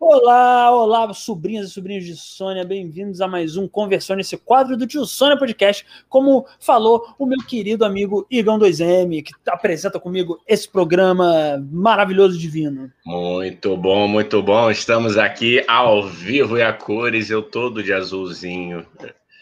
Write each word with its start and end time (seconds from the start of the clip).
Olá, 0.00 0.74
olá, 0.74 1.12
sobrinhas 1.12 1.68
e 1.68 1.72
sobrinhos 1.72 2.06
de 2.06 2.16
Sônia, 2.16 2.64
bem-vindos 2.64 3.20
a 3.20 3.28
mais 3.28 3.58
um 3.58 3.68
Conversão 3.68 4.16
nesse 4.16 4.34
quadro 4.34 4.74
do 4.74 4.86
Tio 4.86 5.04
Sônia 5.04 5.38
Podcast. 5.38 5.84
Como 6.08 6.46
falou 6.58 7.14
o 7.18 7.26
meu 7.26 7.36
querido 7.46 7.84
amigo 7.84 8.26
Igão 8.30 8.58
2M, 8.58 9.22
que 9.22 9.32
apresenta 9.46 10.00
comigo 10.00 10.40
esse 10.48 10.66
programa 10.66 11.62
maravilhoso 11.70 12.38
divino. 12.38 12.90
Muito 13.04 13.76
bom, 13.76 14.08
muito 14.08 14.42
bom. 14.42 14.70
Estamos 14.70 15.18
aqui 15.18 15.62
ao 15.68 16.02
vivo 16.08 16.56
e 16.56 16.62
a 16.62 16.72
cores, 16.72 17.28
eu 17.28 17.42
todo 17.42 17.82
de 17.82 17.92
azulzinho. 17.92 18.86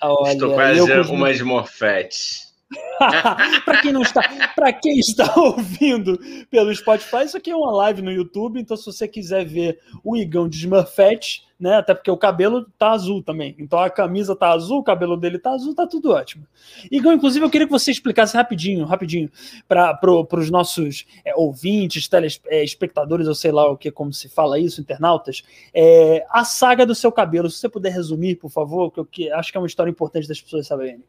Olha, 0.03 0.33
Estou 0.33 0.55
quase 0.55 0.81
eu... 0.81 1.03
umas 1.05 1.41
morfetes. 1.41 2.48
para 3.65 3.81
quem 3.81 3.93
não 3.93 4.03
está, 4.03 4.23
para 4.55 4.73
quem 4.73 4.99
está 4.99 5.33
ouvindo 5.41 6.19
pelo 6.51 6.75
Spotify, 6.75 7.25
isso 7.25 7.37
aqui 7.37 7.51
é 7.51 7.57
uma 7.57 7.73
live 7.73 8.03
no 8.03 8.13
YouTube, 8.13 8.61
então 8.61 8.77
se 8.77 8.85
você 8.85 9.09
quiser 9.09 9.45
ver 9.45 9.81
o 10.05 10.17
Igão 10.17 10.49
de 10.49 10.59
Smurfette, 10.59 11.49
né, 11.59 11.75
até 11.75 11.93
porque 11.93 12.11
o 12.11 12.17
cabelo 12.17 12.67
tá 12.79 12.93
azul 12.93 13.23
também. 13.23 13.57
Então 13.59 13.79
a 13.81 13.91
camisa 13.91 14.37
tá 14.37 14.53
azul, 14.53 14.79
o 14.79 14.85
cabelo 14.85 15.17
dele 15.17 15.39
tá 15.39 15.51
azul, 15.51 15.75
tá 15.75 15.87
tudo 15.87 16.13
ótimo. 16.13 16.47
Igão, 16.91 17.13
inclusive 17.13 17.45
eu 17.45 17.51
queria 17.51 17.67
que 17.67 17.73
você 17.73 17.91
explicasse 17.91 18.37
rapidinho, 18.37 18.85
rapidinho 18.85 19.29
para 19.67 19.93
pro, 19.95 20.27
os 20.31 20.51
nossos 20.51 21.05
é, 21.25 21.35
ouvintes, 21.35 22.07
telespectadores, 22.07 23.27
é, 23.27 23.29
ou 23.29 23.35
sei 23.35 23.51
lá 23.51 23.69
o 23.69 23.77
que 23.77 23.91
como 23.91 24.13
se 24.13 24.29
fala 24.29 24.59
isso, 24.59 24.81
internautas, 24.81 25.43
é, 25.75 26.25
a 26.31 26.45
saga 26.45 26.87
do 26.87 26.95
seu 26.95 27.11
cabelo, 27.11 27.51
se 27.51 27.59
você 27.59 27.69
puder 27.69 27.93
resumir, 27.93 28.37
por 28.37 28.51
favor, 28.51 28.93
que 28.93 29.01
eu 29.01 29.07
que, 29.07 29.33
acho 29.33 29.51
que 29.51 29.59
é 29.59 29.61
uma 29.61 29.67
história 29.67 29.91
importante 29.91 30.29
das 30.29 30.41
pessoas 30.41 30.67
saberem. 30.67 31.03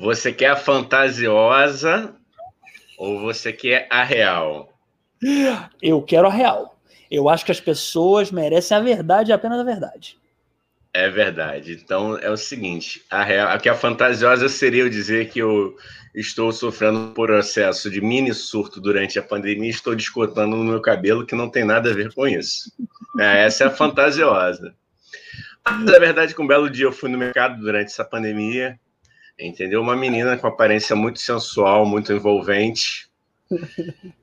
Você 0.00 0.32
quer 0.32 0.48
a 0.48 0.56
fantasiosa 0.56 2.14
ou 2.96 3.20
você 3.20 3.52
quer 3.52 3.86
a 3.90 4.02
real? 4.02 4.72
Eu 5.82 6.00
quero 6.00 6.26
a 6.26 6.32
real. 6.32 6.80
Eu 7.10 7.28
acho 7.28 7.44
que 7.44 7.52
as 7.52 7.60
pessoas 7.60 8.30
merecem 8.30 8.74
a 8.74 8.80
verdade, 8.80 9.30
apenas 9.30 9.60
a 9.60 9.62
verdade. 9.62 10.18
É 10.94 11.10
verdade. 11.10 11.78
Então 11.84 12.16
é 12.16 12.30
o 12.30 12.36
seguinte: 12.36 13.04
a 13.10 13.22
real, 13.22 13.48
aqui 13.48 13.68
a 13.68 13.74
fantasiosa 13.74 14.48
seria 14.48 14.84
eu 14.84 14.88
dizer 14.88 15.28
que 15.28 15.38
eu 15.38 15.76
estou 16.14 16.50
sofrendo 16.50 17.12
por 17.12 17.28
processo 17.28 17.90
de 17.90 18.00
mini 18.00 18.32
surto 18.32 18.80
durante 18.80 19.18
a 19.18 19.22
pandemia 19.22 19.66
e 19.66 19.70
estou 19.70 19.94
descotando 19.94 20.56
no 20.56 20.64
meu 20.64 20.80
cabelo, 20.80 21.26
que 21.26 21.34
não 21.34 21.50
tem 21.50 21.62
nada 21.62 21.90
a 21.90 21.94
ver 21.94 22.14
com 22.14 22.26
isso. 22.26 22.72
É, 23.18 23.44
essa 23.44 23.64
é 23.64 23.66
a 23.66 23.70
fantasiosa. 23.70 24.74
Mas, 25.62 25.84
na 25.84 25.98
verdade, 25.98 26.34
com 26.34 26.44
um 26.44 26.46
belo 26.46 26.70
dia 26.70 26.86
eu 26.86 26.92
fui 26.92 27.10
no 27.10 27.18
mercado 27.18 27.60
durante 27.60 27.88
essa 27.88 28.04
pandemia 28.04 28.80
entendeu? 29.40 29.80
Uma 29.80 29.96
menina 29.96 30.36
com 30.36 30.46
aparência 30.46 30.94
muito 30.94 31.20
sensual, 31.20 31.86
muito 31.86 32.12
envolvente. 32.12 33.08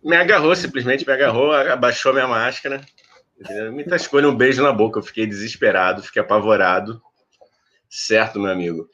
Me 0.04 0.16
agarrou, 0.16 0.56
simplesmente 0.56 1.06
me 1.06 1.14
agarrou, 1.14 1.52
abaixou 1.52 2.14
minha 2.14 2.28
máscara. 2.28 2.82
Entendeu? 3.40 3.72
Me 3.72 3.84
tascou 3.84 4.22
um 4.22 4.36
beijo 4.36 4.64
na 4.64 4.72
boca. 4.72 5.00
Eu 5.00 5.04
fiquei 5.04 5.26
desesperado, 5.26 6.02
fiquei 6.02 6.22
apavorado. 6.22 7.02
Certo, 7.90 8.40
meu 8.40 8.52
amigo? 8.52 8.90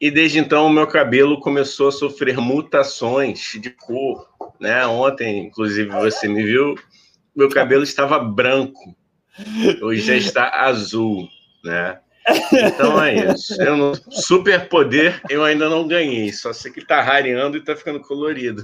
E 0.00 0.10
desde 0.10 0.38
então 0.38 0.66
o 0.66 0.70
meu 0.70 0.86
cabelo 0.86 1.40
começou 1.40 1.88
a 1.88 1.92
sofrer 1.92 2.36
mutações 2.38 3.52
de 3.60 3.70
cor. 3.70 4.28
Né? 4.60 4.86
Ontem, 4.86 5.46
inclusive, 5.46 5.90
você 5.90 6.28
me 6.28 6.44
viu, 6.44 6.74
meu 7.34 7.48
cabelo 7.48 7.82
estava 7.82 8.18
branco. 8.18 8.96
Hoje 9.82 10.02
já 10.02 10.14
está 10.14 10.62
azul. 10.62 11.28
Né? 11.64 11.98
Então 12.52 13.02
é 13.02 13.32
isso. 13.32 13.60
Eu 13.60 13.76
não, 13.76 13.92
superpoder 14.10 15.20
eu 15.28 15.44
ainda 15.44 15.68
não 15.68 15.86
ganhei, 15.86 16.32
só 16.32 16.52
sei 16.52 16.70
que 16.70 16.84
tá 16.84 17.00
rareando 17.00 17.56
e 17.56 17.60
tá 17.60 17.76
ficando 17.76 18.00
colorido. 18.00 18.62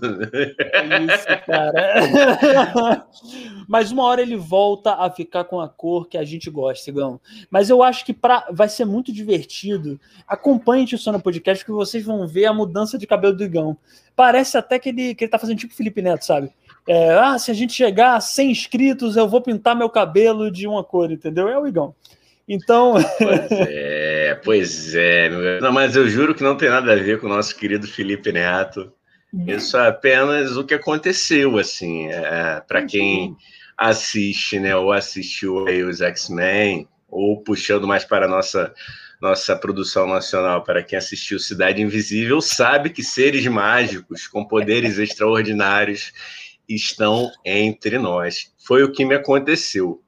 É 0.59 1.03
isso, 1.03 1.47
cara. 1.47 3.07
Mas 3.69 3.91
uma 3.91 4.05
hora 4.05 4.23
ele 4.23 4.37
volta 4.37 4.95
a 4.95 5.11
ficar 5.11 5.45
com 5.45 5.61
a 5.61 5.69
cor 5.69 6.09
que 6.09 6.19
a 6.19 6.25
gente 6.25 6.51
gosta, 6.51 6.91
Igão. 6.91 7.21
Mas 7.51 7.71
eu 7.71 7.83
acho 7.83 8.05
que 8.05 8.13
pra, 8.13 8.47
vai 8.51 8.69
ser 8.69 8.85
muito 8.85 9.13
divertido. 9.13 9.99
Acompanhe 10.27 10.85
o 10.93 10.99
Sona 10.99 11.19
Podcast 11.19 11.65
que 11.65 11.73
vocês 11.73 12.05
vão 12.05 12.27
ver 12.27 12.47
a 12.47 12.53
mudança 12.53 12.99
de 12.99 13.07
cabelo 13.07 13.35
do 13.35 13.45
Igão. 13.45 13.77
Parece 14.15 14.57
até 14.57 14.79
que 14.79 14.91
ele, 14.91 15.15
que 15.15 15.25
ele 15.25 15.31
tá 15.31 15.39
fazendo 15.39 15.59
tipo 15.59 15.75
Felipe 15.75 16.03
Neto, 16.03 16.25
sabe? 16.25 16.51
É, 16.87 17.15
ah, 17.15 17.39
se 17.39 17.51
a 17.51 17.55
gente 17.55 17.73
chegar 17.73 18.17
a 18.17 18.21
100 18.21 18.51
inscritos, 18.51 19.17
eu 19.17 19.27
vou 19.27 19.41
pintar 19.41 19.75
meu 19.75 19.89
cabelo 19.89 20.51
de 20.51 20.67
uma 20.69 20.85
cor, 20.85 21.11
entendeu? 21.11 21.49
É 21.49 21.59
o 21.59 21.67
Igão. 21.67 21.95
Então. 22.49 22.95
Pois 23.19 23.51
é, 23.69 24.41
pois 24.45 24.95
é. 24.95 25.61
Não, 25.61 25.73
mas 25.73 25.97
eu 25.97 26.09
juro 26.09 26.35
que 26.35 26.43
não 26.43 26.57
tem 26.57 26.69
nada 26.69 26.93
a 26.93 26.97
ver 26.97 27.21
com 27.21 27.27
o 27.27 27.31
nosso 27.31 27.57
querido 27.57 27.87
Felipe 27.87 28.33
Neto. 28.33 28.93
Isso 29.47 29.77
é 29.77 29.89
apenas 29.89 30.57
o 30.57 30.65
que 30.65 30.75
aconteceu, 30.75 31.59
assim. 31.59 32.09
É, 32.09 32.63
Para 32.67 32.85
quem 32.85 33.37
assiste, 33.77 34.61
né, 34.61 34.77
ou 34.77 34.93
assistiu 34.93 35.67
aí 35.67 35.83
os 35.83 36.01
X-Men, 36.01 36.89
ou 37.09 37.43
puxando 37.43 37.87
mais 37.87 38.05
para 38.05 38.27
a 38.27 38.29
nossa, 38.29 38.73
nossa 39.21 39.57
produção 39.57 40.07
nacional, 40.07 40.63
para 40.63 40.83
quem 40.85 40.97
assistiu 40.97 41.41
Cidade 41.41 41.83
Invisível, 41.83 42.41
sabe 42.41 42.91
que 42.91 43.03
seres 43.03 43.45
mágicos 43.47 44.29
com 44.29 44.45
poderes 44.45 44.99
extraordinários 44.99 46.13
estão 46.69 47.31
entre 47.45 47.99
nós. 47.99 48.53
Foi 48.65 48.85
o 48.85 48.93
que 48.93 49.05
me 49.05 49.17
aconteceu. 49.17 50.04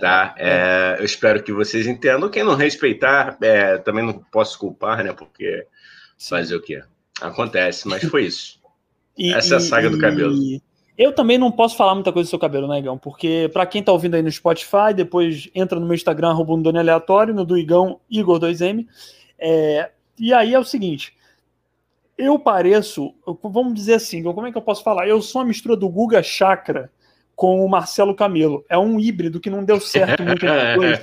Tá? 0.00 0.34
É, 0.38 0.96
eu 0.98 1.04
espero 1.04 1.42
que 1.42 1.52
vocês 1.52 1.86
entendam. 1.86 2.30
Quem 2.30 2.42
não 2.42 2.54
respeitar, 2.54 3.36
é, 3.42 3.76
também 3.76 4.04
não 4.04 4.14
posso 4.14 4.58
culpar, 4.58 5.04
né? 5.04 5.12
Porque 5.12 5.66
Sim. 6.16 6.36
fazer 6.36 6.56
o 6.56 6.62
quê? 6.62 6.82
Acontece, 7.20 7.86
mas 7.86 8.02
foi 8.04 8.24
isso. 8.24 8.58
E, 9.18 9.34
Essa 9.34 9.54
é 9.54 9.56
a 9.58 9.60
saga 9.60 9.88
e, 9.88 9.90
do 9.90 9.98
cabelo. 9.98 10.34
Eu 10.96 11.12
também 11.12 11.36
não 11.36 11.52
posso 11.52 11.76
falar 11.76 11.94
muita 11.94 12.10
coisa 12.10 12.26
do 12.26 12.30
seu 12.30 12.38
cabelo, 12.38 12.66
né, 12.66 12.78
Igão? 12.78 12.96
Porque 12.96 13.50
para 13.52 13.66
quem 13.66 13.82
tá 13.82 13.92
ouvindo 13.92 14.14
aí 14.14 14.22
no 14.22 14.32
Spotify, 14.32 14.94
depois 14.94 15.50
entra 15.54 15.78
no 15.78 15.84
meu 15.84 15.94
Instagram, 15.94 16.30
arroba 16.30 16.54
um 16.54 16.78
aleatório, 16.78 17.34
no 17.34 17.44
do 17.44 17.58
Igão, 17.58 18.00
Igor2M. 18.10 18.86
É, 19.38 19.90
e 20.18 20.32
aí 20.32 20.54
é 20.54 20.58
o 20.58 20.64
seguinte. 20.64 21.14
Eu 22.16 22.38
pareço, 22.38 23.14
vamos 23.42 23.74
dizer 23.74 23.94
assim, 23.94 24.22
como 24.22 24.46
é 24.46 24.52
que 24.52 24.56
eu 24.56 24.62
posso 24.62 24.82
falar? 24.82 25.06
Eu 25.06 25.20
sou 25.20 25.42
uma 25.42 25.48
mistura 25.48 25.76
do 25.76 25.88
Guga 25.88 26.22
Chakra 26.22 26.90
com 27.40 27.64
o 27.64 27.68
Marcelo 27.70 28.14
Camelo. 28.14 28.62
É 28.68 28.76
um 28.76 29.00
híbrido 29.00 29.40
que 29.40 29.48
não 29.48 29.64
deu 29.64 29.80
certo 29.80 30.22
muito 30.22 30.44
depois. 30.44 31.00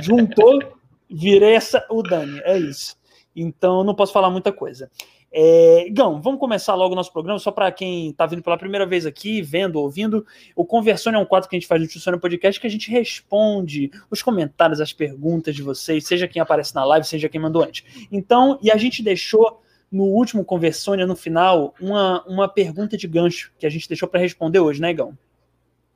Juntou, 0.02 0.78
virei 1.10 1.52
essa, 1.52 1.84
o 1.90 2.02
Dani. 2.02 2.40
É 2.42 2.56
isso. 2.56 2.96
Então 3.36 3.84
não 3.84 3.94
posso 3.94 4.14
falar 4.14 4.30
muita 4.30 4.50
coisa. 4.50 4.90
É, 5.30 5.88
Gão, 5.90 6.22
vamos 6.22 6.40
começar 6.40 6.74
logo 6.74 6.94
o 6.94 6.96
nosso 6.96 7.12
programa, 7.12 7.38
só 7.38 7.50
para 7.50 7.70
quem 7.70 8.08
está 8.08 8.24
vindo 8.24 8.42
pela 8.42 8.56
primeira 8.56 8.86
vez 8.86 9.04
aqui, 9.04 9.42
vendo, 9.42 9.76
ouvindo. 9.78 10.24
O 10.56 10.64
Conversão 10.64 11.12
é 11.12 11.18
um 11.18 11.26
quadro 11.26 11.50
que 11.50 11.54
a 11.54 11.58
gente 11.58 11.68
faz 11.68 11.82
no 11.82 11.86
Tio 11.86 12.18
Podcast 12.18 12.58
que 12.58 12.66
a 12.66 12.70
gente 12.70 12.90
responde 12.90 13.90
os 14.10 14.22
comentários, 14.22 14.80
as 14.80 14.94
perguntas 14.94 15.54
de 15.54 15.62
vocês, 15.62 16.06
seja 16.06 16.26
quem 16.26 16.40
aparece 16.40 16.74
na 16.74 16.82
live, 16.82 17.06
seja 17.06 17.28
quem 17.28 17.38
mandou 17.38 17.62
antes. 17.62 17.84
Então, 18.10 18.58
e 18.62 18.70
a 18.70 18.78
gente 18.78 19.02
deixou 19.02 19.60
no 19.90 20.04
último 20.04 20.46
Conversônia, 20.46 21.06
no 21.06 21.14
final, 21.14 21.74
uma, 21.78 22.24
uma 22.26 22.48
pergunta 22.48 22.96
de 22.96 23.06
gancho 23.06 23.52
que 23.58 23.66
a 23.66 23.70
gente 23.70 23.86
deixou 23.86 24.08
para 24.08 24.18
responder 24.18 24.58
hoje, 24.58 24.80
né, 24.80 24.94
Gão? 24.94 25.14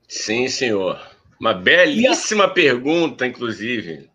Sim, 0.09 0.49
senhor. 0.49 1.01
Uma 1.41 1.53
belíssima 1.53 2.45
a... 2.45 2.49
pergunta, 2.49 3.27
inclusive. 3.27 4.09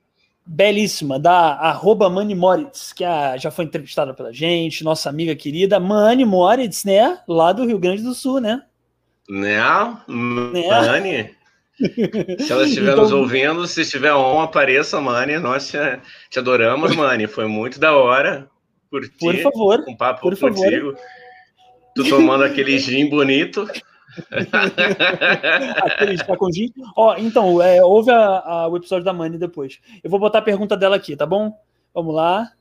Belíssima, 0.46 1.20
da 1.20 1.54
arroba 1.54 2.10
Mani 2.10 2.34
Moritz, 2.34 2.92
que 2.92 3.04
a, 3.04 3.38
já 3.38 3.52
foi 3.52 3.66
entrevistada 3.66 4.14
pela 4.14 4.34
gente, 4.34 4.84
nossa 4.84 5.10
amiga 5.10 5.36
querida 5.36 5.80
Mani 5.80 6.26
Moritz, 6.26 6.84
né? 6.84 7.20
Lá 7.28 7.54
do 7.54 7.66
Rio 7.66 7.78
Grande 7.78 8.02
do 8.02 8.14
Sul, 8.14 8.42
né? 8.42 8.64
Né? 9.30 9.58
né? 9.58 10.02
Mani. 10.08 11.30
Se 12.40 12.52
ela 12.52 12.66
estiver 12.66 12.92
então... 12.92 13.04
nos 13.04 13.12
ouvindo, 13.12 13.66
se 13.66 13.82
estiver 13.82 14.14
on, 14.14 14.40
apareça, 14.42 15.02
Mani. 15.02 15.40
Nós 15.40 15.70
te, 15.70 15.78
te 16.30 16.38
adoramos, 16.38 16.96
Mani. 16.96 17.28
Foi 17.28 17.48
muito 17.48 17.80
da 17.80 17.96
hora. 17.96 18.48
Curtir 18.92 19.12
por 19.18 19.36
favor. 19.38 19.84
Um 19.88 19.96
papo 19.96 20.22
por 20.22 20.38
contigo. 20.38 20.92
Favor. 20.92 21.00
Tu 21.96 22.10
tomando 22.10 22.44
aquele 22.44 22.78
gin 22.78 23.10
bonito. 23.10 23.68
Aquele 25.84 26.16
está 26.16 26.36
com. 26.36 26.50
Ó, 26.96 27.16
então, 27.18 27.62
é, 27.62 27.84
ouve 27.84 28.12
a, 28.12 28.18
a, 28.18 28.68
o 28.68 28.78
episódio 28.78 29.06
da 29.06 29.14
Mani 29.14 29.38
depois. 29.38 29.80
Eu 30.04 30.10
vou 30.10 30.20
botar 30.20 30.40
a 30.40 30.44
pergunta 30.44 30.76
dela 30.76 30.96
aqui, 30.96 31.16
tá 31.16 31.26
bom? 31.26 31.58
Vamos 31.94 32.16
lá. 32.16 32.52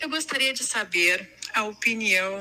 Eu 0.00 0.08
gostaria 0.08 0.52
de 0.52 0.62
saber 0.62 1.30
a 1.54 1.64
opinião 1.64 2.38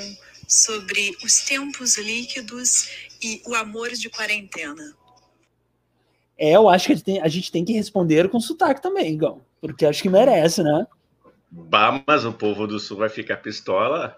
sobre 0.48 1.16
os 1.24 1.42
tempos 1.46 1.98
líquidos 1.98 2.90
e 3.22 3.42
o 3.48 3.56
amor 3.56 3.90
de 3.92 4.10
quarentena. 4.10 4.96
É, 6.38 6.52
eu 6.52 6.68
acho 6.68 6.88
que 6.88 6.94
a 6.94 6.96
gente 6.96 7.06
tem, 7.06 7.22
a 7.22 7.28
gente 7.28 7.52
tem 7.52 7.66
que 7.66 7.74
responder 7.74 8.30
com 8.30 8.40
sotaque 8.40 8.82
também, 8.82 9.18
Gão. 9.18 9.42
Porque 9.62 9.86
acho 9.86 10.02
que 10.02 10.10
merece, 10.10 10.62
né? 10.62 10.86
Bah, 11.56 12.02
mas 12.08 12.26
o 12.26 12.34
povo 12.34 12.66
do 12.66 12.80
sul 12.80 12.98
vai 12.98 13.10
ficar 13.10 13.38
pistola? 13.38 14.18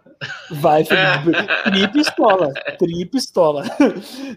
Vai 0.51 0.85
ficar 0.85 1.21
pistola, 1.91 2.53
tri 2.79 3.05
pistola. 3.05 3.63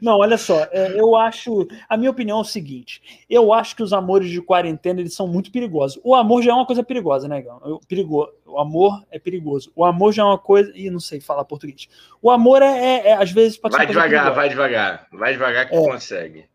Não, 0.03 0.19
olha 0.19 0.37
só, 0.37 0.67
é, 0.73 0.99
eu 0.99 1.15
acho, 1.15 1.69
a 1.89 1.97
minha 1.97 2.11
opinião 2.11 2.39
é 2.39 2.41
o 2.41 2.45
seguinte, 2.45 3.25
eu 3.31 3.53
acho 3.53 3.77
que 3.77 3.85
os 3.85 3.93
amores 3.93 4.29
de 4.29 4.43
quarentena 4.43 4.99
eles 4.99 5.15
são 5.15 5.29
muito 5.29 5.53
perigosos. 5.53 6.01
O 6.03 6.13
amor 6.13 6.43
já 6.43 6.51
é 6.51 6.55
uma 6.55 6.67
coisa 6.67 6.83
perigosa, 6.83 7.29
né, 7.29 7.41
Gão? 7.41 7.79
Perigo, 7.87 8.29
o 8.45 8.59
amor 8.59 9.05
é 9.13 9.19
perigoso. 9.21 9.71
O 9.77 9.85
amor 9.85 10.13
já 10.13 10.23
é 10.23 10.27
uma 10.27 10.39
coisa, 10.39 10.73
e 10.75 10.91
não 10.91 10.99
sei 10.99 11.21
falar 11.21 11.45
português. 11.45 11.89
O 12.21 12.33
amor 12.33 12.63
é, 12.63 12.67
é, 12.67 13.09
é 13.11 13.13
às 13.15 13.31
vezes 13.31 13.57
pode 13.57 13.77
Vai 13.77 13.87
devagar, 13.87 14.35
vai 14.35 14.49
devagar, 14.49 15.07
vai 15.13 15.33
devagar 15.35 15.69
que 15.69 15.77
é. 15.77 15.85
consegue. 15.85 16.47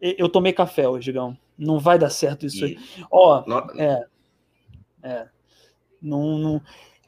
Eu 0.00 0.28
tomei 0.28 0.52
café 0.52 0.88
hoje, 0.88 1.12
Gão. 1.12 1.38
Não 1.56 1.78
vai 1.78 1.96
dar 1.96 2.10
certo 2.10 2.44
isso 2.44 2.64
aí. 2.64 2.76
Ó, 3.08 3.44
é. 3.78 4.04
É. 5.04 5.26
Não, 6.02 6.38
não, 6.38 6.62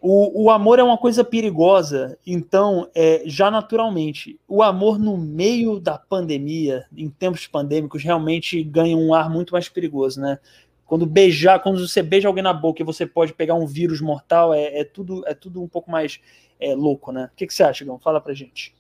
o, 0.07 0.45
o 0.45 0.51
amor 0.51 0.79
é 0.79 0.83
uma 0.83 0.99
coisa 0.99 1.25
perigosa, 1.25 2.19
então, 2.27 2.91
é, 2.95 3.23
já 3.25 3.51
naturalmente, 3.51 4.39
o 4.47 4.63
amor 4.63 4.99
no 4.99 5.17
meio 5.17 5.81
da 5.81 5.97
pandemia, 5.97 6.85
em 6.95 7.09
tempos 7.09 7.47
pandêmicos, 7.47 8.05
realmente 8.05 8.63
ganha 8.63 8.95
um 8.95 9.15
ar 9.15 9.31
muito 9.31 9.55
mais 9.55 9.67
perigoso, 9.71 10.21
né? 10.21 10.39
Quando 10.85 11.07
beijar, 11.07 11.59
quando 11.61 11.89
você 11.89 12.03
beija 12.03 12.29
alguém 12.29 12.45
na 12.45 12.53
boca 12.53 12.83
e 12.83 12.85
você 12.85 13.07
pode 13.07 13.33
pegar 13.33 13.55
um 13.55 13.67
vírus 13.67 14.03
mortal, 14.03 14.53
é, 14.53 14.81
é 14.81 14.85
tudo, 14.85 15.27
é 15.27 15.33
tudo 15.33 15.63
um 15.63 15.69
pouco 15.69 15.91
mais 15.91 16.21
é, 16.61 16.75
louco, 16.75 17.11
né? 17.11 17.31
O 17.33 17.35
que, 17.35 17.47
que 17.47 17.55
você 17.55 17.63
acha, 17.63 17.83
Gão? 17.83 17.99
Fala 17.99 18.21
pra 18.21 18.35
gente. 18.35 18.75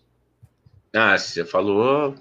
Ah, 0.92 1.16
você 1.16 1.42
falou 1.42 2.14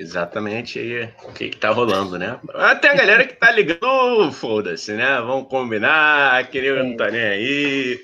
exatamente 0.00 0.78
aí 0.78 1.12
o 1.24 1.32
que, 1.32 1.50
tá 1.50 1.68
rolando, 1.68 2.18
né? 2.18 2.40
Até 2.54 2.88
a 2.88 2.94
galera 2.94 3.26
que 3.26 3.34
tá 3.34 3.50
ligando, 3.50 4.32
foda-se, 4.32 4.94
né? 4.94 5.20
Vamos 5.20 5.48
combinar, 5.48 6.42
é. 6.42 6.82
não 6.82 6.96
tá 6.96 7.10
nem 7.10 7.20
aí. 7.20 8.00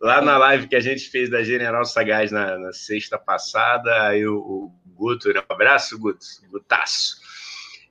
Lá 0.00 0.20
na 0.20 0.36
live 0.36 0.66
que 0.66 0.76
a 0.76 0.80
gente 0.80 1.08
fez 1.08 1.30
da 1.30 1.42
General 1.44 1.84
Sagaz 1.84 2.32
na, 2.32 2.58
na 2.58 2.72
sexta 2.72 3.16
passada, 3.16 4.08
aí 4.08 4.26
o, 4.26 4.36
o 4.36 4.72
Guto, 4.86 5.30
um 5.30 5.54
abraço, 5.54 5.98
Guto, 5.98 6.24
Gutaço. 6.50 7.16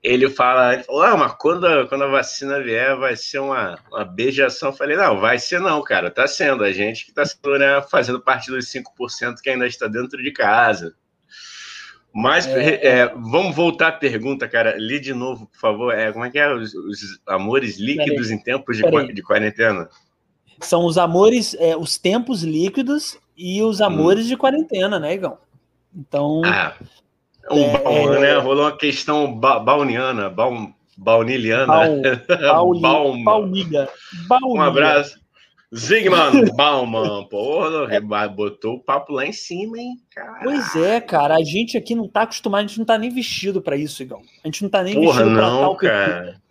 Ele 0.04 0.30
fala, 0.30 0.74
ele 0.74 0.84
falou, 0.84 1.02
ah, 1.04 1.18
mas 1.18 1.34
quando, 1.40 1.88
quando 1.88 2.04
a 2.04 2.08
vacina 2.08 2.62
vier, 2.62 2.96
vai 2.98 3.16
ser 3.16 3.40
uma, 3.40 3.80
uma 3.90 4.06
beijação. 4.06 4.70
Eu 4.70 4.76
falei, 4.76 4.96
não, 4.96 5.20
vai 5.20 5.40
ser 5.40 5.60
não, 5.60 5.82
cara, 5.82 6.12
tá 6.12 6.28
sendo. 6.28 6.64
A 6.64 6.72
gente 6.72 7.06
que 7.06 7.14
tá 7.14 7.26
sendo, 7.26 7.58
né, 7.58 7.82
fazendo 7.90 8.22
parte 8.22 8.52
dos 8.52 8.66
5% 8.66 9.42
que 9.42 9.50
ainda 9.50 9.66
está 9.66 9.88
dentro 9.88 10.22
de 10.22 10.32
casa. 10.32 10.96
Mas 12.18 12.48
é... 12.48 13.02
É, 13.02 13.14
vamos 13.16 13.56
voltar 13.56 13.90
à 13.90 13.92
pergunta, 13.92 14.48
cara. 14.48 14.76
Li 14.76 15.00
de 15.00 15.14
novo, 15.14 15.46
por 15.46 15.60
favor. 15.60 15.94
É, 15.94 16.12
como 16.12 16.26
é 16.26 16.32
que 16.32 16.40
é? 16.40 16.52
Os, 16.52 16.74
os 16.74 17.20
amores 17.28 17.78
líquidos 17.78 18.32
em 18.32 18.40
tempos 18.40 18.76
de, 18.76 19.14
de 19.14 19.22
quarentena? 19.22 19.88
São 20.60 20.84
os 20.88 20.98
amores, 20.98 21.56
é, 21.60 21.78
os 21.78 22.00
tempos 22.00 22.42
líquidos 22.42 23.20
e 23.38 23.62
os 23.62 23.82
amores 23.82 24.26
hum. 24.26 24.30
de 24.30 24.36
quarentena, 24.38 24.98
né, 24.98 25.14
Igão? 25.14 25.38
Então. 25.96 26.42
Ah, 26.44 26.74
um 27.52 27.60
é, 27.60 27.84
baum, 27.84 28.14
é, 28.16 28.20
né? 28.20 28.38
Rolou 28.38 28.66
uma 28.66 28.76
questão 28.76 29.32
ba 29.32 29.60
bauniana, 29.60 30.28
baum, 30.28 30.74
bauniliana. 30.98 32.02
Baul, 32.42 33.24
baunilha. 33.24 33.88
Um 34.44 34.60
abraço. 34.60 35.20
Zigman 35.76 36.46
Bauman, 36.56 37.26
porra, 37.26 38.00
botou 38.30 38.76
o 38.76 38.80
papo 38.80 39.12
lá 39.12 39.26
em 39.26 39.34
cima, 39.34 39.78
hein? 39.78 39.98
Caralho. 40.14 40.44
Pois 40.44 40.76
é, 40.78 41.02
cara, 41.02 41.36
a 41.36 41.44
gente 41.44 41.78
aqui 41.78 41.94
não 41.94 42.08
tá 42.08 42.22
acostumado, 42.22 42.64
a 42.64 42.68
gente 42.68 42.80
não 42.80 42.86
tá 42.86 42.98
nem 42.98 43.10
vestido 43.10 43.62
para 43.62 43.76
isso, 43.76 44.02
Igão. 44.02 44.22
A 44.44 44.48
gente 44.48 44.64
não 44.64 44.70
tá 44.70 44.82
nem 44.82 44.96
porra, 44.96 45.24
vestido 45.24 45.30
não, 45.30 45.36
pra 45.36 45.60
tal 45.60 45.76
cara. 45.76 46.42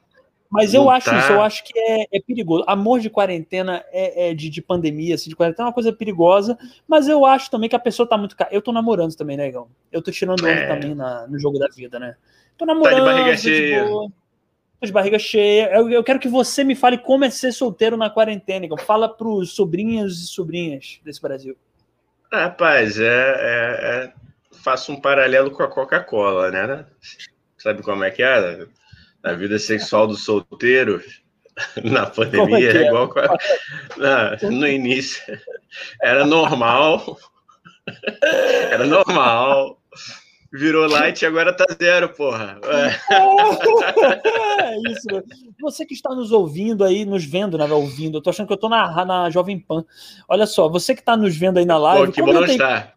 Mas 0.50 0.74
eu 0.74 0.88
acho 0.88 1.06
tá. 1.06 1.18
isso, 1.18 1.32
eu 1.32 1.42
acho 1.42 1.64
que 1.64 1.78
é, 1.78 2.02
é, 2.12 2.20
perigoso. 2.20 2.64
Amor 2.66 3.00
de 3.00 3.10
quarentena, 3.10 3.84
é, 3.90 4.30
é 4.30 4.34
de, 4.34 4.48
de, 4.48 4.62
pandemia, 4.62 5.14
assim, 5.14 5.28
de 5.28 5.36
quarentena 5.36 5.66
é 5.66 5.68
uma 5.68 5.74
coisa 5.74 5.92
perigosa, 5.92 6.56
mas 6.86 7.08
eu 7.08 7.24
acho 7.24 7.50
também 7.50 7.68
que 7.68 7.76
a 7.76 7.80
pessoa 7.80 8.08
tá 8.08 8.16
muito. 8.16 8.36
Eu 8.50 8.62
tô 8.62 8.72
namorando 8.72 9.14
também, 9.16 9.36
né, 9.36 9.48
Igão? 9.48 9.68
Eu 9.90 10.02
tô 10.02 10.10
tirando 10.10 10.46
é. 10.46 10.66
também 10.66 10.94
na, 10.94 11.26
no 11.26 11.38
jogo 11.38 11.58
da 11.58 11.68
vida, 11.68 11.98
né? 11.98 12.16
Tô 12.56 12.64
namorando. 12.64 12.94
Tá 12.94 13.00
de 13.00 13.06
barriga 13.06 13.36
cheia. 13.36 13.86
De 14.87 14.93
barriga 14.93 15.19
cheia. 15.19 15.71
Eu, 15.75 15.91
eu, 15.91 16.05
quero 16.05 16.19
que 16.19 16.29
você 16.29 16.65
me 16.65 16.75
fale 16.75 16.99
como 16.99 17.25
é 17.25 17.31
ser 17.31 17.53
solteiro 17.53 17.97
na 17.97 18.11
quarentena. 18.11 18.67
Fala 18.79 19.09
pros 19.09 19.55
sobrinhos 19.55 20.23
e 20.23 20.27
sobrinhas 20.27 21.00
desse 21.05 21.21
Brasil. 21.21 21.56
Rapaz, 22.33 22.99
é, 22.99 23.05
é, 23.05 24.05
é 24.05 24.12
faço 24.62 24.93
um 24.93 25.00
paralelo 25.00 25.50
com 25.50 25.62
a 25.62 25.69
Coca-Cola, 25.69 26.50
né? 26.50 26.87
Sabe 27.59 27.83
como 27.83 28.05
é 28.05 28.11
que 28.11 28.23
é? 28.23 28.67
a 29.23 29.33
vida 29.33 29.59
sexual 29.59 30.06
dos 30.06 30.25
solteiros 30.25 31.23
na 31.83 32.06
pandemia 32.06 32.73
é, 32.73 32.77
é 32.77 32.87
igual 32.87 33.12
a, 33.19 33.99
na, 33.99 34.37
no 34.50 34.67
início. 34.67 35.23
Era 36.03 36.25
normal. 36.25 37.19
Era 38.71 38.85
normal. 38.85 39.81
Virou 40.52 40.88
light 40.88 41.22
e 41.22 41.26
agora 41.26 41.52
tá 41.52 41.66
zero, 41.81 42.08
porra. 42.10 42.58
É 42.64 42.90
isso. 44.90 45.06
Você 45.60 45.84
que 45.84 45.94
está 45.94 46.14
nos 46.14 46.32
ouvindo 46.32 46.84
aí, 46.84 47.04
nos 47.04 47.25
vendo, 47.25 47.58
né? 47.58 47.64
Ouvindo, 47.66 48.19
eu 48.19 48.22
tô 48.22 48.31
achando 48.31 48.46
que 48.46 48.52
eu 48.52 48.58
tô 48.58 48.69
na, 48.69 49.04
na 49.04 49.31
Jovem 49.31 49.58
Pan. 49.58 49.84
Olha 50.28 50.46
só, 50.46 50.69
você 50.69 50.94
que 50.94 51.00
está 51.00 51.16
nos 51.16 51.37
vendo 51.37 51.58
aí 51.58 51.64
na 51.64 51.78
live. 51.78 52.06
Pô, 52.06 52.12
que 52.12 52.22
bom 52.22 52.32
não 52.32 52.44
está. 52.44 52.93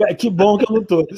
É, 0.00 0.14
que 0.14 0.28
bom 0.28 0.58
que 0.58 0.70
eu 0.70 0.76
não 0.76 0.84
tô. 0.84 1.06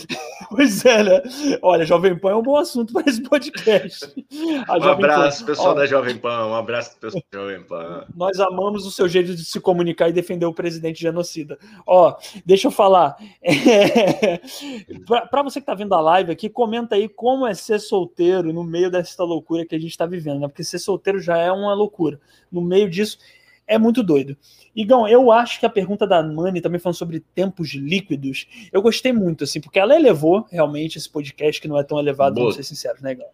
Pois 0.51 0.85
é, 0.85 1.03
né? 1.03 1.23
Olha, 1.63 1.85
Jovem 1.85 2.17
Pan 2.17 2.31
é 2.31 2.35
um 2.35 2.43
bom 2.43 2.57
assunto 2.57 2.93
para 2.93 3.09
esse 3.09 3.23
podcast. 3.23 4.13
Um 4.31 4.61
abraço, 4.91 5.41
Pan. 5.41 5.47
pessoal 5.47 5.75
da 5.75 5.87
Jovem 5.87 6.17
Pan. 6.17 6.47
Um 6.47 6.55
abraço, 6.55 6.97
pessoal 6.99 7.23
da 7.33 7.39
Jovem 7.39 7.63
Pan. 7.65 8.05
Nós 8.15 8.39
amamos 8.39 8.87
o 8.87 8.91
seu 8.91 9.09
jeito 9.09 9.35
de 9.35 9.45
se 9.45 9.59
comunicar 9.59 10.09
e 10.09 10.13
defender 10.13 10.47
o 10.47 10.53
presidente 10.53 11.01
genocida. 11.01 11.59
Ó, 11.87 12.15
deixa 12.45 12.69
eu 12.69 12.73
falar. 12.73 13.17
É... 13.65 14.41
Para 15.31 15.43
você 15.43 15.61
que 15.61 15.63
está 15.63 15.75
vendo 15.75 15.95
a 15.95 16.01
live 16.01 16.31
aqui, 16.31 16.49
comenta 16.49 16.95
aí 16.95 17.09
como 17.09 17.47
é 17.47 17.55
ser 17.55 17.79
solteiro 17.79 18.53
no 18.53 18.63
meio 18.63 18.91
dessa 18.91 19.25
loucura 19.25 19.65
que 19.65 19.75
a 19.75 19.79
gente 19.79 19.91
está 19.91 20.07
vivendo, 20.07 20.41
né? 20.41 20.49
Porque 20.49 20.63
ser 20.63 20.79
solteiro 20.79 21.21
já 21.21 21.39
é 21.39 21.51
uma 21.51 21.73
loucura. 21.75 22.21
No 22.51 22.61
meio 22.61 22.89
disso, 22.89 23.19
é 23.67 23.79
muito 23.79 24.03
doido. 24.03 24.37
Igão, 24.75 25.07
eu 25.07 25.31
acho 25.31 25.61
que 25.61 25.67
a 25.67 25.71
pergunta 25.71 26.07
da 26.07 26.23
Mani 26.23 26.61
também 26.61 26.81
falando 26.81 26.97
sobre 26.97 27.21
tempos 27.21 27.75
líquidos, 27.75 28.47
eu 28.73 28.83
gostei 28.83 29.13
muito, 29.13 29.45
assim, 29.45 29.61
porque 29.61 29.79
ela 29.79 29.95
elevou 29.95 30.47
realmente 30.51 30.99
esse 30.99 31.09
podcast 31.09 31.61
que 31.61 31.69
não 31.69 31.79
é 31.79 31.85
tão 31.85 31.99
elevado, 31.99 32.35
Boa. 32.35 32.47
vamos 32.47 32.57
ser 32.57 32.65
sinceros, 32.65 33.01
né, 33.01 33.13
Igão? 33.13 33.29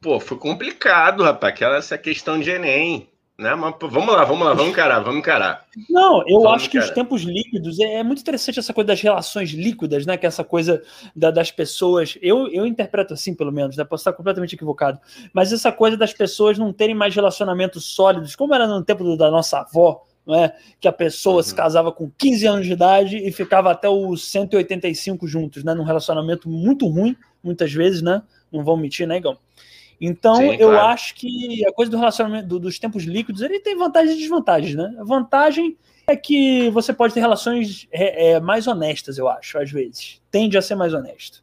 Pô, 0.00 0.20
foi 0.20 0.38
complicado, 0.38 1.24
rapaz, 1.24 1.52
aquela 1.52 1.76
essa 1.76 1.98
questão 1.98 2.38
de 2.38 2.50
Enem. 2.50 3.08
Né? 3.38 3.54
Mas, 3.54 3.72
vamos 3.80 4.12
lá, 4.12 4.24
vamos 4.24 4.44
lá, 4.44 4.52
vamos 4.52 4.72
encarar, 4.72 4.98
vamos 4.98 5.20
encarar. 5.20 5.64
Não, 5.88 6.24
eu 6.26 6.40
vamos 6.40 6.54
acho 6.54 6.66
encarar. 6.66 6.70
que 6.70 6.78
os 6.78 6.90
tempos 6.90 7.22
líquidos 7.22 7.78
é, 7.78 7.94
é, 7.94 8.02
muito 8.02 8.20
interessante 8.20 8.58
essa 8.58 8.74
coisa 8.74 8.88
das 8.88 9.00
relações 9.00 9.50
líquidas, 9.50 10.04
né? 10.04 10.16
Que 10.16 10.26
é 10.26 10.28
essa 10.28 10.42
coisa 10.42 10.82
da, 11.14 11.30
das 11.30 11.52
pessoas. 11.52 12.18
Eu, 12.20 12.48
eu 12.48 12.66
interpreto 12.66 13.14
assim, 13.14 13.32
pelo 13.32 13.52
menos, 13.52 13.76
né? 13.76 13.84
Posso 13.84 14.00
estar 14.00 14.12
completamente 14.12 14.56
equivocado. 14.56 14.98
Mas 15.32 15.52
essa 15.52 15.70
coisa 15.70 15.96
das 15.96 16.12
pessoas 16.12 16.58
não 16.58 16.72
terem 16.72 16.96
mais 16.96 17.14
relacionamentos 17.14 17.84
sólidos, 17.84 18.34
como 18.34 18.52
era 18.54 18.66
no 18.66 18.82
tempo 18.82 19.04
do, 19.04 19.16
da 19.16 19.30
nossa 19.30 19.60
avó, 19.60 20.04
não 20.28 20.34
é? 20.34 20.54
Que 20.78 20.86
a 20.86 20.92
pessoa 20.92 21.36
uhum. 21.36 21.42
se 21.42 21.54
casava 21.54 21.90
com 21.90 22.10
15 22.18 22.46
anos 22.46 22.66
de 22.66 22.72
idade 22.74 23.16
e 23.16 23.32
ficava 23.32 23.70
até 23.70 23.88
os 23.88 24.30
185 24.30 25.26
juntos, 25.26 25.64
né? 25.64 25.72
Num 25.72 25.84
relacionamento 25.84 26.50
muito 26.50 26.86
ruim, 26.86 27.16
muitas 27.42 27.72
vezes, 27.72 28.02
né? 28.02 28.22
Não 28.52 28.62
vão 28.62 28.76
mentir, 28.76 29.08
né, 29.08 29.16
Igão? 29.16 29.38
Então, 29.98 30.36
Sim, 30.36 30.54
eu 30.56 30.68
claro. 30.68 30.88
acho 30.88 31.14
que 31.14 31.66
a 31.66 31.72
coisa 31.72 31.90
do 31.90 31.96
relacionamento 31.96 32.46
do, 32.46 32.58
dos 32.60 32.78
tempos 32.78 33.04
líquidos 33.04 33.40
ele 33.40 33.58
tem 33.58 33.76
vantagens 33.76 34.16
e 34.16 34.18
desvantagens, 34.18 34.74
né? 34.74 34.94
A 34.98 35.04
vantagem 35.04 35.78
é 36.06 36.14
que 36.14 36.68
você 36.70 36.92
pode 36.92 37.14
ter 37.14 37.20
relações 37.20 37.88
é, 37.90 38.32
é, 38.32 38.40
mais 38.40 38.66
honestas, 38.66 39.16
eu 39.16 39.28
acho, 39.28 39.58
às 39.58 39.70
vezes. 39.70 40.20
Tende 40.30 40.58
a 40.58 40.62
ser 40.62 40.74
mais 40.74 40.92
honesto. 40.92 41.42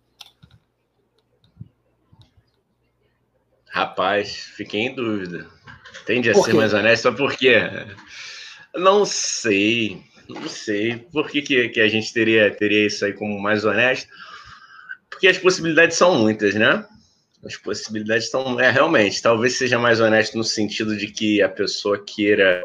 Rapaz, 3.68 4.36
fiquei 4.56 4.82
em 4.82 4.96
dúvida. 4.96 5.48
Tende 6.06 6.30
a 6.30 6.36
ser 6.36 6.54
mais 6.54 6.74
honesto, 6.74 7.12
por 7.13 7.36
quê? 7.36 7.60
Não 8.75 9.05
sei. 9.05 10.01
Não 10.27 10.48
sei. 10.48 10.98
Por 11.12 11.29
que, 11.29 11.41
que, 11.41 11.70
que 11.70 11.79
a 11.79 11.88
gente 11.88 12.12
teria, 12.13 12.51
teria 12.51 12.88
isso 12.88 13.05
aí 13.05 13.13
como 13.13 13.39
mais 13.39 13.63
honesto? 13.63 14.10
Porque 15.10 15.27
as 15.27 15.38
possibilidades 15.38 15.98
são 15.98 16.17
muitas, 16.17 16.55
né? 16.55 16.86
As 17.46 17.55
possibilidades 17.55 18.25
estão. 18.25 18.60
É, 18.60 18.72
realmente, 18.72 19.22
talvez 19.22 19.58
seja 19.58 19.77
mais 19.77 20.00
honesto 20.00 20.38
no 20.38 20.44
sentido 20.44 20.98
de 20.98 21.08
que 21.08 21.41
a 21.41 21.50
pessoa 21.50 22.03
queira. 22.03 22.63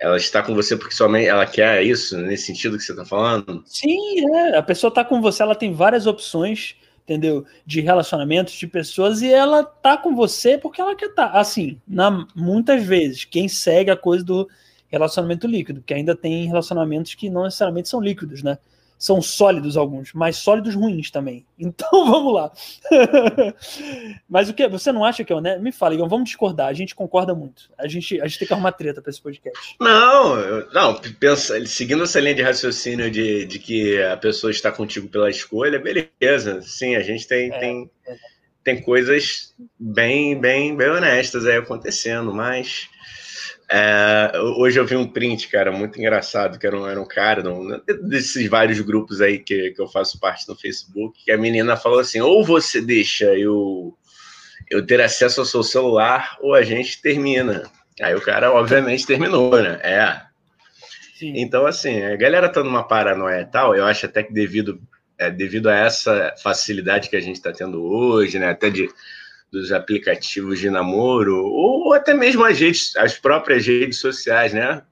Ela 0.00 0.16
está 0.16 0.42
com 0.42 0.52
você 0.52 0.76
porque 0.76 0.94
somente 0.94 1.28
ela 1.28 1.46
quer 1.46 1.80
isso, 1.84 2.18
nesse 2.18 2.46
sentido 2.46 2.76
que 2.76 2.82
você 2.82 2.90
está 2.90 3.04
falando? 3.04 3.62
Sim, 3.64 4.34
é. 4.34 4.56
A 4.56 4.62
pessoa 4.62 4.88
está 4.88 5.04
com 5.04 5.20
você, 5.20 5.44
ela 5.44 5.54
tem 5.54 5.72
várias 5.72 6.08
opções, 6.08 6.74
entendeu? 7.04 7.46
De 7.64 7.80
relacionamentos, 7.80 8.54
de 8.54 8.66
pessoas, 8.66 9.22
e 9.22 9.32
ela 9.32 9.62
tá 9.62 9.96
com 9.96 10.12
você 10.16 10.58
porque 10.58 10.80
ela 10.80 10.96
quer 10.96 11.10
estar. 11.10 11.28
Tá. 11.28 11.38
Assim, 11.38 11.80
na, 11.86 12.26
muitas 12.34 12.82
vezes, 12.84 13.24
quem 13.24 13.46
segue 13.46 13.92
a 13.92 13.96
coisa 13.96 14.24
do 14.24 14.48
relacionamento 14.92 15.46
líquido, 15.46 15.82
que 15.82 15.94
ainda 15.94 16.14
tem 16.14 16.46
relacionamentos 16.46 17.14
que 17.14 17.28
não 17.28 17.44
necessariamente 17.44 17.88
são 17.88 18.00
líquidos, 18.00 18.42
né? 18.42 18.58
são 19.02 19.20
sólidos 19.20 19.76
alguns, 19.76 20.12
mas 20.12 20.36
sólidos 20.36 20.76
ruins 20.76 21.10
também. 21.10 21.44
Então 21.58 22.06
vamos 22.06 22.34
lá. 22.34 22.52
mas 24.28 24.48
o 24.48 24.54
que 24.54 24.66
você 24.68 24.90
não 24.90 25.04
acha 25.04 25.22
que 25.24 25.32
é 25.32 25.36
honesto? 25.36 25.62
Me 25.62 25.70
fala, 25.70 25.94
Igor, 25.94 26.08
vamos 26.08 26.28
discordar. 26.28 26.66
A 26.66 26.72
gente 26.72 26.94
concorda 26.94 27.34
muito. 27.34 27.70
A 27.78 27.86
gente, 27.86 28.20
a 28.20 28.26
gente 28.26 28.40
tem 28.40 28.48
que 28.48 28.52
arrumar 28.52 28.72
treta 28.72 29.00
para 29.00 29.10
esse 29.10 29.22
podcast. 29.22 29.76
Não, 29.80 30.68
não, 30.72 31.00
pensa, 31.20 31.64
seguindo 31.66 32.02
essa 32.02 32.18
linha 32.18 32.34
de 32.34 32.42
raciocínio 32.42 33.10
de, 33.10 33.46
de 33.46 33.58
que 33.60 34.02
a 34.02 34.16
pessoa 34.16 34.50
está 34.50 34.72
contigo 34.72 35.08
pela 35.08 35.30
escolha, 35.30 35.78
beleza. 35.78 36.60
Sim, 36.62 36.96
a 36.96 37.00
gente 37.00 37.26
tem, 37.28 37.52
é, 37.52 37.58
tem, 37.58 37.90
é. 38.06 38.16
tem 38.64 38.82
coisas 38.82 39.54
bem, 39.78 40.38
bem, 40.38 40.76
bem 40.76 40.90
honestas 40.90 41.46
aí 41.46 41.56
acontecendo, 41.56 42.34
mas 42.34 42.88
é, 43.74 44.32
hoje 44.58 44.78
eu 44.78 44.86
vi 44.86 44.94
um 44.96 45.08
print, 45.08 45.48
cara, 45.48 45.72
muito 45.72 45.98
engraçado, 45.98 46.58
que 46.58 46.66
era 46.66 46.78
um, 46.78 46.86
era 46.86 47.00
um 47.00 47.08
cara 47.08 47.50
um, 47.50 47.80
desses 48.06 48.46
vários 48.46 48.78
grupos 48.80 49.22
aí 49.22 49.38
que, 49.38 49.70
que 49.70 49.80
eu 49.80 49.88
faço 49.88 50.20
parte 50.20 50.46
no 50.46 50.54
Facebook, 50.54 51.24
que 51.24 51.32
a 51.32 51.38
menina 51.38 51.74
falou 51.74 51.98
assim, 51.98 52.20
ou 52.20 52.44
você 52.44 52.82
deixa 52.82 53.24
eu 53.34 53.96
eu 54.70 54.84
ter 54.84 55.00
acesso 55.00 55.40
ao 55.40 55.46
seu 55.46 55.62
celular 55.62 56.36
ou 56.40 56.54
a 56.54 56.62
gente 56.62 57.00
termina. 57.00 57.62
Aí 58.00 58.14
o 58.14 58.20
cara, 58.20 58.52
obviamente, 58.52 59.06
terminou, 59.06 59.50
né? 59.60 59.80
É. 59.82 60.20
Sim. 61.14 61.32
Então, 61.36 61.64
assim, 61.66 62.02
a 62.02 62.16
galera 62.16 62.50
tá 62.50 62.62
numa 62.62 62.86
paranoia 62.86 63.40
e 63.40 63.46
tal, 63.46 63.74
eu 63.74 63.86
acho 63.86 64.04
até 64.04 64.22
que 64.22 64.34
devido, 64.34 64.82
é, 65.16 65.30
devido 65.30 65.68
a 65.68 65.74
essa 65.74 66.34
facilidade 66.42 67.08
que 67.08 67.16
a 67.16 67.20
gente 67.20 67.36
está 67.36 67.52
tendo 67.52 67.82
hoje, 67.82 68.38
né? 68.38 68.50
Até 68.50 68.68
de 68.68 68.88
dos 69.52 69.70
aplicativos 69.70 70.58
de 70.58 70.70
namoro, 70.70 71.44
ou 71.44 71.92
até 71.92 72.14
mesmo 72.14 72.42
as, 72.42 72.58
redes, 72.58 72.96
as 72.96 73.18
próprias 73.18 73.66
redes 73.66 73.98
sociais, 73.98 74.54
né? 74.54 74.82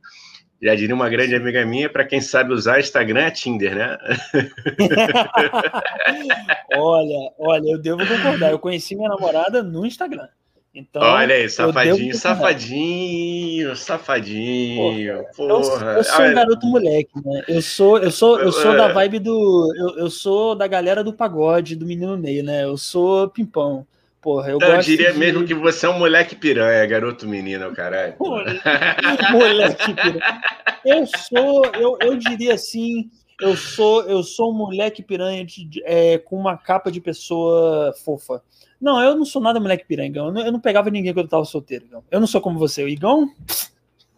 Já 0.63 0.75
diria 0.75 0.95
uma 0.95 1.09
grande 1.09 1.35
amiga 1.35 1.65
minha, 1.65 1.89
para 1.89 2.05
quem 2.05 2.21
sabe 2.21 2.53
usar 2.53 2.79
Instagram 2.79 3.23
é 3.23 3.31
Tinder, 3.31 3.75
né? 3.75 3.97
olha, 6.77 7.33
olha, 7.39 7.71
eu 7.71 7.79
devo 7.79 8.07
concordar. 8.07 8.51
Eu 8.51 8.59
conheci 8.59 8.95
minha 8.95 9.09
namorada 9.09 9.63
no 9.63 9.87
Instagram. 9.87 10.29
Então, 10.75 11.03
Olha 11.03 11.35
aí, 11.35 11.49
safadinho, 11.49 12.15
safadinho, 12.15 13.75
safadinho. 13.75 15.25
Porra, 15.35 15.59
porra. 15.59 15.93
Eu, 15.93 15.97
eu, 15.97 16.05
sou 16.05 16.25
um 16.25 16.35
garoto 16.35 16.67
moleque, 16.67 17.11
né? 17.25 17.45
Eu 17.49 17.63
sou, 17.63 17.99
eu 17.99 18.11
sou, 18.11 18.39
eu 18.39 18.53
sou 18.53 18.77
da 18.77 18.91
é. 18.91 18.93
vibe 18.93 19.19
do. 19.19 19.75
Eu, 19.77 19.99
eu 19.99 20.11
sou 20.11 20.55
da 20.55 20.69
galera 20.69 21.03
do 21.03 21.13
pagode, 21.13 21.75
do 21.75 21.87
menino 21.87 22.17
Ney, 22.17 22.43
né? 22.43 22.65
Eu 22.65 22.77
sou 22.77 23.29
pimpão. 23.31 23.85
Porra, 24.21 24.51
eu, 24.51 24.59
eu 24.61 24.79
diria 24.81 25.13
de... 25.13 25.19
mesmo 25.19 25.47
que 25.47 25.55
você 25.55 25.87
é 25.87 25.89
um 25.89 25.99
moleque 25.99 26.37
piranha, 26.37 26.85
garoto 26.87 27.27
menino, 27.27 27.73
caralho. 27.75 28.15
moleque 29.33 29.95
piranha. 29.95 30.43
Eu 30.85 31.07
sou, 31.07 31.65
eu, 31.75 31.97
eu 32.01 32.17
diria 32.17 32.55
assim, 32.55 33.11
eu 33.41 33.57
sou, 33.57 34.03
eu 34.03 34.23
sou 34.23 34.53
um 34.53 34.57
moleque 34.57 35.03
piranha 35.03 35.45
de, 35.45 35.83
é, 35.85 36.19
com 36.19 36.37
uma 36.37 36.57
capa 36.57 36.91
de 36.91 37.01
pessoa 37.01 37.95
fofa. 38.05 38.43
Não, 38.79 39.03
eu 39.03 39.17
não 39.17 39.25
sou 39.25 39.41
nada 39.41 39.59
moleque 39.59 39.87
piranha, 39.87 40.09
Igão. 40.09 40.27
Eu 40.27 40.33
não, 40.33 40.45
eu 40.47 40.53
não 40.53 40.61
pegava 40.61 40.91
ninguém 40.91 41.13
quando 41.13 41.27
eu 41.27 41.31
tava 41.31 41.45
solteiro, 41.45 41.87
Igão. 41.87 42.05
Eu 42.11 42.21
não 42.21 42.27
sou 42.27 42.41
como 42.41 42.59
você, 42.59 42.85
o 42.85 42.89
Igão. 42.89 43.31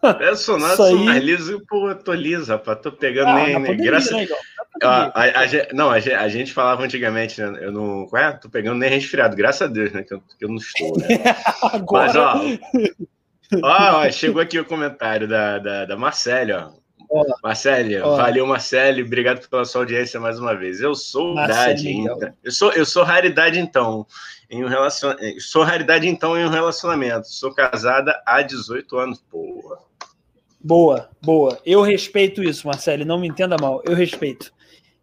Nada, 0.03 0.75
sou 0.75 0.85
aí... 0.85 1.05
mais 1.05 1.23
liso, 1.23 1.63
pô, 1.67 1.95
tô 1.95 2.13
liso, 2.13 2.51
rapaz. 2.51 2.79
Tô 2.81 2.91
pegando 2.91 3.29
ah, 3.29 3.35
nem, 3.35 3.59
nem 3.59 3.77
graças. 3.77 4.11
Né, 4.11 4.27
a, 4.81 5.21
a, 5.21 5.43
a, 5.43 5.73
não, 5.73 5.89
a, 5.89 5.95
a, 5.95 6.27
gente 6.27 6.51
falava 6.51 6.83
antigamente, 6.83 7.41
né? 7.41 7.59
Eu 7.61 7.71
não. 7.71 8.07
Ué, 8.11 8.31
tô 8.33 8.49
pegando 8.49 8.79
nem 8.79 8.89
resfriado, 8.89 9.35
graças 9.35 9.61
a 9.61 9.71
Deus, 9.71 9.91
né? 9.91 10.03
Que 10.03 10.13
eu, 10.13 10.19
que 10.37 10.45
eu 10.45 10.49
não 10.49 10.57
estou, 10.57 10.97
né? 10.97 11.07
Agora... 11.73 12.05
Mas, 12.05 12.15
ó, 12.15 12.41
ó, 13.63 14.05
ó, 14.05 14.11
chegou 14.11 14.41
aqui 14.41 14.59
o 14.59 14.65
comentário 14.65 15.27
da, 15.27 15.59
da, 15.59 15.85
da 15.85 15.97
Marcele, 15.97 16.53
ó. 16.53 16.71
Olá. 17.13 17.35
Marcele, 17.43 17.99
valeu, 17.99 18.47
Marcele. 18.47 19.03
Obrigado 19.03 19.47
pela 19.47 19.65
sua 19.65 19.81
audiência 19.81 20.19
mais 20.19 20.39
uma 20.39 20.55
vez. 20.55 20.81
Eu 20.81 20.95
sou 20.95 21.35
raridade, 21.35 21.87
então. 21.87 22.33
Eu 22.43 22.51
sou, 22.51 22.71
eu 22.71 22.85
sou 22.87 23.03
raridade, 23.03 23.59
então, 23.59 24.07
em 24.49 24.65
um 24.65 24.67
relacionamento. 24.67 25.39
Sou 25.39 25.61
raridade, 25.61 26.07
então, 26.07 26.35
em 26.35 26.43
um 26.43 26.49
relacionamento. 26.49 27.27
Sou 27.27 27.53
casada 27.53 28.19
há 28.25 28.41
18 28.41 28.97
anos, 28.97 29.21
porra. 29.29 29.77
Boa, 30.63 31.09
boa. 31.21 31.59
Eu 31.65 31.81
respeito 31.81 32.41
isso, 32.41 32.65
Marcelo. 32.65 33.03
Não 33.03 33.19
me 33.19 33.27
entenda 33.27 33.57
mal. 33.59 33.81
Eu 33.85 33.95
respeito. 33.95 34.53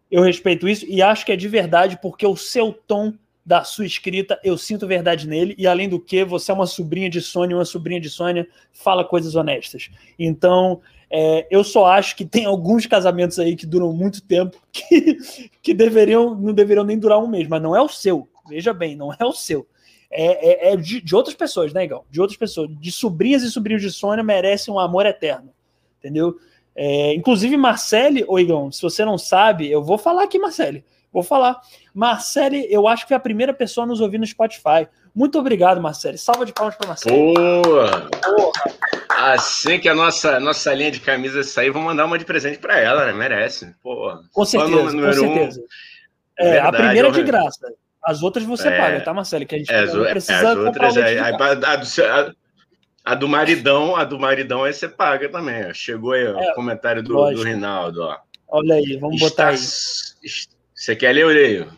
Eu 0.09 0.23
respeito 0.23 0.67
isso 0.67 0.85
e 0.89 1.01
acho 1.01 1.25
que 1.25 1.31
é 1.31 1.35
de 1.35 1.47
verdade 1.47 1.99
porque 2.01 2.25
o 2.25 2.35
seu 2.35 2.73
tom 2.73 3.13
da 3.45 3.63
sua 3.63 3.85
escrita, 3.85 4.39
eu 4.43 4.57
sinto 4.57 4.87
verdade 4.87 5.27
nele, 5.27 5.55
e 5.57 5.65
além 5.65 5.89
do 5.89 5.99
que, 5.99 6.23
você 6.23 6.51
é 6.51 6.53
uma 6.53 6.67
sobrinha 6.67 7.09
de 7.09 7.19
Sônia, 7.19 7.57
uma 7.57 7.65
sobrinha 7.65 7.99
de 7.99 8.09
Sônia, 8.09 8.47
fala 8.71 9.03
coisas 9.03 9.35
honestas. 9.35 9.89
Então, 10.17 10.79
é, 11.09 11.47
eu 11.49 11.63
só 11.63 11.87
acho 11.87 12.15
que 12.15 12.23
tem 12.23 12.45
alguns 12.45 12.85
casamentos 12.85 13.39
aí 13.39 13.55
que 13.55 13.65
duram 13.65 13.91
muito 13.93 14.21
tempo 14.21 14.57
que, 14.71 15.17
que 15.61 15.73
deveriam, 15.73 16.35
não 16.35 16.53
deveriam 16.53 16.85
nem 16.85 16.99
durar 16.99 17.19
um 17.19 17.27
mês, 17.27 17.47
mas 17.47 17.61
não 17.61 17.75
é 17.75 17.81
o 17.81 17.89
seu. 17.89 18.29
Veja 18.47 18.73
bem, 18.73 18.95
não 18.95 19.11
é 19.11 19.25
o 19.25 19.33
seu. 19.33 19.67
É, 20.11 20.69
é, 20.69 20.73
é 20.73 20.75
de, 20.75 21.01
de, 21.01 21.15
outras 21.15 21.35
pessoas, 21.35 21.73
né, 21.73 21.85
Igão? 21.85 22.03
De 22.09 22.19
outras 22.19 22.37
pessoas. 22.37 22.69
De 22.79 22.91
sobrinhas 22.91 23.43
e 23.43 23.51
sobrinhos 23.51 23.81
de 23.81 23.89
Sônia 23.89 24.23
merecem 24.23 24.73
um 24.73 24.79
amor 24.79 25.05
eterno. 25.05 25.53
Entendeu? 25.99 26.37
É, 26.75 27.13
inclusive, 27.13 27.55
Marcele, 27.57 28.25
ô 28.27 28.39
Igão, 28.39 28.71
se 28.71 28.81
você 28.81 29.05
não 29.05 29.17
sabe, 29.17 29.69
eu 29.69 29.83
vou 29.83 29.97
falar 29.97 30.23
aqui, 30.23 30.37
Marcele. 30.37 30.83
Vou 31.11 31.23
falar. 31.23 31.59
Marcele, 31.93 32.67
eu 32.69 32.87
acho 32.87 33.03
que 33.03 33.09
foi 33.09 33.17
a 33.17 33.21
primeira 33.21 33.53
pessoa 33.53 33.85
a 33.85 33.87
nos 33.87 33.99
ouvir 33.99 34.17
no 34.17 34.25
Spotify. 34.25 34.87
Muito 35.13 35.37
obrigado, 35.37 35.81
Marcele. 35.81 36.17
Salva 36.17 36.45
de 36.45 36.53
palmas 36.53 36.75
para 36.75 36.87
Marcele. 36.87 37.15
Boa! 37.15 38.09
Porra. 38.09 38.91
Assim 39.09 39.79
que 39.79 39.89
a 39.89 39.93
nossa, 39.93 40.39
nossa 40.39 40.73
linha 40.73 40.89
de 40.89 41.01
camisas 41.01 41.49
sair, 41.49 41.69
vou 41.69 41.81
mandar 41.81 42.05
uma 42.05 42.17
de 42.17 42.25
presente 42.25 42.57
para 42.57 42.79
ela, 42.79 43.05
né? 43.05 43.13
Merece. 43.13 43.75
Porra. 43.83 44.21
Com 44.31 44.45
certeza, 44.45 44.91
com 44.91 45.13
certeza. 45.13 45.59
Um... 45.59 45.65
É, 46.39 46.51
Verdade, 46.53 46.67
a 46.75 46.79
primeira 46.79 47.07
é 47.09 47.11
de 47.11 47.23
graça. 47.23 47.73
As 48.03 48.23
outras 48.23 48.45
você 48.45 48.67
é, 48.67 48.77
paga, 48.77 49.01
tá, 49.01 49.13
Marcelo? 49.13 49.45
Que 49.45 49.55
a 49.55 49.57
gente 49.59 49.71
é, 49.71 49.85
não 49.85 50.03
precisa 50.05 50.33
é, 50.33 50.45
as 50.51 50.57
outras 50.57 50.97
é, 50.97 51.19
a, 51.19 51.27
a, 51.27 51.75
do, 51.75 52.35
a, 53.05 53.15
do 53.15 53.27
maridão, 53.27 53.95
a 53.95 54.03
do 54.03 54.19
maridão 54.19 54.63
aí 54.63 54.73
você 54.73 54.89
paga 54.89 55.29
também. 55.29 55.71
Chegou 55.73 56.13
aí 56.13 56.23
é, 56.23 56.51
o 56.51 56.55
comentário 56.55 57.03
do, 57.03 57.13
do 57.31 57.43
Rinaldo, 57.43 58.01
ó. 58.01 58.17
Olha 58.47 58.75
aí, 58.75 58.97
vamos 58.97 59.21
Está, 59.21 59.29
botar 59.29 59.47
aí. 59.49 59.57
Você 60.73 60.95
quer 60.95 61.13
ler, 61.13 61.25
Oreio? 61.25 61.71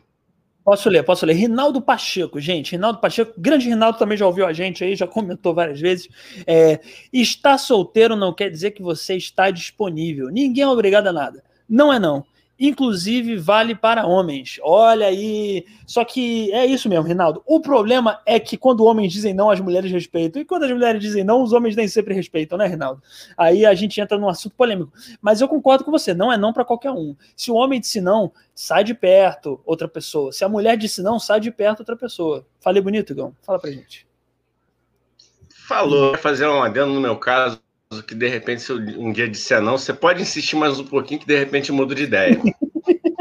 Posso 0.63 0.89
ler, 0.89 1.03
posso 1.03 1.25
ler. 1.25 1.33
Rinaldo 1.33 1.81
Pacheco, 1.81 2.39
gente. 2.39 2.71
Rinaldo 2.71 2.99
Pacheco, 2.99 3.33
grande 3.37 3.67
Rinaldo 3.67 3.97
também 3.97 4.17
já 4.17 4.25
ouviu 4.25 4.45
a 4.45 4.53
gente 4.53 4.81
aí, 4.81 4.95
já 4.95 5.05
comentou 5.07 5.53
várias 5.53 5.79
vezes. 5.79 6.07
É, 6.47 6.79
estar 7.11 7.57
solteiro 7.57 8.15
não 8.15 8.33
quer 8.33 8.49
dizer 8.49 8.71
que 8.71 8.81
você 8.81 9.15
está 9.15 9.51
disponível. 9.51 10.29
Ninguém 10.29 10.63
é 10.63 10.67
obrigado 10.67 11.07
a 11.07 11.13
nada. 11.13 11.43
Não 11.67 11.91
é 11.91 11.99
não 11.99 12.25
inclusive 12.67 13.35
vale 13.35 13.75
para 13.75 14.05
homens. 14.05 14.59
Olha 14.63 15.07
aí. 15.07 15.65
Só 15.85 16.05
que 16.05 16.51
é 16.53 16.65
isso 16.65 16.87
mesmo, 16.87 17.05
Rinaldo. 17.05 17.43
O 17.45 17.59
problema 17.59 18.21
é 18.25 18.39
que 18.39 18.57
quando 18.57 18.85
homens 18.85 19.11
dizem 19.11 19.33
não, 19.33 19.49
as 19.49 19.59
mulheres 19.59 19.91
respeitam. 19.91 20.41
E 20.41 20.45
quando 20.45 20.63
as 20.63 20.71
mulheres 20.71 21.01
dizem 21.01 21.23
não, 21.23 21.43
os 21.43 21.51
homens 21.51 21.75
nem 21.75 21.87
sempre 21.87 22.13
respeitam, 22.13 22.57
né, 22.57 22.65
Rinaldo? 22.65 23.01
Aí 23.37 23.65
a 23.65 23.73
gente 23.73 23.99
entra 23.99 24.17
num 24.17 24.29
assunto 24.29 24.55
polêmico. 24.55 24.91
Mas 25.21 25.41
eu 25.41 25.47
concordo 25.47 25.83
com 25.83 25.91
você, 25.91 26.13
não 26.13 26.31
é 26.31 26.37
não 26.37 26.53
para 26.53 26.63
qualquer 26.63 26.91
um. 26.91 27.15
Se 27.35 27.51
o 27.51 27.55
homem 27.55 27.79
disse 27.79 27.99
não, 27.99 28.31
sai 28.53 28.83
de 28.83 28.93
perto 28.93 29.59
outra 29.65 29.87
pessoa. 29.87 30.31
Se 30.31 30.43
a 30.43 30.49
mulher 30.49 30.77
disse 30.77 31.01
não, 31.01 31.19
sai 31.19 31.39
de 31.39 31.51
perto 31.51 31.79
outra 31.79 31.95
pessoa. 31.95 32.45
Falei 32.59 32.81
bonito, 32.81 33.13
Igão? 33.13 33.35
Fala 33.41 33.59
pra 33.59 33.71
gente. 33.71 34.07
Falou, 35.67 36.17
fazer 36.17 36.45
um 36.47 36.61
adendo 36.61 36.93
no 36.93 36.99
meu 36.99 37.17
caso 37.17 37.62
que 38.01 38.15
de 38.15 38.27
repente, 38.27 38.61
se 38.61 38.73
um 38.73 39.11
dia 39.11 39.27
disser 39.27 39.61
não, 39.61 39.77
você 39.77 39.93
pode 39.93 40.21
insistir 40.21 40.55
mais 40.55 40.79
um 40.79 40.85
pouquinho 40.85 41.19
que 41.19 41.27
de 41.27 41.37
repente 41.37 41.71
muda 41.71 41.93
de 41.93 42.03
ideia. 42.03 42.41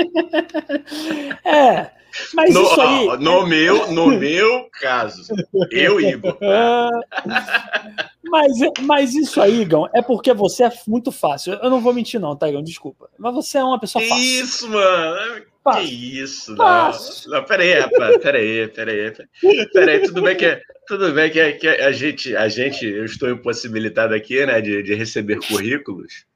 é, 1.45 1.91
mas 2.35 2.55
no, 2.55 2.63
isso 2.63 2.81
aí. 2.81 3.09
Ó, 3.09 3.17
no, 3.17 3.43
é... 3.43 3.49
meu, 3.49 3.93
no 3.93 4.07
meu 4.09 4.69
caso, 4.73 5.23
eu, 5.71 6.01
Igor. 6.01 6.37
mas, 8.25 8.53
mas 8.83 9.15
isso 9.15 9.41
aí, 9.41 9.63
Igão, 9.63 9.89
é 9.95 10.03
porque 10.03 10.33
você 10.33 10.65
é 10.65 10.73
muito 10.87 11.11
fácil. 11.11 11.55
Eu 11.55 11.71
não 11.71 11.81
vou 11.81 11.95
mentir, 11.95 12.21
não, 12.21 12.37
tá, 12.37 12.49
Igão? 12.49 12.63
Desculpa. 12.63 13.09
Mas 13.19 13.35
você 13.35 13.59
é 13.59 13.65
uma 13.65 13.81
pessoa 13.81 14.05
fácil. 14.05 14.23
Isso, 14.23 14.69
mano. 14.69 15.43
Que 15.75 15.81
isso, 15.81 16.57
não. 16.57 16.91
não. 17.29 17.45
Peraí, 17.45 17.79
rapaz, 17.79 18.17
peraí, 18.19 18.67
peraí. 18.69 19.13
Peraí, 19.73 20.03
tudo 20.03 20.23
bem 20.23 20.37
que, 20.37 20.61
tudo 20.89 21.13
bem 21.13 21.31
que, 21.31 21.53
que 21.53 21.69
a, 21.69 21.93
gente, 21.93 22.35
a 22.37 22.49
gente, 22.49 22.85
eu 22.85 23.05
estou 23.05 23.31
impossibilitado 23.31 24.13
aqui, 24.13 24.45
né, 24.45 24.61
de, 24.61 24.83
de 24.83 24.95
receber 24.95 25.39
currículos. 25.47 26.27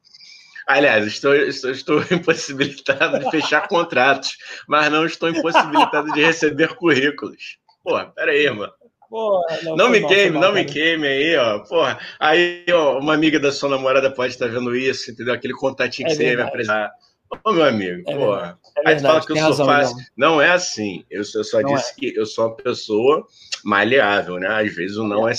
Aliás, 0.67 1.07
estou, 1.07 1.33
estou, 1.33 1.71
estou 1.71 2.03
impossibilitado 2.11 3.19
de 3.19 3.31
fechar 3.31 3.67
contratos, 3.67 4.37
mas 4.67 4.91
não 4.91 5.05
estou 5.05 5.29
impossibilitado 5.29 6.11
de 6.11 6.21
receber 6.21 6.75
currículos. 6.75 7.57
Pô, 7.83 7.97
peraí, 8.07 8.49
mano. 8.49 8.73
Porra, 9.09 9.59
não, 9.63 9.77
não 9.77 9.89
me 9.89 10.01
mal, 10.01 10.09
queime, 10.09 10.37
não 10.37 10.51
me 10.51 10.65
queime 10.65 11.07
aí, 11.07 11.37
ó. 11.37 11.59
Porra, 11.59 11.97
aí, 12.19 12.65
ó, 12.69 12.99
uma 12.99 13.13
amiga 13.13 13.39
da 13.39 13.53
sua 13.53 13.69
namorada 13.69 14.11
pode 14.11 14.33
estar 14.33 14.49
vendo 14.49 14.75
isso, 14.75 15.09
entendeu? 15.09 15.33
Aquele 15.33 15.53
contatinho 15.53 16.07
é 16.07 16.11
que 16.11 16.17
verdade. 16.17 16.35
você 16.35 16.41
ia 16.41 16.43
me 16.43 16.49
apresentar. 16.49 16.91
Ô, 17.45 17.53
meu 17.53 17.63
amigo, 17.63 18.03
é 18.05 18.15
porra. 18.15 18.59
É 18.77 18.89
aí 18.89 18.95
tu 18.97 19.01
fala 19.03 19.25
que 19.25 19.31
eu 19.31 19.37
sou 19.37 19.45
razão, 19.45 19.65
fácil. 19.65 19.95
Não. 20.17 20.31
não 20.33 20.41
é 20.41 20.51
assim. 20.51 21.05
Eu, 21.09 21.19
eu 21.19 21.43
só 21.43 21.61
não 21.61 21.73
disse 21.73 21.91
é. 21.91 21.95
que 21.95 22.17
eu 22.17 22.25
sou 22.25 22.47
uma 22.47 22.55
pessoa 22.55 23.25
maleável, 23.63 24.37
né? 24.37 24.47
Às 24.47 24.75
vezes 24.75 24.97
o 24.97 25.03
não 25.03 25.27
é. 25.27 25.31
é 25.31 25.35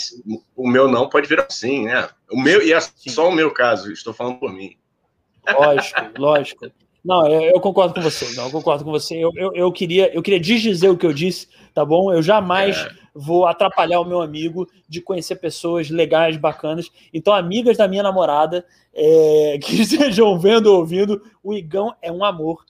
o 0.56 0.66
meu 0.66 0.88
não 0.88 1.08
pode 1.08 1.28
virar 1.28 1.46
sim, 1.50 1.84
né? 1.84 2.08
O 2.30 2.40
meu, 2.40 2.62
e 2.62 2.72
é 2.72 2.80
só 2.80 3.28
o 3.28 3.32
meu 3.32 3.50
caso, 3.50 3.92
estou 3.92 4.14
falando 4.14 4.38
por 4.38 4.52
mim. 4.52 4.76
Lógico, 5.56 6.00
lógico. 6.18 6.66
Não, 7.04 7.26
eu, 7.26 7.42
eu, 7.52 7.60
concordo 7.60 7.94
com 7.94 8.02
você. 8.02 8.34
Não, 8.34 8.44
eu 8.44 8.50
concordo 8.50 8.84
com 8.84 8.90
você. 8.90 9.16
Eu, 9.16 9.32
eu, 9.36 9.52
eu, 9.54 9.72
queria, 9.72 10.12
eu 10.14 10.22
queria 10.22 10.40
desdizer 10.40 10.90
o 10.90 10.96
que 10.96 11.06
eu 11.06 11.12
disse, 11.12 11.48
tá 11.72 11.84
bom? 11.84 12.12
Eu 12.12 12.22
jamais 12.22 12.76
é. 12.76 12.90
vou 13.14 13.46
atrapalhar 13.46 14.00
o 14.00 14.04
meu 14.04 14.20
amigo 14.20 14.68
de 14.88 15.00
conhecer 15.00 15.36
pessoas 15.36 15.88
legais, 15.88 16.36
bacanas. 16.36 16.90
Então, 17.14 17.32
amigas 17.32 17.76
da 17.76 17.88
minha 17.88 18.02
namorada, 18.02 18.64
é, 18.92 19.58
que 19.62 19.80
estejam 19.80 20.38
vendo 20.38 20.66
ou 20.66 20.78
ouvindo, 20.80 21.22
o 21.42 21.54
Igão 21.54 21.94
é 22.02 22.12
um 22.12 22.24
amor. 22.24 22.64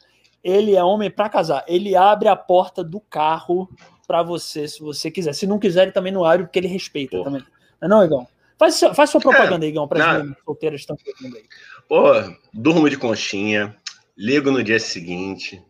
Ele 0.44 0.76
é 0.76 0.84
homem 0.84 1.10
para 1.10 1.28
casar. 1.28 1.64
Ele 1.66 1.96
abre 1.96 2.28
a 2.28 2.36
porta 2.36 2.84
do 2.84 3.00
carro 3.00 3.68
para 4.06 4.22
você, 4.22 4.68
se 4.68 4.80
você 4.80 5.10
quiser. 5.10 5.32
Se 5.34 5.46
não 5.46 5.58
quiser, 5.58 5.82
ele 5.82 5.92
também 5.92 6.12
não 6.12 6.24
abre, 6.24 6.46
porque 6.46 6.58
ele 6.58 6.68
respeita 6.68 7.16
Pô. 7.18 7.24
também. 7.24 7.42
Não 7.80 7.86
é 7.86 7.88
não, 7.88 8.04
Igão? 8.04 8.26
Faz, 8.58 8.80
faz 8.94 9.10
sua 9.10 9.20
propaganda, 9.20 9.64
é, 9.64 9.68
Igão, 9.68 9.86
para 9.86 10.18
as 10.20 10.26
solteiras 10.44 10.80
estão 10.80 10.96
ouvindo 11.06 11.36
aí. 11.36 11.44
Pô, 11.88 12.12
durmo 12.52 12.90
de 12.90 12.96
conchinha, 12.96 13.76
ligo 14.16 14.50
no 14.50 14.62
dia 14.62 14.80
seguinte. 14.80 15.62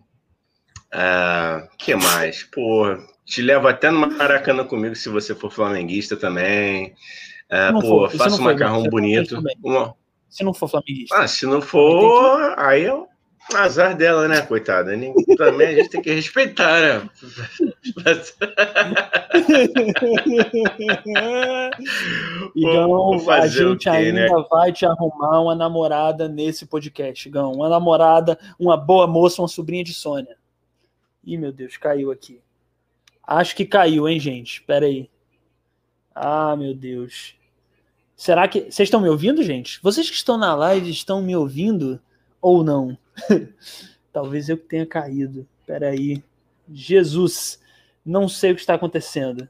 Uh, 0.94 1.68
que 1.76 1.94
mais? 1.94 2.44
Pô, 2.44 2.96
te 3.26 3.42
levo 3.42 3.68
até 3.68 3.90
no 3.90 4.00
Maracanã 4.00 4.64
comigo 4.64 4.96
se 4.96 5.10
você 5.10 5.34
for 5.34 5.50
flamenguista 5.50 6.16
também. 6.16 6.94
É, 7.50 7.70
pô, 7.72 7.80
for, 7.82 8.10
faço 8.10 8.40
um 8.40 8.44
macarrão 8.44 8.82
bonito. 8.84 9.38
Uma... 9.62 9.94
Se 10.30 10.42
não 10.42 10.54
for 10.54 10.68
flamenguista. 10.68 11.14
Ah, 11.14 11.28
se 11.28 11.44
não 11.44 11.60
for, 11.60 12.54
aí 12.56 12.84
é 12.84 12.94
o 12.94 13.06
azar 13.54 13.94
dela, 13.94 14.26
né, 14.28 14.40
coitada? 14.40 14.92
Também 15.36 15.68
a 15.68 15.74
gente 15.74 15.90
tem 15.90 16.02
que 16.02 16.12
respeitar, 16.12 16.80
né? 16.80 17.10
Igão, 22.54 23.30
a 23.30 23.46
gente 23.46 23.84
quê, 23.84 23.90
ainda 23.90 24.20
né? 24.20 24.28
vai 24.50 24.72
te 24.72 24.86
arrumar 24.86 25.40
uma 25.40 25.54
namorada 25.54 26.28
nesse 26.28 26.66
podcast, 26.66 27.28
Igão. 27.28 27.52
Uma 27.52 27.68
namorada, 27.68 28.38
uma 28.58 28.76
boa 28.76 29.06
moça, 29.06 29.42
uma 29.42 29.48
sobrinha 29.48 29.84
de 29.84 29.94
Sônia. 29.94 30.36
Ih, 31.24 31.36
meu 31.36 31.52
Deus, 31.52 31.76
caiu 31.76 32.10
aqui. 32.10 32.40
Acho 33.26 33.54
que 33.54 33.66
caiu, 33.66 34.08
hein, 34.08 34.18
gente? 34.18 34.54
Espera 34.54 34.86
aí. 34.86 35.08
Ah, 36.14 36.56
meu 36.56 36.74
Deus. 36.74 37.34
Será 38.16 38.48
que. 38.48 38.62
Vocês 38.62 38.86
estão 38.86 39.00
me 39.00 39.08
ouvindo, 39.08 39.42
gente? 39.42 39.80
Vocês 39.82 40.08
que 40.08 40.16
estão 40.16 40.36
na 40.36 40.54
live 40.54 40.90
estão 40.90 41.22
me 41.22 41.36
ouvindo 41.36 42.00
ou 42.40 42.64
não? 42.64 42.96
Talvez 44.12 44.48
eu 44.48 44.56
que 44.56 44.64
tenha 44.64 44.86
caído. 44.86 45.46
Peraí. 45.66 46.22
Jesus, 46.70 47.60
não 48.08 48.28
sei 48.28 48.52
o 48.52 48.54
que 48.54 48.60
está 48.60 48.74
acontecendo. 48.74 49.48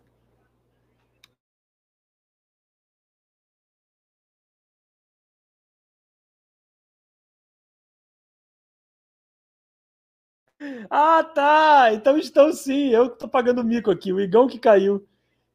Ah, 10.90 11.22
tá! 11.22 11.90
Então 11.92 12.18
estão 12.18 12.52
sim. 12.52 12.88
Eu 12.90 13.10
que 13.10 13.18
tô 13.18 13.28
pagando 13.28 13.62
mico 13.62 13.90
aqui. 13.90 14.12
O 14.12 14.20
Igão 14.20 14.48
que 14.48 14.58
caiu. 14.58 15.06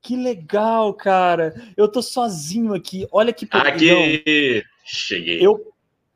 Que 0.01 0.15
legal, 0.15 0.93
cara. 0.93 1.53
Eu 1.75 1.87
tô 1.89 2.01
sozinho 2.01 2.73
aqui. 2.73 3.07
Olha 3.11 3.33
que 3.33 3.47
Aqui! 3.51 4.63
Cheguei. 4.85 5.45
Eu, 5.45 5.72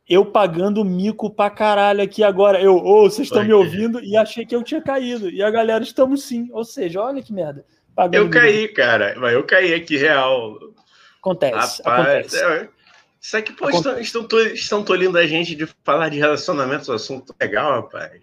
eu 0.10 0.26
pagando 0.26 0.86
mico 0.86 1.30
pra 1.30 1.50
caralho 1.50 2.02
aqui 2.02 2.24
agora. 2.24 2.62
Eu, 2.62 2.76
ô, 2.76 3.06
oh, 3.06 3.10
vocês 3.10 3.28
estão 3.28 3.44
me 3.44 3.54
ouvindo 3.54 4.00
e 4.02 4.16
achei 4.16 4.46
que 4.46 4.56
eu 4.56 4.64
tinha 4.64 4.82
caído. 4.82 5.30
E 5.30 5.44
a 5.44 5.52
galera, 5.52 5.84
estamos 5.84 6.24
sim. 6.24 6.50
Ou 6.52 6.64
seja, 6.64 7.02
olha 7.02 7.22
que 7.22 7.34
merda. 7.34 7.66
Pagando 7.96 8.26
eu 8.26 8.30
caí, 8.30 8.62
mico. 8.62 8.76
cara. 8.76 9.16
Mas 9.18 9.34
eu 9.34 9.44
caí 9.44 9.74
aqui 9.74 9.98
real. 9.98 10.58
Acontece. 11.20 11.82
Rapaz, 11.84 12.08
acontece. 12.08 12.44
É, 12.44 12.70
isso 13.20 13.36
aqui, 13.36 13.52
pô, 13.52 13.70
estão, 13.70 14.00
estão, 14.00 14.28
estão 14.54 14.84
tolindo 14.84 15.18
a 15.18 15.28
gente 15.28 15.56
de 15.56 15.68
falar 15.84 16.08
de 16.10 16.18
relacionamento, 16.18 16.92
um 16.92 16.96
assunto 16.96 17.36
legal, 17.42 17.82
rapaz. 17.82 18.22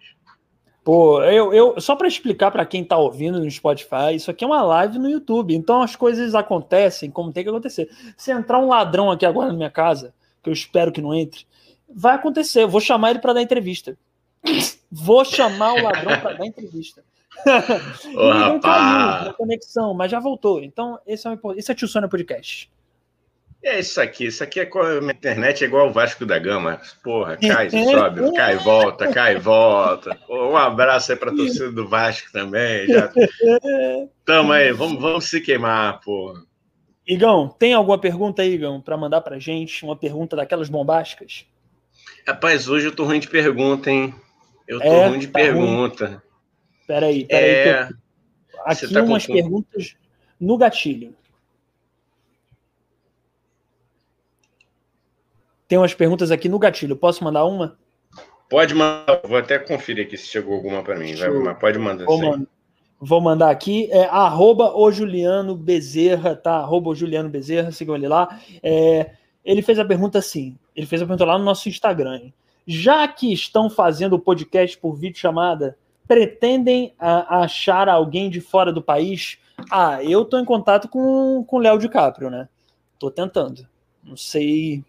Pô, 0.83 1.21
eu, 1.23 1.53
eu 1.53 1.81
só 1.81 1.95
para 1.95 2.07
explicar 2.07 2.51
para 2.51 2.65
quem 2.65 2.83
tá 2.83 2.95
ouvindo 2.97 3.39
no 3.39 3.49
Spotify, 3.49 4.15
isso 4.15 4.29
aqui 4.29 4.43
é 4.43 4.47
uma 4.47 4.61
live 4.61 4.99
no 4.99 5.09
YouTube, 5.09 5.55
então 5.55 5.81
as 5.81 5.95
coisas 5.95 6.35
acontecem 6.35 7.09
como 7.09 7.33
tem 7.33 7.43
que 7.43 7.49
acontecer. 7.49 7.89
Se 8.15 8.31
entrar 8.31 8.59
um 8.59 8.67
ladrão 8.67 9.11
aqui 9.11 9.25
agora 9.25 9.49
na 9.49 9.57
minha 9.57 9.69
casa, 9.69 10.13
que 10.43 10.49
eu 10.49 10.53
espero 10.53 10.91
que 10.91 11.01
não 11.01 11.13
entre, 11.13 11.45
vai 11.89 12.15
acontecer. 12.15 12.63
Eu 12.63 12.69
vou 12.69 12.81
chamar 12.81 13.11
ele 13.11 13.19
para 13.19 13.33
dar 13.33 13.41
entrevista. 13.41 13.97
vou 14.91 15.25
chamar 15.25 15.73
o 15.73 15.83
ladrão 15.83 16.19
para 16.19 16.33
dar 16.33 16.45
entrevista. 16.45 17.03
Ô, 18.15 18.33
não 18.33 18.59
caiu 18.59 19.27
na 19.27 19.33
conexão, 19.33 19.93
mas 19.93 20.11
já 20.11 20.19
voltou. 20.19 20.63
Então, 20.63 20.99
esse 21.05 21.27
é, 21.27 21.29
um, 21.31 21.37
esse 21.55 21.71
é 21.71 21.75
Tio 21.75 21.87
Sônia 21.87 22.09
Podcast. 22.09 22.71
É 23.63 23.79
isso 23.79 23.99
aqui, 23.99 24.27
isso 24.27 24.43
aqui 24.43 24.59
é 24.59 24.65
com 24.65 24.79
a 24.79 25.11
internet 25.11 25.63
é 25.63 25.67
igual 25.67 25.87
o 25.87 25.91
Vasco 25.91 26.23
da 26.23 26.37
Gama. 26.37 26.79
Porra, 27.03 27.35
cai, 27.35 27.67
sobe, 27.71 28.31
cai, 28.33 28.57
volta, 28.57 29.11
cai, 29.11 29.39
volta. 29.39 30.15
Um 30.29 30.55
abraço 30.55 31.11
aí 31.11 31.17
pra 31.17 31.31
torcida 31.31 31.71
do 31.71 31.87
Vasco 31.87 32.31
também. 32.31 32.85
Já... 32.85 33.11
Tamo 34.23 34.51
aí, 34.51 34.71
vamos, 34.71 35.01
vamos 35.01 35.25
se 35.25 35.41
queimar, 35.41 35.99
porra. 36.01 36.43
Igão, 37.07 37.47
tem 37.47 37.73
alguma 37.73 37.99
pergunta 37.99 38.43
aí, 38.43 38.53
Igão, 38.53 38.79
para 38.79 38.97
mandar 38.97 39.21
pra 39.21 39.39
gente? 39.39 39.83
Uma 39.83 39.95
pergunta 39.95 40.35
daquelas 40.35 40.69
bombásticas? 40.69 41.47
Rapaz, 42.27 42.67
hoje 42.67 42.87
eu 42.87 42.95
tô 42.95 43.03
ruim 43.03 43.19
de 43.19 43.29
pergunta, 43.29 43.91
hein? 43.91 44.13
Eu 44.67 44.79
tô 44.79 44.85
é, 44.85 45.07
ruim 45.07 45.19
de 45.19 45.27
tá 45.27 45.39
pergunta. 45.39 46.07
Ruim. 46.07 46.17
Peraí, 46.87 47.25
peraí. 47.25 47.49
É... 47.49 47.85
Tô... 47.85 47.95
Aqui 48.65 48.91
tá 48.91 49.03
umas 49.03 49.27
com... 49.27 49.33
perguntas 49.33 49.95
no 50.39 50.57
gatilho. 50.57 51.15
Tem 55.67 55.77
umas 55.77 55.93
perguntas 55.93 56.31
aqui 56.31 56.49
no 56.49 56.57
gatilho. 56.57 56.95
Posso 56.95 57.23
mandar 57.23 57.45
uma? 57.45 57.77
Pode 58.49 58.73
mandar. 58.73 59.21
Vou 59.23 59.37
até 59.37 59.59
conferir 59.59 60.05
aqui 60.05 60.17
se 60.17 60.27
chegou 60.27 60.55
alguma 60.55 60.83
para 60.83 60.95
mim. 60.97 61.13
Vai, 61.15 61.55
pode 61.55 61.77
mandar. 61.77 62.05
Vou, 62.05 62.47
vou, 62.99 63.21
mandar 63.21 63.51
aqui. 63.51 63.87
É 63.91 64.05
arroba 64.05 64.75
o 64.75 64.91
Juliano 64.91 65.55
Bezerra, 65.55 66.35
tá? 66.35 66.57
Arroba 66.57 66.89
o 66.89 66.95
Juliano 66.95 67.29
Bezerra, 67.29 67.71
sigam 67.71 67.95
ele 67.95 68.07
lá. 68.07 68.39
É, 68.63 69.11
ele 69.45 69.61
fez 69.61 69.79
a 69.79 69.85
pergunta 69.85 70.19
assim. 70.19 70.57
Ele 70.75 70.87
fez 70.87 71.01
a 71.01 71.05
pergunta 71.05 71.23
lá 71.23 71.37
no 71.37 71.45
nosso 71.45 71.69
Instagram. 71.69 72.31
Já 72.67 73.07
que 73.07 73.31
estão 73.31 73.69
fazendo 73.69 74.13
o 74.13 74.19
podcast 74.19 74.77
por 74.77 74.95
vídeo 74.95 75.19
chamada, 75.19 75.77
pretendem 76.07 76.93
a, 76.99 77.43
achar 77.43 77.87
alguém 77.87 78.29
de 78.29 78.41
fora 78.41 78.73
do 78.73 78.81
país? 78.81 79.37
Ah, 79.71 80.03
eu 80.03 80.25
tô 80.25 80.39
em 80.39 80.45
contato 80.45 80.89
com 80.89 81.45
o 81.49 81.59
Léo 81.59 81.77
DiCaprio, 81.77 82.29
né? 82.29 82.49
Tô 82.99 83.11
tentando. 83.11 83.67
Não 84.03 84.17
sei 84.17 84.83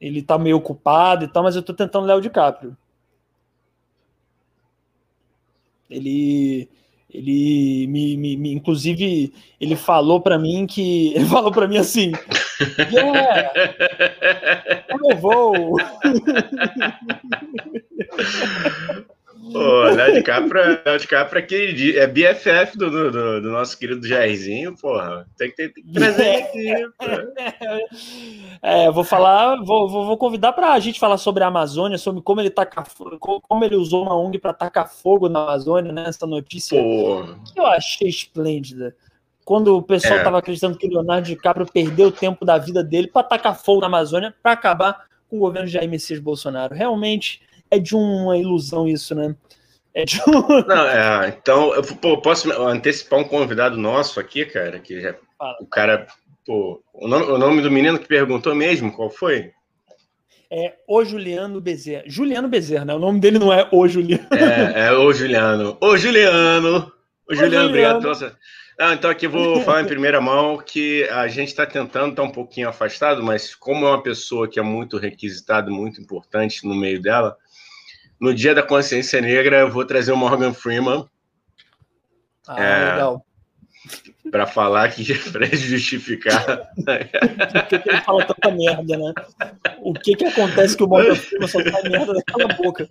ele 0.00 0.22
tá 0.22 0.38
meio 0.38 0.56
ocupado 0.56 1.24
e 1.24 1.28
tal, 1.28 1.42
mas 1.42 1.56
eu 1.56 1.62
tô 1.62 1.72
tentando 1.72 2.06
Léo 2.06 2.20
DiCaprio. 2.20 2.76
Ele 5.88 6.68
ele 7.12 7.86
me, 7.86 8.16
me, 8.16 8.36
me, 8.36 8.52
inclusive 8.52 9.32
ele 9.60 9.76
falou 9.76 10.20
para 10.20 10.38
mim 10.38 10.66
que 10.66 11.12
ele 11.14 11.26
falou 11.26 11.52
para 11.52 11.68
mim 11.68 11.78
assim 11.78 12.12
yeah, 12.92 13.52
eu 15.10 15.16
vou 15.16 15.76
Pô, 19.52 19.82
Léo 19.84 20.14
DiCaprio, 20.14 20.80
Léo 20.84 20.98
DiCaprio 20.98 21.42
aqui 21.42 21.96
é 21.96 22.06
BFF 22.06 22.76
do, 22.76 22.90
do, 22.90 23.40
do, 23.40 23.50
nosso 23.50 23.78
querido 23.78 24.06
Jairzinho, 24.06 24.76
porra. 24.76 25.26
Tem 25.38 25.50
que, 25.50 25.56
ter, 25.56 25.72
tem 25.72 25.84
que 25.84 25.92
trazer 25.92 26.36
aqui. 26.36 26.72
É, 28.62 28.90
vou 28.90 29.04
falar, 29.04 29.56
vou, 29.62 29.88
vou, 29.88 30.06
vou 30.06 30.16
convidar 30.16 30.52
para 30.52 30.72
a 30.72 30.80
gente 30.80 30.98
falar 30.98 31.18
sobre 31.18 31.44
a 31.44 31.46
Amazônia, 31.46 31.98
sobre 31.98 32.22
como 32.22 32.40
ele 32.40 32.50
taca, 32.50 32.82
como 33.20 33.64
ele 33.64 33.76
usou 33.76 34.02
uma 34.02 34.16
ONG 34.16 34.38
para 34.38 34.52
tacar 34.52 34.88
fogo 34.88 35.28
na 35.28 35.42
Amazônia, 35.42 35.92
né? 35.92 36.04
Essa 36.08 36.26
notícia 36.26 36.82
porra. 36.82 37.38
que 37.44 37.60
eu 37.60 37.66
achei 37.66 38.08
esplêndida. 38.08 38.96
Quando 39.44 39.76
o 39.76 39.82
pessoal 39.82 40.16
estava 40.16 40.38
é. 40.38 40.40
acreditando 40.40 40.76
que 40.76 40.86
o 40.86 40.90
Leonardo 40.90 41.26
DiCaprio 41.26 41.66
perdeu 41.70 42.08
o 42.08 42.12
tempo 42.12 42.44
da 42.44 42.58
vida 42.58 42.82
dele 42.82 43.06
para 43.06 43.22
tacar 43.22 43.56
fogo 43.56 43.80
na 43.80 43.86
Amazônia 43.86 44.34
para 44.42 44.52
acabar 44.52 45.04
com 45.28 45.36
o 45.36 45.40
governo 45.40 45.68
de 45.68 45.74
Jair 45.74 45.88
Messias 45.88 46.18
Bolsonaro. 46.18 46.74
Realmente 46.74 47.45
é 47.70 47.78
de 47.78 47.94
uma 47.94 48.36
ilusão 48.36 48.88
isso, 48.88 49.14
né? 49.14 49.34
É 49.94 50.04
de 50.04 50.20
um... 50.26 50.46
Não, 50.66 50.88
é, 50.88 51.28
então, 51.28 51.74
eu 51.74 51.82
pô, 51.82 52.20
posso 52.20 52.50
antecipar 52.52 53.18
um 53.18 53.24
convidado 53.24 53.76
nosso 53.76 54.20
aqui, 54.20 54.44
cara, 54.44 54.78
que 54.78 55.00
já, 55.00 55.14
o 55.60 55.66
cara, 55.66 56.06
pô, 56.44 56.82
o 56.94 57.08
nome, 57.08 57.24
o 57.26 57.38
nome 57.38 57.62
do 57.62 57.70
menino 57.70 57.98
que 57.98 58.06
perguntou 58.06 58.54
mesmo, 58.54 58.92
qual 58.92 59.10
foi? 59.10 59.52
É 60.50 60.74
o 60.86 61.04
Juliano 61.04 61.60
Bezerra. 61.60 62.04
Juliano 62.06 62.48
Bezerra, 62.48 62.84
né? 62.84 62.94
O 62.94 63.00
nome 63.00 63.18
dele 63.18 63.38
não 63.38 63.52
é 63.52 63.68
o 63.72 63.88
Juliano. 63.88 64.28
É, 64.32 64.86
é 64.86 64.92
o 64.92 65.12
Juliano. 65.12 65.76
O 65.80 65.96
Juliano. 65.96 66.92
O 67.28 67.34
Juliano, 67.34 67.68
obrigado 67.68 68.00
pela 68.00 68.36
ah, 68.78 68.92
então 68.92 69.10
aqui 69.10 69.26
vou 69.26 69.60
falar 69.64 69.82
em 69.82 69.86
primeira 69.86 70.20
mão 70.20 70.58
que 70.58 71.04
a 71.04 71.26
gente 71.28 71.48
está 71.48 71.64
tentando 71.64 72.10
estar 72.10 72.22
tá 72.22 72.28
um 72.28 72.30
pouquinho 72.30 72.68
afastado, 72.68 73.22
mas 73.22 73.54
como 73.54 73.86
é 73.86 73.88
uma 73.88 74.02
pessoa 74.02 74.48
que 74.48 74.60
é 74.60 74.62
muito 74.62 74.98
requisitada, 74.98 75.70
muito 75.70 76.00
importante 76.00 76.66
no 76.66 76.74
meio 76.74 77.00
dela, 77.00 77.36
no 78.20 78.34
Dia 78.34 78.54
da 78.54 78.62
Consciência 78.62 79.20
Negra, 79.20 79.60
eu 79.60 79.70
vou 79.70 79.84
trazer 79.84 80.12
o 80.12 80.16
Morgan 80.16 80.52
Freeman. 80.52 81.06
Ah, 82.48 82.62
é, 82.62 82.92
legal. 82.92 83.26
Para 84.30 84.46
falar 84.46 84.90
que 84.90 85.04
para 85.30 85.46
justificar. 85.46 86.68
Por 86.74 87.66
que, 87.68 87.78
que, 87.78 87.88
ele 87.88 88.00
fala 88.02 88.24
tanta 88.24 88.50
merda, 88.50 88.96
né? 88.96 89.12
O 89.80 89.92
que 89.92 90.14
que 90.14 90.24
acontece 90.24 90.76
que 90.76 90.82
o 90.82 90.88
Morgan 90.88 91.14
Freeman 91.14 91.48
só 91.48 91.60
faz 91.60 91.88
merda 91.88 92.14
daquela 92.14 92.54
boca? 92.54 92.88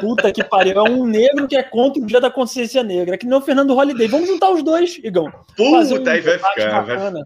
Puta 0.00 0.32
que 0.32 0.44
pariu. 0.44 0.86
É 0.86 0.90
um 0.90 1.06
negro 1.06 1.46
que 1.48 1.56
é 1.56 1.62
contra 1.62 2.02
o 2.02 2.06
Dia 2.06 2.20
da 2.20 2.30
Consciência 2.30 2.82
Negra. 2.82 3.14
É 3.14 3.18
que 3.18 3.26
nem 3.26 3.38
o 3.38 3.42
Fernando 3.42 3.74
Holliday. 3.74 4.08
Vamos 4.08 4.28
juntar 4.28 4.50
os 4.50 4.62
dois, 4.62 4.98
Igão. 5.02 5.30
Puta, 5.56 5.94
um 5.94 6.08
aí 6.10 6.20
vai 6.20 6.38
ficar. 6.38 6.80
Vai... 6.82 7.22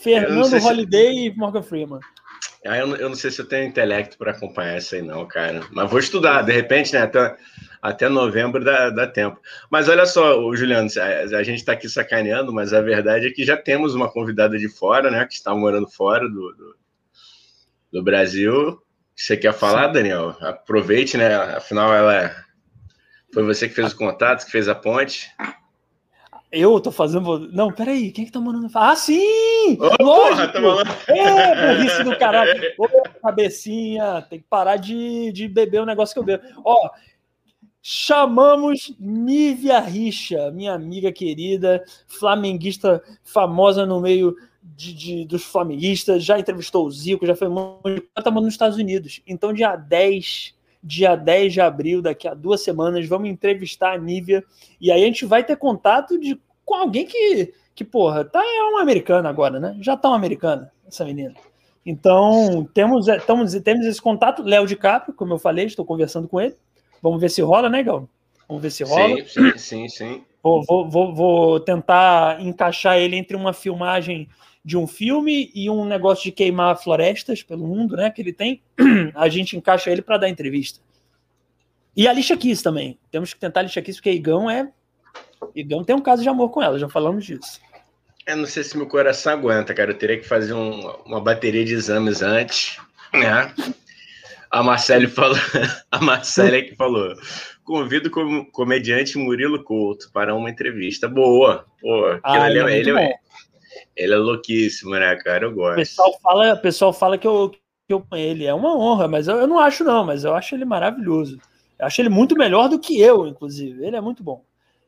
Fernando 0.00 0.58
Holliday 0.58 1.12
se... 1.12 1.26
e 1.26 1.36
Morgan 1.36 1.62
Freeman. 1.62 2.00
Ah, 2.66 2.76
eu, 2.76 2.96
eu 2.96 3.08
não 3.08 3.16
sei 3.16 3.30
se 3.30 3.40
eu 3.40 3.46
tenho 3.46 3.66
intelecto 3.66 4.18
para 4.18 4.32
acompanhar 4.32 4.76
essa 4.76 4.96
aí, 4.96 5.02
não, 5.02 5.26
cara. 5.26 5.60
Mas 5.70 5.90
vou 5.90 5.98
estudar, 5.98 6.42
de 6.42 6.52
repente, 6.52 6.92
né? 6.92 7.02
Até, 7.02 7.36
até 7.80 8.08
novembro 8.08 8.64
dá, 8.64 8.90
dá 8.90 9.06
tempo. 9.06 9.40
Mas 9.70 9.88
olha 9.88 10.04
só, 10.06 10.40
o 10.40 10.56
Juliano, 10.56 10.88
a, 10.98 11.36
a 11.38 11.42
gente 11.42 11.58
está 11.58 11.72
aqui 11.72 11.88
sacaneando, 11.88 12.52
mas 12.52 12.72
a 12.72 12.80
verdade 12.80 13.28
é 13.28 13.30
que 13.30 13.44
já 13.44 13.56
temos 13.56 13.94
uma 13.94 14.10
convidada 14.10 14.58
de 14.58 14.68
fora, 14.68 15.10
né? 15.10 15.24
Que 15.26 15.34
está 15.34 15.54
morando 15.54 15.88
fora 15.88 16.28
do, 16.28 16.52
do, 16.52 16.76
do 17.92 18.02
Brasil. 18.02 18.82
Você 19.14 19.36
quer 19.36 19.52
falar, 19.52 19.88
Daniel? 19.88 20.36
Aproveite, 20.40 21.16
né? 21.16 21.34
Afinal, 21.34 21.94
ela 21.94 22.16
é, 22.16 22.36
foi 23.32 23.44
você 23.44 23.68
que 23.68 23.74
fez 23.74 23.92
o 23.92 23.96
contato, 23.96 24.44
que 24.44 24.52
fez 24.52 24.68
a 24.68 24.74
ponte. 24.74 25.28
Eu 26.50 26.80
tô 26.80 26.90
fazendo. 26.90 27.50
Não, 27.52 27.70
peraí, 27.70 28.10
quem 28.10 28.22
é 28.22 28.26
que 28.26 28.32
tá 28.32 28.40
mandando? 28.40 28.70
Ah, 28.74 28.96
sim! 28.96 29.72
Ô, 29.78 29.96
porra, 29.98 30.48
tá 30.48 30.60
falando... 30.60 30.90
É, 31.08 31.74
burrice 31.74 32.02
do 32.02 32.18
caralho. 32.18 32.58
Ô, 32.78 32.88
cabecinha, 33.20 34.22
tem 34.22 34.38
que 34.38 34.46
parar 34.48 34.76
de, 34.76 35.30
de 35.32 35.46
beber 35.46 35.82
o 35.82 35.86
negócio 35.86 36.14
que 36.14 36.20
eu 36.20 36.24
bebo. 36.24 36.42
Ó, 36.64 36.90
chamamos 37.82 38.94
Nívia 38.98 39.78
Richa, 39.80 40.50
minha 40.50 40.72
amiga 40.72 41.12
querida, 41.12 41.84
flamenguista 42.06 43.02
famosa 43.22 43.84
no 43.84 44.00
meio 44.00 44.34
de, 44.62 44.94
de, 44.94 45.24
dos 45.26 45.44
flamenguistas, 45.44 46.24
já 46.24 46.38
entrevistou 46.38 46.86
o 46.86 46.90
Zico, 46.90 47.26
já 47.26 47.36
foi 47.36 47.48
muito. 47.48 48.08
Tá 48.14 48.30
nos 48.30 48.48
Estados 48.48 48.78
Unidos. 48.78 49.20
Então, 49.26 49.52
dia 49.52 49.76
10 49.76 50.57
dia 50.88 51.14
10 51.14 51.52
de 51.52 51.60
abril, 51.60 52.00
daqui 52.00 52.26
a 52.26 52.32
duas 52.32 52.62
semanas, 52.62 53.06
vamos 53.06 53.28
entrevistar 53.28 53.92
a 53.92 53.98
Nívia. 53.98 54.42
E 54.80 54.90
aí 54.90 55.02
a 55.02 55.06
gente 55.06 55.26
vai 55.26 55.44
ter 55.44 55.56
contato 55.56 56.18
de, 56.18 56.40
com 56.64 56.74
alguém 56.74 57.04
que, 57.04 57.52
que, 57.74 57.84
porra, 57.84 58.24
tá, 58.24 58.40
é 58.42 58.62
uma 58.62 58.80
americana 58.80 59.28
agora, 59.28 59.60
né? 59.60 59.76
Já 59.80 59.96
tá 59.96 60.08
uma 60.08 60.16
americana, 60.16 60.72
essa 60.86 61.04
menina. 61.04 61.34
Então, 61.84 62.66
temos, 62.72 63.06
é, 63.06 63.18
temos, 63.18 63.52
temos 63.60 63.86
esse 63.86 64.00
contato. 64.00 64.42
Léo 64.42 64.66
DiCaprio, 64.66 65.14
como 65.14 65.34
eu 65.34 65.38
falei, 65.38 65.66
estou 65.66 65.84
conversando 65.84 66.26
com 66.26 66.40
ele. 66.40 66.56
Vamos 67.02 67.20
ver 67.20 67.30
se 67.30 67.42
rola, 67.42 67.68
né, 67.68 67.82
Gal? 67.82 68.08
Vamos 68.48 68.62
ver 68.62 68.70
se 68.70 68.82
rola. 68.82 69.16
Sim, 69.24 69.26
sim, 69.26 69.58
sim. 69.58 69.88
sim. 69.88 70.24
Vou, 70.42 70.62
vou, 70.64 70.88
vou, 70.88 71.14
vou 71.14 71.60
tentar 71.60 72.40
encaixar 72.40 72.98
ele 72.98 73.16
entre 73.16 73.36
uma 73.36 73.52
filmagem 73.52 74.28
de 74.64 74.76
um 74.76 74.86
filme 74.86 75.50
e 75.54 75.70
um 75.70 75.84
negócio 75.84 76.24
de 76.24 76.32
queimar 76.32 76.76
florestas 76.76 77.42
pelo 77.42 77.66
mundo, 77.66 77.96
né? 77.96 78.10
Que 78.10 78.22
ele 78.22 78.32
tem, 78.32 78.62
a 79.14 79.28
gente 79.28 79.56
encaixa 79.56 79.90
ele 79.90 80.02
para 80.02 80.18
dar 80.18 80.28
entrevista. 80.28 80.80
E 81.96 82.06
a 82.06 82.12
Lixa 82.12 82.36
Kiss 82.36 82.62
também. 82.62 82.98
Temos 83.10 83.34
que 83.34 83.40
tentar 83.40 83.60
a 83.60 83.62
Lixa 83.64 83.82
Kiss, 83.82 83.98
porque 83.98 84.10
Igão 84.10 84.48
é. 84.48 84.70
Igão 85.54 85.82
tem 85.82 85.96
um 85.96 86.00
caso 86.00 86.22
de 86.22 86.28
amor 86.28 86.50
com 86.50 86.62
ela, 86.62 86.78
já 86.78 86.88
falamos 86.88 87.24
disso. 87.24 87.60
Eu 88.26 88.36
não 88.36 88.46
sei 88.46 88.62
se 88.62 88.76
meu 88.76 88.86
coração 88.86 89.32
aguenta, 89.32 89.72
cara. 89.72 89.90
Eu 89.90 89.98
teria 89.98 90.18
que 90.18 90.28
fazer 90.28 90.52
um, 90.52 90.86
uma 91.06 91.20
bateria 91.20 91.64
de 91.64 91.72
exames 91.72 92.20
antes, 92.20 92.78
né? 93.12 93.52
A 94.50 94.62
Marcele 94.62 95.08
falou, 95.08 95.36
a 95.90 95.98
Marcele 95.98 96.56
é 96.58 96.62
que 96.62 96.76
falou. 96.76 97.14
Convido 97.68 98.08
o 98.08 98.46
comediante 98.46 99.18
Murilo 99.18 99.62
Couto 99.62 100.10
para 100.10 100.34
uma 100.34 100.48
entrevista. 100.48 101.06
Boa. 101.06 101.66
Pô, 101.78 102.18
ah, 102.22 102.48
ele, 102.48 102.60
é, 102.60 102.78
ele, 102.78 102.98
é, 102.98 103.14
ele 103.94 104.14
é 104.14 104.16
louquíssimo, 104.16 104.92
né, 104.92 105.14
cara? 105.16 105.44
Eu 105.44 105.52
gosto. 105.52 105.74
O 105.74 105.76
pessoal 105.76 106.18
fala, 106.22 106.54
o 106.54 106.62
pessoal 106.62 106.92
fala 106.94 107.18
que 107.18 107.26
eu, 107.26 107.50
que 107.86 107.92
eu 107.92 108.00
com 108.00 108.16
ele. 108.16 108.46
É 108.46 108.54
uma 108.54 108.74
honra, 108.74 109.06
mas 109.06 109.28
eu, 109.28 109.36
eu 109.36 109.46
não 109.46 109.58
acho, 109.58 109.84
não, 109.84 110.02
mas 110.02 110.24
eu 110.24 110.34
acho 110.34 110.54
ele 110.54 110.64
maravilhoso. 110.64 111.38
Eu 111.78 111.84
acho 111.84 112.00
ele 112.00 112.08
muito 112.08 112.34
melhor 112.38 112.70
do 112.70 112.78
que 112.78 112.98
eu, 112.98 113.26
inclusive. 113.26 113.84
Ele 113.84 113.96
é 113.96 114.00
muito 114.00 114.22
bom. 114.22 114.42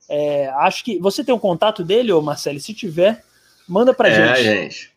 É, 0.09 0.49
acho 0.49 0.83
que. 0.83 0.99
Você 1.01 1.23
tem 1.23 1.35
um 1.35 1.39
contato 1.39 1.85
dele, 1.85 2.13
ô 2.13 2.23
Marcelo? 2.23 2.59
Se 2.61 2.73
tiver, 2.73 3.23
manda 3.69 3.93
pra 3.93 4.09
é, 4.09 4.37
gente. 4.37 4.43
gente. 4.43 4.93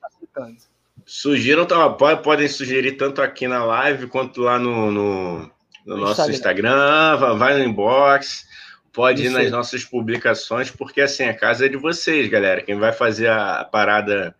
Sugiram, 1.06 1.65
tá, 1.65 1.89
podem 1.89 2.48
sugerir 2.48 2.93
tanto 2.93 3.22
aqui 3.22 3.46
na 3.46 3.65
live 3.65 4.08
quanto 4.08 4.39
lá 4.39 4.58
no, 4.58 4.89
no, 4.89 5.52
no 5.86 5.98
nosso 5.98 6.30
Instagram. 6.30 6.69
Instagram, 6.69 7.36
vai 7.38 7.58
no 7.58 7.63
inbox 7.63 8.46
pode 8.93 9.24
Isso. 9.24 9.32
ir 9.32 9.34
nas 9.34 9.52
nossas 9.52 9.84
publicações, 9.84 10.69
porque 10.69 11.02
assim, 11.02 11.24
a 11.24 11.34
casa 11.34 11.65
é 11.65 11.69
de 11.69 11.76
vocês, 11.76 12.30
galera. 12.30 12.62
Quem 12.62 12.78
vai 12.78 12.93
fazer 12.93 13.28
a 13.28 13.65
parada, 13.65 14.36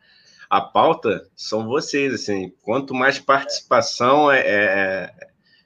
a 0.50 0.62
pauta, 0.62 1.28
são 1.36 1.66
vocês. 1.66 2.14
Assim, 2.14 2.54
quanto 2.62 2.94
mais 2.94 3.20
participação 3.20 4.32
é, 4.32 4.40
é 4.46 5.10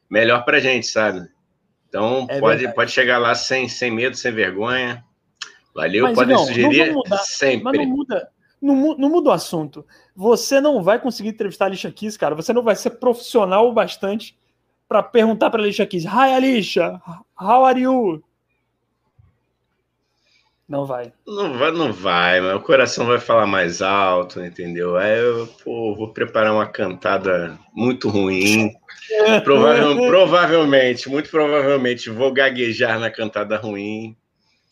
melhor 0.10 0.46
pra 0.46 0.62
gente, 0.62 0.88
sabe? 0.88 1.28
Então 1.90 2.26
é 2.30 2.40
pode, 2.40 2.74
pode 2.74 2.92
chegar 2.92 3.18
lá 3.18 3.36
sem, 3.36 3.68
sem 3.68 3.92
medo, 3.92 4.16
sem 4.16 4.32
vergonha. 4.32 5.04
Valeu, 5.76 6.06
mas, 6.06 6.16
pode 6.16 6.32
não, 6.32 6.46
sugerir 6.46 6.88
não 6.88 6.94
mudar, 6.96 7.18
sempre. 7.18 7.64
Mas 7.64 7.78
não 7.78 7.86
muda, 7.86 8.30
não, 8.60 8.98
não 8.98 9.10
muda 9.10 9.30
o 9.30 9.34
assunto. 9.34 9.86
Você 10.16 10.60
não 10.60 10.82
vai 10.82 11.00
conseguir 11.00 11.30
entrevistar 11.30 11.66
a 11.66 11.68
Alicia 11.68 11.92
Kiss, 11.92 12.18
cara. 12.18 12.34
Você 12.34 12.52
não 12.54 12.64
vai 12.64 12.76
ser 12.76 12.92
profissional 12.92 13.70
o 13.70 13.74
bastante 13.74 14.36
para 14.88 15.04
perguntar 15.04 15.50
para 15.50 15.62
a 15.62 15.64
Alicia 15.64 15.86
Kiss: 15.86 16.08
Hi, 16.08 16.34
Alicia, 16.34 17.02
how 17.40 17.66
are 17.66 17.80
you? 17.80 18.24
Não 20.68 20.86
vai. 20.86 21.14
Não 21.26 21.58
vai, 21.58 21.72
não 21.72 21.94
vai, 21.94 22.42
mas 22.42 22.56
o 22.56 22.60
coração 22.60 23.06
vai 23.06 23.20
falar 23.20 23.48
mais 23.48 23.82
alto, 23.82 24.44
entendeu? 24.44 24.98
Aí 24.98 25.18
eu 25.18 25.48
pô, 25.64 25.96
vou 25.96 26.12
preparar 26.12 26.52
uma 26.52 26.68
cantada 26.68 27.58
muito 27.74 28.10
ruim. 28.10 28.74
Provavelmente, 29.46 30.08
provavelmente, 30.08 31.10
muito 31.10 31.30
provavelmente, 31.30 32.10
vou 32.10 32.34
gaguejar 32.34 33.00
na 33.00 33.10
cantada 33.10 33.56
ruim. 33.56 34.18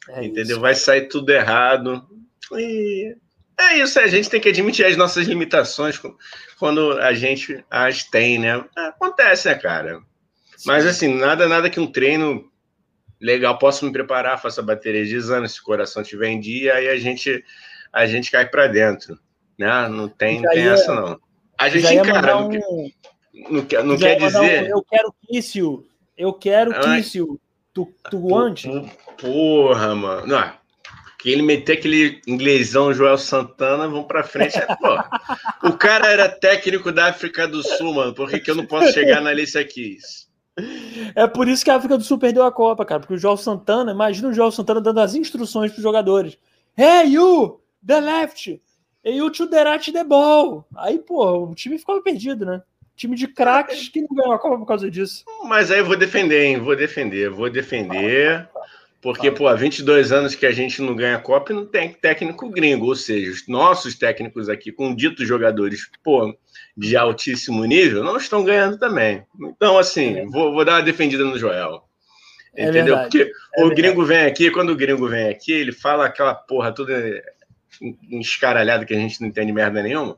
É 0.10 0.26
entendeu? 0.26 0.58
Isso. 0.58 0.60
Vai 0.60 0.76
sair 0.76 1.08
tudo 1.08 1.30
errado. 1.30 2.06
E 2.52 3.16
é 3.58 3.78
isso, 3.78 4.00
a 4.00 4.08
gente 4.08 4.30
tem 4.30 4.40
que 4.40 4.50
admitir 4.50 4.86
as 4.86 4.98
nossas 4.98 5.28
limitações 5.28 6.00
quando 6.60 6.94
a 7.00 7.14
gente 7.14 7.64
as 7.70 8.04
tem, 8.04 8.40
né? 8.40 8.64
Acontece, 8.76 9.48
né, 9.48 9.56
cara? 9.56 10.00
Sim. 10.58 10.64
Mas 10.66 10.86
assim, 10.86 11.14
nada, 11.14 11.48
nada 11.48 11.70
que 11.70 11.80
um 11.80 11.88
treino 11.88 12.50
legal, 13.20 13.58
posso 13.58 13.86
me 13.86 13.92
preparar, 13.92 14.42
faço 14.42 14.60
a 14.60 14.64
bateria 14.64 15.06
de 15.06 15.16
exame, 15.16 15.48
se 15.48 15.60
o 15.60 15.64
coração 15.64 16.02
estiver 16.02 16.28
em 16.28 16.40
dia, 16.40 16.76
aí 16.76 16.90
a 16.90 16.98
gente, 16.98 17.44
a 17.92 18.06
gente 18.06 18.30
cai 18.30 18.48
para 18.48 18.68
dentro, 18.68 19.18
né? 19.58 19.88
Não 19.88 20.08
tem, 20.08 20.42
tem 20.42 20.64
ia, 20.64 20.74
essa, 20.74 20.94
não. 20.94 21.20
A 21.58 21.70
gente 21.70 21.94
encara, 21.94 22.38
um, 22.38 22.50
não, 23.50 23.66
quer, 23.66 23.84
não 23.84 23.98
quer 23.98 24.18
dizer... 24.18 24.66
Um, 24.66 24.68
eu 24.68 24.84
quero 24.84 25.16
Kício, 25.28 25.88
eu 26.18 26.34
quero 26.34 26.80
Kício, 26.82 27.40
tu, 27.74 27.94
tu 28.10 28.38
antes? 28.38 28.70
Porra, 29.18 29.96
mano, 29.96 30.28
não, 30.28 30.54
que 31.26 31.32
ele 31.32 31.42
meter 31.42 31.80
aquele 31.80 32.22
inglesão 32.28 32.94
Joel 32.94 33.18
Santana, 33.18 33.88
vão 33.88 34.04
para 34.04 34.24
frente. 34.24 34.60
É, 34.60 34.76
pô, 34.76 34.96
o 35.68 35.74
cara 35.74 36.12
era 36.12 36.30
técnico 36.30 36.92
da 36.92 37.08
África 37.08 37.48
do 37.48 37.64
Sul, 37.64 37.96
mano. 37.96 38.14
Por 38.14 38.30
que, 38.30 38.40
que 38.40 38.52
eu 38.52 38.54
não 38.54 38.64
posso 38.64 38.94
chegar 38.94 39.22
na 39.22 39.34
lista 39.34 39.60
aqui? 39.60 39.98
É 41.16 41.26
por 41.26 41.48
isso 41.48 41.66
que 41.66 41.72
a 41.72 41.78
África 41.78 41.98
do 41.98 42.04
Sul 42.04 42.20
perdeu 42.20 42.44
a 42.44 42.52
Copa, 42.52 42.86
cara. 42.86 43.00
Porque 43.00 43.16
o 43.16 43.18
João 43.18 43.36
Santana, 43.36 43.92
imagina 43.92 44.28
o 44.28 44.34
João 44.34 44.52
Santana 44.52 44.80
dando 44.80 45.00
as 45.00 45.16
instruções 45.16 45.72
para 45.72 45.80
os 45.80 45.84
jogadores. 45.84 46.38
Hey, 46.78 47.10
you, 47.14 47.60
the 47.84 48.00
left. 48.00 48.62
Hey, 49.04 49.18
you 49.18 49.32
to 49.32 49.48
the 49.48 49.64
right 49.64 49.92
the 49.92 50.04
ball. 50.04 50.68
Aí, 50.78 51.00
pô, 51.00 51.48
o 51.48 51.56
time 51.56 51.80
ficava 51.80 52.04
perdido, 52.04 52.46
né? 52.46 52.62
Time 52.96 53.16
de 53.16 53.28
craques 53.28 53.90
que 53.90 54.00
não 54.00 54.10
ganhou 54.16 54.34
a 54.34 54.38
Copa 54.38 54.60
por 54.60 54.68
causa 54.68 54.92
disso. 54.92 55.26
Mas 55.46 55.72
aí 55.72 55.80
eu 55.80 55.86
vou 55.86 55.98
defender, 55.98 56.44
hein? 56.44 56.60
Vou 56.60 56.76
defender, 56.76 57.32
vou 57.32 57.50
defender. 57.50 58.48
Porque, 59.06 59.30
pô, 59.30 59.48
há 59.48 59.54
22 59.54 60.12
anos 60.12 60.34
que 60.34 60.48
a 60.48 60.52
gente 60.52 60.82
não 60.82 60.96
ganha 60.96 61.20
Copa 61.20 61.52
e 61.52 61.56
não 61.56 61.64
tem 61.64 61.94
técnico 61.94 62.50
gringo. 62.50 62.88
Ou 62.88 62.96
seja, 62.96 63.30
os 63.30 63.48
nossos 63.48 63.94
técnicos 63.94 64.50
aqui, 64.50 64.72
com 64.72 64.96
ditos 64.96 65.28
jogadores, 65.28 65.88
pô, 66.04 66.36
de 66.76 66.98
altíssimo 66.98 67.64
nível 67.66 68.04
não 68.04 68.18
estão 68.18 68.44
ganhando 68.44 68.80
também. 68.80 69.24
Então, 69.40 69.78
assim, 69.78 70.18
é 70.18 70.26
vou, 70.26 70.52
vou, 70.52 70.66
dar 70.66 70.78
uma 70.78 70.82
defendida 70.82 71.24
no 71.24 71.38
Joel. 71.38 71.84
É 72.56 72.64
entendeu? 72.64 72.96
Verdade. 72.96 73.04
Porque 73.04 73.32
é 73.56 73.62
o 73.62 73.68
verdade. 73.68 73.82
gringo 73.84 74.06
vem 74.06 74.26
aqui, 74.26 74.50
quando 74.50 74.72
o 74.72 74.76
gringo 74.76 75.08
vem 75.08 75.30
aqui, 75.30 75.52
ele 75.52 75.72
fala 75.72 76.08
aquela 76.08 76.34
porra 76.34 76.72
toda 76.72 77.22
escaralhada 78.10 78.86
que 78.86 78.94
a 78.96 78.98
gente 78.98 79.22
não 79.22 79.28
entende 79.28 79.54
merda 79.54 79.84
nenhuma. 79.84 80.18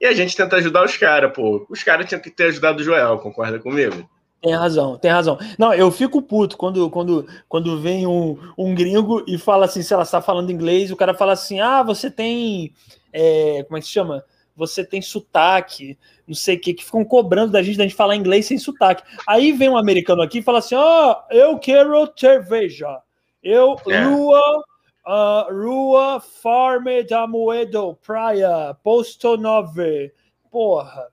E 0.00 0.06
a 0.06 0.12
gente 0.12 0.36
tenta 0.36 0.56
ajudar 0.56 0.84
os 0.84 0.96
caras, 0.96 1.32
pô. 1.32 1.64
Os 1.70 1.84
caras 1.84 2.06
tinham 2.08 2.20
que 2.20 2.28
ter 2.28 2.46
ajudado 2.46 2.80
o 2.80 2.84
Joel, 2.84 3.18
concorda 3.18 3.60
comigo? 3.60 4.10
Tem 4.40 4.54
razão, 4.54 4.96
tem 4.96 5.10
razão. 5.10 5.38
Não, 5.58 5.74
eu 5.74 5.90
fico 5.90 6.22
puto 6.22 6.56
quando, 6.56 6.88
quando, 6.88 7.26
quando 7.48 7.80
vem 7.80 8.06
um, 8.06 8.38
um 8.56 8.74
gringo 8.74 9.22
e 9.26 9.36
fala 9.36 9.66
assim, 9.66 9.82
se 9.82 9.92
ela 9.92 10.02
está 10.02 10.22
falando 10.22 10.50
inglês, 10.50 10.90
o 10.90 10.96
cara 10.96 11.12
fala 11.12 11.32
assim: 11.32 11.60
ah, 11.60 11.82
você 11.82 12.10
tem. 12.10 12.72
É, 13.12 13.62
como 13.64 13.76
é 13.76 13.80
que 13.80 13.86
se 13.86 13.92
chama? 13.92 14.24
você 14.60 14.84
tem 14.84 15.00
sotaque, 15.00 15.98
não 16.28 16.34
sei 16.34 16.56
o 16.56 16.60
que, 16.60 16.74
que 16.74 16.84
ficam 16.84 17.02
cobrando 17.02 17.52
da 17.52 17.62
gente, 17.62 17.78
da 17.78 17.84
gente 17.84 17.94
falar 17.94 18.14
inglês 18.14 18.44
sem 18.44 18.58
sotaque. 18.58 19.02
Aí 19.26 19.52
vem 19.52 19.70
um 19.70 19.78
americano 19.78 20.20
aqui 20.20 20.38
e 20.38 20.42
fala 20.42 20.58
assim: 20.58 20.74
ó, 20.74 21.12
oh, 21.12 21.34
eu 21.34 21.58
quero 21.58 22.12
cerveja. 22.14 23.00
Eu, 23.42 23.76
é. 23.88 24.02
Rua, 24.02 24.62
uh, 25.06 25.54
Rua 25.54 26.20
Farm 26.20 26.84
da 27.08 27.26
Moedo, 27.26 27.96
Praia, 28.06 28.76
Posto 28.82 29.38
Nove. 29.38 30.12
Porra. 30.50 31.08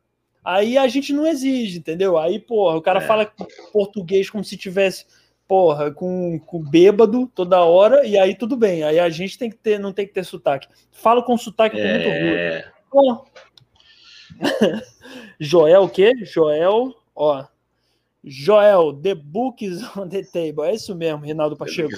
Aí 0.47 0.77
a 0.77 0.88
gente 0.88 1.12
não 1.12 1.27
exige, 1.27 1.79
entendeu? 1.79 2.17
Aí, 2.17 2.39
porra, 2.39 2.77
o 2.77 2.81
cara 2.81 3.03
é. 3.03 3.05
fala 3.05 3.29
português 3.73 4.29
como 4.29 4.45
se 4.45 4.55
tivesse, 4.55 5.05
porra, 5.45 5.91
com, 5.91 6.39
com 6.39 6.63
bêbado 6.63 7.29
toda 7.36 7.65
hora, 7.65 8.07
e 8.07 8.17
aí 8.17 8.33
tudo 8.33 8.55
bem. 8.55 8.81
Aí 8.81 8.97
a 8.97 9.10
gente 9.10 9.38
tem 9.38 9.49
que 9.49 9.57
ter, 9.57 9.77
não 9.77 9.91
tem 9.91 10.07
que 10.07 10.13
ter 10.13 10.23
sotaque. 10.23 10.69
Falo 10.89 11.21
com 11.21 11.38
sotaque 11.38 11.77
é. 11.77 11.83
com 11.83 11.89
muito 11.89 12.07
orgulho. 12.07 12.63
Bom. 12.93 13.25
Joel 15.38 15.83
o 15.83 15.89
quê? 15.89 16.13
Joel, 16.23 16.95
ó. 17.13 17.45
Joel, 18.23 18.93
The 18.93 19.15
Books 19.15 19.97
on 19.97 20.07
the 20.07 20.23
Table. 20.23 20.63
É 20.63 20.75
isso 20.75 20.95
mesmo, 20.95 21.25
Rinaldo 21.25 21.57
Pacheco. 21.57 21.91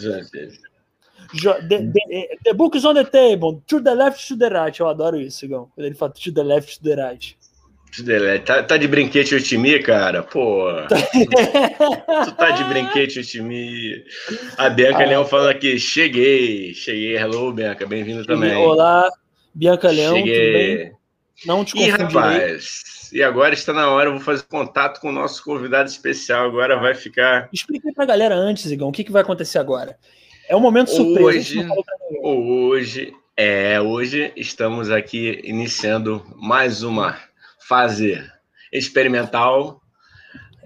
Jo, 1.35 1.53
the, 1.67 1.83
the, 1.83 2.37
the 2.43 2.53
Books 2.53 2.83
on 2.83 2.95
the 2.95 3.03
Table. 3.03 3.61
To 3.67 3.79
the 3.79 3.93
left, 3.93 4.27
to 4.27 4.35
the 4.35 4.49
right. 4.49 4.79
Eu 4.79 4.87
adoro 4.87 5.21
isso, 5.21 5.45
Igão. 5.45 5.69
Quando 5.75 5.85
ele 5.85 5.93
fala 5.93 6.11
to 6.13 6.33
the 6.33 6.41
left, 6.41 6.79
to 6.79 6.83
the 6.83 6.95
right. 6.95 7.37
Tá, 8.45 8.63
tá 8.63 8.77
de 8.77 8.87
brinquete 8.87 9.33
Utimi, 9.33 9.79
cara? 9.79 10.21
Pô. 10.21 10.67
tu 12.23 12.31
tá 12.33 12.51
de 12.51 12.63
brinquete 12.65 13.19
Utimi. 13.19 14.03
A 14.57 14.69
Bianca 14.69 15.03
ah, 15.03 15.07
Leão 15.07 15.25
falando 15.25 15.49
aqui, 15.49 15.79
cheguei. 15.79 16.73
Cheguei, 16.73 17.17
hello, 17.17 17.51
Bianca, 17.51 17.87
bem-vindo 17.87 18.25
também. 18.25 18.55
Olá, 18.55 19.09
Bianca 19.53 19.89
Leão, 19.89 20.15
cheguei. 20.15 20.35
tudo 20.35 20.53
bem? 20.53 20.91
Não 21.45 21.65
te 21.65 21.73
confundirei. 21.73 21.97
E, 21.97 22.03
rapaz, 22.03 23.09
e 23.11 23.23
agora 23.23 23.53
está 23.55 23.73
na 23.73 23.89
hora, 23.89 24.09
eu 24.09 24.13
vou 24.13 24.21
fazer 24.21 24.43
contato 24.43 25.01
com 25.01 25.09
o 25.09 25.13
nosso 25.13 25.43
convidado 25.43 25.89
especial, 25.89 26.45
agora 26.45 26.79
vai 26.79 26.93
ficar... 26.93 27.49
Explica 27.51 27.91
pra 27.93 28.05
galera 28.05 28.35
antes, 28.35 28.69
Igão, 28.69 28.89
o 28.89 28.91
que, 28.91 29.03
que 29.03 29.11
vai 29.11 29.23
acontecer 29.23 29.57
agora? 29.57 29.97
É 30.47 30.55
um 30.55 30.59
momento 30.59 30.91
surpresa. 30.91 31.23
Hoje, 31.23 31.67
hoje, 32.21 33.13
é, 33.35 33.81
hoje 33.81 34.31
estamos 34.35 34.91
aqui 34.91 35.41
iniciando 35.43 36.23
mais 36.37 36.83
uma 36.83 37.17
fase 37.69 38.19
experimental 38.73 39.79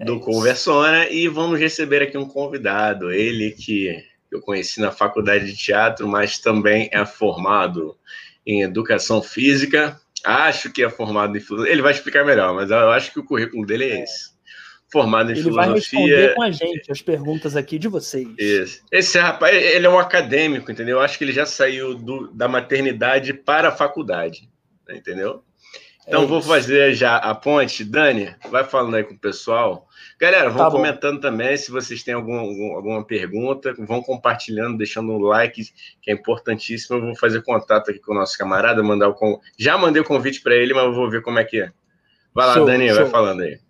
do 0.00 0.16
é 0.16 0.20
Conversona 0.20 1.08
e 1.10 1.28
vamos 1.28 1.60
receber 1.60 2.02
aqui 2.02 2.16
um 2.16 2.26
convidado, 2.26 3.12
ele 3.12 3.50
que 3.50 4.02
eu 4.32 4.40
conheci 4.40 4.80
na 4.80 4.90
faculdade 4.90 5.44
de 5.44 5.56
teatro, 5.56 6.08
mas 6.08 6.38
também 6.38 6.88
é 6.90 7.04
formado 7.04 7.96
em 8.44 8.62
educação 8.62 9.22
física. 9.22 10.00
Acho 10.24 10.72
que 10.72 10.82
é 10.82 10.88
formado 10.88 11.36
em 11.36 11.40
filosofia. 11.40 11.72
Ele 11.72 11.82
vai 11.82 11.92
explicar 11.92 12.24
melhor, 12.24 12.54
mas 12.54 12.70
eu 12.70 12.90
acho 12.90 13.12
que 13.12 13.20
o 13.20 13.24
currículo 13.24 13.64
dele 13.66 13.84
é, 13.84 13.96
é. 13.98 14.02
esse. 14.02 14.34
Formado 14.90 15.30
em 15.30 15.34
ele 15.34 15.42
filosofia. 15.42 16.00
Ele 16.00 16.10
vai 16.10 16.20
responder 16.20 16.34
com 16.34 16.42
a 16.42 16.50
gente 16.50 16.90
as 16.90 17.02
perguntas 17.02 17.54
aqui 17.54 17.78
de 17.78 17.86
vocês. 17.86 18.26
Isso. 18.38 18.82
Esse 18.90 19.18
rapaz, 19.18 19.54
ele 19.54 19.86
é 19.86 19.90
um 19.90 19.98
acadêmico, 19.98 20.72
entendeu? 20.72 20.96
Eu 20.96 21.02
acho 21.02 21.18
que 21.18 21.24
ele 21.24 21.32
já 21.32 21.44
saiu 21.44 21.94
do, 21.94 22.28
da 22.32 22.48
maternidade 22.48 23.34
para 23.34 23.68
a 23.68 23.72
faculdade, 23.72 24.48
entendeu? 24.88 25.44
Então 26.06 26.24
é 26.24 26.26
vou 26.26 26.42
fazer 26.42 26.94
já 26.94 27.16
a 27.16 27.34
ponte. 27.34 27.84
Dani, 27.84 28.34
vai 28.50 28.64
falando 28.64 28.94
aí 28.94 29.04
com 29.04 29.14
o 29.14 29.18
pessoal. 29.18 29.88
Galera, 30.20 30.50
vão 30.50 30.64
tá 30.64 30.70
comentando 30.70 31.20
também 31.20 31.56
se 31.56 31.70
vocês 31.70 32.02
têm 32.02 32.14
algum, 32.14 32.38
algum, 32.38 32.74
alguma 32.76 33.04
pergunta, 33.04 33.74
vão 33.78 34.02
compartilhando, 34.02 34.78
deixando 34.78 35.12
um 35.12 35.18
like, 35.18 35.64
que 36.00 36.10
é 36.10 36.14
importantíssimo. 36.14 36.96
Eu 36.96 37.02
vou 37.02 37.16
fazer 37.16 37.42
contato 37.42 37.90
aqui 37.90 37.98
com 38.00 38.12
o 38.12 38.14
nosso 38.14 38.36
camarada, 38.36 38.82
mandar 38.82 39.08
o 39.08 39.40
já 39.58 39.76
mandei 39.78 40.02
o 40.02 40.04
convite 40.04 40.40
para 40.42 40.54
ele, 40.54 40.74
mas 40.74 40.84
eu 40.84 40.94
vou 40.94 41.10
ver 41.10 41.22
como 41.22 41.38
é 41.38 41.44
que 41.44 41.62
é. 41.62 41.72
Vai 42.34 42.46
lá, 42.46 42.54
show, 42.54 42.66
Dani, 42.66 42.88
show. 42.88 42.96
vai 42.96 43.10
falando 43.10 43.42
aí. 43.42 43.63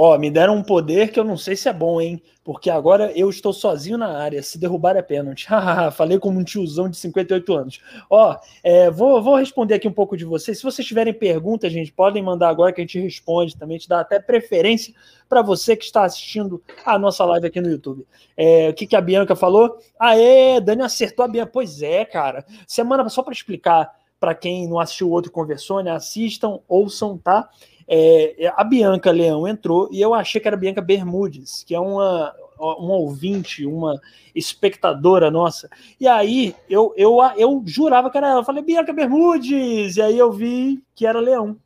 Ó, 0.00 0.16
me 0.16 0.30
deram 0.30 0.54
um 0.54 0.62
poder 0.62 1.10
que 1.10 1.18
eu 1.18 1.24
não 1.24 1.36
sei 1.36 1.56
se 1.56 1.68
é 1.68 1.72
bom, 1.72 2.00
hein? 2.00 2.22
Porque 2.44 2.70
agora 2.70 3.10
eu 3.16 3.28
estou 3.28 3.52
sozinho 3.52 3.98
na 3.98 4.16
área. 4.16 4.40
Se 4.44 4.56
derrubar 4.56 4.94
é 4.94 5.02
pênalti. 5.02 5.48
Falei 5.90 6.20
como 6.20 6.38
um 6.38 6.44
tiozão 6.44 6.88
de 6.88 6.96
58 6.96 7.52
anos. 7.52 7.80
Ó, 8.08 8.36
é, 8.62 8.92
vou, 8.92 9.20
vou 9.20 9.34
responder 9.34 9.74
aqui 9.74 9.88
um 9.88 9.92
pouco 9.92 10.16
de 10.16 10.24
vocês. 10.24 10.58
Se 10.58 10.62
vocês 10.62 10.86
tiverem 10.86 11.12
perguntas, 11.12 11.72
gente, 11.72 11.92
podem 11.92 12.22
mandar 12.22 12.48
agora 12.48 12.72
que 12.72 12.80
a 12.80 12.84
gente 12.84 13.00
responde 13.00 13.56
também. 13.56 13.76
Te 13.76 13.88
dá 13.88 13.98
até 13.98 14.20
preferência 14.20 14.94
para 15.28 15.42
você 15.42 15.74
que 15.74 15.84
está 15.84 16.04
assistindo 16.04 16.62
a 16.86 16.96
nossa 16.96 17.24
live 17.24 17.48
aqui 17.48 17.60
no 17.60 17.68
YouTube. 17.68 18.06
É, 18.36 18.68
o 18.68 18.74
que, 18.74 18.86
que 18.86 18.94
a 18.94 19.00
Bianca 19.00 19.34
falou? 19.34 19.78
Aê, 19.98 20.60
Dani 20.60 20.82
acertou 20.82 21.24
a 21.24 21.28
Bianca. 21.28 21.50
Pois 21.52 21.82
é, 21.82 22.04
cara. 22.04 22.46
Semana 22.68 23.08
só 23.08 23.20
para 23.20 23.32
explicar 23.32 23.92
para 24.20 24.32
quem 24.32 24.68
não 24.68 24.78
assistiu 24.78 25.08
o 25.08 25.10
outro 25.10 25.32
Conversou, 25.32 25.82
né? 25.82 25.90
Assistam, 25.90 26.60
ouçam, 26.68 27.18
tá? 27.18 27.48
É, 27.88 28.52
a 28.54 28.62
Bianca 28.62 29.10
Leão 29.10 29.48
entrou 29.48 29.88
e 29.90 30.00
eu 30.00 30.12
achei 30.12 30.40
que 30.40 30.46
era 30.46 30.56
Bianca 30.56 30.82
Bermudes, 30.82 31.64
que 31.66 31.74
é 31.74 31.80
uma, 31.80 32.34
uma 32.58 32.94
ouvinte, 32.96 33.64
uma 33.64 33.98
espectadora 34.34 35.30
nossa. 35.30 35.70
E 35.98 36.06
aí 36.06 36.54
eu, 36.68 36.92
eu, 36.96 37.18
eu 37.36 37.62
jurava 37.64 38.10
que 38.10 38.18
era 38.18 38.28
ela. 38.28 38.40
Eu 38.40 38.44
falei, 38.44 38.62
Bianca 38.62 38.92
Bermudes! 38.92 39.96
E 39.96 40.02
aí 40.02 40.18
eu 40.18 40.30
vi 40.30 40.82
que 40.94 41.06
era 41.06 41.18
Leão. 41.18 41.56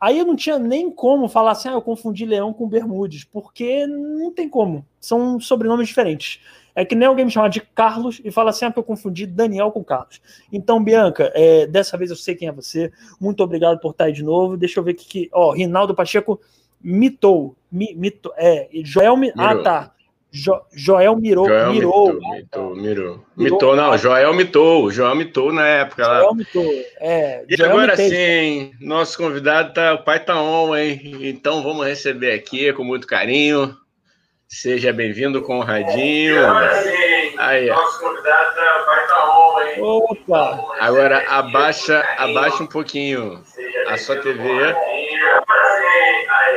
Aí 0.00 0.18
eu 0.18 0.26
não 0.26 0.36
tinha 0.36 0.58
nem 0.58 0.90
como 0.90 1.28
falar 1.28 1.52
assim, 1.52 1.68
ah, 1.68 1.72
eu 1.72 1.82
confundi 1.82 2.26
Leão 2.26 2.52
com 2.52 2.68
Bermudes, 2.68 3.24
porque 3.24 3.86
não 3.86 4.32
tem 4.32 4.48
como. 4.48 4.84
São 5.00 5.40
sobrenomes 5.40 5.88
diferentes. 5.88 6.40
É 6.74 6.84
que 6.84 6.94
nem 6.94 7.06
alguém 7.06 7.24
me 7.24 7.30
chamar 7.30 7.48
de 7.48 7.60
Carlos 7.60 8.20
e 8.24 8.30
fala 8.30 8.50
assim: 8.50 8.64
ah, 8.64 8.72
eu 8.74 8.82
confundi 8.82 9.26
Daniel 9.26 9.70
com 9.70 9.84
Carlos. 9.84 10.20
Então, 10.52 10.82
Bianca, 10.82 11.30
é, 11.34 11.66
dessa 11.66 11.96
vez 11.96 12.10
eu 12.10 12.16
sei 12.16 12.34
quem 12.34 12.48
é 12.48 12.52
você. 12.52 12.90
Muito 13.20 13.42
obrigado 13.42 13.78
por 13.78 13.92
estar 13.92 14.06
aí 14.06 14.12
de 14.12 14.24
novo. 14.24 14.56
Deixa 14.56 14.80
eu 14.80 14.84
ver 14.84 14.92
aqui. 14.92 15.06
Que, 15.06 15.30
ó, 15.32 15.52
Rinaldo 15.52 15.94
Pacheco 15.94 16.40
mitou. 16.82 17.54
Mi, 17.70 17.94
mito, 17.94 18.32
é, 18.36 18.68
Joel. 18.82 19.16
Mi, 19.16 19.32
ah, 19.38 19.56
tá. 19.56 19.93
Jo, 20.34 20.60
Joel 20.72 21.16
mirou. 21.16 21.46
Joel 21.46 21.72
mirou. 21.72 22.12
Mitou, 22.12 22.32
mitou, 22.34 22.76
mirou. 22.76 23.24
Mitou, 23.36 23.76
não. 23.76 23.96
Joel 23.96 24.34
mitou. 24.34 24.90
Joel 24.90 25.14
mitou 25.14 25.52
na 25.52 25.64
época 25.64 26.06
lá. 26.06 26.20
Joel 26.20 26.34
mitou. 26.34 26.72
É, 26.98 27.44
e 27.48 27.56
Joel 27.56 27.70
agora 27.70 27.96
sim, 27.96 28.72
nosso 28.80 29.16
convidado 29.16 29.72
tá. 29.72 29.94
O 29.94 30.02
pai 30.02 30.18
tá 30.18 30.40
on, 30.42 30.74
hein? 30.74 31.00
Então 31.20 31.62
vamos 31.62 31.86
receber 31.86 32.32
aqui 32.32 32.72
com 32.72 32.82
muito 32.82 33.06
carinho 33.06 33.76
Seja 34.48 34.92
bem-vindo, 34.92 35.42
Conradinho. 35.42 36.36
Aí, 37.38 37.68
Nosso 37.68 38.00
convidado 38.00 38.54
vai 38.86 39.02
estar 39.02 39.38
on, 39.38 39.60
hein? 39.60 39.82
Opa! 39.82 40.64
Agora 40.78 41.24
abaixa, 41.28 42.04
abaixa 42.18 42.62
um 42.62 42.66
pouquinho 42.66 43.42
a 43.88 43.96
sua 43.98 44.16
TV. 44.16 44.42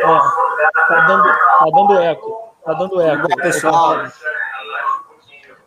Ó, 0.03 0.19
tá 0.87 1.07
dando, 1.07 1.23
tá 1.23 1.65
dando 1.73 1.99
eco. 1.99 2.46
Tá 2.67 2.73
dando 2.73 2.99
eco, 2.99 3.33
pessoal. 3.37 3.95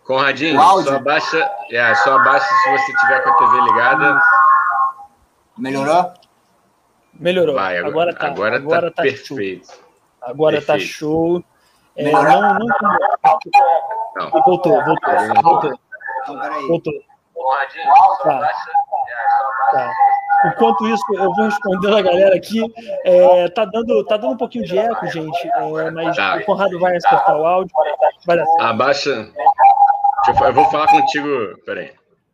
Conradinho, 0.05 0.61
só 0.61 0.97
abaixa, 0.97 1.51
é, 1.71 1.95
só 1.95 2.19
abaixa 2.19 2.47
se 2.47 2.71
você 2.73 2.97
tiver 2.99 3.23
com 3.23 3.31
a 3.31 3.37
TV 3.39 3.61
ligada. 3.63 4.21
Melhorou? 5.57 6.13
Melhorou. 7.15 7.55
Vai, 7.55 7.79
agora, 7.79 7.89
agora 7.89 8.15
tá, 8.15 8.27
agora, 8.27 8.57
agora 8.57 8.91
tá, 8.91 8.97
tá 8.97 9.03
perfeito. 9.03 9.67
Show. 9.67 9.77
Agora 10.21 10.61
tá 10.61 10.75
perfeito. 10.75 10.91
tá 10.91 10.99
show. 10.99 11.45
É, 11.97 12.13
não, 12.13 12.23
não, 12.23 12.59
não, 12.59 12.67
não. 14.17 14.31
Voltou, 14.31 14.85
voltou, 14.85 15.43
voltou. 15.43 15.81
Voltou. 16.69 16.93
Tá. 18.23 18.51
Tá. 19.73 19.91
Enquanto 20.47 20.89
isso, 20.89 21.05
eu 21.15 21.33
vou 21.35 21.45
respondendo 21.45 21.97
a 21.97 22.03
galera 22.03 22.37
aqui. 22.37 22.61
É, 23.05 23.49
tá, 23.49 23.65
dando, 23.65 24.05
tá 24.05 24.17
dando 24.17 24.33
um 24.33 24.37
pouquinho 24.37 24.65
de 24.65 24.79
eco, 24.79 25.07
gente, 25.09 25.49
é, 25.49 25.91
mas 25.91 26.17
tá. 26.17 26.37
o 26.37 26.45
Conrado 26.45 26.79
vai 26.79 26.97
acertar 26.97 27.37
o 27.37 27.45
áudio. 27.45 27.75
Vai 28.27 28.37
dar 28.37 28.47
certo. 28.47 28.63
Abaixa. 28.63 29.31
Eu, 30.29 30.47
eu 30.47 30.53
vou 30.53 30.65
falar 30.71 30.87
contigo. 30.87 31.29
Peraí. 31.65 31.93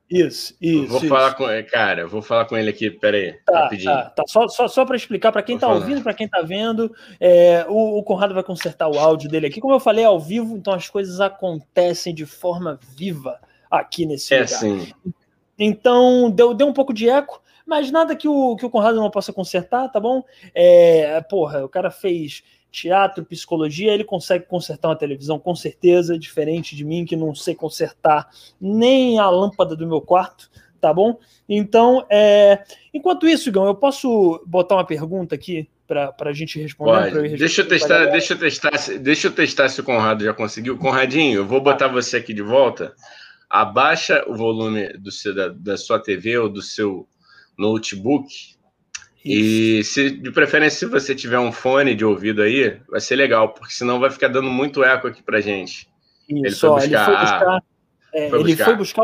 Isso, 0.09 0.55
isso. 0.61 0.87
Vou 0.87 0.99
isso. 0.99 1.09
falar 1.09 1.35
com 1.35 1.47
cara, 1.69 2.07
vou 2.07 2.23
falar 2.23 2.45
com 2.45 2.57
ele 2.57 2.71
aqui, 2.71 2.91
peraí, 2.91 3.33
tá, 3.45 3.63
rapidinho. 3.63 3.91
Tá, 3.91 4.11
tá. 4.11 4.23
Só, 4.29 4.47
só, 4.47 4.69
só 4.69 4.85
para 4.85 4.95
explicar 4.95 5.33
para 5.33 5.43
quem 5.43 5.57
está 5.57 5.67
ouvindo, 5.67 6.01
para 6.01 6.15
quem 6.15 6.27
está 6.27 6.43
vendo, 6.43 6.95
é, 7.19 7.67
o, 7.69 7.99
o, 7.99 8.05
Conrado 8.05 8.33
vai 8.33 8.45
consertar 8.45 8.89
o 8.89 8.99
áudio 9.01 9.29
dele 9.29 9.49
aqui. 9.49 9.61
Como 9.61 9.75
eu 9.75 9.81
falei, 9.81 10.05
é 10.05 10.07
ao 10.07 10.21
vivo, 10.21 10.57
então 10.57 10.73
as 10.73 10.89
coisas 10.89 11.21
acontecem 11.21 12.15
de 12.15 12.25
forma 12.25 12.79
viva 12.97 13.41
aqui 13.69 14.07
nesse 14.07 14.33
é 14.33 14.43
lugar. 14.43 14.49
Sim. 14.49 14.93
Então, 15.59 16.31
deu, 16.31 16.55
deu 16.55 16.69
um 16.69 16.73
pouco 16.73 16.95
de 16.95 17.09
eco, 17.09 17.43
mas 17.67 17.91
nada 17.91 18.15
que 18.15 18.29
o, 18.29 18.57
que 18.57 18.65
o 18.65 18.71
Conrado 18.71 18.97
não 18.97 19.11
possa 19.11 19.33
consertar, 19.33 19.89
tá 19.91 19.99
bom? 19.99 20.23
É, 20.55 21.21
porra, 21.23 21.65
o 21.65 21.69
cara 21.69 21.91
fez 21.91 22.45
teatro, 22.71 23.25
psicologia, 23.25 23.93
ele 23.93 24.05
consegue 24.05 24.45
consertar 24.47 24.89
uma 24.89 24.97
televisão 24.97 25.39
com 25.39 25.55
certeza, 25.55 26.19
diferente 26.19 26.77
de 26.77 26.85
mim 26.85 27.05
que 27.05 27.17
não 27.17 27.35
sei 27.35 27.55
consertar 27.55 28.29
nem 28.61 29.19
a 29.19 29.29
lâmpada 29.29 29.75
do 29.75 29.87
meu 29.87 30.01
quarto, 30.01 30.51
tá 30.81 30.93
bom? 30.93 31.19
Então, 31.49 32.07
é... 32.11 32.63
enquanto 32.93 33.27
isso, 33.27 33.49
Igão, 33.49 33.67
eu 33.67 33.75
posso 33.75 34.43
botar 34.47 34.77
uma 34.77 34.87
pergunta 34.87 35.35
aqui 35.35 35.69
para 35.87 36.15
a 36.21 36.33
gente 36.33 36.61
responder? 36.61 37.15
Eu 37.15 37.39
deixa 37.39 37.63
eu 37.63 37.69
testar, 37.69 38.07
deixa 38.07 38.35
eu 38.35 38.39
testar, 38.39 38.99
deixa 39.01 39.29
eu 39.29 39.33
testar 39.33 39.69
se 39.69 39.81
o 39.81 39.85
Conrado 39.85 40.25
já 40.25 40.35
conseguiu. 40.35 40.77
Conradinho, 40.77 41.39
eu 41.39 41.47
vou 41.47 41.61
botar 41.61 41.89
você 41.89 42.19
aqui 42.19 42.35
de 42.35 42.43
volta. 42.43 42.95
Abaixa 43.49 44.25
o 44.27 44.35
volume 44.35 44.93
do 44.95 45.11
seu, 45.11 45.35
da, 45.35 45.49
da 45.49 45.77
sua 45.77 46.01
TV 46.01 46.37
ou 46.37 46.49
do 46.49 46.61
seu 46.61 47.09
notebook 47.59 48.57
e 49.29 49.83
se, 49.83 50.09
de 50.09 50.31
preferência, 50.31 50.79
se 50.79 50.87
você 50.87 51.13
tiver 51.13 51.41
um 51.41 51.51
fone 51.51 51.97
de 51.97 52.05
ouvido 52.05 52.43
aí, 52.43 52.81
vai 52.89 53.01
ser 53.01 53.17
legal, 53.17 53.49
porque 53.49 53.75
senão 53.75 53.99
vai 53.99 54.09
ficar 54.09 54.29
dando 54.29 54.49
muito 54.49 54.85
eco 54.85 55.09
aqui 55.09 55.21
pra 55.21 55.41
gente. 55.41 55.89
Isso, 56.29 56.39
ele 56.39 56.55
foi 56.55 56.71
buscar. 56.71 56.85
Ele 56.85 57.05
foi 57.05 57.17
buscar, 57.17 57.63
é, 58.15 58.31
foi 58.31 58.39
ele 58.39 58.49
buscar. 58.51 58.65
Foi 58.65 58.77
buscar 58.77 59.03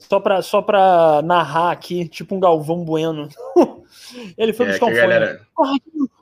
só 0.00 0.18
para 0.18 0.42
só 0.42 0.60
pra 0.60 1.22
narrar 1.22 1.70
aqui, 1.70 2.08
tipo 2.08 2.34
um 2.34 2.40
Galvão 2.40 2.84
Bueno. 2.84 3.28
ele 4.36 4.52
foi 4.52 4.66
é, 4.66 4.70
buscar 4.70 4.86
um 4.86 4.88
fone. 4.88 5.00
Galera... 5.00 5.46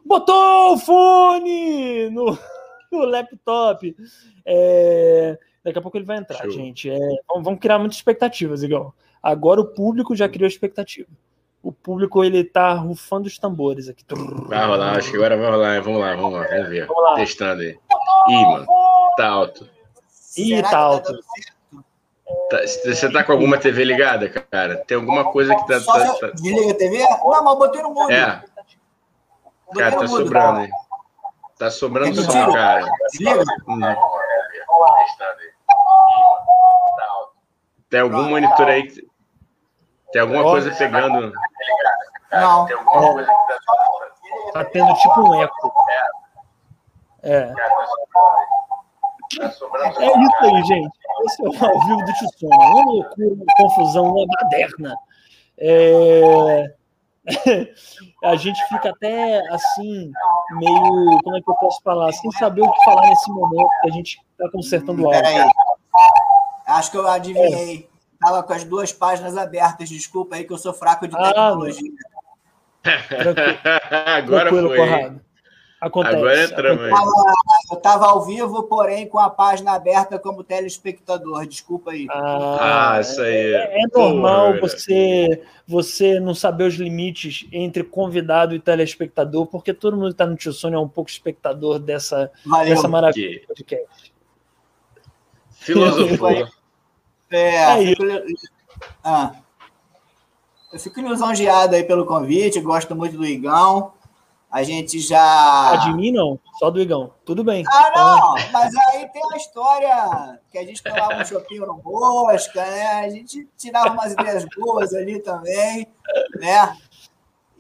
Botou 0.05 0.75
o 0.75 0.79
fone 0.79 2.11
no, 2.11 2.39
no 2.93 2.99
laptop. 3.07 3.97
É, 4.45 5.39
daqui 5.65 5.79
a 5.79 5.83
pouco 5.83 5.97
ele 5.97 6.05
vai 6.05 6.19
entrar, 6.19 6.43
Show. 6.43 6.51
gente. 6.51 6.91
É, 6.91 6.99
vamos 7.43 7.61
criar 7.61 7.79
muitas 7.79 7.97
expectativas, 7.97 8.63
igual. 8.63 8.95
Agora 9.23 9.59
o 9.59 9.73
público 9.73 10.15
já 10.15 10.29
criou 10.29 10.47
expectativa 10.47 11.09
o 11.69 11.73
público 11.73 12.25
ele 12.25 12.43
tá 12.45 12.73
rufando 12.73 13.27
os 13.27 13.39
tambores 13.39 13.91
aqui. 13.91 14.03
Vai 14.47 14.67
rolar, 14.67 14.97
acho 14.97 15.11
que 15.11 15.17
agora 15.17 15.37
vai 15.37 15.51
rolar. 15.51 15.83
Vamos 15.83 16.01
lá, 16.01 16.17
vamos 16.17 16.33
lá, 16.33 16.47
vamos 16.49 16.69
ver. 16.71 16.87
Vamos 16.87 17.03
lá. 17.03 17.15
Testando 17.15 17.61
aí. 17.61 17.79
Ih, 18.29 18.43
mano, 18.47 18.67
tá 19.19 19.29
alto. 19.29 19.69
Ih, 20.39 20.63
tá, 20.63 20.71
tá 20.71 20.79
alto. 20.79 21.13
Tá, 22.49 22.59
você 22.63 23.13
tá 23.13 23.23
com 23.23 23.33
alguma 23.33 23.59
TV 23.59 23.85
ligada, 23.85 24.31
cara? 24.31 24.79
Tem 24.79 24.97
alguma 24.97 25.31
coisa 25.31 25.55
que 25.55 25.67
tá. 25.67 25.79
tá, 25.79 26.15
tá... 26.15 26.27
Desliga 26.29 26.71
a 26.71 26.75
TV? 26.75 26.99
Não, 27.03 27.45
mas 27.45 27.59
botei 27.59 27.83
no 27.83 27.91
mundo. 27.93 28.11
É. 28.11 28.43
Cara, 29.77 29.97
tá 29.99 30.07
sobrando, 30.09 30.69
tá? 30.69 30.77
Tá 31.59 31.71
sobrando 31.71 32.15
Quer 32.15 32.23
que 32.23 32.29
eu 32.29 32.45
som, 32.47 32.53
cara. 32.53 32.91
Desliga? 33.11 33.45
Hum. 33.69 33.81
Tem 37.91 38.01
algum 38.01 38.23
monitor 38.23 38.69
aí? 38.69 38.87
que- 38.87 39.08
Tem 40.13 40.23
alguma 40.23 40.43
coisa 40.43 40.75
pegando? 40.75 41.33
Não. 42.33 42.67
Tá 44.53 44.65
tendo 44.65 44.95
tipo 44.95 45.21
um 45.21 45.43
eco. 45.43 45.73
É. 47.23 47.53
É 49.41 49.47
isso 49.47 50.37
aí, 50.43 50.65
gente. 50.65 50.99
Esse 51.25 51.45
é 51.45 51.49
o 51.49 51.65
ao 51.67 51.81
vivo 51.87 52.05
do 52.05 52.13
Tissona. 52.13 52.57
Uma 52.57 52.85
loucura, 52.85 53.35
uma 53.35 53.45
confusão, 53.57 54.05
uma 54.15 54.27
baderna. 54.27 54.97
É... 55.59 56.75
A 58.25 58.37
gente 58.37 58.63
fica 58.69 58.91
até 58.91 59.47
assim, 59.53 60.11
meio. 60.53 61.21
Como 61.23 61.37
é 61.37 61.43
que 61.43 61.51
eu 61.51 61.55
posso 61.57 61.83
falar? 61.83 62.11
Sem 62.13 62.31
saber 62.33 62.63
o 62.63 62.73
que 62.73 62.85
falar 62.85 63.03
nesse 63.09 63.31
momento 63.31 63.69
que 63.83 63.89
a 63.89 63.93
gente 63.93 64.21
está 64.33 64.51
consertando 64.51 65.03
o 65.03 65.07
áudio. 65.07 65.23
Peraí. 65.23 65.51
Acho 66.67 66.91
que 66.91 66.97
eu 66.97 67.07
adivinhei. 67.07 67.88
Tava 68.21 68.43
com 68.43 68.53
as 68.53 68.65
duas 68.65 68.93
páginas 68.93 69.37
abertas. 69.37 69.89
Desculpa 69.89 70.37
aí 70.37 70.45
que 70.45 70.53
eu 70.53 70.59
sou 70.59 70.73
fraco 70.73 71.07
de 71.07 71.17
Ah, 71.17 71.29
tecnologia. 71.29 71.91
Tranquilo, 72.83 73.35
Agora 74.07 74.41
tranquilo, 74.51 74.69
foi. 74.69 74.77
Conrado. 74.79 75.21
Acontece. 75.81 76.17
Agora 76.17 76.45
entramos 76.45 76.83
aí. 76.87 76.93
Eu 77.71 77.77
tava 77.77 78.07
ao 78.07 78.27
vivo, 78.27 78.65
porém 78.65 79.07
com 79.09 79.21
a 79.21 79.31
página 79.31 79.75
aberta 79.75 80.19
como 80.19 80.43
telespectador. 80.43 81.47
Desculpa 81.47 81.93
aí. 81.93 82.09
Ah, 82.11 82.95
Ah, 82.97 83.01
isso 83.01 83.21
aí. 83.23 83.55
É, 83.55 83.83
é 83.83 83.87
normal 83.95 84.55
Porra, 84.55 84.61
você, 84.63 85.43
você 85.69 86.19
não 86.19 86.35
saber 86.35 86.65
os 86.65 86.75
limites 86.75 87.47
entre 87.53 87.85
convidado 87.85 88.57
e 88.57 88.59
telespectador, 88.59 89.47
porque 89.47 89.73
todo 89.73 89.97
mundo 89.97 90.07
que 90.07 90.13
está 90.15 90.27
no 90.27 90.35
Tio 90.35 90.53
Sônia 90.53 90.77
é 90.77 90.81
um 90.81 90.89
pouco 90.89 91.11
espectador 91.11 91.79
dessa, 91.79 92.29
Valeu. 92.45 92.75
dessa 92.75 92.89
maravilha 92.89 93.29
Que 93.29 93.41
de 93.41 93.47
podcast. 93.47 94.13
filosofou. 95.51 96.49
É, 97.31 97.83
É 97.83 97.87
fico... 97.87 98.03
Ah. 99.03 99.33
Eu 100.73 100.79
fico 100.79 101.01
lisonjeado 101.01 101.75
aí 101.75 101.83
pelo 101.83 102.05
convite, 102.05 102.61
gosto 102.61 102.95
muito 102.95 103.17
do 103.17 103.25
Igão. 103.25 103.93
A 104.51 104.63
gente 104.63 104.99
já. 104.99 105.73
Ah, 105.73 105.77
de 105.77 105.93
mim, 105.95 106.11
não, 106.11 106.39
só 106.59 106.71
do 106.71 106.81
Igão. 106.81 107.13
Tudo 107.25 107.45
bem. 107.45 107.65
Ah, 107.71 107.93
não, 107.95 108.35
mas 108.51 108.75
aí 108.75 109.07
tem 109.13 109.23
uma 109.23 109.37
história 109.37 110.41
que 110.51 110.57
a 110.57 110.65
gente 110.65 110.83
tomava 110.83 111.21
um 111.21 111.25
chopinho 111.25 111.67
no 111.67 111.83
Mosca, 111.83 112.65
né? 112.65 112.87
A 113.05 113.11
gente 113.11 113.47
tirava 113.59 113.91
umas 113.93 114.13
ideias 114.13 114.47
boas 114.57 114.95
ali 114.95 115.21
também, 115.21 115.87
né? 116.37 116.75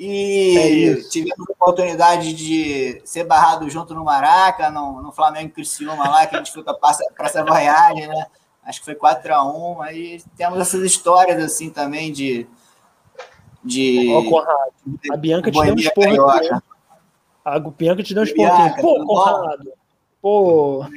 É 0.00 0.02
E 0.02 0.84
isso. 0.92 1.10
tivemos 1.10 1.46
a 1.50 1.52
oportunidade 1.52 2.32
de 2.32 3.02
ser 3.04 3.24
barrado 3.24 3.68
junto 3.68 3.94
no 3.94 4.04
Maraca, 4.04 4.70
no, 4.70 5.02
no 5.02 5.12
Flamengo 5.12 5.52
Criciúma 5.52 6.08
lá, 6.08 6.26
que 6.26 6.36
a 6.36 6.38
gente 6.38 6.52
foi 6.52 6.62
para 6.62 6.96
essa 7.18 7.44
Voyage, 7.44 8.06
né? 8.06 8.26
Acho 8.68 8.80
que 8.80 8.84
foi 8.84 8.94
4x1. 8.94 9.80
Aí 9.80 10.22
temos 10.36 10.60
essas 10.60 10.82
histórias 10.82 11.42
assim 11.42 11.70
também 11.70 12.12
de. 12.12 12.46
de 13.64 14.12
Ó, 14.12 14.22
Conrado, 14.28 14.72
a 15.10 15.16
Bianca 15.16 15.50
te 15.50 15.58
deu 15.62 15.72
um 15.72 15.78
esporro? 15.78 16.62
A 17.42 17.58
Bianca 17.58 18.02
te 18.02 18.12
deu 18.12 18.22
um 18.22 18.26
esporro. 18.26 18.76
Pô? 18.78 19.06
Conrado. 19.06 19.72
Pô. 20.20 20.84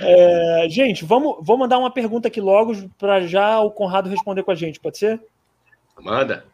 É, 0.00 0.66
gente, 0.68 1.04
vamos, 1.04 1.36
vou 1.40 1.56
mandar 1.56 1.78
uma 1.78 1.90
pergunta 1.90 2.26
aqui 2.26 2.40
logo 2.40 2.74
para 2.98 3.26
já 3.26 3.60
o 3.60 3.70
Conrado 3.70 4.08
responder 4.08 4.42
com 4.42 4.50
a 4.50 4.54
gente, 4.56 4.80
pode 4.80 4.98
ser? 4.98 5.22
Manda. 6.00 6.44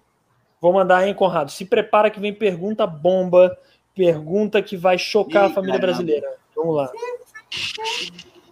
Vou 0.60 0.72
mandar, 0.72 1.06
hein, 1.06 1.14
Conrado? 1.14 1.50
Se 1.50 1.64
prepara 1.64 2.10
que 2.10 2.20
vem 2.20 2.34
pergunta 2.34 2.86
bomba, 2.86 3.56
pergunta 3.94 4.60
que 4.60 4.76
vai 4.76 4.98
chocar 4.98 5.48
Ih, 5.48 5.52
a 5.52 5.54
família 5.54 5.80
caramba. 5.80 5.96
brasileira. 5.96 6.36
Vamos 6.54 6.76
lá. 6.76 6.92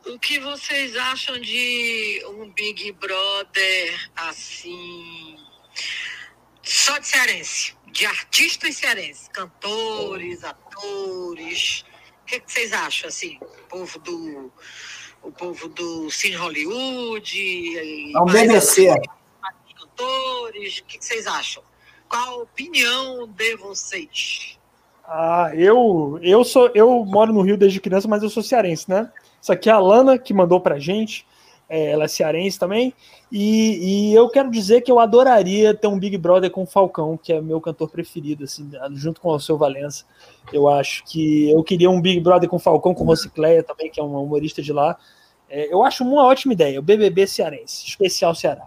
O 0.06 0.18
que 0.18 0.38
vocês 0.40 0.96
acham 0.96 1.38
de 1.40 2.22
um 2.28 2.50
Big 2.50 2.92
Brother 2.92 4.10
assim. 4.16 5.36
Só 6.62 6.98
de 6.98 7.06
cearense? 7.06 7.76
De 7.86 8.06
artistas 8.06 8.76
cearenses, 8.76 9.28
cantores, 9.28 10.42
atores. 10.42 11.84
O 12.22 12.24
que, 12.26 12.40
que 12.40 12.52
vocês 12.52 12.72
acham, 12.72 13.08
assim? 13.08 13.38
O 13.40 13.68
povo 13.68 13.98
do. 14.00 14.52
O 15.22 15.30
povo 15.30 15.68
do 15.68 16.10
Cine 16.10 16.34
Hollywood. 16.34 18.12
É 18.14 18.20
um 18.20 18.24
BBC. 18.24 18.88
Cantores. 19.78 20.78
O 20.78 20.84
que, 20.84 20.98
que 20.98 21.04
vocês 21.04 21.26
acham? 21.26 21.62
Qual 22.08 22.40
a 22.40 22.42
opinião 22.42 23.28
de 23.28 23.56
vocês? 23.56 24.58
Ah, 25.04 25.50
eu, 25.54 26.18
eu 26.22 26.44
sou, 26.44 26.70
eu 26.74 27.04
moro 27.04 27.32
no 27.32 27.42
Rio 27.42 27.56
desde 27.56 27.80
criança, 27.80 28.08
mas 28.08 28.22
eu 28.22 28.30
sou 28.30 28.42
cearense, 28.42 28.88
né? 28.88 29.10
Isso 29.40 29.52
aqui 29.52 29.68
é 29.68 29.72
a 29.72 29.78
Lana 29.78 30.16
que 30.18 30.32
mandou 30.32 30.60
pra 30.60 30.78
gente. 30.78 31.26
É, 31.68 31.90
ela 31.90 32.04
é 32.04 32.08
cearense 32.08 32.58
também. 32.58 32.94
E, 33.30 34.10
e 34.10 34.14
eu 34.14 34.28
quero 34.28 34.50
dizer 34.50 34.82
que 34.82 34.92
eu 34.92 35.00
adoraria 35.00 35.74
ter 35.74 35.86
um 35.86 35.98
Big 35.98 36.18
Brother 36.18 36.50
com 36.50 36.64
o 36.64 36.66
Falcão, 36.66 37.16
que 37.16 37.32
é 37.32 37.40
meu 37.40 37.60
cantor 37.60 37.88
preferido, 37.88 38.44
assim, 38.44 38.70
junto 38.92 39.20
com 39.20 39.30
o 39.30 39.40
seu 39.40 39.56
Valença. 39.56 40.04
Eu 40.52 40.68
acho 40.68 41.02
que 41.04 41.50
eu 41.50 41.62
queria 41.64 41.88
um 41.90 42.00
Big 42.00 42.20
Brother 42.20 42.48
com 42.48 42.56
o 42.56 42.58
Falcão, 42.58 42.94
com 42.94 43.04
o 43.04 43.06
Rocicleia 43.06 43.62
também, 43.62 43.90
que 43.90 43.98
é 43.98 44.02
um 44.02 44.22
humorista 44.22 44.60
de 44.60 44.72
lá. 44.72 44.98
É, 45.48 45.72
eu 45.72 45.82
acho 45.82 46.04
uma 46.04 46.24
ótima 46.24 46.52
ideia, 46.52 46.78
o 46.78 46.82
BBB 46.82 47.26
cearense, 47.26 47.86
especial 47.86 48.34
Ceará. 48.34 48.66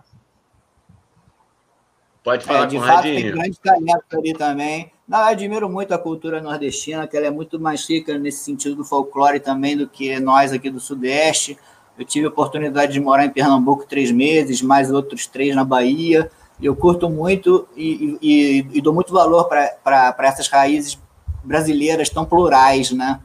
Pode 2.25 2.43
É, 2.43 2.47
falar 2.47 2.65
de 2.65 2.75
com 2.77 2.83
fato, 2.83 3.03
tem 3.03 3.13
Radinho. 3.13 3.33
grande 3.35 3.59
talento 3.59 4.03
ali 4.11 4.33
também. 4.33 4.91
Não, 5.07 5.19
eu 5.19 5.25
admiro 5.25 5.69
muito 5.69 5.93
a 5.93 5.97
cultura 5.99 6.41
nordestina, 6.41 7.05
que 7.07 7.15
ela 7.15 7.27
é 7.27 7.31
muito 7.31 7.59
mais 7.59 7.87
rica 7.87 8.17
nesse 8.17 8.43
sentido 8.43 8.75
do 8.75 8.83
folclore 8.83 9.39
também 9.39 9.77
do 9.77 9.87
que 9.87 10.19
nós 10.19 10.51
aqui 10.51 10.69
do 10.71 10.79
Sudeste. 10.79 11.55
Eu 11.97 12.03
tive 12.03 12.25
a 12.25 12.29
oportunidade 12.29 12.91
de 12.91 12.99
morar 12.99 13.25
em 13.25 13.29
Pernambuco 13.29 13.85
três 13.87 14.11
meses, 14.11 14.61
mais 14.61 14.91
outros 14.91 15.27
três 15.27 15.55
na 15.55 15.63
Bahia. 15.63 16.29
Eu 16.59 16.75
curto 16.75 17.07
muito 17.09 17.67
e, 17.77 18.17
e- 18.21 18.67
e 18.73 18.81
dou 18.81 18.93
muito 18.93 19.13
valor 19.13 19.45
para 19.45 20.15
essas 20.19 20.47
raízes 20.47 20.97
brasileiras 21.43 22.09
tão 22.09 22.25
plurais, 22.25 22.91
né? 22.91 23.19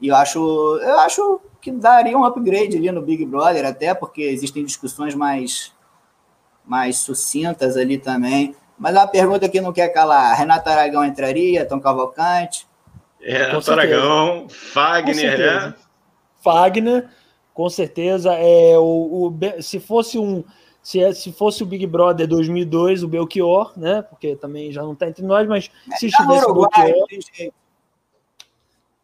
E 0.00 0.08
eu 0.08 0.14
acho, 0.16 0.38
eu 0.80 0.98
acho 1.00 1.40
que 1.60 1.72
daria 1.72 2.16
um 2.16 2.24
upgrade 2.24 2.76
ali 2.76 2.92
no 2.92 3.02
Big 3.02 3.24
Brother, 3.26 3.64
até 3.66 3.92
porque 3.94 4.22
existem 4.22 4.64
discussões 4.64 5.14
mais, 5.14 5.72
mais 6.64 6.98
sucintas 6.98 7.76
ali 7.76 7.98
também. 7.98 8.54
Mas 8.78 8.94
é 8.94 8.98
uma 8.98 9.06
pergunta 9.06 9.48
que 9.48 9.60
não 9.60 9.72
quer 9.72 9.88
calar. 9.88 10.36
Renato 10.36 10.68
Aragão 10.68 11.04
entraria, 11.04 11.64
Tom 11.64 11.80
Cavalcante? 11.80 12.66
Renato 13.20 13.62
certeza. 13.62 13.72
Aragão, 13.96 14.48
Fagner, 14.48 15.38
né? 15.38 15.74
Fagner, 16.42 17.08
com 17.54 17.68
certeza. 17.70 18.34
É, 18.34 18.76
o, 18.78 19.28
o 19.28 19.62
se 19.62 19.78
fosse 19.80 20.18
um. 20.18 20.44
Se, 20.82 21.00
é- 21.02 21.14
se 21.14 21.32
fosse 21.32 21.62
o 21.62 21.66
Big 21.66 21.86
Brother 21.86 22.26
2002, 22.28 23.02
o 23.02 23.08
Belchior, 23.08 23.72
né? 23.74 24.02
Porque 24.02 24.36
também 24.36 24.70
já 24.70 24.82
não 24.82 24.92
está 24.92 25.08
entre 25.08 25.24
nós, 25.24 25.48
mas 25.48 25.64
se 25.64 25.70
Tá 26.10 26.24
no 26.24 26.34
estivesse 26.34 26.44
o 26.46 26.50
Uruguai, 26.50 26.70
Belchior. 26.84 27.06
tem 27.08 27.20
jeito. 27.34 27.54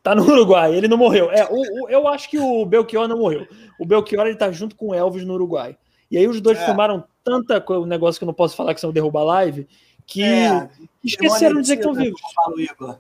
Tá 0.02 0.14
no 0.14 0.22
Uruguai, 0.24 0.74
ele 0.74 0.88
não 0.88 0.96
morreu. 0.98 1.30
É, 1.30 1.46
o, 1.50 1.84
o- 1.84 1.88
eu 1.88 2.06
acho 2.08 2.28
que 2.28 2.38
o 2.38 2.64
Belchior 2.66 3.06
não 3.08 3.18
morreu. 3.18 3.46
O 3.78 3.86
Belchior 3.86 4.26
ele 4.26 4.36
tá 4.36 4.50
junto 4.50 4.74
com 4.76 4.88
o 4.88 4.94
Elvis 4.94 5.24
no 5.24 5.34
Uruguai. 5.34 5.76
E 6.10 6.18
aí 6.18 6.26
os 6.26 6.40
dois 6.40 6.58
É. 6.58 6.64
filmaram 6.64 7.04
tanta 7.22 7.60
coisa, 7.60 7.82
um 7.82 7.86
negócio 7.86 8.18
que 8.18 8.24
eu 8.24 8.26
não 8.26 8.34
posso 8.34 8.56
falar 8.56 8.74
que 8.74 8.80
senão 8.80 8.92
derruba 8.92 9.20
a 9.20 9.24
live, 9.24 9.68
que 10.06 10.22
É, 10.22 10.68
esqueceram 11.04 11.56
de 11.56 11.62
dizer 11.62 11.76
que 11.76 11.80
estão 11.80 11.94
vivos. 11.94 12.20
o. 12.80 12.98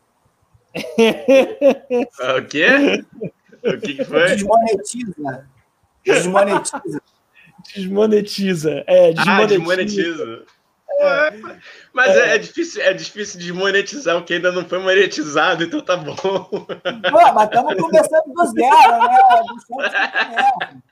Ah, 2.22 2.40
quê? 2.48 3.04
O 3.64 3.78
que, 3.80 3.94
que 3.94 4.04
foi? 4.04 4.26
Desmonetiza. 4.26 5.48
Desmonetiza. 6.04 7.02
Desmonetiza. 7.74 8.84
É, 8.86 9.08
Ah, 9.08 9.12
desmonetiza. 9.44 9.58
desmonetiza. 9.58 10.44
É, 11.02 11.30
mas 11.94 12.14
é. 12.14 12.34
é 12.34 12.38
difícil, 12.38 12.82
é 12.82 12.92
difícil 12.92 13.40
desmonetizar 13.40 14.16
o 14.18 14.24
que 14.24 14.34
ainda 14.34 14.52
não 14.52 14.66
foi 14.66 14.78
monetizado, 14.80 15.64
então 15.64 15.80
tá 15.80 15.96
bom. 15.96 16.14
Pô, 16.14 16.68
mas 17.34 17.44
estamos 17.48 17.74
começando 17.74 18.32
do 18.34 18.46
zero, 18.46 18.98
né? 18.98 19.18
Do 19.70 19.82
zero, 19.82 20.82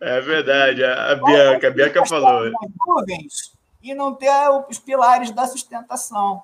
É 0.00 0.20
verdade, 0.20 0.82
a, 0.84 1.12
a 1.12 1.14
Bianca, 1.16 1.68
a 1.68 1.70
Bianca 1.70 2.06
falou. 2.06 2.50
Nuvens 2.86 3.52
e 3.82 3.94
não 3.94 4.14
ter 4.14 4.30
os 4.70 4.78
pilares 4.78 5.30
da 5.30 5.46
sustentação. 5.46 6.42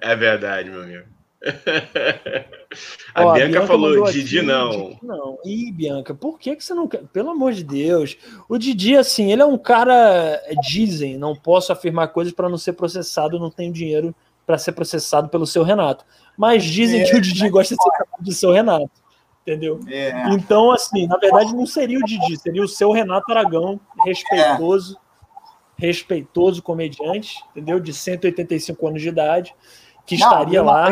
É 0.00 0.16
verdade, 0.16 0.70
meu 0.70 0.82
amigo. 0.82 1.04
A 3.14 3.24
Ó, 3.24 3.32
Bianca 3.32 3.66
falou, 3.66 3.90
mandou 3.90 4.12
Didi 4.12 4.38
aqui, 4.38 4.46
não. 4.46 4.70
Didi 4.70 4.98
não. 5.02 5.38
Ih, 5.44 5.72
Bianca, 5.72 6.14
por 6.14 6.38
que, 6.38 6.54
que 6.54 6.62
você 6.62 6.74
não 6.74 6.86
quer? 6.86 7.02
Pelo 7.12 7.30
amor 7.30 7.52
de 7.52 7.64
Deus. 7.64 8.16
O 8.48 8.58
Didi, 8.58 8.96
assim, 8.96 9.32
ele 9.32 9.42
é 9.42 9.46
um 9.46 9.58
cara. 9.58 10.40
Dizem, 10.62 11.16
não 11.16 11.34
posso 11.34 11.72
afirmar 11.72 12.08
coisas 12.08 12.32
para 12.32 12.48
não 12.48 12.58
ser 12.58 12.74
processado, 12.74 13.40
não 13.40 13.50
tenho 13.50 13.72
dinheiro 13.72 14.14
para 14.46 14.58
ser 14.58 14.72
processado 14.72 15.28
pelo 15.28 15.46
seu 15.46 15.62
Renato. 15.62 16.04
Mas 16.36 16.62
dizem 16.62 17.02
É, 17.02 17.04
que 17.04 17.16
o 17.16 17.20
Didi 17.20 17.48
gosta 17.48 17.74
de 17.74 17.82
ser 17.82 17.90
tratado 17.90 18.22
de 18.22 18.34
seu 18.34 18.52
Renato. 18.52 18.90
Entendeu? 19.42 19.80
É. 19.88 20.28
Então, 20.32 20.70
assim, 20.70 21.06
na 21.06 21.16
verdade, 21.16 21.54
não 21.54 21.66
seria 21.66 21.98
o 21.98 22.04
Didi, 22.04 22.36
seria 22.36 22.62
o 22.62 22.68
seu 22.68 22.92
Renato 22.92 23.30
Aragão, 23.32 23.80
respeitoso. 24.04 24.98
respeitoso 25.76 26.62
comediante, 26.62 27.42
entendeu? 27.50 27.80
De 27.80 27.92
185 27.92 28.86
anos 28.86 29.00
de 29.00 29.08
idade, 29.08 29.54
que 30.04 30.18
Não, 30.18 30.26
estaria 30.26 30.62
lá. 30.62 30.90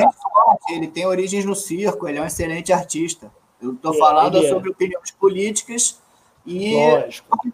Ele 0.70 0.88
tem 0.88 1.06
origens 1.06 1.44
no 1.44 1.54
circo, 1.54 2.08
ele 2.08 2.18
é 2.18 2.22
um 2.22 2.26
excelente 2.26 2.72
artista. 2.72 3.30
Eu 3.60 3.72
estou 3.74 3.94
é, 3.94 3.98
falando 3.98 4.38
é. 4.38 4.48
sobre 4.48 4.70
opiniões 4.70 5.10
políticas 5.10 6.00
e 6.46 6.74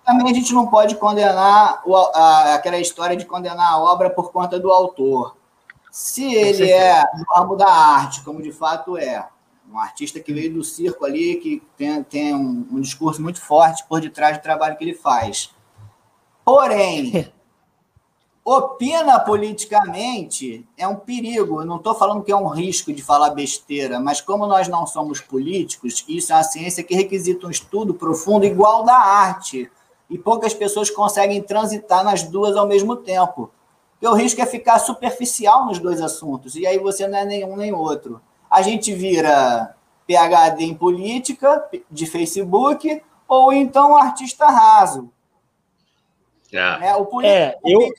também 0.05 0.31
a 0.31 0.35
gente 0.35 0.53
não 0.55 0.69
pode 0.69 0.95
condenar 0.95 1.83
o, 1.85 1.97
a, 1.97 2.55
aquela 2.55 2.79
história 2.79 3.17
de 3.17 3.25
condenar 3.25 3.73
a 3.73 3.79
obra 3.79 4.09
por 4.09 4.31
conta 4.31 4.61
do 4.61 4.71
autor. 4.71 5.37
Se 5.91 6.33
ele 6.33 6.71
é 6.71 7.03
no 7.17 7.25
ramo 7.35 7.57
da 7.57 7.69
arte, 7.69 8.23
como 8.23 8.41
de 8.41 8.53
fato 8.53 8.97
é, 8.97 9.27
um 9.75 9.79
artista 9.81 10.21
que 10.21 10.33
veio 10.33 10.55
do 10.55 10.63
circo 10.63 11.05
ali, 11.05 11.35
que 11.37 11.61
tem, 11.77 12.03
tem 12.05 12.35
um, 12.35 12.67
um 12.71 12.81
discurso 12.81 13.21
muito 13.21 13.41
forte 13.41 13.85
por 13.89 14.01
detrás 14.01 14.39
do 14.39 14.43
trabalho 14.43 14.77
que 14.77 14.85
ele 14.85 14.95
faz. 14.95 15.53
Porém, 16.45 17.33
opina 18.45 19.19
politicamente 19.19 20.65
é 20.79 20.87
um 20.87 20.95
perigo. 20.95 21.61
Eu 21.61 21.67
não 21.67 21.77
estou 21.77 21.93
falando 21.95 22.23
que 22.23 22.31
é 22.31 22.37
um 22.37 22.47
risco 22.47 22.93
de 22.93 23.03
falar 23.03 23.31
besteira, 23.31 23.99
mas 23.99 24.21
como 24.21 24.47
nós 24.47 24.69
não 24.69 24.87
somos 24.87 25.21
políticos, 25.21 26.05
isso 26.09 26.33
é 26.33 26.37
uma 26.37 26.45
ciência 26.45 26.85
que 26.85 26.95
requisita 26.95 27.49
um 27.49 27.51
estudo 27.51 27.95
profundo 27.95 28.47
igual 28.47 28.85
da 28.85 28.97
arte. 28.97 29.69
E 30.09 30.17
poucas 30.17 30.55
pessoas 30.55 30.89
conseguem 30.89 31.43
transitar 31.43 32.05
nas 32.05 32.23
duas 32.23 32.57
ao 32.57 32.69
mesmo 32.69 32.95
tempo. 32.95 33.51
O 34.01 34.15
risco 34.15 34.41
é 34.41 34.47
ficar 34.47 34.79
superficial 34.79 35.67
nos 35.67 35.79
dois 35.81 36.01
assuntos, 36.01 36.55
e 36.55 36.67
aí 36.67 36.79
você 36.79 37.09
não 37.09 37.19
é 37.19 37.25
nenhum 37.25 37.57
nem 37.57 37.73
outro. 37.73 38.21
A 38.55 38.63
gente 38.63 38.95
vira 38.95 39.75
PhD 40.07 40.65
em 40.65 40.75
política, 40.77 41.69
de 41.91 42.07
Facebook, 42.07 43.03
ou 43.27 43.53
então 43.53 43.97
artista 43.97 44.47
raso. 44.47 45.11
É. 46.53 46.91
é 46.91 46.95
o 46.95 47.05
político, 47.05 47.37
é, 47.37 47.59
eu... 47.65 47.93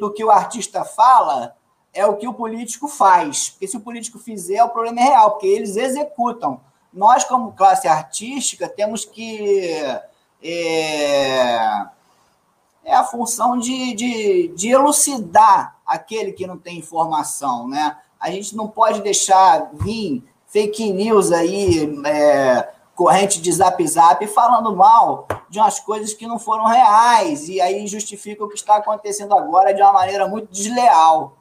do 0.00 0.10
que 0.10 0.24
o 0.24 0.30
artista 0.30 0.82
fala 0.82 1.54
é 1.92 2.06
o 2.06 2.16
que 2.16 2.26
o 2.26 2.32
político 2.32 2.88
faz. 2.88 3.50
Porque 3.50 3.68
se 3.68 3.76
o 3.76 3.80
político 3.80 4.18
fizer, 4.18 4.64
o 4.64 4.70
problema 4.70 4.98
é 4.98 5.04
real, 5.04 5.32
porque 5.32 5.46
eles 5.46 5.76
executam. 5.76 6.58
Nós, 6.90 7.22
como 7.24 7.52
classe 7.52 7.86
artística, 7.86 8.66
temos 8.66 9.04
que. 9.04 9.68
É, 10.42 11.86
é 12.82 12.94
a 12.94 13.04
função 13.04 13.58
de, 13.58 13.94
de, 13.94 14.48
de 14.56 14.70
elucidar 14.70 15.76
aquele 15.84 16.32
que 16.32 16.46
não 16.46 16.56
tem 16.56 16.78
informação, 16.78 17.68
né? 17.68 17.98
A 18.22 18.30
gente 18.30 18.54
não 18.54 18.68
pode 18.68 19.02
deixar 19.02 19.70
vir 19.74 20.22
fake 20.46 20.92
news 20.92 21.32
aí, 21.32 21.92
é, 22.06 22.68
corrente 22.94 23.42
de 23.42 23.50
zap 23.50 23.84
zap 23.84 24.24
falando 24.28 24.76
mal 24.76 25.26
de 25.50 25.58
umas 25.58 25.80
coisas 25.80 26.14
que 26.14 26.24
não 26.24 26.38
foram 26.38 26.66
reais 26.66 27.48
e 27.48 27.60
aí 27.60 27.84
justifica 27.88 28.44
o 28.44 28.48
que 28.48 28.54
está 28.54 28.76
acontecendo 28.76 29.34
agora 29.34 29.74
de 29.74 29.82
uma 29.82 29.92
maneira 29.92 30.28
muito 30.28 30.52
desleal. 30.52 31.36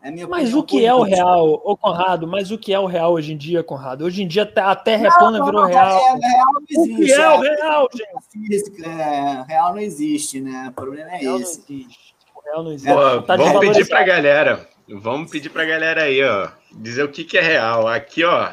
É 0.00 0.12
mas 0.28 0.54
o 0.54 0.62
que 0.62 0.86
é 0.86 0.94
o 0.94 1.02
real, 1.02 1.60
ô 1.64 1.76
Conrado? 1.76 2.28
Mas 2.28 2.52
o 2.52 2.58
que 2.58 2.72
é 2.72 2.78
o 2.78 2.86
real 2.86 3.14
hoje 3.14 3.32
em 3.32 3.36
dia, 3.36 3.64
Conrado? 3.64 4.04
Hoje 4.04 4.22
em 4.22 4.28
dia 4.28 4.44
a 4.44 4.76
Terra 4.76 5.08
é 5.08 5.10
plana 5.10 5.44
virou 5.44 5.64
real. 5.64 5.98
É, 5.98 6.28
real 6.28 6.52
não 6.52 6.62
existe, 6.62 6.92
o 6.92 6.96
que 6.96 7.12
é, 7.12 7.28
o 7.28 7.40
real, 7.40 7.88
gente? 7.92 8.10
Física, 8.30 8.88
é, 8.88 9.44
real 9.48 9.72
não 9.72 9.80
existe, 9.80 10.40
né? 10.40 10.66
O 10.68 10.72
problema 10.72 11.10
é 11.10 11.16
real 11.16 11.40
esse. 11.40 11.64
Não 11.68 11.76
existe. 11.80 12.14
O 12.36 12.40
real 12.44 12.62
não 12.62 12.72
existe. 12.72 12.94
Pô, 12.94 13.22
tá 13.22 13.36
vamos 13.36 13.58
pedir 13.58 13.88
pra 13.88 14.04
galera. 14.04 14.68
Vamos 14.88 15.30
pedir 15.30 15.50
pra 15.50 15.64
galera 15.64 16.02
aí, 16.02 16.22
ó 16.24 16.48
dizer 16.72 17.02
o 17.02 17.08
que, 17.08 17.24
que 17.24 17.38
é 17.38 17.42
real. 17.42 17.86
Aqui, 17.86 18.24
ó. 18.24 18.50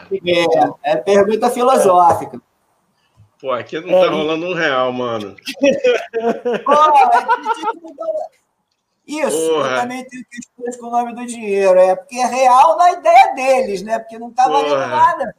É, 0.84 0.92
é 0.92 0.96
pergunta 0.96 1.50
filosófica. 1.50 2.40
Pô, 3.40 3.52
aqui 3.52 3.80
não 3.80 4.00
tá 4.00 4.06
é. 4.06 4.10
rolando 4.10 4.48
um 4.48 4.54
real, 4.54 4.92
mano. 4.92 5.36
Isso, 9.06 9.38
Porra. 9.50 9.70
eu 9.70 9.82
também 9.82 10.06
tenho 10.06 10.24
questões 10.26 10.78
com 10.78 10.88
o 10.88 10.92
nome 10.92 11.14
do 11.14 11.26
dinheiro. 11.26 11.78
É 11.80 11.96
porque 11.96 12.16
é 12.16 12.26
real 12.26 12.78
na 12.78 12.92
ideia 12.94 13.34
deles, 13.36 13.82
né? 13.84 14.00
Porque 14.00 14.18
não 14.18 14.32
tá 14.32 14.48
valendo 14.48 14.78
nada. 14.78 15.36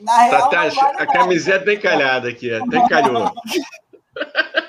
Na 0.00 0.12
tá 0.12 0.22
real, 0.22 0.40
tá, 0.40 0.48
tá, 0.48 0.68
vale 0.68 0.96
a 0.98 1.06
camiseta 1.06 1.64
bem 1.64 1.78
calhada 1.78 2.28
aqui, 2.28 2.52
até 2.52 2.76
encalhou. 2.78 3.30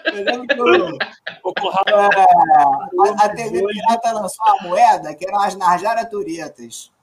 o 1.43 1.53
Conrado, 1.53 1.89
é, 1.89 3.21
a, 3.21 3.25
a 3.25 3.29
TV 3.29 3.65
Pirata 3.65 4.11
lançou 4.11 4.45
uma 4.45 4.69
moeda 4.69 5.13
que 5.15 5.25
eram 5.25 5.39
as 5.41 5.55
Narjara 5.55 6.05
Turetas 6.05 6.93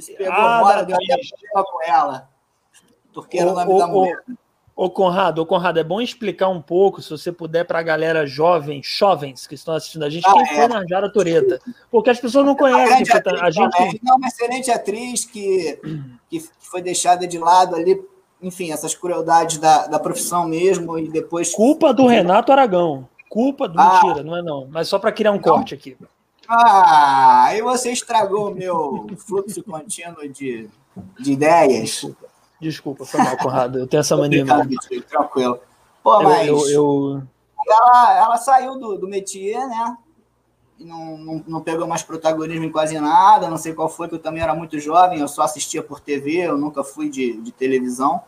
se 0.00 0.14
pegou 0.14 0.34
ah, 0.34 0.60
bora, 0.60 0.82
deu 0.82 0.96
até 0.96 1.62
com 1.62 1.82
ela. 1.82 2.28
Porque 3.12 3.38
era 3.38 3.50
o 3.50 3.54
nome 3.54 3.78
da 3.78 3.86
mulher. 3.86 4.22
Ô, 4.74 4.88
Conrado, 4.88 5.42
ô, 5.42 5.46
Conrado, 5.46 5.78
é 5.78 5.84
bom 5.84 6.00
explicar 6.00 6.48
um 6.48 6.62
pouco, 6.62 7.02
se 7.02 7.10
você 7.10 7.30
puder, 7.30 7.64
para 7.64 7.80
a 7.80 7.82
galera 7.82 8.26
jovem, 8.26 8.80
jovens 8.82 9.46
que 9.46 9.54
estão 9.54 9.74
assistindo 9.74 10.04
a 10.04 10.08
gente, 10.08 10.26
ah, 10.26 10.32
quem 10.32 10.42
é. 10.42 10.54
foi 10.54 10.68
Narjara 10.68 11.12
Tureta. 11.12 11.60
Porque 11.90 12.08
as 12.08 12.18
pessoas 12.18 12.46
não 12.46 12.54
conhecem. 12.54 13.04
A, 13.14 13.20
tá, 13.20 13.44
a 13.44 13.50
gente... 13.50 14.00
Não, 14.02 14.16
uma 14.16 14.28
excelente 14.28 14.70
atriz 14.70 15.26
que, 15.26 15.78
que 16.30 16.40
foi 16.60 16.80
deixada 16.80 17.26
de 17.26 17.38
lado 17.38 17.76
ali, 17.76 18.00
enfim, 18.42 18.72
essas 18.72 18.94
crueldades 18.94 19.58
da, 19.58 19.86
da 19.86 19.98
profissão 19.98 20.46
mesmo, 20.46 20.98
e 20.98 21.08
depois. 21.08 21.52
Culpa 21.54 21.92
do 21.92 22.06
Renato 22.06 22.52
Aragão. 22.52 23.08
Culpa 23.28 23.68
do. 23.68 23.78
Ah, 23.78 24.00
Mentira, 24.02 24.24
não 24.24 24.36
é 24.36 24.42
não. 24.42 24.66
Mas 24.70 24.88
só 24.88 24.98
para 24.98 25.12
criar 25.12 25.30
um 25.30 25.34
não. 25.34 25.42
corte 25.42 25.74
aqui. 25.74 25.96
Ah, 26.48 27.44
aí 27.44 27.62
você 27.62 27.92
estragou 27.92 28.50
o 28.50 28.54
meu 28.54 29.06
fluxo 29.18 29.62
contínuo 29.62 30.28
de, 30.28 30.68
de 31.18 31.32
ideias. 31.32 32.04
Desculpa, 32.60 33.04
foi 33.04 33.22
mal, 33.22 33.36
Conrado. 33.36 33.78
Eu 33.78 33.86
tenho 33.86 34.00
essa 34.00 34.16
mania. 34.16 34.44
Tranquilo. 35.08 35.60
Pô, 36.02 36.22
mas. 36.22 36.48
Eu, 36.48 36.68
eu, 36.68 37.22
Ela, 37.68 38.16
ela 38.18 38.36
saiu 38.36 38.78
do, 38.78 38.98
do 38.98 39.08
métier, 39.08 39.66
né? 39.68 39.96
Não, 40.80 41.18
não, 41.18 41.44
não, 41.46 41.60
pegou 41.60 41.86
mais 41.86 42.02
protagonismo 42.02 42.64
em 42.64 42.72
quase 42.72 42.98
nada. 42.98 43.48
Não 43.48 43.58
sei 43.58 43.72
qual 43.72 43.88
foi, 43.88 44.08
que 44.08 44.14
eu 44.14 44.18
também 44.18 44.42
era 44.42 44.54
muito 44.54 44.78
jovem. 44.80 45.20
Eu 45.20 45.28
só 45.28 45.42
assistia 45.42 45.82
por 45.82 46.00
TV, 46.00 46.38
eu 46.38 46.58
nunca 46.58 46.82
fui 46.82 47.08
de, 47.08 47.40
de 47.40 47.52
televisão. 47.52 48.20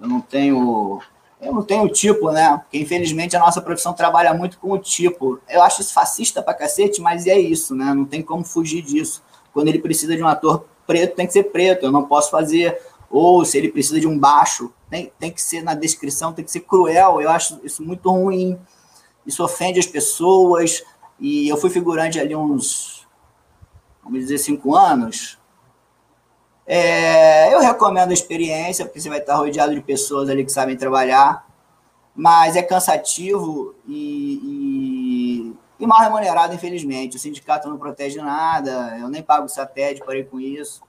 Eu 0.00 0.08
não 0.08 0.20
tenho 0.20 1.00
eu 1.40 1.54
não 1.54 1.62
tenho 1.62 1.88
tipo, 1.88 2.30
né? 2.30 2.58
Porque 2.58 2.78
infelizmente 2.78 3.34
a 3.34 3.40
nossa 3.40 3.62
profissão 3.62 3.94
trabalha 3.94 4.34
muito 4.34 4.58
com 4.58 4.72
o 4.72 4.78
tipo. 4.78 5.40
Eu 5.48 5.62
acho 5.62 5.80
isso 5.80 5.94
fascista 5.94 6.42
pra 6.42 6.52
cacete, 6.52 7.00
mas 7.00 7.26
é 7.26 7.38
isso, 7.38 7.74
né? 7.74 7.94
Não 7.94 8.04
tem 8.04 8.20
como 8.20 8.44
fugir 8.44 8.82
disso. 8.82 9.22
Quando 9.52 9.68
ele 9.68 9.78
precisa 9.78 10.14
de 10.14 10.22
um 10.22 10.28
ator 10.28 10.66
preto, 10.86 11.16
tem 11.16 11.26
que 11.26 11.32
ser 11.32 11.44
preto. 11.44 11.86
Eu 11.86 11.92
não 11.92 12.04
posso 12.04 12.30
fazer. 12.30 12.78
Ou 13.10 13.44
se 13.44 13.56
ele 13.56 13.70
precisa 13.70 13.98
de 13.98 14.06
um 14.06 14.18
baixo, 14.18 14.72
tem, 14.90 15.10
tem 15.18 15.30
que 15.32 15.42
ser 15.42 15.62
na 15.62 15.74
descrição, 15.74 16.32
tem 16.32 16.44
que 16.44 16.50
ser 16.50 16.60
cruel. 16.60 17.20
Eu 17.20 17.30
acho 17.30 17.58
isso 17.64 17.82
muito 17.82 18.10
ruim. 18.10 18.58
Isso 19.26 19.42
ofende 19.42 19.80
as 19.80 19.86
pessoas. 19.86 20.82
E 21.18 21.48
eu 21.48 21.56
fui 21.56 21.70
figurante 21.70 22.20
ali 22.20 22.36
uns, 22.36 23.06
vamos 24.04 24.20
dizer, 24.20 24.38
cinco 24.38 24.76
anos. 24.76 25.38
É, 26.72 27.52
eu 27.52 27.58
recomendo 27.58 28.10
a 28.10 28.14
experiência, 28.14 28.84
porque 28.84 29.00
você 29.00 29.08
vai 29.08 29.18
estar 29.18 29.34
rodeado 29.34 29.74
de 29.74 29.80
pessoas 29.80 30.30
ali 30.30 30.44
que 30.44 30.52
sabem 30.52 30.76
trabalhar, 30.76 31.44
mas 32.14 32.54
é 32.54 32.62
cansativo 32.62 33.74
e, 33.88 34.38
e, 34.44 35.56
e 35.80 35.86
mal 35.88 35.98
remunerado, 35.98 36.54
infelizmente. 36.54 37.16
O 37.16 37.18
sindicato 37.18 37.68
não 37.68 37.76
protege 37.76 38.22
nada, 38.22 38.96
eu 39.00 39.08
nem 39.08 39.20
pago 39.20 39.48
satélite, 39.48 40.06
parei 40.06 40.22
com 40.22 40.38
isso, 40.38 40.80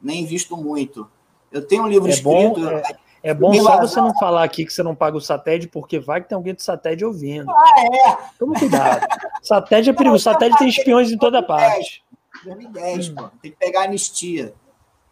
nem 0.00 0.24
visto 0.24 0.56
muito. 0.56 1.06
Eu 1.52 1.60
tenho 1.60 1.82
um 1.82 1.88
livro 1.88 2.08
é 2.08 2.12
escrito. 2.12 2.60
Bom, 2.62 2.68
é, 2.70 2.82
é 3.22 3.34
bom 3.34 3.52
só 3.52 3.78
você 3.82 4.00
não 4.00 4.14
falar 4.14 4.44
aqui 4.44 4.64
que 4.64 4.72
você 4.72 4.82
não 4.82 4.94
paga 4.94 5.18
o 5.18 5.20
satélite, 5.20 5.68
porque 5.68 5.98
vai 5.98 6.22
que 6.22 6.28
tem 6.30 6.36
alguém 6.36 6.54
do 6.54 6.62
satélite 6.62 7.04
ouvindo. 7.04 7.50
Ah, 7.50 7.74
é? 7.82 8.16
Toma 8.38 8.58
cuidado. 8.58 9.06
satélite 9.42 9.90
é 9.90 9.92
perigoso. 9.92 10.24
Satélite 10.24 10.58
tem 10.58 10.68
espiões 10.70 11.12
em 11.12 11.18
toda 11.18 11.42
parte. 11.42 12.02
2010, 12.44 13.10
hum. 13.10 13.14
pô. 13.14 13.30
Tem 13.42 13.50
que 13.50 13.58
pegar 13.58 13.82
anistia. 13.82 14.54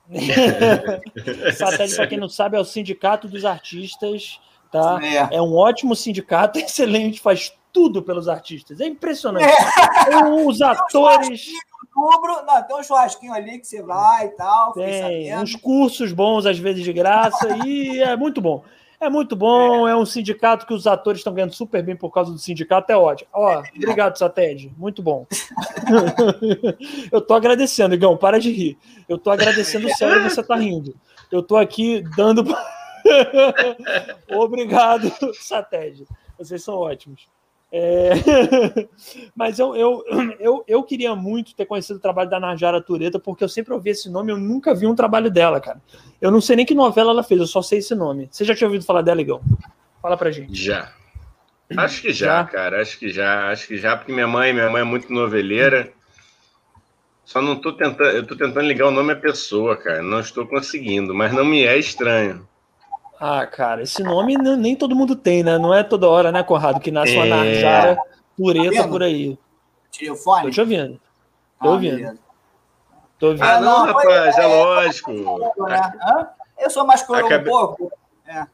Satélite, 1.57 1.97
para 1.97 2.07
quem 2.07 2.19
não 2.19 2.29
sabe, 2.29 2.57
é 2.57 2.61
o 2.61 2.65
Sindicato 2.65 3.29
dos 3.29 3.45
Artistas. 3.45 4.41
Tá? 4.71 4.99
É. 5.03 5.37
é 5.37 5.43
um 5.43 5.55
ótimo 5.55 5.95
sindicato, 5.95 6.59
excelente, 6.61 7.21
faz 7.21 7.53
tudo 7.73 8.03
pelos 8.03 8.29
artistas. 8.29 8.81
É 8.81 8.87
impressionante. 8.87 9.47
É. 9.47 10.25
Os 10.47 10.63
atores. 10.63 11.47
Outubro, 11.95 12.45
não, 12.47 12.63
tem 12.63 12.77
um 12.77 12.83
churrasquinho 12.83 13.33
ali 13.33 13.59
que 13.59 13.67
você 13.67 13.83
vai 13.83 14.27
e 14.27 14.31
tal. 14.31 14.73
Tem 14.73 15.37
uns 15.37 15.55
cursos 15.57 16.13
bons, 16.13 16.47
às 16.47 16.59
vezes 16.59 16.83
de 16.85 16.93
graça, 16.93 17.49
e 17.67 18.01
é 18.03 18.17
muito 18.17 18.41
bom. 18.41 18.65
É 19.01 19.09
muito 19.11 19.37
bom, 19.37 19.87
é. 19.87 19.93
é 19.93 19.97
um 19.97 20.07
sindicato 20.07 20.67
que 20.67 20.73
os 20.73 20.87
atores 20.87 21.21
estão 21.21 21.35
ganhando 21.35 21.55
super 21.55 21.83
bem 21.83 21.97
por 21.97 22.11
causa 22.11 22.33
do 22.33 22.39
sindicato, 22.39 22.91
é 22.91 22.97
ótimo. 22.97 23.29
Ó, 23.33 23.63
obrigado, 23.77 24.17
Sated, 24.17 24.73
muito 24.77 25.03
bom. 25.03 25.27
eu 27.13 27.21
tô 27.21 27.35
agradecendo, 27.35 27.95
Igão, 27.95 28.17
para 28.17 28.41
de 28.41 28.51
rir. 28.51 28.79
Eu 29.09 29.19
tô 29.19 29.31
agradecendo 29.31 29.89
sério 29.97 30.23
você 30.23 30.43
tá 30.43 30.57
rindo. 30.57 30.95
Eu 31.31 31.43
tô 31.43 31.57
aqui 31.57 32.03
dando. 32.17 32.45
obrigado, 34.31 35.13
Sated. 35.35 36.07
Vocês 36.39 36.63
são 36.63 36.77
ótimos. 36.77 37.36
É... 37.73 38.11
Mas 39.35 39.59
eu, 39.59 39.75
eu, 39.75 40.05
eu, 40.39 40.65
eu 40.67 40.83
queria 40.83 41.15
muito 41.15 41.55
ter 41.55 41.67
conhecido 41.67 41.97
o 41.97 42.03
trabalho 42.03 42.31
da 42.31 42.41
Najara 42.41 42.81
Tureta, 42.81 43.19
porque 43.19 43.45
eu 43.45 43.49
sempre 43.49 43.75
ouvi 43.75 43.91
esse 43.91 44.09
nome, 44.09 44.33
eu 44.33 44.39
nunca 44.39 44.75
vi 44.75 44.87
um 44.87 44.95
trabalho 44.95 45.31
dela, 45.31 45.61
cara. 45.61 45.81
Eu 46.21 46.31
não 46.31 46.41
sei 46.41 46.57
nem 46.57 46.67
que 46.67 46.75
novela 46.75 47.11
ela 47.11 47.23
fez, 47.23 47.41
eu 47.41 47.47
só 47.47 47.63
sei 47.63 47.79
esse 47.79 47.95
nome. 47.95 48.29
Você 48.31 48.45
já 48.45 48.55
tinha 48.55 48.69
ouvido 48.69 48.85
falar 48.85 49.03
dela, 49.03 49.21
Igão? 49.21 49.41
Fala 50.01 50.17
pra 50.17 50.31
gente. 50.31 50.55
Já. 50.55 50.93
Acho 51.77 52.03
que 52.03 52.13
já, 52.13 52.27
já, 52.27 52.45
cara. 52.45 52.81
Acho 52.81 52.99
que 52.99 53.09
já. 53.09 53.51
Acho 53.51 53.67
que 53.67 53.77
já, 53.77 53.97
porque 53.97 54.13
minha 54.13 54.29
mãe, 54.29 54.53
minha 54.53 54.71
mãe 54.71 54.83
é 54.83 54.85
muito 54.85 55.13
noveleira. 55.13 55.93
Só 57.25 57.43
não 57.43 57.57
tô 57.57 57.73
tentando. 57.73 58.11
Eu 58.11 58.25
tô 58.25 58.37
tentando 58.37 58.69
ligar 58.69 58.87
o 58.87 58.93
nome 58.93 59.13
à 59.13 59.17
pessoa, 59.17 59.77
cara. 59.77 60.01
Não 60.01 60.21
estou 60.21 60.47
conseguindo, 60.47 61.13
mas 61.13 61.33
não 61.33 61.45
me 61.45 61.65
é 61.65 61.77
estranho. 61.77 62.47
Ah, 63.19 63.47
cara, 63.47 63.83
esse 63.83 64.03
nome 64.03 64.37
nem 64.37 64.77
todo 64.77 64.95
mundo 64.95 65.17
tem, 65.17 65.43
né? 65.43 65.59
Não 65.59 65.73
é 65.73 65.83
toda 65.83 66.09
hora, 66.09 66.31
né, 66.31 66.43
Conrado, 66.43 66.81
que 66.81 66.91
nasce 66.91 67.15
é... 67.15 67.17
uma 67.17 67.27
Narjara 67.27 67.99
pureta 68.37 68.83
tá 68.83 68.89
por 68.89 69.03
aí. 69.03 69.39
Tirei 69.91 70.11
o 70.11 70.17
fone? 70.17 70.43
Tô 70.45 70.51
te 70.51 70.61
ouvindo. 70.61 71.01
Tô 71.61 71.69
ah, 71.69 71.73
ouvindo. 71.73 71.97
Beleza. 71.97 72.19
Tô 73.19 73.27
ouvindo. 73.29 73.45
Ah, 73.45 73.61
não, 73.61 73.87
rapaz, 73.87 74.37
é, 74.37 74.43
é 74.43 74.47
lógico. 74.47 75.13
Né? 75.13 75.93
Eu 76.59 76.71
sou 76.71 76.87
mais 76.87 77.03
coroa 77.03 77.27
Acabei... 77.27 77.51
um 77.51 77.57
pouco. 77.57 77.93
É. 78.27 78.47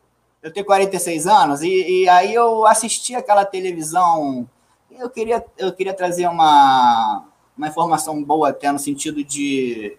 Eu 0.42 0.52
tenho 0.52 0.66
46 0.66 1.26
anos 1.26 1.62
e, 1.62 2.02
e 2.02 2.08
aí 2.08 2.34
eu 2.34 2.66
assisti 2.66 3.14
aquela 3.14 3.44
televisão. 3.44 4.48
Eu 4.90 5.08
queria, 5.10 5.44
eu 5.56 5.72
queria 5.72 5.94
trazer 5.94 6.26
uma, 6.28 7.24
uma 7.56 7.68
informação 7.68 8.22
boa 8.22 8.50
até 8.50 8.70
no 8.70 8.78
sentido 8.78 9.24
de. 9.24 9.96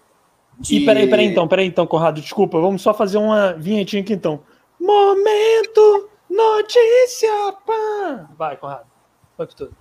de... 0.60 0.76
E 0.76 0.86
peraí, 0.86 1.10
peraí 1.10 1.26
então, 1.28 1.48
peraí 1.48 1.66
então, 1.66 1.88
Conrado, 1.88 2.22
desculpa, 2.22 2.60
vamos 2.60 2.82
só 2.82 2.94
fazer 2.94 3.18
uma 3.18 3.54
vinhetinha 3.54 4.02
aqui 4.02 4.14
então. 4.14 4.42
Momento 4.84 6.10
notícia, 6.30 7.54
pã! 7.66 8.28
Vai, 8.38 8.58
Conrado. 8.58 8.86
Vai 9.38 9.48
com 9.48 9.54
tudo. 9.54 9.74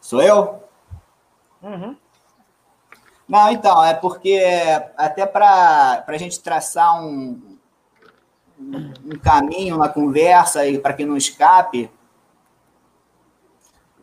Sou 0.00 0.22
eu? 0.22 0.62
Uhum. 1.60 1.96
Não, 3.28 3.50
então, 3.50 3.84
é 3.84 3.92
porque 3.92 4.40
até 4.96 5.26
para 5.26 6.04
a 6.06 6.16
gente 6.16 6.40
traçar 6.40 7.02
um, 7.02 7.58
um 8.56 9.18
caminho 9.20 9.78
na 9.78 9.88
conversa 9.88 10.64
e 10.68 10.78
para 10.78 10.94
que 10.94 11.04
não 11.04 11.16
escape, 11.16 11.90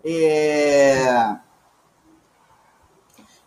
é... 0.03 1.37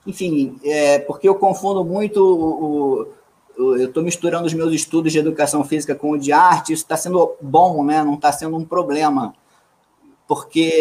enfim, 0.06 0.58
é 0.64 0.98
porque 1.00 1.28
eu 1.28 1.34
confundo 1.34 1.84
muito 1.84 2.24
o 2.24 3.19
eu 3.60 3.86
estou 3.86 4.02
misturando 4.02 4.46
os 4.46 4.54
meus 4.54 4.72
estudos 4.72 5.12
de 5.12 5.18
educação 5.18 5.62
física 5.64 5.94
com 5.94 6.12
o 6.12 6.18
de 6.18 6.32
arte, 6.32 6.72
isso 6.72 6.82
está 6.82 6.96
sendo 6.96 7.36
bom, 7.40 7.84
né? 7.84 8.02
não 8.02 8.14
está 8.14 8.32
sendo 8.32 8.56
um 8.56 8.64
problema, 8.64 9.34
porque 10.26 10.72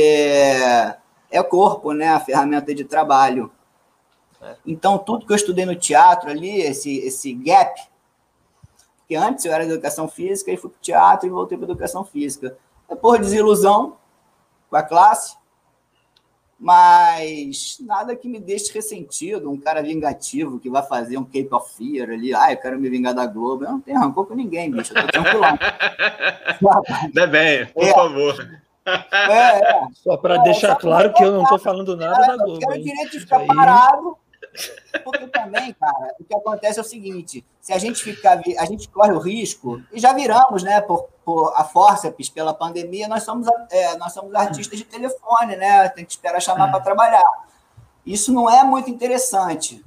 é 1.32 1.42
o 1.42 1.44
corpo, 1.44 1.94
né? 1.94 2.10
a 2.10 2.20
ferramenta 2.20 2.74
de 2.74 2.84
trabalho. 2.84 3.52
Então, 4.66 4.98
tudo 4.98 5.26
que 5.26 5.32
eu 5.32 5.36
estudei 5.36 5.66
no 5.66 5.76
teatro 5.76 6.30
ali, 6.30 6.62
esse, 6.62 6.98
esse 7.00 7.34
gap, 7.34 7.82
porque 9.00 9.16
antes 9.16 9.44
eu 9.44 9.52
era 9.52 9.66
de 9.66 9.72
educação 9.74 10.08
física 10.08 10.52
e 10.52 10.58
fui 10.58 10.70
para 10.70 10.78
o 10.78 10.82
teatro 10.82 11.28
e 11.28 11.32
voltei 11.32 11.58
para 11.58 11.66
educação 11.66 12.06
física. 12.06 12.56
Depois, 12.88 13.20
desilusão 13.20 13.98
com 14.70 14.76
a 14.76 14.84
classe, 14.84 15.36
mas 16.60 17.78
nada 17.80 18.16
que 18.16 18.28
me 18.28 18.38
deixe 18.38 18.74
ressentido, 18.74 19.49
um 19.49 19.57
cara 19.57 19.82
vingativo 19.82 20.60
que 20.60 20.70
vai 20.70 20.84
fazer 20.84 21.18
um 21.18 21.24
Cape 21.24 21.47
of 21.51 21.74
Fear 21.76 22.10
ali, 22.10 22.36
ah, 22.36 22.51
eu 22.51 22.57
quero 22.57 22.78
me 22.78 22.89
vingar 22.89 23.14
da 23.14 23.26
Globo. 23.26 23.64
Eu 23.64 23.72
não 23.72 23.80
tenho 23.80 23.99
rancor 23.99 24.26
com 24.26 24.36
ninguém, 24.36 24.70
bicho, 24.70 24.93
eu 24.93 25.01
tô 25.01 25.07
tranquilão. 25.07 25.57
Ainda 27.03 27.28
bem, 27.28 27.66
por 27.68 27.84
é. 27.84 27.93
favor. 27.93 28.49
É, 28.86 29.76
é. 29.76 29.88
Só 29.93 30.18
para 30.18 30.36
é, 30.36 30.43
deixar 30.43 30.76
claro 30.76 31.14
que 31.14 31.24
eu 31.24 31.32
não 31.32 31.43
estou 31.43 31.60
falando 31.60 31.95
nada 31.95 32.28
da 32.28 32.36
Globo. 32.36 32.55
Eu 32.55 32.60
quero 32.60 32.82
o 32.82 32.84
direito 32.84 33.12
de 33.12 33.20
ficar 33.22 33.45
parado 33.45 34.18
porque 35.03 35.28
também, 35.28 35.74
cara, 35.74 36.16
o 36.20 36.24
que 36.24 36.36
acontece 36.36 36.80
é 36.80 36.82
o 36.82 36.86
seguinte: 36.86 37.45
se 37.62 37.74
a 37.74 37.78
gente 37.78 38.03
ficar, 38.03 38.41
a 38.57 38.66
gente 38.66 38.88
corre 38.89 39.12
o 39.12 39.20
risco, 39.20 39.82
e 39.91 39.99
já 39.99 40.14
viramos, 40.14 40.64
né, 40.64 40.82
por, 40.82 41.07
por 41.24 41.53
a 41.55 41.64
forceps, 41.64 42.30
pela 42.30 42.53
pandemia, 42.53 43.07
nós 43.07 43.24
somos, 43.24 43.47
é, 43.72 43.97
nós 43.97 44.14
somos 44.14 44.34
artistas 44.36 44.78
de 44.78 44.86
telefone, 44.86 45.55
né? 45.55 45.88
Tem 45.89 46.05
que 46.05 46.12
esperar 46.12 46.41
chamar 46.41 46.70
para 46.70 46.80
trabalhar. 46.80 47.47
Isso 48.05 48.32
não 48.34 48.49
é 48.49 48.64
muito 48.64 48.89
interessante. 48.89 49.84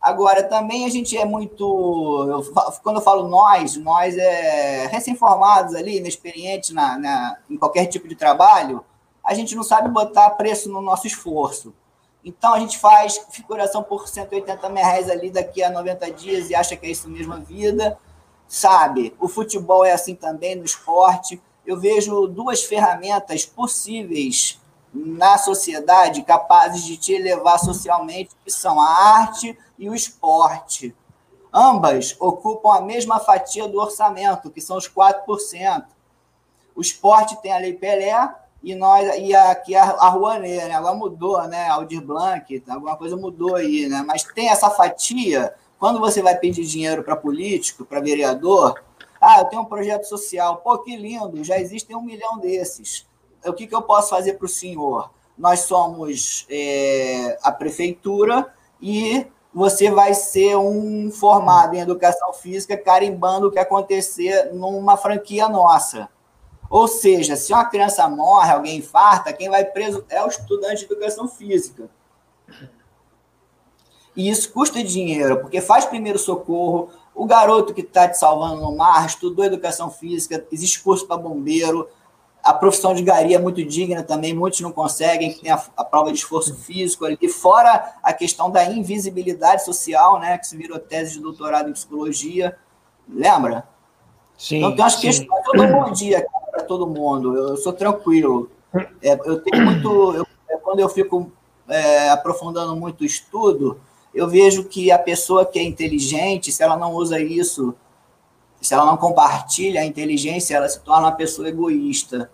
Agora, 0.00 0.42
também 0.42 0.84
a 0.84 0.90
gente 0.90 1.16
é 1.16 1.24
muito. 1.24 2.26
Eu, 2.28 2.42
quando 2.82 2.96
eu 2.96 3.02
falo 3.02 3.26
nós, 3.26 3.76
nós 3.76 4.14
é 4.16 4.86
recém-formados 4.86 5.74
ali, 5.74 5.96
inexperientes 5.96 6.70
na, 6.70 6.98
na, 6.98 7.38
em 7.48 7.56
qualquer 7.56 7.86
tipo 7.86 8.06
de 8.06 8.14
trabalho, 8.14 8.84
a 9.24 9.32
gente 9.32 9.56
não 9.56 9.62
sabe 9.62 9.88
botar 9.88 10.28
preço 10.30 10.70
no 10.70 10.82
nosso 10.82 11.06
esforço. 11.06 11.74
Então 12.24 12.54
a 12.54 12.58
gente 12.58 12.78
faz 12.78 13.18
figuração 13.30 13.82
por 13.82 14.08
180 14.08 14.68
mil 14.70 14.82
reais 14.82 15.10
ali 15.10 15.30
daqui 15.30 15.62
a 15.62 15.70
90 15.70 16.10
dias 16.12 16.48
e 16.48 16.54
acha 16.54 16.74
que 16.74 16.86
é 16.86 16.90
isso 16.90 17.08
mesmo 17.08 17.34
a 17.34 17.38
vida. 17.38 17.98
Sabe? 18.48 19.14
O 19.20 19.28
futebol 19.28 19.84
é 19.84 19.92
assim 19.92 20.14
também 20.14 20.54
no 20.54 20.64
esporte. 20.64 21.40
Eu 21.66 21.78
vejo 21.78 22.26
duas 22.26 22.62
ferramentas 22.62 23.44
possíveis 23.44 24.60
na 24.92 25.36
sociedade 25.36 26.22
capazes 26.22 26.84
de 26.84 26.96
te 26.96 27.12
elevar 27.12 27.58
socialmente, 27.58 28.36
que 28.44 28.50
são 28.50 28.80
a 28.80 28.88
arte 28.88 29.58
e 29.78 29.90
o 29.90 29.94
esporte. 29.94 30.94
Ambas 31.52 32.16
ocupam 32.20 32.74
a 32.74 32.80
mesma 32.80 33.18
fatia 33.18 33.68
do 33.68 33.80
orçamento, 33.80 34.50
que 34.50 34.60
são 34.60 34.76
os 34.76 34.88
4%. 34.88 35.84
O 36.76 36.80
esporte 36.80 37.40
tem 37.42 37.52
a 37.52 37.58
Lei 37.58 37.74
Pelé, 37.74 38.28
e 38.64 38.74
nós 38.74 39.18
e 39.18 39.34
aqui 39.34 39.76
a, 39.76 39.82
a 39.82 40.08
Rouanet, 40.08 40.64
né? 40.64 40.74
Agora 40.74 40.94
mudou, 40.94 41.46
né? 41.46 41.68
Aldir 41.68 42.00
Blanc, 42.00 42.62
alguma 42.66 42.96
coisa 42.96 43.14
mudou 43.14 43.56
aí, 43.56 43.86
né? 43.86 44.02
Mas 44.06 44.24
tem 44.24 44.48
essa 44.48 44.70
fatia, 44.70 45.54
quando 45.78 46.00
você 46.00 46.22
vai 46.22 46.34
pedir 46.34 46.64
dinheiro 46.64 47.04
para 47.04 47.14
político, 47.14 47.84
para 47.84 48.00
vereador, 48.00 48.82
ah, 49.20 49.40
eu 49.40 49.44
tenho 49.44 49.62
um 49.62 49.66
projeto 49.66 50.04
social, 50.04 50.56
pô, 50.58 50.78
que 50.78 50.96
lindo, 50.96 51.44
já 51.44 51.58
existem 51.58 51.94
um 51.94 52.00
milhão 52.00 52.38
desses. 52.38 53.06
O 53.44 53.52
que, 53.52 53.66
que 53.66 53.74
eu 53.74 53.82
posso 53.82 54.08
fazer 54.08 54.34
para 54.34 54.46
o 54.46 54.48
senhor? 54.48 55.10
Nós 55.36 55.60
somos 55.60 56.46
é, 56.48 57.38
a 57.42 57.52
prefeitura 57.52 58.50
e 58.80 59.26
você 59.52 59.90
vai 59.90 60.14
ser 60.14 60.56
um 60.56 61.10
formado 61.10 61.74
em 61.74 61.80
educação 61.80 62.32
física 62.32 62.78
carimbando 62.78 63.48
o 63.48 63.50
que 63.50 63.58
acontecer 63.58 64.52
numa 64.54 64.96
franquia 64.96 65.48
nossa. 65.50 66.08
Ou 66.74 66.88
seja, 66.88 67.36
se 67.36 67.52
uma 67.52 67.64
criança 67.66 68.08
morre, 68.08 68.50
alguém 68.50 68.78
infarta, 68.78 69.32
quem 69.32 69.48
vai 69.48 69.64
preso 69.64 70.04
é 70.08 70.20
o 70.24 70.26
estudante 70.26 70.78
de 70.78 70.92
educação 70.92 71.28
física. 71.28 71.88
E 74.16 74.28
isso 74.28 74.52
custa 74.52 74.82
dinheiro, 74.82 75.38
porque 75.38 75.60
faz 75.60 75.84
primeiro 75.84 76.18
socorro, 76.18 76.90
o 77.14 77.26
garoto 77.26 77.72
que 77.72 77.82
está 77.82 78.08
te 78.08 78.18
salvando 78.18 78.60
no 78.60 78.76
mar 78.76 79.06
estudou 79.06 79.44
educação 79.44 79.88
física, 79.88 80.44
existe 80.50 80.82
curso 80.82 81.06
para 81.06 81.16
bombeiro, 81.16 81.88
a 82.42 82.52
profissão 82.52 82.92
de 82.92 83.04
gari 83.04 83.34
é 83.34 83.38
muito 83.38 83.64
digna 83.64 84.02
também, 84.02 84.34
muitos 84.34 84.60
não 84.60 84.72
conseguem, 84.72 85.32
tem 85.32 85.52
a, 85.52 85.64
a, 85.76 85.84
prova 85.84 86.10
de 86.10 86.18
esforço 86.18 86.56
físico 86.56 87.04
ali, 87.04 87.28
fora 87.28 87.94
a 88.02 88.12
questão 88.12 88.50
da 88.50 88.64
invisibilidade 88.64 89.64
social, 89.64 90.18
né, 90.18 90.36
que 90.38 90.46
se 90.48 90.56
virou 90.56 90.80
tese 90.80 91.12
de 91.12 91.20
doutorado 91.20 91.70
em 91.70 91.72
psicologia, 91.72 92.58
lembra? 93.08 93.72
Sim, 94.36 94.58
então 94.58 94.72
tem 94.72 94.84
umas 94.84 94.94
sim. 94.94 95.00
questões, 95.00 95.46
eu 95.46 95.56
dou 95.56 95.68
bom 95.68 95.92
dia 95.92 96.26
para 96.50 96.62
todo 96.64 96.86
mundo, 96.86 97.36
eu, 97.36 97.48
eu, 97.50 97.56
sou 97.56 97.72
tranquilo. 97.72 98.50
É, 99.02 99.12
eu 99.24 99.40
tenho 99.40 99.64
muito. 99.64 100.14
Eu, 100.14 100.26
é, 100.48 100.56
quando 100.56 100.80
eu 100.80 100.88
fico 100.88 101.30
é, 101.68 102.10
aprofundando 102.10 102.74
muito 102.76 103.02
o 103.02 103.04
estudo, 103.04 103.80
eu 104.12 104.28
vejo 104.28 104.64
que 104.64 104.90
a 104.90 104.98
pessoa 104.98 105.46
que 105.46 105.58
é 105.58 105.62
inteligente, 105.62 106.52
se 106.52 106.62
ela 106.62 106.76
não 106.76 106.92
usa 106.92 107.20
isso, 107.20 107.74
se 108.60 108.72
ela 108.72 108.84
não 108.84 108.96
compartilha 108.96 109.80
a 109.80 109.84
inteligência, 109.84 110.56
ela 110.56 110.68
se 110.68 110.80
torna 110.80 111.08
uma 111.08 111.12
pessoa 111.12 111.48
egoísta. 111.48 112.30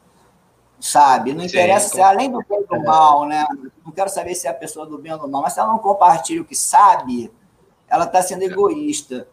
Sabe? 0.79 1.35
Não 1.35 1.45
interessa 1.45 1.89
Sim, 1.89 1.95
se 1.97 2.01
é 2.01 2.05
além 2.05 2.31
do 2.31 2.39
bem 2.39 2.59
ou 2.59 2.67
do 2.67 2.85
mal, 2.85 3.27
né? 3.27 3.47
Não 3.85 3.93
quero 3.93 4.09
saber 4.09 4.35
se 4.35 4.47
é 4.47 4.51
a 4.51 4.55
pessoa 4.55 4.87
do 4.87 4.97
bem 4.97 5.13
ou 5.13 5.19
do 5.19 5.29
mal, 5.29 5.43
mas 5.43 5.53
se 5.53 5.61
ela 5.61 5.71
não 5.71 5.79
compartilha 5.79 6.41
o 6.41 6.45
que 6.45 6.55
sabe, 6.55 7.31
ela 7.87 8.05
está 8.05 8.23
sendo 8.23 8.45
egoísta. 8.45 9.29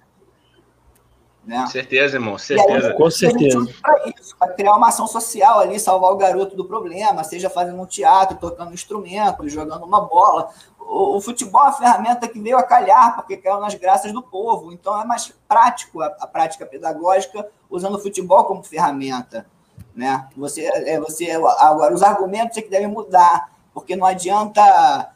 Né? 1.47 1.65
Certeza, 1.67 2.17
irmão, 2.17 2.37
certeza. 2.37 2.89
Aí, 2.89 2.97
Com 2.97 3.09
certeza. 3.09 3.65
Para 4.37 4.53
criar 4.53 4.75
uma 4.75 4.89
ação 4.89 5.07
social 5.07 5.59
ali, 5.59 5.79
salvar 5.79 6.11
o 6.11 6.17
garoto 6.17 6.57
do 6.57 6.65
problema, 6.65 7.23
seja 7.23 7.49
fazendo 7.49 7.81
um 7.81 7.85
teatro, 7.85 8.37
tocando 8.37 8.71
um 8.71 8.73
instrumento, 8.73 9.47
jogando 9.47 9.85
uma 9.85 10.01
bola. 10.01 10.49
O, 10.77 11.15
o, 11.15 11.21
futebol 11.21 11.61
é 11.61 11.67
uma 11.67 11.73
ferramenta 11.73 12.27
que 12.27 12.37
veio 12.37 12.57
a 12.57 12.63
calhar, 12.63 13.15
porque 13.15 13.37
caiu 13.37 13.61
nas 13.61 13.73
graças 13.75 14.11
do 14.11 14.21
povo. 14.21 14.73
Então 14.73 15.01
é 15.01 15.05
mais 15.05 15.33
prático 15.47 16.01
a, 16.01 16.07
a 16.19 16.27
prática 16.27 16.65
pedagógica 16.65 17.47
usando 17.69 17.95
o 17.95 17.99
futebol 17.99 18.43
como 18.43 18.61
ferramenta. 18.61 19.45
Né? 19.95 20.27
Você, 20.35 20.65
é, 20.65 20.99
você, 20.99 21.31
agora, 21.31 21.93
os 21.93 22.03
argumentos 22.03 22.57
é 22.57 22.61
que 22.61 22.69
devem 22.69 22.87
mudar, 22.87 23.53
porque 23.73 23.95
não 23.95 24.05
adianta. 24.05 24.61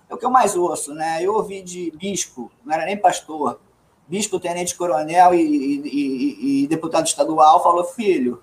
É 0.10 0.14
o 0.14 0.18
que 0.18 0.26
eu 0.26 0.32
mais 0.32 0.56
ouço, 0.56 0.94
né? 0.94 1.20
Eu 1.22 1.34
ouvi 1.34 1.62
de 1.62 1.92
bispo, 1.92 2.50
não 2.66 2.74
era 2.74 2.86
nem 2.86 2.96
pastor 2.96 3.60
bispo, 4.12 4.42
tenente-coronel 4.42 5.34
e, 5.34 5.42
e, 5.42 5.82
e, 5.86 6.64
e, 6.64 6.68
deputado 6.68 7.08
estadual, 7.08 7.64
falou: 7.64 7.86
filho, 7.86 8.42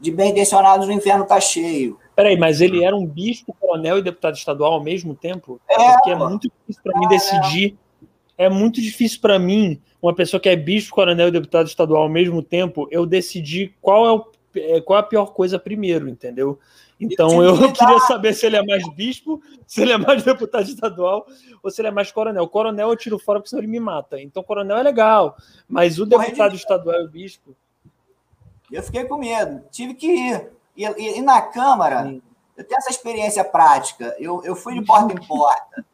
de 0.00 0.10
bem 0.10 0.32
intencionados 0.32 0.88
o 0.88 0.92
inferno 0.92 1.22
está 1.22 1.40
cheio. 1.40 1.96
Peraí, 2.16 2.36
mas 2.36 2.60
ele 2.60 2.84
era 2.84 2.96
um 2.96 3.06
bispo, 3.06 3.54
coronel 3.60 3.98
e 3.98 4.02
deputado 4.02 4.34
estadual 4.34 4.72
ao 4.72 4.82
mesmo 4.82 5.14
tempo? 5.14 5.60
É, 5.70 5.92
porque 5.92 6.10
é 6.10 6.16
muito 6.16 6.50
difícil 6.50 6.82
para 6.82 6.98
mim 6.98 7.06
é, 7.06 7.08
decidir. 7.08 7.78
É 8.36 8.48
muito 8.48 8.82
difícil 8.82 9.20
para 9.20 9.38
mim, 9.38 9.80
uma 10.02 10.14
pessoa 10.14 10.40
que 10.40 10.48
é 10.48 10.56
bispo, 10.56 10.94
coronel 10.94 11.28
e 11.28 11.32
deputado 11.32 11.68
estadual 11.68 12.02
ao 12.02 12.08
mesmo 12.08 12.42
tempo, 12.42 12.88
eu 12.90 13.06
decidir 13.06 13.74
qual 13.80 14.06
é 14.06 14.12
o, 14.12 14.18
é, 14.18 14.22
qual 14.84 14.98
é 14.98 15.00
a 15.00 15.06
pior 15.06 15.32
coisa 15.32 15.58
primeiro, 15.58 16.08
entendeu? 16.08 16.58
Então 17.00 17.42
eu 17.42 17.72
queria 17.72 18.00
saber 18.00 18.34
se 18.34 18.46
ele 18.46 18.56
é 18.56 18.62
mais 18.62 18.82
bispo, 18.94 19.40
se 19.66 19.82
ele 19.82 19.92
é 19.92 19.98
mais 19.98 20.22
deputado 20.24 20.64
estadual 20.64 21.26
ou 21.62 21.70
se 21.70 21.80
ele 21.80 21.88
é 21.88 21.92
mais 21.92 22.10
coronel. 22.10 22.42
O 22.42 22.48
coronel 22.48 22.90
eu 22.90 22.96
tiro 22.96 23.18
fora 23.18 23.38
porque 23.38 23.50
senão 23.50 23.62
ele 23.62 23.70
me 23.70 23.78
mata. 23.78 24.20
Então 24.20 24.42
coronel 24.42 24.78
é 24.78 24.82
legal, 24.82 25.36
mas 25.68 25.98
o 25.98 26.06
deputado 26.06 26.54
estadual 26.54 27.00
e 27.00 27.04
o 27.04 27.08
bispo. 27.08 27.54
Eu 28.70 28.82
fiquei 28.82 29.04
com 29.04 29.16
medo, 29.16 29.62
tive 29.70 29.94
que 29.94 30.06
ir. 30.06 30.50
E, 30.76 30.84
e, 30.84 31.18
e 31.18 31.22
na 31.22 31.40
Câmara, 31.40 32.04
Sim. 32.04 32.22
eu 32.56 32.64
tenho 32.64 32.78
essa 32.78 32.90
experiência 32.90 33.44
prática. 33.44 34.14
Eu, 34.18 34.42
eu 34.44 34.54
fui 34.54 34.74
de 34.74 34.84
porta 34.84 35.12
em 35.12 35.26
porta. 35.26 35.84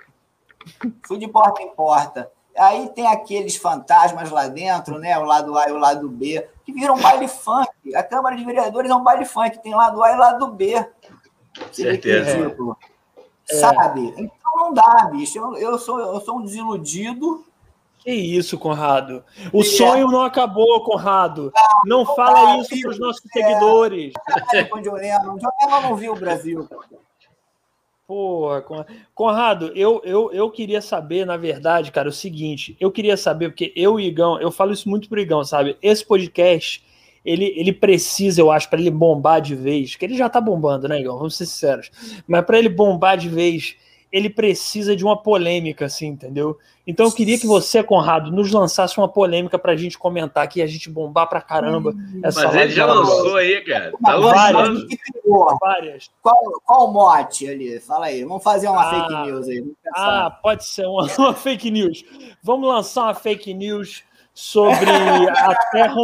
fui 1.07 1.19
de 1.19 1.29
porta 1.29 1.63
em 1.63 1.75
porta. 1.75 2.31
Aí 2.57 2.89
tem 2.91 3.07
aqueles 3.07 3.57
fantasmas 3.57 4.31
lá 4.31 4.47
dentro, 4.49 4.99
né? 4.99 5.19
O 5.19 5.25
lado 5.25 5.57
A 5.59 5.69
e 5.69 5.73
o 5.73 5.79
lado 5.79 6.09
B, 6.09 6.47
que 6.65 6.73
viram 6.73 6.95
um 6.95 7.01
baile 7.01 7.29
funk. 7.29 7.69
A 7.95 8.03
Câmara 8.03 8.37
de 8.37 8.45
Vereadores 8.45 8.91
é 8.91 8.95
um 8.95 9.03
baile 9.03 9.25
funk, 9.25 9.63
tem 9.63 9.75
lado 9.75 10.03
A 10.03 10.13
e 10.13 10.17
lado 10.17 10.49
B. 10.49 10.87
Certeza. 11.71 12.57
É. 13.51 13.55
Sabe? 13.57 14.15
Então 14.17 14.51
não 14.57 14.73
dá, 14.73 15.09
bicho. 15.13 15.39
Eu, 15.39 15.57
eu, 15.57 15.79
sou, 15.79 15.99
eu 15.99 16.21
sou 16.21 16.39
um 16.39 16.43
desiludido. 16.43 17.45
Que 17.99 18.13
isso, 18.13 18.59
Conrado? 18.59 19.25
O 19.53 19.63
é. 19.63 19.65
sonho 19.65 20.09
não 20.09 20.23
acabou, 20.23 20.85
Conrado. 20.85 21.53
Não, 21.85 22.05
não 22.05 22.15
fala 22.15 22.59
isso 22.59 22.79
para 22.81 22.91
os 22.91 22.99
nossos 22.99 23.23
é. 23.27 23.29
seguidores. 23.33 24.13
Com 24.71 24.79
o 24.79 24.83
John 24.83 24.95
Lennon. 24.95 25.37
John 25.37 25.51
Lennon 25.63 25.81
não 25.83 25.97
viu 25.97 26.13
o 26.13 26.19
Brasil. 26.19 26.69
Porra, 28.07 28.63
Conrado, 29.15 29.73
eu, 29.75 30.03
eu, 30.05 30.31
eu 30.31 30.51
queria 30.51 30.83
saber, 30.83 31.25
na 31.25 31.39
verdade, 31.39 31.91
cara, 31.91 32.11
o 32.11 32.13
seguinte, 32.13 32.77
eu 32.79 32.93
queria 32.93 33.17
saber, 33.17 33.49
porque 33.49 33.73
eu 33.75 33.99
e 33.99 34.05
o 34.05 34.07
Igão, 34.07 34.39
eu 34.39 34.51
falo 34.51 34.73
isso 34.73 34.91
muito 34.91 35.09
pro 35.09 35.21
Igão, 35.21 35.43
sabe? 35.43 35.79
Esse 35.81 36.05
podcast, 36.05 36.85
ele, 37.25 37.53
ele 37.57 37.73
precisa, 37.73 38.41
eu 38.41 38.51
acho, 38.51 38.69
para 38.69 38.81
ele 38.81 38.91
bombar 38.91 39.41
de 39.41 39.55
vez, 39.55 39.97
que 39.97 40.05
ele 40.05 40.17
já 40.17 40.29
tá 40.29 40.41
bombando, 40.41 40.87
né, 40.87 41.01
Igão? 41.01 41.17
Vamos 41.17 41.37
ser 41.37 41.47
sinceros. 41.47 41.91
Mas 42.27 42.45
para 42.45 42.59
ele 42.59 42.69
bombar 42.69 43.17
de 43.17 43.29
vez, 43.29 43.77
ele 44.13 44.31
precisa 44.31 44.95
de 44.95 45.05
uma 45.05 45.21
polêmica, 45.21 45.87
assim, 45.87 46.07
entendeu? 46.07 46.57
Então 46.87 47.07
eu 47.07 47.13
queria 47.13 47.37
que 47.39 47.47
você, 47.47 47.83
Conrado, 47.83 48.31
nos 48.31 48.53
lançasse 48.53 48.97
uma 48.99 49.09
polêmica 49.09 49.59
pra 49.59 49.75
gente 49.75 49.99
comentar 49.99 50.45
aqui, 50.45 50.61
a 50.61 50.67
gente 50.67 50.91
bombar 50.91 51.27
pra 51.29 51.41
caramba. 51.41 51.95
Essa 52.23 52.45
Mas 52.45 52.55
ele 52.55 52.71
já 52.71 52.87
lançou 52.87 53.37
aí, 53.37 53.61
cara. 53.63 53.93
Tá 54.01 54.17
várias. 54.19 54.85
várias. 55.61 56.11
Qual, 56.23 56.37
qual 56.65 56.89
o 56.89 56.93
mote 56.93 57.49
ali? 57.49 57.81
Fala 57.81 58.07
aí. 58.07 58.23
Vamos 58.23 58.45
fazer 58.45 58.69
uma 58.69 58.83
ah, 58.83 58.91
fake 58.91 59.27
news 59.27 59.49
aí. 59.49 59.65
Ah, 59.97 60.39
pode 60.43 60.65
ser 60.65 60.87
uma, 60.87 61.09
uma, 61.19 61.35
fake 61.35 61.71
news. 61.71 62.05
Vamos 62.43 62.69
lançar 62.69 63.05
uma 63.05 63.15
fake 63.15 63.55
news 63.55 64.05
sobre 64.35 64.91
a 64.91 65.55
Terra 65.71 65.95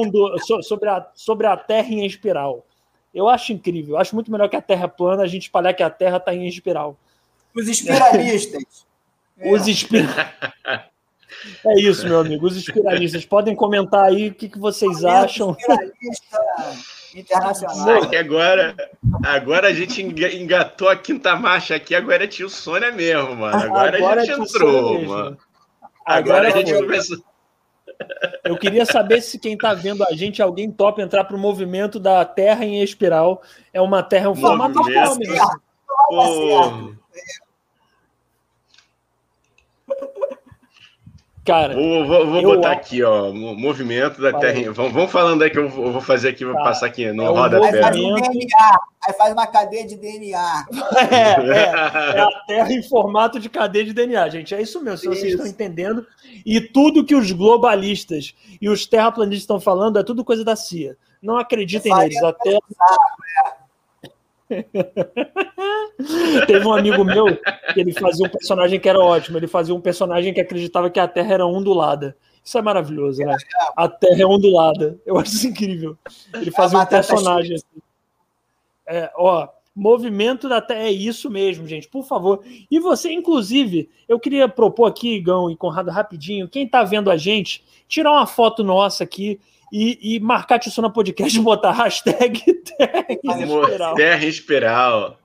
sobre 0.62 0.88
a, 0.88 1.06
sobre 1.14 1.46
a 1.48 1.56
Terra 1.56 1.88
em 1.88 2.06
espiral. 2.06 2.64
Eu 3.12 3.28
acho 3.28 3.52
incrível. 3.52 3.96
Eu 3.96 4.00
acho 4.00 4.14
muito 4.14 4.30
melhor 4.30 4.48
que 4.48 4.54
a 4.54 4.62
Terra 4.62 4.86
plana 4.86 5.24
a 5.24 5.26
gente 5.26 5.42
espalhar 5.42 5.74
que 5.74 5.82
a 5.82 5.90
Terra 5.90 6.18
está 6.18 6.32
em 6.32 6.46
espiral. 6.46 6.96
Os 7.54 7.66
espiralistas. 7.66 8.86
Os 9.42 9.66
espiralistas. 9.66 10.30
É 11.64 11.80
isso, 11.80 12.06
meu 12.06 12.20
amigo. 12.20 12.46
Os 12.46 12.56
espiralistas 12.56 13.24
podem 13.24 13.54
comentar 13.56 14.04
aí 14.04 14.28
o 14.28 14.34
que, 14.34 14.48
que 14.48 14.58
vocês 14.58 15.04
acham. 15.04 15.56
internacional. 17.14 18.08
que 18.08 18.16
agora, 18.16 18.76
agora 19.24 19.68
a 19.68 19.72
gente 19.72 20.02
engatou 20.02 20.88
a 20.88 20.96
quinta 20.96 21.34
marcha 21.34 21.74
aqui, 21.74 21.94
agora 21.94 22.24
é 22.24 22.26
tio 22.26 22.48
Sônia 22.48 22.92
mesmo, 22.92 23.34
mano. 23.36 23.56
Agora, 23.56 23.96
agora 23.96 24.20
a 24.20 24.24
gente 24.24 24.38
é 24.38 24.42
entrou, 24.42 25.02
mano. 25.02 25.38
Agora, 26.04 26.48
agora 26.48 26.48
a 26.48 26.50
gente 26.50 26.74
começou. 26.74 27.29
Eu 28.44 28.58
queria 28.58 28.84
saber 28.84 29.20
se 29.20 29.38
quem 29.38 29.54
está 29.54 29.74
vendo 29.74 30.04
a 30.04 30.12
gente, 30.12 30.42
alguém 30.42 30.70
top 30.70 31.00
entrar 31.00 31.24
para 31.24 31.36
o 31.36 31.38
movimento 31.38 31.98
da 31.98 32.24
Terra 32.24 32.64
em 32.64 32.82
espiral. 32.82 33.42
É 33.72 33.80
uma 33.80 34.02
Terra, 34.02 34.30
um 34.30 34.34
formato 34.34 34.78
movimento. 34.78 35.30
Cara, 41.50 41.74
vou, 41.74 42.06
vou, 42.06 42.26
vou 42.26 42.42
botar 42.42 42.70
acho... 42.70 42.80
aqui, 42.80 43.02
ó, 43.02 43.32
movimento 43.32 44.22
da 44.22 44.32
Terra. 44.38 44.72
Vamos, 44.72 44.92
vamos, 44.92 45.10
falando 45.10 45.42
aí 45.42 45.50
que 45.50 45.58
eu 45.58 45.68
vou 45.68 46.00
fazer 46.00 46.28
aqui, 46.28 46.44
vou 46.44 46.54
tá. 46.54 46.62
passar 46.62 46.86
aqui 46.86 47.10
no 47.10 47.24
é 47.24 47.28
roda 47.28 47.56
Aí 47.56 47.80
faz, 47.80 47.96
um 47.96 48.14
DNA, 48.14 48.80
aí 49.04 49.12
faz 49.14 49.32
uma 49.32 49.46
cadeia 49.48 49.84
de 49.84 49.96
DNA. 49.96 50.66
É, 51.10 51.14
é, 51.14 52.16
é, 52.18 52.20
a 52.20 52.30
Terra 52.46 52.72
em 52.72 52.82
formato 52.84 53.40
de 53.40 53.48
cadeia 53.48 53.84
de 53.84 53.92
DNA, 53.92 54.28
gente. 54.28 54.54
É 54.54 54.62
isso 54.62 54.80
mesmo, 54.80 54.98
se 54.98 55.08
vocês 55.08 55.32
estão 55.32 55.46
entendendo. 55.46 56.06
E 56.46 56.60
tudo 56.60 57.04
que 57.04 57.16
os 57.16 57.32
globalistas 57.32 58.32
e 58.60 58.68
os 58.68 58.86
terraplanistas 58.86 59.42
estão 59.42 59.58
falando 59.58 59.98
é 59.98 60.04
tudo 60.04 60.24
coisa 60.24 60.44
da 60.44 60.54
CIA. 60.54 60.96
Não 61.20 61.36
acreditem 61.36 61.92
neles. 61.92 62.22
A 62.22 62.32
Terra... 62.32 62.60
Teve 66.46 66.66
um 66.66 66.72
amigo 66.72 67.04
meu 67.04 67.26
que 67.72 67.80
ele 67.80 67.92
fazia 67.92 68.26
um 68.26 68.30
personagem 68.30 68.80
que 68.80 68.88
era 68.88 68.98
ótimo. 68.98 69.38
Ele 69.38 69.46
fazia 69.46 69.74
um 69.74 69.80
personagem 69.80 70.34
que 70.34 70.40
acreditava 70.40 70.90
que 70.90 70.98
a 70.98 71.06
Terra 71.06 71.34
era 71.34 71.46
ondulada. 71.46 72.16
Isso 72.42 72.58
é 72.58 72.62
maravilhoso, 72.62 73.20
né? 73.22 73.36
A 73.76 73.88
Terra 73.88 74.22
é 74.22 74.26
ondulada. 74.26 74.98
Eu 75.04 75.18
acho 75.18 75.32
isso 75.32 75.46
incrível. 75.48 75.96
Ele 76.34 76.50
fazia 76.50 76.78
um 76.78 76.86
personagem 76.86 77.54
assim. 77.54 77.66
É, 78.86 79.12
ó, 79.16 79.48
movimento 79.74 80.48
da 80.48 80.60
Terra 80.60 80.84
é 80.84 80.90
isso 80.90 81.30
mesmo, 81.30 81.66
gente. 81.66 81.88
Por 81.88 82.04
favor. 82.04 82.42
E 82.70 82.80
você, 82.80 83.12
inclusive, 83.12 83.88
eu 84.08 84.18
queria 84.18 84.48
propor 84.48 84.86
aqui, 84.86 85.14
Igão 85.14 85.50
e 85.50 85.56
Conrado, 85.56 85.90
rapidinho. 85.90 86.48
Quem 86.48 86.66
tá 86.66 86.82
vendo 86.82 87.10
a 87.10 87.16
gente, 87.16 87.64
tirar 87.86 88.12
uma 88.12 88.26
foto 88.26 88.64
nossa 88.64 89.04
aqui 89.04 89.38
e, 89.72 90.16
e 90.16 90.20
marcar 90.20 90.58
Tissona 90.58 90.90
Podcast 90.90 91.38
e 91.38 91.40
botar 91.42 91.72
hashtag 91.72 92.40
Terra 92.54 93.06
Espiral. 93.08 93.94
Terra 93.94 94.24
Espiral. 94.24 95.18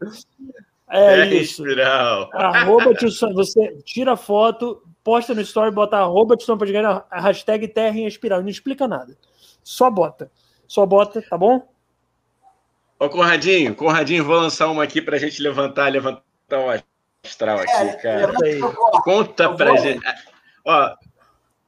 É 0.90 1.16
terra 1.16 1.26
isso. 1.34 1.62
Espiral. 1.64 2.30
Arroba 2.34 2.94
Tissona, 2.94 3.34
você 3.34 3.78
tira 3.84 4.14
a 4.14 4.18
foto, 4.18 4.82
posta 5.04 5.34
no 5.34 5.42
story, 5.42 5.72
bota 5.72 5.98
arroba 5.98 6.38
Tissona 6.38 6.58
Podcast, 6.58 7.04
hashtag 7.12 7.68
Terra 7.68 7.98
em 7.98 8.06
Espiral. 8.06 8.42
Não 8.42 8.50
explica 8.50 8.88
nada. 8.88 9.18
Só 9.64 9.90
bota. 9.90 10.32
Só 10.68 10.86
bota, 10.86 11.22
tá 11.22 11.38
bom? 11.38 11.68
Ô, 13.00 13.10
Conradinho, 13.10 13.76
Conradinho, 13.76 14.24
vou 14.24 14.38
lançar 14.38 14.68
uma 14.68 14.84
aqui 14.84 15.02
pra 15.02 15.18
gente 15.18 15.42
levantar, 15.42 15.92
levantar 15.92 16.24
o 16.52 16.82
astral 17.26 17.60
aqui, 17.60 17.72
é, 17.72 17.94
cara. 17.94 18.34
Conta 19.04 19.54
pra 19.54 19.76
gente. 19.76 20.02
Ó, 20.64 20.96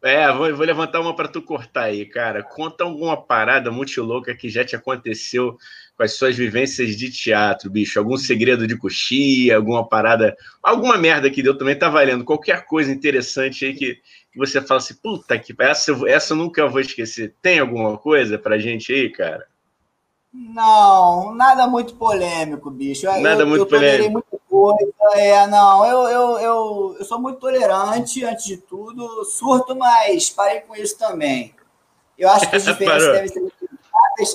é, 0.03 0.31
vou, 0.31 0.55
vou 0.55 0.65
levantar 0.65 0.99
uma 1.01 1.15
para 1.15 1.27
tu 1.27 1.41
cortar 1.41 1.85
aí, 1.85 2.05
cara. 2.05 2.43
Conta 2.43 2.83
alguma 2.83 3.17
parada 3.19 3.71
muito 3.71 4.01
louca 4.03 4.35
que 4.35 4.47
já 4.47 4.63
te 4.63 4.75
aconteceu 4.75 5.57
com 5.97 6.03
as 6.03 6.13
suas 6.13 6.35
vivências 6.35 6.95
de 6.95 7.11
teatro, 7.11 7.69
bicho. 7.69 7.97
Algum 7.97 8.15
segredo 8.15 8.67
de 8.67 8.77
coxia, 8.77 9.55
alguma 9.55 9.87
parada, 9.87 10.37
alguma 10.61 10.97
merda 10.97 11.31
que 11.31 11.41
deu 11.41 11.57
também 11.57 11.77
tá 11.77 11.89
valendo. 11.89 12.23
Qualquer 12.23 12.65
coisa 12.65 12.91
interessante 12.91 13.65
aí 13.65 13.73
que, 13.73 13.95
que 14.31 14.37
você 14.37 14.61
fala 14.61 14.79
assim, 14.79 14.93
puta 15.01 15.37
que 15.39 15.55
essa, 15.57 15.91
essa 16.07 16.33
eu 16.33 16.37
nunca 16.37 16.67
vou 16.67 16.79
esquecer. 16.79 17.33
Tem 17.41 17.57
alguma 17.57 17.97
coisa 17.97 18.37
pra 18.37 18.59
gente 18.59 18.93
aí, 18.93 19.09
cara? 19.09 19.47
Não, 20.31 21.33
nada 21.33 21.65
muito 21.65 21.95
polêmico, 21.95 22.69
bicho. 22.69 23.07
Nada 23.19 23.41
eu, 23.41 23.47
muito 23.47 23.63
eu 23.63 23.67
polêmico. 23.67 24.11
Muita 24.11 24.36
coisa. 24.57 24.93
É, 25.13 25.47
não, 25.47 25.85
eu, 25.85 26.03
eu, 26.07 26.39
eu, 26.39 26.95
eu 26.99 27.05
sou 27.05 27.19
muito 27.19 27.39
tolerante, 27.39 28.23
antes 28.23 28.45
de 28.45 28.57
tudo. 28.57 29.23
Surto, 29.25 29.75
mas 29.75 30.29
parei 30.29 30.61
com 30.61 30.75
isso 30.75 30.97
também. 30.97 31.55
Eu 32.17 32.29
acho 32.29 32.49
que 32.49 32.55
as 32.55 32.63
diferenças 32.65 33.11
devem 33.11 33.27
ser 33.27 33.41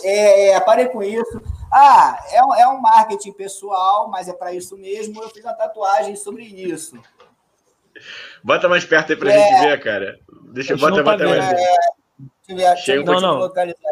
é, 0.04 0.50
é, 0.50 0.60
parei 0.60 0.86
com 0.86 1.02
isso. 1.02 1.42
Ah, 1.72 2.22
é 2.30 2.44
um, 2.44 2.54
é 2.54 2.68
um 2.68 2.80
marketing 2.80 3.32
pessoal, 3.32 4.08
mas 4.08 4.28
é 4.28 4.32
para 4.32 4.52
isso 4.52 4.76
mesmo. 4.76 5.22
Eu 5.22 5.30
fiz 5.30 5.42
uma 5.42 5.54
tatuagem 5.54 6.14
sobre 6.14 6.44
isso. 6.44 7.00
Bota 8.42 8.68
mais 8.68 8.84
perto 8.84 9.12
aí 9.12 9.18
para 9.18 9.32
é, 9.32 9.38
gente 9.38 9.60
ver, 9.60 9.82
cara. 9.82 10.20
Deixa 10.52 10.74
eu 10.74 10.78
botar 10.78 11.02
mais. 11.02 11.20
É, 11.20 11.26
deixa 11.26 11.72
eu 12.48 12.56
ver, 12.56 12.74
deixa 12.74 12.94
eu 12.94 13.04
não, 13.04 13.20
não. 13.20 13.38
localizar 13.38 13.90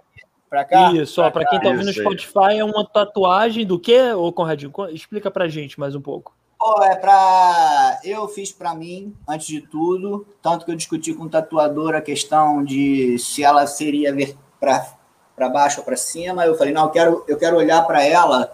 Pra 0.50 0.64
cá? 0.64 0.92
Isso, 0.92 1.22
para 1.30 1.48
quem 1.48 1.60
tá 1.60 1.68
ouvindo 1.68 1.86
no 1.86 1.92
Spotify, 1.92 2.58
é 2.58 2.64
uma 2.64 2.84
tatuagem 2.84 3.64
do 3.64 3.78
quê, 3.78 4.12
ô 4.12 4.32
Conradinho? 4.32 4.72
Explica 4.92 5.30
pra 5.30 5.46
gente 5.46 5.78
mais 5.78 5.94
um 5.94 6.00
pouco. 6.00 6.34
Oh, 6.60 6.82
é 6.82 6.96
pra. 6.96 8.00
Eu 8.02 8.26
fiz 8.26 8.50
para 8.50 8.74
mim, 8.74 9.14
antes 9.28 9.46
de 9.46 9.60
tudo, 9.60 10.26
tanto 10.42 10.64
que 10.64 10.72
eu 10.72 10.76
discuti 10.76 11.14
com 11.14 11.24
o 11.24 11.28
tatuador 11.28 11.94
a 11.94 12.00
questão 12.00 12.64
de 12.64 13.16
se 13.18 13.44
ela 13.44 13.64
seria 13.66 14.12
para 14.58 15.48
baixo 15.48 15.78
ou 15.78 15.84
para 15.84 15.96
cima. 15.96 16.44
Eu 16.44 16.56
falei, 16.56 16.72
não, 16.74 16.86
eu 16.86 16.90
quero, 16.90 17.24
eu 17.28 17.38
quero 17.38 17.56
olhar 17.56 17.86
para 17.86 18.04
ela 18.04 18.52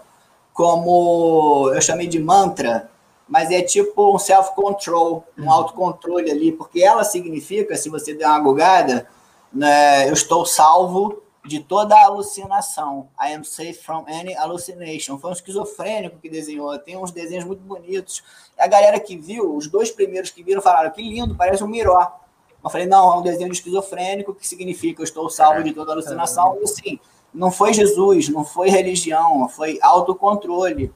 como 0.52 1.70
eu 1.74 1.80
chamei 1.80 2.06
de 2.06 2.20
mantra, 2.20 2.90
mas 3.26 3.50
é 3.50 3.62
tipo 3.62 4.14
um 4.14 4.18
self-control, 4.18 5.24
um 5.36 5.50
autocontrole 5.50 6.30
ali, 6.30 6.52
porque 6.52 6.82
ela 6.82 7.04
significa, 7.04 7.74
se 7.74 7.88
você 7.88 8.14
der 8.14 8.26
uma 8.26 8.40
bugada, 8.40 9.08
né, 9.52 10.08
eu 10.08 10.12
estou 10.12 10.46
salvo 10.46 11.22
de 11.46 11.60
toda 11.60 11.96
alucinação. 11.96 13.08
I 13.20 13.34
am 13.34 13.44
safe 13.44 13.74
from 13.74 14.04
any 14.08 14.34
hallucination. 14.34 15.18
Foi 15.18 15.30
um 15.30 15.32
esquizofrênico 15.32 16.18
que 16.18 16.28
desenhou. 16.28 16.76
Tem 16.78 16.96
uns 16.96 17.12
desenhos 17.12 17.44
muito 17.44 17.60
bonitos. 17.60 18.22
A 18.58 18.66
galera 18.66 18.98
que 18.98 19.16
viu, 19.16 19.54
os 19.54 19.68
dois 19.68 19.90
primeiros 19.90 20.30
que 20.30 20.42
viram, 20.42 20.60
falaram 20.60 20.90
que 20.90 21.02
lindo, 21.02 21.34
parece 21.36 21.62
um 21.62 21.68
miró. 21.68 22.20
Eu 22.62 22.70
falei, 22.70 22.86
não, 22.86 23.12
é 23.12 23.18
um 23.18 23.22
desenho 23.22 23.50
de 23.50 23.56
esquizofrênico 23.56 24.34
que 24.34 24.46
significa 24.46 25.00
eu 25.00 25.04
estou 25.04 25.30
salvo 25.30 25.62
de 25.62 25.72
toda 25.72 25.92
alucinação. 25.92 26.58
E 26.60 26.64
assim, 26.64 27.00
não 27.32 27.50
foi 27.50 27.72
Jesus, 27.72 28.28
não 28.28 28.44
foi 28.44 28.68
religião, 28.68 29.48
foi 29.48 29.78
autocontrole. 29.80 30.92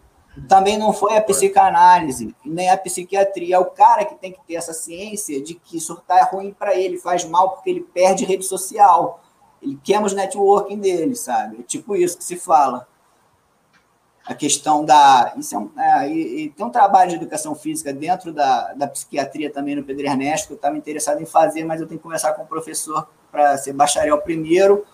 Também 0.49 0.79
não 0.79 0.93
foi 0.93 1.17
a 1.17 1.23
psicanálise, 1.23 2.35
nem 2.45 2.71
a 2.71 2.77
psiquiatria. 2.77 3.57
É 3.57 3.59
o 3.59 3.67
cara 3.67 4.05
que 4.05 4.15
tem 4.15 4.33
que 4.33 4.41
ter 4.47 4.55
essa 4.55 4.73
ciência 4.73 5.41
de 5.43 5.55
que 5.55 5.79
surtar 5.79 6.19
é 6.19 6.23
ruim 6.23 6.53
para 6.53 6.75
ele, 6.75 6.99
faz 6.99 7.25
mal 7.25 7.51
porque 7.51 7.71
ele 7.71 7.81
perde 7.81 8.25
rede 8.25 8.45
social. 8.45 9.21
Ele 9.63 9.79
queima 9.83 10.07
os 10.07 10.15
networking 10.15 10.79
dele, 10.79 11.15
sabe? 11.15 11.59
É 11.61 11.63
tipo 11.63 11.95
isso 11.95 12.17
que 12.17 12.25
se 12.25 12.37
fala. 12.37 12.89
A 14.25 14.35
questão 14.35 14.85
da. 14.85 15.35
Isso 15.37 15.55
é, 15.55 15.59
um, 15.59 15.71
é 15.77 16.09
e, 16.09 16.45
e, 16.45 16.51
tem 16.51 16.65
um 16.65 16.71
trabalho 16.71 17.11
de 17.11 17.17
educação 17.17 17.55
física 17.55 17.93
dentro 17.93 18.33
da, 18.33 18.73
da 18.75 18.87
psiquiatria 18.87 19.51
também 19.51 19.75
no 19.75 19.83
Pedro 19.83 20.07
Ernesto, 20.07 20.49
que 20.49 20.53
eu 20.53 20.57
estava 20.57 20.77
interessado 20.77 21.21
em 21.21 21.27
fazer, 21.27 21.65
mas 21.65 21.81
eu 21.81 21.87
tenho 21.87 21.99
que 21.99 22.03
conversar 22.03 22.33
com 22.35 22.43
o 22.43 22.47
professor 22.47 23.09
para 23.31 23.57
ser 23.59 23.73
bacharel 23.73 24.19
primeiro, 24.19 24.85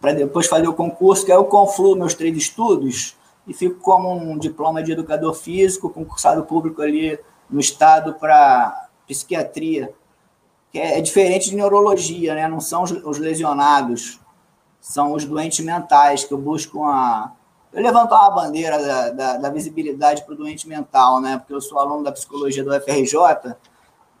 para 0.00 0.12
depois 0.12 0.46
fazer 0.46 0.66
o 0.66 0.74
concurso, 0.74 1.24
que 1.24 1.32
aí 1.32 1.38
eu 1.38 1.44
confluo 1.44 1.96
meus 1.96 2.14
três 2.14 2.36
estudos 2.36 3.16
e 3.46 3.54
fico 3.54 3.80
como 3.80 4.12
um 4.12 4.38
diploma 4.38 4.82
de 4.82 4.92
educador 4.92 5.34
físico, 5.34 5.90
concursado 5.90 6.44
público 6.44 6.82
ali 6.82 7.18
no 7.48 7.60
estado 7.60 8.14
para 8.14 8.88
psiquiatria, 9.06 9.92
que 10.70 10.78
é, 10.78 11.00
diferente 11.00 11.50
de 11.50 11.56
neurologia, 11.56 12.34
né? 12.34 12.48
Não 12.48 12.60
são 12.60 12.82
os, 12.82 12.90
os, 12.90 13.18
lesionados, 13.18 14.20
são 14.80 15.12
os 15.12 15.24
doentes 15.24 15.64
mentais 15.64 16.24
que 16.24 16.32
eu 16.32 16.38
busco 16.38 16.78
uma 16.78 17.32
eu 17.72 17.82
levanto 17.82 18.12
uma 18.12 18.30
bandeira 18.30 18.82
da, 18.82 19.10
da, 19.10 19.36
da 19.36 19.50
visibilidade 19.50 20.24
para 20.24 20.34
o 20.34 20.36
doente 20.36 20.66
mental, 20.66 21.20
né? 21.20 21.38
Porque 21.38 21.54
eu 21.54 21.60
sou 21.60 21.78
aluno 21.78 22.02
da 22.02 22.10
psicologia 22.10 22.64
do 22.64 22.72
FRJ 22.80 23.54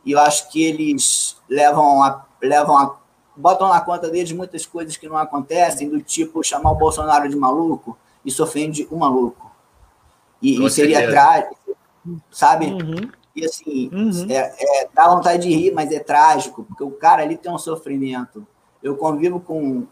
e 0.04 0.12
eu 0.12 0.20
acho 0.20 0.48
que 0.50 0.62
eles 0.62 1.36
levam 1.48 2.02
a, 2.02 2.24
levam 2.40 2.76
a, 2.76 2.96
botam 3.36 3.68
na 3.68 3.80
conta 3.80 4.08
deles 4.08 4.30
muitas 4.30 4.64
coisas 4.64 4.96
que 4.96 5.08
não 5.08 5.16
acontecem, 5.16 5.88
do 5.88 6.00
tipo 6.00 6.44
chamar 6.44 6.70
o 6.70 6.76
Bolsonaro 6.76 7.28
de 7.28 7.34
maluco, 7.34 7.98
isso 8.24 8.42
ofende 8.42 8.86
o 8.90 8.96
maluco. 8.96 9.50
E, 10.40 10.64
e 10.64 10.70
seria 10.70 11.10
trágico, 11.10 11.76
sabe? 12.30 12.66
Uhum. 12.66 13.10
E 13.34 13.44
assim, 13.44 13.90
uhum. 13.92 14.26
é, 14.28 14.54
é, 14.58 14.88
dá 14.92 15.08
vontade 15.08 15.48
de 15.48 15.54
rir, 15.54 15.72
mas 15.72 15.92
é 15.92 16.00
trágico, 16.00 16.64
porque 16.64 16.82
o 16.82 16.90
cara 16.90 17.22
ali 17.22 17.36
tem 17.36 17.52
um 17.52 17.58
sofrimento. 17.58 18.46
Eu 18.82 18.96
convivo 18.96 19.38
com, 19.40 19.86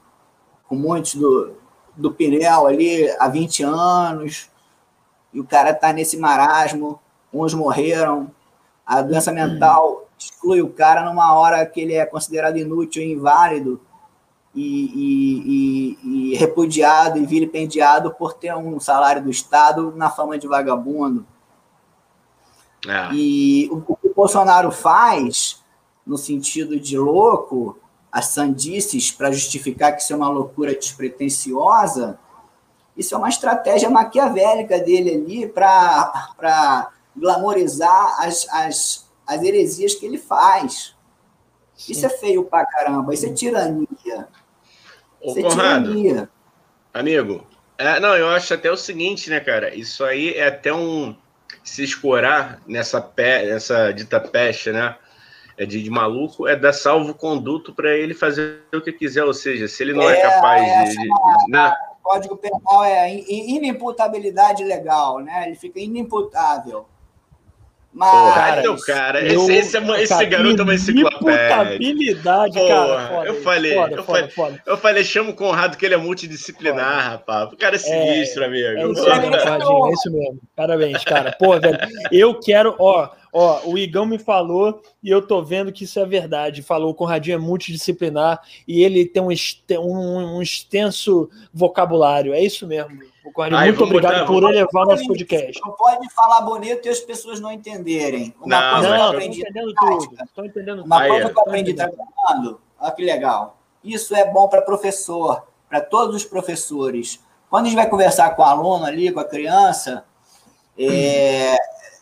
com 0.66 0.74
muitos 0.74 1.14
do, 1.14 1.54
do 1.96 2.12
Pinel 2.12 2.66
ali 2.66 3.08
há 3.18 3.28
20 3.28 3.62
anos, 3.62 4.50
e 5.32 5.40
o 5.40 5.44
cara 5.44 5.70
está 5.70 5.92
nesse 5.92 6.16
marasmo, 6.16 6.98
uns 7.32 7.54
morreram, 7.54 8.30
a 8.84 9.02
doença 9.02 9.30
mental 9.30 10.08
exclui 10.18 10.60
o 10.60 10.70
cara 10.70 11.04
numa 11.04 11.34
hora 11.34 11.64
que 11.64 11.80
ele 11.80 11.94
é 11.94 12.04
considerado 12.04 12.56
inútil 12.56 13.02
e 13.02 13.12
inválido, 13.12 13.80
e, 14.54 15.98
e, 16.02 16.32
e, 16.32 16.36
repudiado 16.36 17.18
e 17.18 17.26
vilipendiado 17.26 18.12
por 18.14 18.32
ter 18.32 18.54
um 18.56 18.80
salário 18.80 19.22
do 19.22 19.30
Estado 19.30 19.92
na 19.94 20.10
fama 20.10 20.38
de 20.38 20.48
vagabundo. 20.48 21.24
É. 22.86 23.12
E 23.12 23.68
o, 23.70 23.80
que 23.96 24.08
o 24.08 24.14
Bolsonaro 24.14 24.70
faz, 24.70 25.62
no 26.06 26.16
sentido 26.16 26.78
de 26.78 26.96
louco, 26.98 27.78
as 28.10 28.26
sandices 28.26 29.10
para 29.10 29.30
justificar 29.32 29.94
que 29.94 30.02
isso 30.02 30.12
é 30.12 30.16
uma 30.16 30.28
loucura 30.28 30.74
despretensiosa, 30.74 32.18
isso 32.96 33.14
é 33.14 33.18
uma 33.18 33.28
estratégia 33.28 33.88
maquiavélica 33.88 34.78
dele 34.80 35.14
ali 35.14 35.46
para 35.46 36.90
glamorizar 37.16 38.20
as, 38.20 38.48
as, 38.50 39.10
as 39.26 39.42
heresias 39.42 39.94
que 39.94 40.04
ele 40.06 40.18
faz. 40.18 40.96
Sim. 41.76 41.92
Isso 41.92 42.06
é 42.06 42.08
feio 42.08 42.44
pra 42.44 42.66
caramba, 42.66 43.14
isso 43.14 43.26
é 43.26 43.32
tirania. 43.32 44.28
Ô, 45.20 45.30
Isso 45.30 45.38
é 45.38 45.42
Conrado, 45.42 45.94
tirania. 45.94 46.28
amigo, 46.92 47.46
é, 47.76 48.00
não, 48.00 48.16
eu 48.16 48.28
acho 48.30 48.52
até 48.52 48.70
o 48.70 48.76
seguinte, 48.76 49.30
né, 49.30 49.38
cara? 49.38 49.72
Isso 49.72 50.04
aí 50.04 50.32
é 50.34 50.48
até 50.48 50.72
um 50.72 51.16
se 51.68 51.84
escorar 51.84 52.60
nessa, 52.66 53.00
pe... 53.00 53.46
nessa 53.46 53.92
dita 53.92 54.20
peste, 54.20 54.72
né? 54.72 54.96
É 55.56 55.66
de, 55.66 55.82
de 55.82 55.90
maluco, 55.90 56.46
é 56.46 56.54
dar 56.54 56.72
salvo-conduto 56.72 57.74
para 57.74 57.90
ele 57.96 58.14
fazer 58.14 58.62
o 58.72 58.80
que 58.80 58.92
quiser, 58.92 59.24
ou 59.24 59.34
seja, 59.34 59.66
se 59.66 59.82
ele 59.82 59.92
não 59.92 60.08
é, 60.08 60.18
é 60.18 60.22
capaz 60.22 60.62
é, 60.62 60.84
de. 60.84 60.94
de, 60.94 61.50
né? 61.50 61.74
O 62.00 62.02
Código 62.02 62.36
Penal 62.36 62.84
é 62.84 63.12
inimputabilidade 63.12 64.62
legal, 64.64 65.18
né? 65.18 65.46
Ele 65.46 65.56
fica 65.56 65.80
inimputável. 65.80 66.86
Mas, 67.92 68.10
Porra, 68.10 68.56
então, 68.60 68.76
cara, 68.86 69.20
eu, 69.20 69.50
esse, 69.50 69.52
esse, 69.52 69.76
é 69.76 70.02
esse 70.02 70.26
garoto 70.26 70.60
é 70.60 70.62
uma 70.62 70.74
enciclopédia. 70.74 71.56
Habilidade, 71.56 72.54
cara. 72.54 73.08
Foda, 73.08 73.26
eu 73.26 73.42
falei, 73.42 73.74
foda, 73.74 73.94
eu, 73.94 74.04
foda, 74.04 74.28
falei 74.28 74.60
eu 74.66 74.76
falei, 74.76 75.04
chama 75.04 75.30
o 75.30 75.34
Conrado 75.34 75.76
que 75.76 75.86
ele 75.86 75.94
é 75.94 75.98
multidisciplinar, 75.98 77.12
rapaz. 77.12 77.50
O 77.50 77.56
cara 77.56 77.76
é 77.76 77.78
sinistro, 77.78 78.44
é, 78.44 78.46
amigo. 78.46 78.66
É 78.66 78.92
isso, 78.92 79.08
é 79.08 79.92
isso 79.92 80.12
mesmo. 80.12 80.40
Parabéns, 80.54 81.02
cara. 81.02 81.34
Pô, 81.38 81.58
velho, 81.58 81.78
eu 82.12 82.38
quero, 82.38 82.76
ó, 82.78 83.08
ó, 83.32 83.62
o 83.64 83.78
Igão 83.78 84.04
me 84.04 84.18
falou 84.18 84.82
e 85.02 85.10
eu 85.10 85.22
tô 85.22 85.42
vendo 85.42 85.72
que 85.72 85.84
isso 85.84 85.98
é 85.98 86.04
verdade. 86.04 86.62
Falou, 86.62 86.90
o 86.90 86.94
Conradinho 86.94 87.36
é 87.36 87.38
multidisciplinar 87.38 88.40
e 88.66 88.84
ele 88.84 89.06
tem 89.06 89.22
um, 89.22 89.32
um, 89.80 90.36
um 90.36 90.42
extenso 90.42 91.30
vocabulário. 91.52 92.34
É 92.34 92.40
isso 92.40 92.66
mesmo. 92.66 92.98
Ai, 93.52 93.68
muito 93.68 93.84
obrigado 93.84 94.26
por 94.26 94.42
elevar 94.42 94.86
nosso 94.86 95.06
podcast. 95.06 95.60
Não 95.64 95.72
pode 95.72 96.08
falar 96.12 96.40
bonito 96.42 96.86
e 96.86 96.88
as 96.88 97.00
pessoas 97.00 97.40
não 97.40 97.52
entenderem. 97.52 98.34
Uma 98.40 98.60
não, 98.60 98.74
coisa 98.74 98.88
não, 98.88 98.96
que 98.96 99.02
eu 99.02 99.08
aprendi 99.08 99.40
entendendo 99.40 99.74
tudo. 99.74 100.24
Estou 100.24 100.44
entendendo 100.44 100.84
Uma 100.84 101.00
tudo. 101.00 101.08
coisa 101.08 101.30
que 101.30 101.38
eu 101.38 101.42
aprendi 101.42 101.74
trabalhando, 101.74 102.60
olha 102.80 102.92
que 102.92 103.04
legal. 103.04 103.58
Isso 103.82 104.14
é 104.14 104.30
bom 104.30 104.48
para 104.48 104.62
professor, 104.62 105.46
para 105.68 105.80
todos 105.80 106.16
os 106.16 106.24
professores. 106.24 107.20
Quando 107.48 107.66
a 107.66 107.68
gente 107.68 107.76
vai 107.76 107.88
conversar 107.88 108.30
com 108.30 108.42
o 108.42 108.44
aluno 108.44 108.84
ali, 108.84 109.10
com 109.10 109.20
a 109.20 109.24
criança, 109.24 110.04
é, 110.78 111.56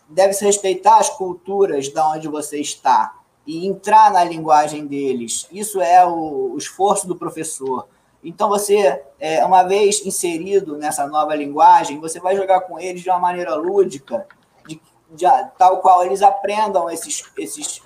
deve-se 0.09 0.45
respeitar 0.45 0.97
as 0.97 1.09
culturas 1.09 1.89
da 1.89 2.09
onde 2.09 2.27
você 2.27 2.59
está 2.59 3.15
e 3.45 3.65
entrar 3.65 4.11
na 4.11 4.23
linguagem 4.23 4.85
deles. 4.85 5.47
Isso 5.51 5.81
é 5.81 6.05
o, 6.05 6.53
o 6.53 6.57
esforço 6.57 7.07
do 7.07 7.15
professor. 7.15 7.87
Então, 8.27 8.49
você, 8.49 9.01
é, 9.21 9.45
uma 9.45 9.63
vez 9.63 10.05
inserido 10.05 10.75
nessa 10.75 11.07
nova 11.07 11.33
linguagem, 11.33 11.97
você 11.97 12.19
vai 12.19 12.35
jogar 12.35 12.59
com 12.59 12.77
eles 12.77 13.01
de 13.01 13.09
uma 13.09 13.19
maneira 13.19 13.55
lúdica, 13.55 14.27
de, 14.67 14.81
de, 15.11 15.25
tal 15.57 15.79
qual 15.79 16.03
eles 16.03 16.21
aprendam 16.21 16.89
esses, 16.89 17.23
esses, 17.37 17.81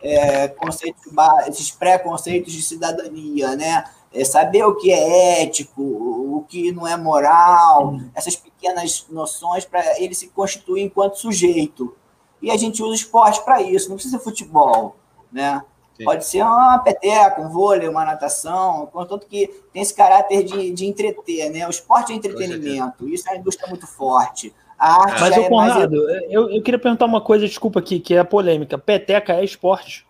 é, 0.00 0.48
conceitos, 0.48 1.02
esses 1.48 1.70
preconceitos 1.70 2.50
de 2.54 2.62
cidadania, 2.62 3.54
né? 3.56 3.84
É 4.10 4.24
saber 4.24 4.64
o 4.64 4.74
que 4.74 4.90
é 4.90 5.42
ético, 5.42 5.82
o 5.82 6.46
que 6.48 6.72
não 6.72 6.88
é 6.88 6.96
moral, 6.96 7.98
essas 8.14 8.36
pequenas 8.36 9.04
noções 9.10 9.66
para 9.66 10.00
ele 10.00 10.14
se 10.14 10.28
constituir 10.28 10.82
enquanto 10.82 11.18
sujeito. 11.18 11.94
E 12.40 12.50
a 12.50 12.56
gente 12.56 12.82
usa 12.82 12.94
esporte 12.94 13.44
para 13.44 13.60
isso, 13.60 13.90
não 13.90 13.96
precisa 13.96 14.16
ser 14.16 14.24
futebol, 14.24 14.96
né? 15.30 15.62
Sim. 15.96 16.04
Pode 16.04 16.24
ser 16.24 16.42
uma 16.42 16.78
peteca, 16.78 17.40
um 17.40 17.48
vôlei, 17.48 17.88
uma 17.88 18.04
natação, 18.04 18.86
contanto 18.86 19.26
que 19.28 19.46
tem 19.72 19.80
esse 19.80 19.94
caráter 19.94 20.42
de, 20.42 20.72
de 20.72 20.86
entreter, 20.86 21.50
né? 21.50 21.66
O 21.66 21.70
esporte 21.70 22.12
é 22.12 22.16
entretenimento, 22.16 23.08
isso 23.08 23.28
é 23.28 23.32
uma 23.32 23.38
indústria 23.38 23.68
muito 23.68 23.86
forte. 23.86 24.52
A 24.76 25.02
arte 25.02 25.20
Mas, 25.20 25.36
é 25.36 25.48
Conrado, 25.48 26.04
mais... 26.04 26.22
eu, 26.28 26.50
eu 26.50 26.62
queria 26.62 26.80
perguntar 26.80 27.04
uma 27.04 27.20
coisa, 27.20 27.46
desculpa 27.46 27.78
aqui, 27.78 28.00
que 28.00 28.14
é 28.14 28.24
polêmica. 28.24 28.76
Peteca 28.76 29.34
é 29.34 29.44
esporte? 29.44 30.04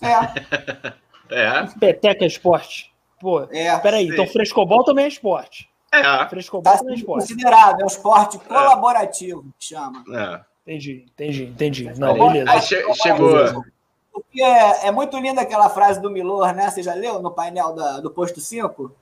É. 0.00 1.34
é. 1.34 1.66
Peteca 1.80 2.24
é 2.24 2.28
esporte? 2.28 2.92
Pô, 3.20 3.42
é, 3.50 3.76
peraí, 3.80 4.06
sim. 4.06 4.12
então 4.12 4.26
frescobol 4.26 4.84
também 4.84 5.04
é 5.04 5.08
esporte. 5.08 5.68
É. 5.92 6.28
Frescobol 6.28 6.72
tá 6.72 6.78
também 6.78 6.94
é 6.94 6.98
esporte. 6.98 7.20
Considerado, 7.22 7.80
é 7.80 7.84
um 7.84 7.88
esporte 7.88 8.38
colaborativo, 8.38 9.44
que 9.58 9.66
chama. 9.66 10.04
É. 10.12 10.52
Entendi, 10.64 11.04
entendi, 11.12 11.44
entendi. 11.44 11.92
Não, 11.98 12.14
beleza. 12.14 12.50
Aí 12.50 12.62
chegou, 12.94 13.64
porque 14.12 14.42
é, 14.42 14.86
é, 14.86 14.90
muito 14.90 15.16
linda 15.18 15.40
aquela 15.40 15.70
frase 15.70 16.00
do 16.00 16.10
Milor, 16.10 16.52
né? 16.52 16.70
Você 16.70 16.82
já 16.82 16.94
leu 16.94 17.20
no 17.20 17.30
painel 17.30 17.72
da, 17.72 18.00
do 18.00 18.10
posto 18.10 18.40
5? 18.40 18.92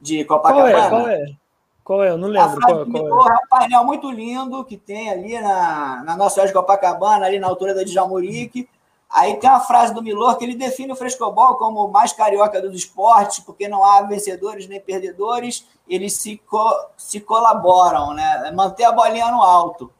De 0.00 0.24
Copacabana? 0.24 0.72
Qual 0.72 0.78
é? 0.78 0.88
Qual 0.88 1.08
é? 1.08 1.36
Qual 1.84 2.02
é? 2.02 2.10
Eu 2.10 2.18
não 2.18 2.28
lembro. 2.28 2.58
A 2.58 2.60
qual, 2.60 2.86
qual 2.86 3.04
Milor 3.04 3.30
é? 3.30 3.32
é? 3.32 3.34
um 3.34 3.48
painel 3.48 3.84
muito 3.84 4.10
lindo 4.10 4.64
que 4.64 4.76
tem 4.76 5.10
ali 5.10 5.38
na, 5.40 6.02
na 6.04 6.16
nossa 6.16 6.30
cidade 6.30 6.48
de 6.48 6.54
Copacabana, 6.54 7.26
ali 7.26 7.38
na 7.38 7.46
altura 7.46 7.74
da 7.74 7.84
Djamurique. 7.84 8.68
Aí 9.08 9.36
tem 9.36 9.48
a 9.48 9.60
frase 9.60 9.94
do 9.94 10.02
Milor 10.02 10.36
que 10.36 10.44
ele 10.44 10.56
define 10.56 10.92
o 10.92 10.96
frescobol 10.96 11.54
como 11.54 11.84
o 11.84 11.92
mais 11.92 12.12
carioca 12.12 12.60
dos 12.60 12.74
esportes, 12.74 13.38
porque 13.38 13.68
não 13.68 13.84
há 13.84 14.02
vencedores 14.02 14.66
nem 14.66 14.80
perdedores, 14.80 15.66
eles 15.88 16.14
se, 16.14 16.38
co 16.38 16.90
se 16.96 17.20
colaboram, 17.20 18.12
né? 18.12 18.50
Manter 18.50 18.84
a 18.84 18.92
bolinha 18.92 19.30
no 19.30 19.42
alto. 19.42 19.92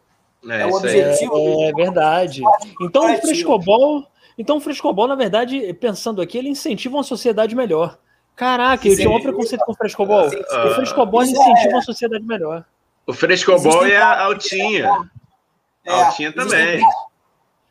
É, 0.49 0.63
é 0.63 0.67
o 0.67 0.75
objetivo. 0.75 1.37
É, 1.37 1.69
é 1.69 1.73
verdade. 1.73 2.43
Então 2.81 3.13
o 3.13 3.19
frescobol, 3.19 4.07
então 4.39 4.57
o 4.59 4.61
frescobol, 4.61 5.07
na 5.09 5.15
verdade, 5.15 5.73
pensando 5.75 6.21
aqui, 6.21 6.39
ele 6.39 6.49
incentiva 6.49 6.97
uma 6.97 7.03
sociedade 7.03 7.55
melhor. 7.55 7.99
Caraca, 8.35 8.87
eu 8.87 8.95
tinha 8.95 9.11
um 9.11 9.21
preconceito 9.21 9.65
com 9.65 9.73
o 9.73 9.75
frescobol. 9.75 10.27
o 10.27 10.75
frescobol 10.75 11.23
incentiva 11.23 11.71
é. 11.71 11.75
uma 11.75 11.83
sociedade 11.83 12.25
melhor. 12.25 12.65
O 13.07 13.13
frescobol 13.13 13.87
é 13.87 13.97
a 13.97 14.25
altinha. 14.25 14.91
É, 15.85 15.91
altinha 15.91 16.33
também. 16.33 16.75
Existem, 16.75 16.91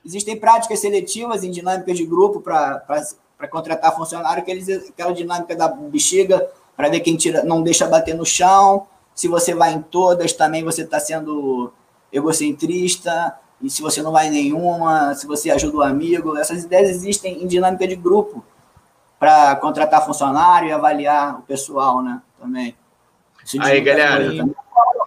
existem 0.05 0.39
práticas 0.39 0.79
seletivas 0.79 1.43
em 1.43 1.51
dinâmicas 1.51 1.97
de 1.97 2.05
grupo 2.05 2.41
para 2.41 3.47
contratar 3.49 3.95
funcionário, 3.95 4.43
que 4.43 4.49
eles, 4.49 4.89
aquela 4.89 5.11
dinâmica 5.11 5.55
da 5.55 5.67
bexiga 5.67 6.49
para 6.75 6.89
ver 6.89 7.01
quem 7.01 7.15
tira, 7.15 7.43
não 7.43 7.61
deixa 7.61 7.87
bater 7.87 8.15
no 8.15 8.25
chão. 8.25 8.87
Se 9.13 9.27
você 9.27 9.53
vai 9.53 9.73
em 9.73 9.81
todas, 9.81 10.33
também 10.33 10.63
você 10.63 10.81
está 10.81 10.99
sendo 10.99 11.71
egocentrista. 12.17 13.37
E 13.61 13.69
se 13.69 13.81
você 13.81 14.01
não 14.01 14.11
vai 14.11 14.29
nenhuma, 14.29 15.13
se 15.15 15.25
você 15.25 15.49
ajuda 15.49 15.77
o 15.77 15.81
amigo, 15.81 16.37
essas 16.37 16.63
ideias 16.63 16.89
existem 16.89 17.43
em 17.43 17.47
dinâmica 17.47 17.87
de 17.87 17.95
grupo 17.95 18.43
para 19.17 19.55
contratar 19.55 20.05
funcionário 20.05 20.69
e 20.69 20.71
avaliar 20.71 21.39
o 21.39 21.41
pessoal, 21.43 22.01
né? 22.01 22.21
Também. 22.39 22.75
Aí, 23.59 23.81
galera. 23.81 24.45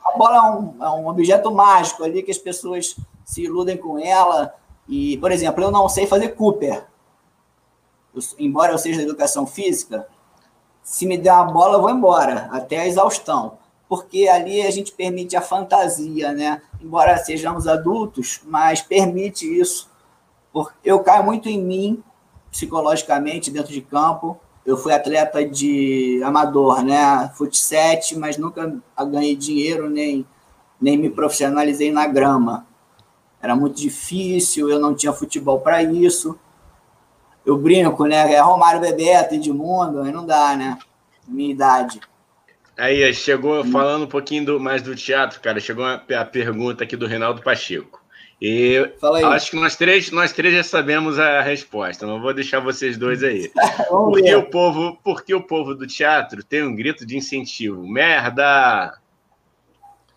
A 0.04 0.16
bola 0.16 0.36
é 0.36 0.40
um, 0.40 0.84
é 0.84 0.90
um 0.90 1.08
objeto 1.08 1.52
mágico 1.52 2.02
ali 2.02 2.22
que 2.22 2.30
as 2.30 2.38
pessoas 2.38 2.96
se 3.24 3.42
iludem 3.42 3.76
com 3.76 3.98
ela. 3.98 4.54
E, 4.88 5.18
por 5.18 5.30
exemplo, 5.30 5.62
eu 5.62 5.70
não 5.70 5.88
sei 5.88 6.06
fazer 6.06 6.28
Cooper. 6.30 6.84
Eu, 8.14 8.22
embora 8.38 8.72
eu 8.72 8.78
seja 8.78 8.98
da 8.98 9.04
educação 9.04 9.46
física, 9.46 10.08
se 10.82 11.04
me 11.04 11.18
der 11.18 11.32
uma 11.32 11.44
bola, 11.44 11.74
eu 11.74 11.82
vou 11.82 11.90
embora, 11.90 12.48
até 12.50 12.80
a 12.80 12.86
exaustão. 12.86 13.58
Porque 13.88 14.28
ali 14.28 14.62
a 14.62 14.70
gente 14.70 14.92
permite 14.92 15.36
a 15.36 15.40
fantasia, 15.40 16.32
né? 16.32 16.60
Embora 16.80 17.16
sejamos 17.16 17.66
adultos, 17.66 18.40
mas 18.44 18.82
permite 18.82 19.46
isso. 19.46 19.88
Eu 20.84 21.00
caio 21.00 21.24
muito 21.24 21.48
em 21.48 21.62
mim, 21.62 22.02
psicologicamente, 22.50 23.50
dentro 23.50 23.72
de 23.72 23.80
campo. 23.80 24.38
Eu 24.66 24.76
fui 24.76 24.92
atleta 24.92 25.44
de 25.44 26.20
amador, 26.22 26.82
né? 26.82 27.30
Futsal, 27.34 28.00
mas 28.16 28.36
nunca 28.36 28.78
ganhei 29.10 29.34
dinheiro, 29.34 29.88
nem, 29.88 30.26
nem 30.80 30.98
me 30.98 31.08
profissionalizei 31.08 31.90
na 31.90 32.06
grama. 32.06 32.66
Era 33.40 33.56
muito 33.56 33.76
difícil, 33.76 34.68
eu 34.68 34.78
não 34.78 34.94
tinha 34.94 35.12
futebol 35.12 35.60
para 35.60 35.82
isso 35.82 36.38
eu 37.48 37.56
brinco, 37.56 38.04
né? 38.04 38.30
É 38.34 38.40
Romário 38.40 38.78
Bebeto, 38.78 39.34
Edmundo, 39.34 40.02
aí 40.02 40.12
não 40.12 40.26
dá, 40.26 40.54
né? 40.54 40.78
Minha 41.26 41.50
idade. 41.50 41.98
Aí, 42.78 43.12
chegou 43.12 43.64
falando 43.64 44.04
um 44.04 44.08
pouquinho 44.08 44.44
do, 44.44 44.60
mais 44.60 44.82
do 44.82 44.94
teatro, 44.94 45.40
cara. 45.40 45.58
Chegou 45.58 45.84
a, 45.84 45.94
a 45.94 46.24
pergunta 46.24 46.84
aqui 46.84 46.96
do 46.96 47.08
Reinaldo 47.08 47.42
Pacheco. 47.42 48.00
E 48.40 48.76
acho 49.32 49.50
que 49.50 49.56
nós 49.56 49.74
três, 49.74 50.12
nós 50.12 50.32
três 50.32 50.54
já 50.54 50.62
sabemos 50.62 51.18
a 51.18 51.40
resposta. 51.40 52.06
Não 52.06 52.22
vou 52.22 52.32
deixar 52.32 52.60
vocês 52.60 52.96
dois 52.96 53.24
aí. 53.24 53.50
por 53.88 54.22
que 54.22 54.32
o 54.32 54.48
povo, 54.48 54.96
por 55.02 55.24
que 55.24 55.34
o 55.34 55.42
povo 55.42 55.74
do 55.74 55.88
teatro 55.88 56.44
tem 56.44 56.62
um 56.62 56.74
grito 56.74 57.04
de 57.04 57.16
incentivo? 57.16 57.84
Merda! 57.84 58.96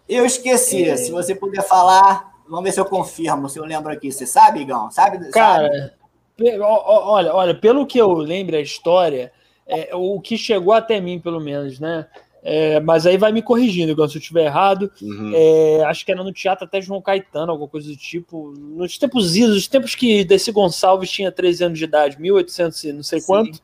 Eu 0.08 0.24
esqueci. 0.24 0.88
É... 0.88 0.96
Se 0.98 1.12
você 1.12 1.34
puder 1.34 1.64
falar, 1.64 2.32
vamos 2.48 2.64
ver 2.64 2.74
se 2.74 2.80
eu 2.80 2.86
confirmo, 2.86 3.50
se 3.50 3.58
eu 3.58 3.66
lembro 3.66 3.92
aqui. 3.92 4.12
Você 4.12 4.28
sabe, 4.28 4.60
Igão? 4.62 4.92
Sabe? 4.92 5.32
Cara, 5.32 5.96
sabe? 6.38 6.60
Olha, 6.62 7.34
olha, 7.34 7.56
pelo 7.56 7.88
que 7.88 7.98
eu 7.98 8.14
lembro 8.14 8.56
a 8.56 8.62
história, 8.62 9.32
é, 9.66 9.96
o 9.96 10.22
que 10.22 10.38
chegou 10.38 10.74
até 10.74 11.02
mim, 11.02 11.20
pelo 11.20 11.40
menos, 11.40 11.80
né? 11.80 12.06
É, 12.44 12.80
mas 12.80 13.06
aí 13.06 13.18
vai 13.18 13.32
me 13.32 13.42
corrigindo, 13.42 13.94
se 14.10 14.18
eu 14.18 14.20
estiver 14.20 14.46
errado. 14.46 14.92
Uhum. 15.02 15.32
É, 15.34 15.84
acho 15.86 16.04
que 16.06 16.12
era 16.12 16.24
no 16.24 16.34
teatro 16.34 16.66
até 16.66 16.82
João 16.82 17.02
Caetano, 17.02 17.52
alguma 17.52 17.70
coisa 17.70 17.88
do 17.88 17.96
tipo. 17.96 18.52
Nos 18.58 18.98
tempos 18.98 19.36
idos, 19.36 19.58
os 19.58 19.68
tempos 19.68 19.94
que 19.94 20.24
Desi 20.24 20.52
Gonçalves 20.52 21.12
tinha 21.12 21.32
13 21.32 21.66
anos 21.66 21.78
de 21.80 21.86
idade, 21.86 22.20
1800 22.20 22.84
e 22.84 22.94
não 22.94 23.04
sei 23.04 23.20
Sim. 23.20 23.28
quanto. 23.28 23.60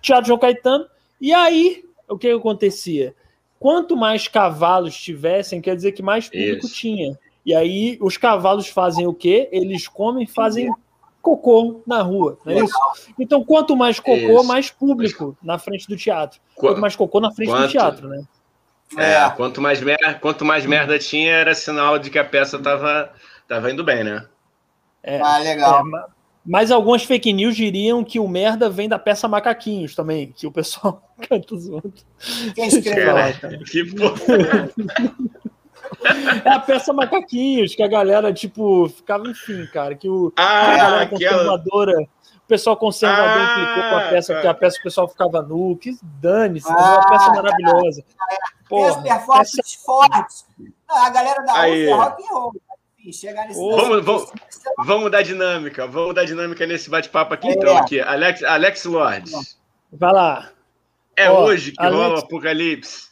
Teatro 0.00 0.28
João 0.28 0.38
Caetano. 0.38 0.86
E 1.20 1.34
aí, 1.34 1.84
o 2.08 2.16
que, 2.16 2.28
que 2.28 2.34
acontecia? 2.34 3.14
Quanto 3.58 3.96
mais 3.96 4.26
cavalos 4.28 4.96
tivessem, 4.96 5.60
quer 5.60 5.76
dizer 5.76 5.92
que 5.92 6.02
mais 6.02 6.28
público 6.28 6.66
Isso. 6.66 6.74
tinha. 6.74 7.18
E 7.44 7.54
aí, 7.54 7.98
os 8.00 8.16
cavalos 8.16 8.68
fazem 8.68 9.06
o 9.06 9.12
quê? 9.12 9.48
Eles 9.52 9.88
comem, 9.88 10.26
fazem 10.26 10.70
cocô 11.20 11.82
na 11.86 12.02
rua, 12.02 12.38
não 12.44 12.52
é 12.52 12.64
isso? 12.64 12.78
Então, 13.18 13.44
quanto 13.44 13.76
mais 13.76 14.00
cocô, 14.00 14.40
isso. 14.40 14.44
mais 14.44 14.70
público 14.70 15.36
na 15.42 15.58
frente 15.58 15.86
do 15.86 15.96
teatro. 15.96 16.40
Quanto 16.54 16.80
mais 16.80 16.96
cocô 16.96 17.20
na 17.20 17.30
frente 17.30 17.50
quanto... 17.50 17.66
do 17.66 17.70
teatro, 17.70 18.08
né? 18.08 18.22
É, 18.96 19.14
é, 19.14 19.30
quanto 19.30 19.60
mais, 19.60 19.80
merda, 19.80 20.14
quanto 20.14 20.44
mais 20.44 20.64
merda 20.64 20.98
tinha, 20.98 21.32
era 21.32 21.54
sinal 21.54 21.98
de 21.98 22.08
que 22.08 22.18
a 22.18 22.24
peça 22.24 22.58
tava, 22.58 23.12
tava 23.46 23.70
indo 23.70 23.84
bem, 23.84 24.02
né? 24.02 24.24
É, 25.02 25.20
ah, 25.20 25.38
legal. 25.38 25.82
É, 25.86 26.06
mas 26.46 26.70
algumas 26.70 27.02
fake 27.04 27.32
news 27.32 27.54
diriam 27.54 28.02
que 28.02 28.18
o 28.18 28.26
merda 28.26 28.70
vem 28.70 28.88
da 28.88 28.98
peça 28.98 29.28
Macaquinhos 29.28 29.94
também, 29.94 30.32
que 30.32 30.46
o 30.46 30.52
pessoal 30.52 31.02
canta 31.28 31.56
zoando. 31.56 31.92
Quem 32.54 32.68
escreveu? 32.68 33.14
que 33.66 33.84
porra. 33.94 34.70
É 36.44 36.50
a 36.50 36.58
peça 36.60 36.92
Macaquinhos, 36.92 37.74
que 37.74 37.82
a 37.82 37.88
galera, 37.88 38.32
tipo, 38.32 38.88
ficava, 38.88 39.28
enfim, 39.28 39.66
cara, 39.72 39.94
que 39.94 40.08
o, 40.08 40.32
ah, 40.36 40.72
a 40.72 40.76
galera 40.76 41.06
conservadora, 41.06 42.00
o 42.00 42.48
pessoal 42.48 42.76
conservador 42.76 43.42
ah, 43.42 43.60
implicou 43.60 43.90
com 43.90 43.96
a 43.96 44.08
peça, 44.08 44.32
porque 44.34 44.46
a 44.46 44.54
peça 44.54 44.78
o 44.78 44.82
pessoal 44.82 45.08
ficava 45.08 45.42
nu, 45.42 45.76
que 45.76 45.96
dane-se, 46.02 46.70
ah, 46.70 46.74
é 46.74 46.98
uma 46.98 47.08
peça 47.08 47.30
maravilhosa. 47.30 48.04
Porra, 48.68 49.02
performances 49.02 49.56
peça... 49.56 49.84
fortes. 49.84 50.46
a 50.88 51.10
galera 51.10 51.42
da 51.42 51.60
Aí. 51.60 51.86
é 51.86 51.94
rock 51.94 52.22
and 52.22 52.34
roll. 52.34 52.52
Vamos, 53.76 54.04
vamos, 54.04 54.32
vamos 54.84 55.10
dar 55.10 55.22
dinâmica, 55.22 55.86
vamos 55.86 56.14
dar 56.14 56.24
dinâmica 56.24 56.66
nesse 56.66 56.90
bate-papo 56.90 57.32
aqui, 57.32 57.48
é. 57.48 57.52
então, 57.52 57.78
aqui. 57.78 58.00
Alex, 58.00 58.42
Alex 58.42 58.84
Lordes. 58.84 59.58
Vai 59.92 60.12
lá. 60.12 60.50
É 61.16 61.30
Ó, 61.30 61.44
hoje 61.44 61.72
que 61.72 61.82
Alex... 61.82 61.96
rola 61.96 62.14
o 62.16 62.18
apocalipse. 62.18 63.07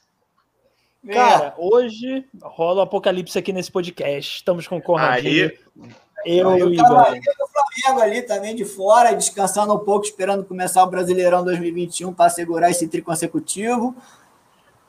Cara, 1.13 1.55
hoje 1.57 2.25
rola 2.43 2.81
o 2.81 2.83
apocalipse 2.83 3.39
aqui 3.39 3.53
nesse 3.53 3.71
podcast. 3.71 4.37
Estamos 4.37 4.67
com 4.67 4.79
o 4.79 4.83
Conradinho. 4.83 5.53
Eu, 6.25 6.59
eu 6.59 6.73
e 6.73 6.81
o 6.81 6.85
Flamengo 6.85 8.01
ali 8.01 8.23
também 8.23 8.57
de 8.57 8.65
fora, 8.65 9.15
descansando 9.15 9.73
um 9.73 9.79
pouco, 9.79 10.05
esperando 10.05 10.45
começar 10.45 10.83
o 10.83 10.91
Brasileirão 10.91 11.45
2021 11.45 12.13
para 12.13 12.31
segurar 12.31 12.71
esse 12.71 12.89
tri 12.89 13.01
consecutivo. 13.01 13.95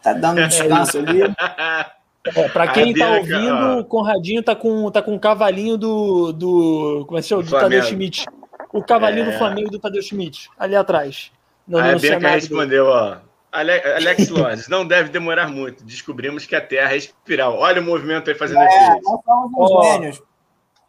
Tá 0.02 0.14
dando 0.14 0.42
um 0.42 0.48
descanso 0.48 0.98
ali. 0.98 1.22
É, 1.22 2.50
para 2.50 2.68
quem 2.70 2.92
está 2.92 3.12
ouvindo, 3.14 3.80
o 3.80 3.86
Conradinho 3.86 4.42
tá 4.42 4.56
com, 4.56 4.90
tá 4.90 5.02
com 5.02 5.16
o 5.16 5.20
cavalinho 5.20 5.78
do. 5.78 6.34
do 6.34 7.06
como 7.06 7.20
é 7.20 7.22
que 7.22 7.28
chama? 7.28 7.44
Do 7.44 7.52
Tadeu 7.52 7.84
Schmidt. 7.84 8.26
O 8.74 8.84
cavalinho 8.84 9.28
é... 9.28 9.32
do 9.32 9.38
Flamengo 9.38 9.70
do 9.70 9.80
Tadeu 9.80 10.02
Schmidt, 10.02 10.50
ali 10.58 10.76
atrás. 10.76 11.32
No, 11.68 11.78
a 11.78 11.96
Bianca 11.96 12.30
respondeu, 12.30 12.86
do... 12.86 13.27
Alex 13.52 14.30
Lodge, 14.30 14.70
não 14.70 14.86
deve 14.86 15.10
demorar 15.10 15.48
muito. 15.48 15.84
Descobrimos 15.84 16.46
que 16.46 16.56
a 16.56 16.62
Terra 16.62 16.94
é 16.94 16.98
espiral. 16.98 17.58
Olha 17.58 17.82
o 17.82 17.86
movimento 17.86 18.30
aí 18.30 18.36
fazendo 18.36 18.62
é, 18.62 18.66
efeito. 18.66 19.02
Ó, 19.56 20.02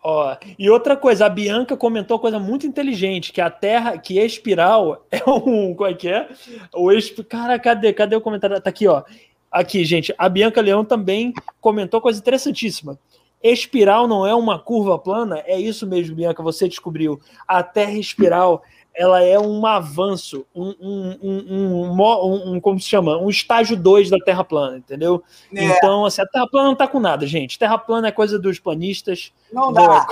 ó, 0.03 0.37
e 0.59 0.69
outra 0.69 0.97
coisa, 0.97 1.27
a 1.27 1.29
Bianca 1.29 1.77
comentou 1.77 2.17
uma 2.17 2.21
coisa 2.21 2.39
muito 2.39 2.67
inteligente, 2.67 3.33
que 3.33 3.41
a 3.41 3.51
Terra, 3.51 3.97
que 3.99 4.19
é 4.19 4.25
espiral, 4.25 5.07
é 5.11 5.23
um. 5.29 5.75
Qual 5.75 5.91
é 5.91 5.95
que 5.95 6.09
é? 6.09 6.29
O 6.75 6.93
exp... 6.93 7.23
Cara, 7.25 7.59
cadê? 7.59 7.93
Cadê 7.93 8.17
o 8.17 8.21
comentário? 8.21 8.61
Tá 8.61 8.71
aqui, 8.71 8.87
ó. 8.87 9.03
Aqui, 9.51 9.85
gente. 9.85 10.15
A 10.19 10.29
Bianca 10.29 10.61
Leão 10.61 10.85
também 10.85 11.33
comentou 11.61 12.01
coisa 12.01 12.19
interessantíssima. 12.19 12.99
Espiral 13.43 14.09
não 14.09 14.27
é 14.27 14.35
uma 14.35 14.59
curva 14.59 14.99
plana? 14.99 15.43
É 15.47 15.59
isso 15.59 15.87
mesmo, 15.87 16.17
Bianca, 16.17 16.43
você 16.43 16.69
descobriu. 16.69 17.21
A 17.47 17.63
Terra 17.63 17.93
espiral 17.93 18.63
ela 18.99 19.23
é 19.23 19.39
um 19.39 19.65
avanço, 19.65 20.45
um, 20.53 20.75
um, 20.81 21.19
um, 21.23 22.55
um, 22.55 22.61
como 22.61 22.81
se 22.81 22.89
chama? 22.89 23.17
Um 23.17 23.31
estágio 23.31 23.77
2 23.77 24.11
da 24.11 24.19
Terra 24.19 24.43
plana, 24.43 24.79
entendeu? 24.79 25.23
É. 25.55 25.65
Então, 25.65 26.05
assim, 26.05 26.21
a 26.21 26.27
Terra 26.27 26.49
plana 26.49 26.69
não 26.69 26.75
tá 26.75 26.89
com 26.89 26.99
nada, 26.99 27.25
gente. 27.25 27.59
Terra 27.59 27.79
plana 27.79 28.09
é 28.09 28.13
coisa 28.13 28.41
dos 28.41 28.59
planistas. 28.59 29.33
Não 29.53 29.73
dá. 29.73 30.05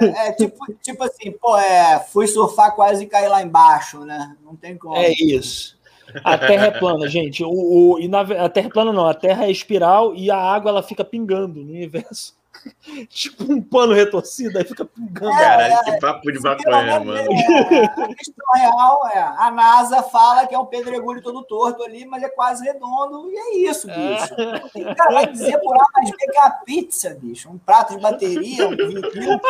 É, 0.00 0.28
é, 0.28 0.32
tipo, 0.32 0.56
tipo 0.82 1.02
assim, 1.02 1.32
pô, 1.32 1.56
é, 1.56 1.98
fui 1.98 2.26
surfar 2.26 2.74
quase 2.76 3.04
e 3.04 3.06
caí 3.06 3.26
lá 3.28 3.42
embaixo, 3.42 4.04
né? 4.04 4.36
Não 4.44 4.54
tem 4.54 4.76
como. 4.76 4.94
É 4.94 5.10
isso. 5.10 5.78
A 6.22 6.36
Terra 6.36 6.66
é 6.66 6.78
plana, 6.78 7.08
gente. 7.08 7.42
O, 7.42 7.50
o, 7.50 7.98
e 7.98 8.08
na, 8.08 8.20
a 8.20 8.48
Terra 8.48 8.68
é 8.68 8.70
plana 8.70 8.92
não, 8.92 9.06
a 9.06 9.14
Terra 9.14 9.46
é 9.46 9.50
espiral 9.50 10.14
e 10.14 10.30
a 10.30 10.36
água 10.36 10.70
ela 10.70 10.82
fica 10.82 11.04
pingando 11.04 11.62
no 11.62 11.72
universo. 11.72 12.36
tipo 13.08 13.52
um 13.52 13.60
pano 13.60 13.92
retorcido, 13.92 14.58
aí 14.58 14.64
fica 14.64 14.84
pingando. 14.84 15.30
É, 15.30 15.38
Caralho, 15.38 15.74
é, 15.74 15.84
que 15.84 16.00
papo 16.00 16.32
de 16.32 16.40
maconha, 16.40 17.00
mano. 17.00 17.32
É, 17.32 17.84
a 17.84 18.14
questão 18.14 18.46
real 18.54 19.08
é, 19.12 19.18
a 19.18 19.50
NASA 19.50 20.02
fala 20.02 20.46
que 20.46 20.54
é 20.54 20.58
um 20.58 20.66
pedregulho 20.66 21.22
todo 21.22 21.44
torto 21.44 21.82
ali, 21.82 22.04
mas 22.04 22.22
é 22.22 22.28
quase 22.28 22.64
redondo, 22.64 23.30
e 23.30 23.36
é 23.36 23.70
isso, 23.70 23.90
é. 23.90 23.94
bicho. 23.94 24.34
É. 24.34 24.94
cara 24.94 25.14
vai 25.14 25.26
dizer 25.30 25.58
por 25.58 25.76
A 25.76 25.84
mais 25.94 26.10
B 26.10 26.16
que 26.16 26.36
é 26.36 26.40
uma 26.40 26.50
pizza, 26.50 27.18
bicho. 27.20 27.50
Um 27.50 27.58
prato 27.58 27.94
de 27.94 28.00
bateria, 28.00 28.68
um 28.68 28.76
vinho. 28.76 29.40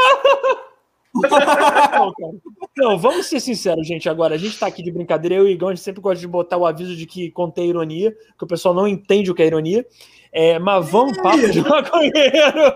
Não, 1.14 2.12
não, 2.77 2.99
vamos 2.99 3.27
ser 3.27 3.41
sinceros, 3.41 3.87
gente. 3.87 4.09
Agora, 4.09 4.35
a 4.35 4.39
gente 4.39 4.53
está 4.53 4.66
aqui 4.66 4.83
de 4.83 4.93
brincadeira. 4.93 5.37
Eu 5.37 5.49
e 5.49 5.53
o 5.53 5.55
Igão, 5.55 5.69
a 5.69 5.75
gente 5.75 5.83
sempre 5.83 6.01
gosta 6.01 6.21
de 6.21 6.29
botar 6.29 6.57
o 6.57 6.66
aviso 6.66 6.95
de 6.95 7.07
que 7.07 7.31
contém 7.31 7.69
ironia, 7.69 8.16
que 8.39 8.45
o 8.45 8.47
pessoal 8.47 8.75
não 8.75 8.87
entende 8.87 9.31
o 9.31 9.35
que 9.35 9.43
é 9.43 9.47
ironia. 9.47 9.87
É, 10.33 10.59
mas 10.59 10.89
vamos 10.91 11.16
papo 11.18 11.51
de 11.51 11.61
maconheiro. 11.62 12.74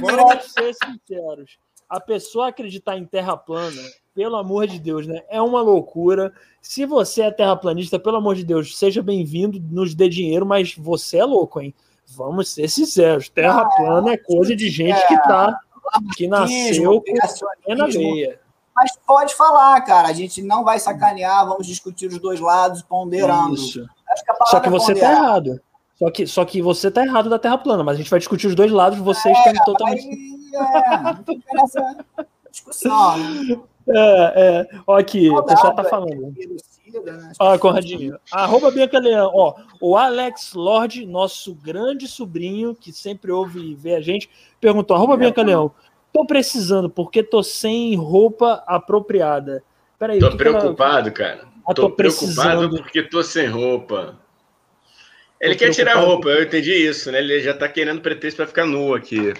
vamos 0.00 0.44
ser 0.52 0.74
sinceros. 0.74 1.58
A 1.88 2.00
pessoa 2.00 2.48
acreditar 2.48 2.96
em 2.96 3.04
terra 3.04 3.36
plana, 3.36 3.80
pelo 4.14 4.36
amor 4.36 4.66
de 4.66 4.78
Deus, 4.78 5.06
né? 5.06 5.22
É 5.28 5.40
uma 5.40 5.60
loucura. 5.60 6.32
Se 6.62 6.86
você 6.86 7.22
é 7.22 7.30
terraplanista, 7.30 7.98
pelo 7.98 8.16
amor 8.16 8.34
de 8.34 8.44
Deus, 8.44 8.76
seja 8.76 9.02
bem-vindo, 9.02 9.60
nos 9.70 9.94
dê 9.94 10.08
dinheiro, 10.08 10.46
mas 10.46 10.74
você 10.76 11.18
é 11.18 11.24
louco, 11.24 11.60
hein? 11.60 11.74
Vamos 12.06 12.48
ser 12.48 12.68
sinceros. 12.68 13.28
Terra 13.28 13.64
plana 13.76 14.12
é 14.12 14.16
coisa 14.16 14.54
de 14.54 14.68
gente 14.68 15.06
que 15.06 15.16
tá 15.22 15.58
que 16.16 16.26
nasceu 16.26 17.02
com 17.02 17.74
na 17.74 17.86
veia. 17.86 18.40
Mas 18.74 18.96
pode 19.06 19.34
falar, 19.34 19.80
cara. 19.82 20.08
A 20.08 20.12
gente 20.12 20.42
não 20.42 20.64
vai 20.64 20.78
sacanear, 20.78 21.46
vamos 21.46 21.66
discutir 21.66 22.08
os 22.08 22.18
dois 22.18 22.40
lados, 22.40 22.82
ponderando. 22.82 23.54
Isso. 23.54 23.84
Que 23.84 24.46
só 24.46 24.60
que 24.60 24.68
você 24.68 24.92
está 24.92 25.12
errado. 25.12 25.60
Só 25.96 26.10
que, 26.10 26.26
só 26.26 26.44
que 26.44 26.60
você 26.60 26.88
está 26.88 27.04
errado 27.04 27.30
da 27.30 27.38
Terra 27.38 27.58
plana, 27.58 27.84
mas 27.84 27.94
a 27.94 27.98
gente 27.98 28.10
vai 28.10 28.18
discutir 28.18 28.48
os 28.48 28.54
dois 28.54 28.70
lados, 28.70 28.98
vocês 28.98 29.36
é, 29.36 29.52
estão 29.52 29.64
totalmente. 29.64 30.06
Aí, 30.06 30.34
é, 31.76 32.24
discussão? 32.50 33.66
É, 33.88 34.32
é. 34.36 34.68
Ó, 34.86 34.98
aqui, 34.98 35.30
o 35.30 35.42
pessoal 35.42 35.74
tá 35.74 35.84
falando. 35.84 36.20
Né? 36.20 37.32
Ó, 37.38 37.58
Conradinho. 37.58 38.18
Arroba 38.32 38.70
Bianca 38.70 38.98
Leão. 38.98 39.30
Ó, 39.34 39.54
o 39.80 39.96
Alex 39.96 40.54
Lorde, 40.54 41.06
nosso 41.06 41.54
grande 41.54 42.08
sobrinho, 42.08 42.74
que 42.74 42.92
sempre 42.92 43.30
ouve 43.30 43.60
e 43.60 43.74
vê 43.74 43.94
a 43.94 44.00
gente, 44.00 44.28
perguntou: 44.60 44.96
arroba 44.96 45.16
Bianca 45.16 45.42
Leão, 45.42 45.70
tô 46.12 46.24
precisando 46.24 46.88
porque 46.88 47.22
tô 47.22 47.42
sem 47.42 47.94
roupa 47.94 48.62
apropriada. 48.66 49.62
Peraí, 49.98 50.18
tô 50.18 50.36
preocupado, 50.36 51.08
ela... 51.08 51.10
cara. 51.10 51.48
Ah, 51.66 51.72
tô, 51.72 51.82
tô 51.82 51.90
preocupado 51.90 52.70
porque 52.70 53.02
tô 53.02 53.22
sem 53.22 53.46
roupa. 53.46 54.18
Ele 55.44 55.56
quer 55.56 55.70
tirar 55.70 55.96
a 55.96 56.00
roupa, 56.00 56.28
eu 56.28 56.44
entendi 56.44 56.72
isso, 56.72 57.10
né? 57.12 57.18
Ele 57.18 57.40
já 57.40 57.52
tá 57.52 57.68
querendo 57.68 58.00
pretexto 58.00 58.38
para 58.38 58.46
ficar 58.46 58.64
nu 58.64 58.94
aqui. 58.94 59.34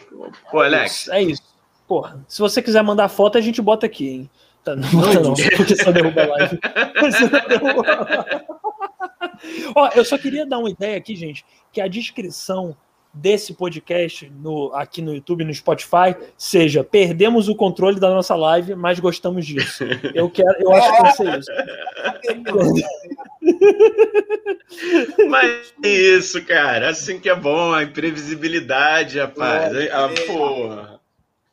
Pô, 0.51 0.61
Alex. 0.61 1.09
É 1.09 1.23
isso. 1.23 1.43
Porra, 1.89 2.23
se 2.29 2.41
você 2.41 2.61
quiser 2.61 2.83
mandar 2.83 3.09
foto, 3.09 3.39
a 3.39 3.41
gente 3.41 3.63
bota 3.63 3.87
aqui, 3.87 4.09
hein? 4.09 4.31
Tá, 4.63 4.77
não 4.77 4.89
bota 4.91 5.21
não, 5.21 5.35
porque 5.57 5.77
só 5.77 5.91
derruba 5.93 6.23
a 6.23 6.27
live. 6.27 6.59
Ó, 9.75 9.89
eu 9.95 10.05
só 10.05 10.19
queria 10.19 10.47
dar 10.47 10.59
uma 10.59 10.71
ideia 10.71 10.97
aqui, 10.97 11.17
gente, 11.17 11.45
que 11.73 11.81
a 11.81 11.89
descrição 11.89 12.77
desse 13.15 13.55
podcast 13.55 14.31
no, 14.43 14.73
aqui 14.75 15.01
no 15.01 15.15
YouTube, 15.15 15.45
no 15.45 15.55
Spotify, 15.55 16.17
seja 16.37 16.83
perdemos 16.83 17.49
o 17.49 17.55
controle 17.55 18.01
da 18.01 18.11
nossa 18.11 18.35
live, 18.35 18.75
mas 18.75 18.99
gostamos 18.99 19.47
disso. 19.47 19.85
Eu 20.15 20.29
quero, 20.29 20.61
eu 20.61 20.73
acho 20.73 20.97
que 20.97 21.03
vai 21.03 21.12
ser 21.12 21.39
isso. 21.39 21.51
Mas 25.29 25.75
é 25.83 25.89
isso, 25.89 26.45
cara, 26.45 26.89
assim 26.91 27.21
que 27.21 27.29
é 27.29 27.35
bom, 27.35 27.73
a 27.73 27.83
imprevisibilidade, 27.83 29.19
rapaz. 29.19 29.75
É, 29.77 29.91
ah, 29.93 30.09
porra. 30.27 30.93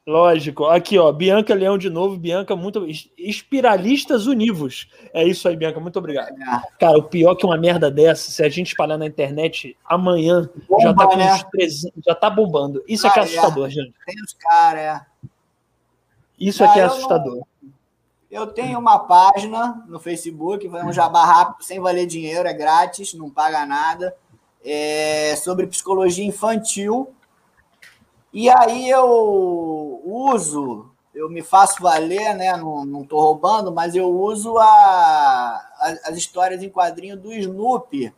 Lógico. 0.05 0.65
Aqui, 0.65 0.97
ó, 0.97 1.11
Bianca 1.11 1.53
Leão 1.53 1.77
de 1.77 1.89
novo. 1.89 2.17
Bianca, 2.17 2.55
muito. 2.55 2.87
Espiralistas 3.17 4.25
univos. 4.25 4.89
É 5.13 5.23
isso 5.23 5.47
aí, 5.47 5.55
Bianca. 5.55 5.79
Muito 5.79 5.99
obrigado. 5.99 6.33
Cara, 6.79 6.97
o 6.97 7.03
pior 7.03 7.35
que 7.35 7.45
uma 7.45 7.57
merda 7.57 7.91
dessa, 7.91 8.31
se 8.31 8.43
a 8.43 8.49
gente 8.49 8.69
espalhar 8.69 8.97
na 8.97 9.05
internet, 9.05 9.77
amanhã 9.85 10.49
Bomba, 10.67 10.83
já 10.83 10.93
tá 10.93 11.07
com 11.07 11.17
né? 11.17 11.43
300, 11.51 12.03
já 12.03 12.15
tá 12.15 12.29
bombando. 12.29 12.83
Isso 12.87 13.05
ah, 13.05 13.09
é 13.09 13.13
que 13.13 13.19
é 13.19 13.23
assustador, 13.23 13.67
é. 13.67 13.69
gente. 13.69 13.93
Tem 14.05 14.15
os 14.23 14.33
caras, 14.33 14.81
é. 14.81 15.01
Isso 16.39 16.63
aqui 16.63 16.79
é 16.79 16.83
assustador. 16.83 17.35
Não... 17.35 17.71
Eu 18.31 18.47
tenho 18.47 18.79
uma 18.79 18.97
página 18.97 19.83
no 19.87 19.99
Facebook, 19.99 20.67
vai 20.67 20.83
um 20.85 20.93
jabá 20.93 21.25
rápido, 21.25 21.63
sem 21.63 21.79
valer 21.79 22.07
dinheiro, 22.07 22.47
é 22.47 22.53
grátis, 22.53 23.13
não 23.13 23.29
paga 23.29 23.65
nada. 23.65 24.15
É 24.63 25.35
sobre 25.35 25.67
psicologia 25.67 26.25
infantil 26.25 27.13
e 28.33 28.49
aí 28.49 28.89
eu 28.89 30.01
uso, 30.05 30.89
eu 31.13 31.29
me 31.29 31.41
faço 31.41 31.81
valer, 31.81 32.33
né? 32.35 32.55
Não 32.55 33.01
estou 33.01 33.19
roubando, 33.19 33.71
mas 33.71 33.93
eu 33.95 34.09
uso 34.09 34.57
a, 34.57 34.65
a, 34.65 35.97
as 36.05 36.17
histórias 36.17 36.63
em 36.63 36.69
quadrinho 36.69 37.17
do 37.17 37.33
Snoopy, 37.33 38.13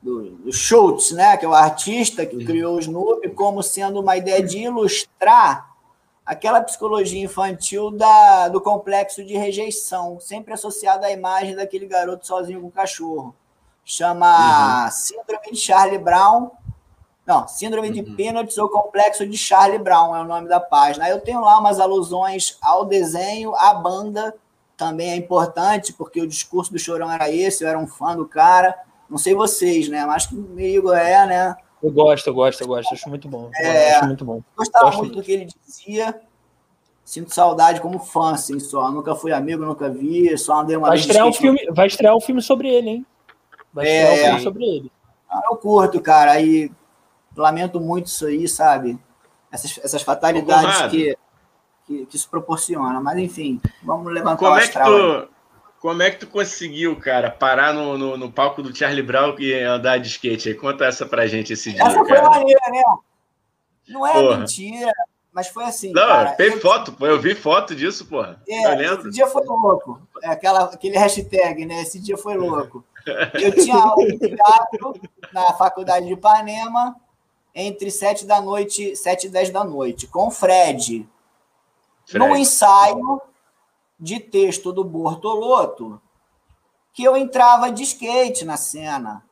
do, 0.00 0.30
do, 0.30 0.52
Schultz, 0.52 1.12
né? 1.12 1.36
Que 1.36 1.44
é 1.44 1.48
o 1.48 1.54
artista 1.54 2.24
que 2.24 2.42
criou 2.44 2.76
o 2.76 2.80
Snoopy, 2.80 3.30
como 3.30 3.62
sendo 3.62 4.00
uma 4.00 4.16
ideia 4.16 4.42
de 4.42 4.58
ilustrar 4.58 5.74
aquela 6.24 6.62
psicologia 6.62 7.22
infantil 7.22 7.90
da, 7.90 8.48
do 8.48 8.62
complexo 8.62 9.22
de 9.22 9.36
rejeição, 9.36 10.18
sempre 10.18 10.54
associada 10.54 11.06
à 11.06 11.10
imagem 11.10 11.54
daquele 11.54 11.86
garoto 11.86 12.26
sozinho 12.26 12.62
com 12.62 12.68
o 12.68 12.72
cachorro. 12.72 13.34
Chama 13.84 14.86
uhum. 14.86 14.90
Síndrome 14.90 15.52
de 15.52 15.58
Charlie 15.58 15.98
Brown 15.98 16.50
não, 17.26 17.48
Síndrome 17.48 17.90
de 17.90 18.00
uhum. 18.00 18.14
Peanuts 18.14 18.58
ou 18.58 18.68
Complexo 18.68 19.26
de 19.26 19.36
Charlie 19.38 19.78
Brown 19.78 20.14
é 20.14 20.20
o 20.20 20.26
nome 20.26 20.46
da 20.46 20.60
página. 20.60 21.08
Eu 21.08 21.20
tenho 21.20 21.40
lá 21.40 21.58
umas 21.58 21.80
alusões 21.80 22.58
ao 22.60 22.84
desenho, 22.84 23.54
à 23.54 23.72
banda, 23.72 24.34
também 24.76 25.10
é 25.10 25.16
importante, 25.16 25.92
porque 25.92 26.20
o 26.20 26.26
discurso 26.26 26.70
do 26.70 26.78
Chorão 26.78 27.10
era 27.10 27.30
esse, 27.30 27.64
eu 27.64 27.68
era 27.68 27.78
um 27.78 27.86
fã 27.86 28.14
do 28.14 28.26
cara. 28.26 28.76
Não 29.08 29.16
sei 29.16 29.34
vocês, 29.34 29.88
né? 29.88 30.04
Mas 30.04 30.26
que 30.26 30.36
comigo 30.36 30.92
é, 30.92 31.26
né? 31.26 31.56
Eu 31.82 31.90
gosto, 31.90 32.26
eu 32.26 32.34
gosto, 32.34 32.60
eu 32.60 32.66
gosto, 32.66 32.92
acho 32.92 33.08
muito 33.08 33.28
bom. 33.28 33.50
É, 33.54 33.94
acho 33.94 34.06
muito 34.06 34.24
bom. 34.24 34.42
Gostava 34.56 34.86
gosto 34.86 34.98
muito 34.98 35.16
do 35.16 35.22
que 35.22 35.32
ele 35.32 35.48
dizia. 35.66 36.20
Sinto 37.04 37.34
saudade 37.34 37.80
como 37.80 37.98
fã, 37.98 38.32
assim, 38.32 38.58
só. 38.58 38.90
Nunca 38.90 39.14
fui 39.14 39.32
amigo, 39.32 39.64
nunca 39.64 39.88
vi, 39.88 40.36
só 40.36 40.60
andei 40.60 40.76
uma 40.76 40.88
vai 40.88 40.96
vez. 40.96 41.06
Estrear 41.06 41.26
um 41.26 41.32
filme, 41.32 41.66
vai 41.70 41.86
estrear 41.86 42.16
um 42.16 42.20
filme 42.20 42.42
sobre 42.42 42.68
ele, 42.68 42.90
hein? 42.90 43.06
Vai 43.72 43.86
estrear 43.86 44.12
é, 44.12 44.14
um 44.14 44.24
filme 44.24 44.42
sobre 44.42 44.64
ele. 44.64 44.92
Eu 45.50 45.56
curto, 45.56 46.00
cara. 46.00 46.32
Aí 46.32 46.70
lamento 47.36 47.80
muito 47.80 48.06
isso 48.06 48.26
aí, 48.26 48.48
sabe? 48.48 48.98
Essas, 49.50 49.78
essas 49.82 50.02
fatalidades 50.02 50.90
que, 50.90 51.16
que, 51.86 52.06
que, 52.06 52.16
isso 52.16 52.28
proporciona. 52.28 53.00
Mas, 53.00 53.18
enfim, 53.18 53.60
vamos 53.82 54.12
levantar 54.12 54.36
como 54.36 54.50
o 54.50 54.54
astral. 54.54 54.92
É 54.92 55.20
que 55.20 55.26
tu, 55.26 55.34
como 55.80 56.02
é 56.02 56.10
que 56.10 56.18
tu 56.18 56.26
conseguiu, 56.26 56.96
cara, 56.96 57.30
parar 57.30 57.72
no, 57.72 57.96
no, 57.96 58.16
no, 58.16 58.32
palco 58.32 58.62
do 58.62 58.74
Charlie 58.74 59.02
Brown 59.02 59.36
e 59.38 59.54
andar 59.62 59.98
de 59.98 60.08
skate? 60.08 60.48
Aí, 60.48 60.54
conta 60.54 60.86
essa 60.86 61.06
pra 61.06 61.26
gente 61.26 61.52
esse 61.52 61.72
dia, 61.72 61.82
Essa 61.82 62.04
foi 62.04 62.20
maneira, 62.20 62.60
né? 62.70 62.82
Não 63.88 64.06
é 64.06 64.12
porra. 64.12 64.38
mentira, 64.38 64.92
mas 65.34 65.48
foi 65.48 65.64
assim, 65.64 65.92
Não, 65.92 66.06
cara. 66.06 66.30
tem 66.32 66.52
eu... 66.52 66.60
foto, 66.60 66.92
pô, 66.92 67.06
eu 67.06 67.20
vi 67.20 67.34
foto 67.34 67.74
disso, 67.74 68.06
porra. 68.06 68.40
É, 68.48 68.82
esse 68.82 69.10
dia 69.10 69.26
foi 69.26 69.44
louco. 69.44 70.00
É, 70.22 70.28
aquela, 70.28 70.64
aquele 70.64 70.96
hashtag, 70.96 71.66
né? 71.66 71.82
Esse 71.82 71.98
dia 71.98 72.16
foi 72.16 72.36
louco. 72.36 72.84
Eu 73.34 73.52
tinha 73.52 73.76
aula 73.76 74.06
de 74.06 74.18
teatro 74.18 74.94
na 75.30 75.52
faculdade 75.52 76.06
de 76.06 76.14
Ipanema, 76.14 76.96
entre 77.54 77.90
7 77.90 78.26
da 78.26 78.40
noite, 78.40 78.96
7 78.96 79.28
e 79.28 79.30
10 79.30 79.50
da 79.50 79.62
noite, 79.62 80.06
com 80.06 80.30
Fred, 80.30 81.08
Fred. 82.04 82.18
num 82.18 82.34
ensaio 82.34 83.20
de 83.98 84.18
texto 84.18 84.72
do 84.72 84.82
Bortoloto, 84.82 86.00
que 86.92 87.04
eu 87.04 87.16
entrava 87.16 87.70
de 87.70 87.84
skate 87.84 88.44
na 88.44 88.56
cena. 88.56 89.22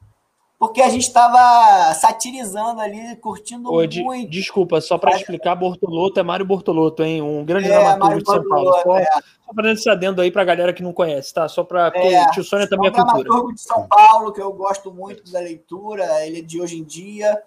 Porque 0.58 0.80
a 0.80 0.88
gente 0.88 1.02
estava 1.02 1.92
satirizando 1.94 2.80
ali, 2.80 3.16
curtindo 3.16 3.68
Ô, 3.68 3.82
muito. 3.82 4.30
desculpa, 4.30 4.80
só 4.80 4.96
para 4.96 5.16
explicar, 5.16 5.56
Bortoloto 5.56 6.20
é 6.20 6.22
Mário 6.22 6.46
Bortoloto, 6.46 7.02
hein? 7.02 7.20
Um 7.20 7.44
grande 7.44 7.68
é, 7.68 7.76
dramaturgo 7.76 8.22
de 8.22 8.30
São 8.30 8.48
Paulo. 8.48 8.72
Só, 8.80 8.96
é. 8.96 9.04
só 9.04 9.52
para 9.52 9.72
esse 9.72 9.90
adendo 9.90 10.22
aí 10.22 10.30
para 10.30 10.42
a 10.42 10.44
galera 10.44 10.72
que 10.72 10.80
não 10.80 10.92
conhece, 10.92 11.34
tá? 11.34 11.48
Só 11.48 11.64
para. 11.64 11.90
É, 11.96 12.30
tio 12.30 12.44
Sônia 12.44 12.68
também 12.68 12.86
é, 12.86 12.92
é 12.92 12.94
cultura. 12.94 13.24
dramaturgo 13.24 13.52
de 13.52 13.60
São 13.60 13.88
Paulo, 13.88 14.32
que 14.32 14.40
eu 14.40 14.52
gosto 14.52 14.92
muito 14.92 15.32
da 15.32 15.40
leitura, 15.40 16.24
ele 16.24 16.38
é 16.38 16.42
de 16.42 16.60
hoje 16.60 16.78
em 16.78 16.84
dia 16.84 17.42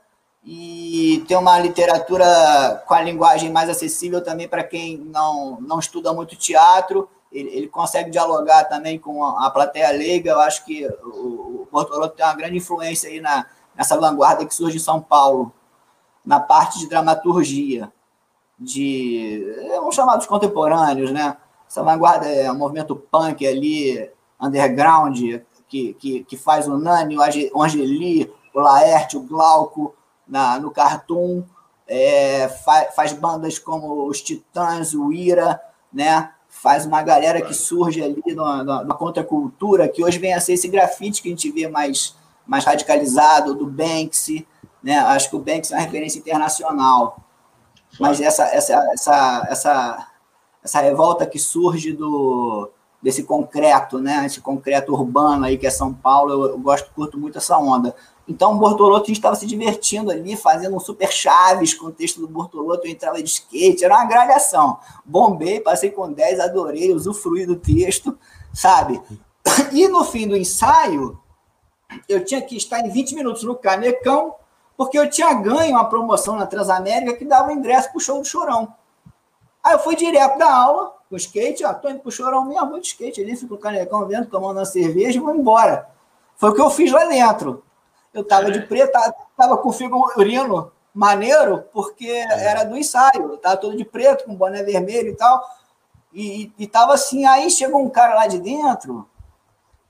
e 0.45 1.25
tem 1.27 1.35
uma 1.35 1.57
literatura 1.57 2.83
com 2.85 2.93
a 2.93 3.01
linguagem 3.01 3.51
mais 3.51 3.67
acessível 3.67 4.23
também 4.23 4.47
para 4.47 4.63
quem 4.63 4.95
não, 4.97 5.59
não 5.59 5.79
estuda 5.79 6.13
muito 6.13 6.35
teatro. 6.35 7.09
Ele, 7.31 7.49
ele, 7.49 7.67
consegue 7.67 8.11
dialogar 8.11 8.65
também 8.65 8.99
com 8.99 9.25
a, 9.25 9.49
plateia 9.49 9.89
leiga. 9.89 10.31
Eu 10.31 10.39
acho 10.39 10.63
que 10.63 10.85
o, 11.03 11.63
o 11.63 11.67
Bortolotto 11.71 12.15
tem 12.15 12.25
uma 12.25 12.35
grande 12.35 12.57
influência 12.57 13.09
aí 13.09 13.19
na, 13.19 13.47
nessa 13.75 13.99
vanguarda 13.99 14.45
que 14.45 14.53
surge 14.53 14.77
em 14.77 14.79
São 14.79 15.01
Paulo, 15.01 15.51
na 16.23 16.39
parte 16.39 16.77
de 16.77 16.87
dramaturgia, 16.87 17.91
de 18.57 19.43
vamos 19.69 19.95
chamar 19.95 20.15
dos 20.15 20.27
contemporâneos, 20.27 21.11
né? 21.11 21.35
Essa 21.67 21.81
vanguarda 21.81 22.27
é 22.27 22.51
um 22.51 22.57
movimento 22.57 22.95
punk 22.95 23.45
ali, 23.45 24.09
underground, 24.39 25.19
que, 25.67 25.93
que, 25.95 26.23
que 26.23 26.37
faz 26.37 26.67
o 26.67 26.77
Nani, 26.77 27.17
o 27.17 27.61
Angeli, 27.63 28.31
o 28.53 28.59
Laerte, 28.59 29.17
o 29.17 29.21
Glauco, 29.21 29.93
na, 30.27 30.59
no 30.59 30.71
Cartoon, 30.71 31.43
é, 31.87 32.49
faz, 32.49 32.95
faz 32.95 33.13
bandas 33.13 33.59
como 33.59 34.07
os 34.07 34.21
Titãs, 34.21 34.93
o 34.93 35.11
Ira, 35.13 35.61
né? 35.91 36.31
faz 36.61 36.85
uma 36.85 37.03
galera 37.03 37.41
que 37.41 37.53
surge 37.53 38.01
ali 38.01 38.23
na 38.33 38.93
contracultura, 38.93 39.89
que 39.89 40.03
hoje 40.03 40.17
vem 40.17 40.33
a 40.33 40.39
ser 40.39 40.53
esse 40.53 40.67
grafite 40.67 41.21
que 41.21 41.27
a 41.27 41.31
gente 41.31 41.51
vê 41.51 41.67
mais, 41.67 42.15
mais 42.47 42.63
radicalizado, 42.63 43.53
do 43.53 43.67
Banksy, 43.67 44.47
né? 44.81 44.97
Acho 44.99 45.29
que 45.29 45.35
o 45.35 45.39
Banksy 45.39 45.73
é 45.73 45.77
uma 45.77 45.83
referência 45.83 46.17
internacional. 46.17 47.19
Mas 47.99 48.21
essa, 48.21 48.45
essa, 48.45 48.73
essa, 48.93 49.47
essa, 49.49 50.07
essa 50.63 50.81
revolta 50.81 51.25
que 51.25 51.37
surge 51.37 51.91
do, 51.91 52.71
desse 53.01 53.23
concreto, 53.23 53.99
né? 53.99 54.25
Esse 54.25 54.39
concreto 54.39 54.93
urbano 54.93 55.45
aí 55.45 55.57
que 55.57 55.67
é 55.67 55.71
São 55.71 55.93
Paulo, 55.93 56.31
eu, 56.31 56.45
eu 56.51 56.59
gosto, 56.59 56.89
curto 56.93 57.17
muito 57.17 57.37
essa 57.37 57.57
onda. 57.57 57.93
Então 58.27 58.53
o 58.53 58.55
Bortolotto 58.57 59.11
estava 59.11 59.35
se 59.35 59.45
divertindo 59.45 60.09
ali, 60.09 60.35
fazendo 60.35 60.75
um 60.75 60.79
super 60.79 61.11
chaves 61.11 61.73
com 61.73 61.87
o 61.87 61.91
texto 61.91 62.19
do 62.19 62.27
Bortolotto, 62.27 62.87
eu 62.87 62.91
entrava 62.91 63.21
de 63.21 63.29
skate, 63.29 63.85
era 63.85 63.95
uma 63.95 64.05
gralhação. 64.05 64.79
Bombei, 65.05 65.59
passei 65.59 65.91
com 65.91 66.11
10, 66.11 66.39
adorei, 66.39 66.91
usufruí 66.91 67.45
do 67.45 67.55
texto, 67.55 68.17
sabe? 68.51 69.01
E 69.71 69.87
no 69.87 70.03
fim 70.03 70.27
do 70.27 70.35
ensaio, 70.35 71.19
eu 72.09 72.25
tinha 72.25 72.41
que 72.41 72.57
estar 72.57 72.79
em 72.79 72.89
20 72.89 73.13
minutos 73.13 73.43
no 73.43 73.55
Canecão, 73.55 74.33
porque 74.75 74.97
eu 74.97 75.09
tinha 75.09 75.33
ganho 75.33 75.71
uma 75.71 75.85
promoção 75.85 76.35
na 76.35 76.47
Transamérica 76.47 77.13
que 77.13 77.25
dava 77.25 77.53
ingresso 77.53 77.89
para 77.89 77.97
o 77.97 78.01
show 78.01 78.19
do 78.19 78.25
Chorão. 78.25 78.73
Aí 79.63 79.73
eu 79.73 79.79
fui 79.79 79.95
direto 79.95 80.37
da 80.37 80.51
aula, 80.51 80.93
com 81.09 81.15
skate, 81.15 81.63
ó, 81.63 81.73
tô 81.73 81.89
indo 81.89 81.99
pro 81.99 82.11
chorão 82.11 82.45
mesmo, 82.45 82.69
vou 82.69 82.79
de 82.79 82.87
skate 82.87 83.21
ali, 83.21 83.35
fico 83.35 83.49
com 83.49 83.55
o 83.55 83.57
canecão 83.57 84.05
vendo, 84.05 84.27
tomando 84.27 84.57
uma 84.57 84.65
cerveja 84.65 85.17
e 85.17 85.21
vou 85.21 85.35
embora. 85.35 85.89
Foi 86.35 86.49
o 86.49 86.53
que 86.53 86.61
eu 86.61 86.69
fiz 86.69 86.91
lá 86.91 87.05
dentro. 87.05 87.63
Eu 88.15 88.23
tava 88.23 88.49
de 88.49 88.61
preto, 88.61 88.97
tava 89.35 89.57
com 89.57 89.73
figurino 89.73 90.71
maneiro, 90.93 91.65
porque 91.73 92.07
era 92.07 92.63
do 92.63 92.77
ensaio. 92.77 93.33
Eu 93.33 93.37
tava 93.37 93.57
todo 93.57 93.75
de 93.75 93.83
preto, 93.83 94.23
com 94.23 94.33
boné 94.33 94.63
vermelho 94.63 95.09
e 95.09 95.15
tal. 95.15 95.43
E, 96.13 96.49
e 96.57 96.65
tava 96.65 96.93
assim, 96.93 97.25
aí 97.25 97.51
chegou 97.51 97.81
um 97.81 97.89
cara 97.89 98.15
lá 98.15 98.25
de 98.25 98.39
dentro, 98.39 99.05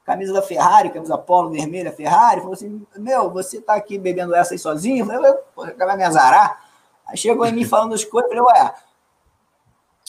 camisa 0.04 0.34
da 0.34 0.42
Ferrari, 0.42 0.90
camisa 0.90 1.16
polo 1.20 1.52
vermelha 1.52 1.92
Ferrari, 1.92 2.42
falou 2.42 2.54
assim: 2.54 2.84
Meu, 2.98 3.30
você 3.30 3.62
tá 3.62 3.76
aqui 3.76 4.00
bebendo 4.00 4.34
essa 4.34 4.56
aí 4.56 4.58
sozinho? 4.58 5.04
Eu 5.04 5.06
falei, 5.06 5.34
pô, 5.54 5.68
vai 5.78 5.96
me 5.96 6.04
azarar. 6.04 6.66
Aí 7.08 7.16
chegou 7.16 7.46
em 7.46 7.52
mim 7.52 7.64
falando 7.64 7.94
as 7.94 8.04
coisas, 8.04 8.32
eu 8.32 8.44
falei, 8.44 8.54
ué, 8.54 8.74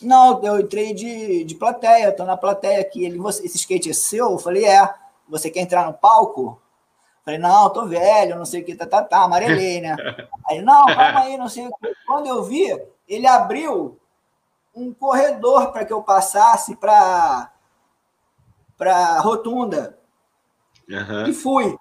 não, 0.02 0.42
eu 0.42 0.60
entrei 0.60 0.94
de, 0.94 1.44
de 1.44 1.54
plateia, 1.54 2.12
tô 2.12 2.24
na 2.24 2.36
plateia 2.36 2.80
aqui. 2.80 3.04
Ele, 3.04 3.18
você, 3.18 3.44
esse 3.44 3.58
skate 3.58 3.90
é 3.90 3.92
seu? 3.92 4.32
Eu 4.32 4.38
falei, 4.38 4.64
é. 4.64 4.94
Você 5.28 5.50
quer 5.50 5.60
entrar 5.60 5.84
no 5.84 5.92
palco? 5.92 6.58
Eu 7.26 7.32
falei, 7.32 7.40
não, 7.40 7.70
tô 7.70 7.86
velho, 7.86 8.36
não 8.36 8.44
sei 8.44 8.60
o 8.60 8.64
que, 8.64 8.76
tá, 8.76 8.86
tá, 8.86 9.02
tá, 9.02 9.24
amarelei, 9.24 9.80
né? 9.80 9.96
Aí, 10.48 10.62
não, 10.62 10.86
calma 10.86 11.22
aí, 11.22 11.36
não 11.36 11.48
sei 11.48 11.66
o 11.66 11.76
que. 11.76 11.92
Quando 12.06 12.28
eu 12.28 12.44
vi, 12.44 12.80
ele 13.08 13.26
abriu 13.26 13.98
um 14.72 14.94
corredor 14.94 15.72
para 15.72 15.84
que 15.84 15.92
eu 15.92 16.02
passasse 16.02 16.76
para 16.76 17.50
para 18.78 19.18
rotunda. 19.18 19.98
Uhum. 20.88 21.26
E 21.26 21.32
fui. 21.32 21.76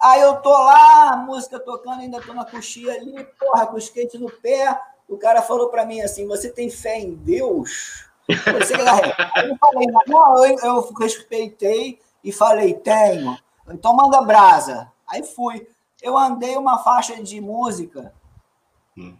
Aí 0.00 0.22
eu 0.22 0.36
tô 0.36 0.50
lá, 0.50 1.16
música 1.16 1.60
tocando, 1.60 2.00
ainda 2.00 2.22
tô 2.22 2.32
na 2.32 2.46
coxinha 2.46 2.94
ali, 2.94 3.24
porra, 3.38 3.66
com 3.66 3.74
o 3.74 3.78
skate 3.78 4.16
no 4.16 4.30
pé. 4.30 4.80
O 5.06 5.18
cara 5.18 5.42
falou 5.42 5.68
para 5.68 5.84
mim 5.84 6.00
assim: 6.00 6.26
Você 6.26 6.48
tem 6.48 6.70
fé 6.70 6.98
em 6.98 7.14
Deus? 7.14 8.08
Você 8.26 8.74
Aí 9.34 9.50
eu 9.50 9.56
falei: 9.56 9.86
Não, 10.06 10.46
eu, 10.46 10.58
eu 10.60 10.92
respeitei 10.94 12.00
e 12.24 12.32
falei: 12.32 12.72
Tenho. 12.72 13.36
Então 13.70 13.94
manda 13.94 14.20
brasa. 14.22 14.90
Aí 15.06 15.22
fui. 15.22 15.66
Eu 16.00 16.16
andei 16.16 16.56
uma 16.56 16.78
faixa 16.78 17.22
de 17.22 17.40
música. 17.40 18.12
Hum. 18.96 19.16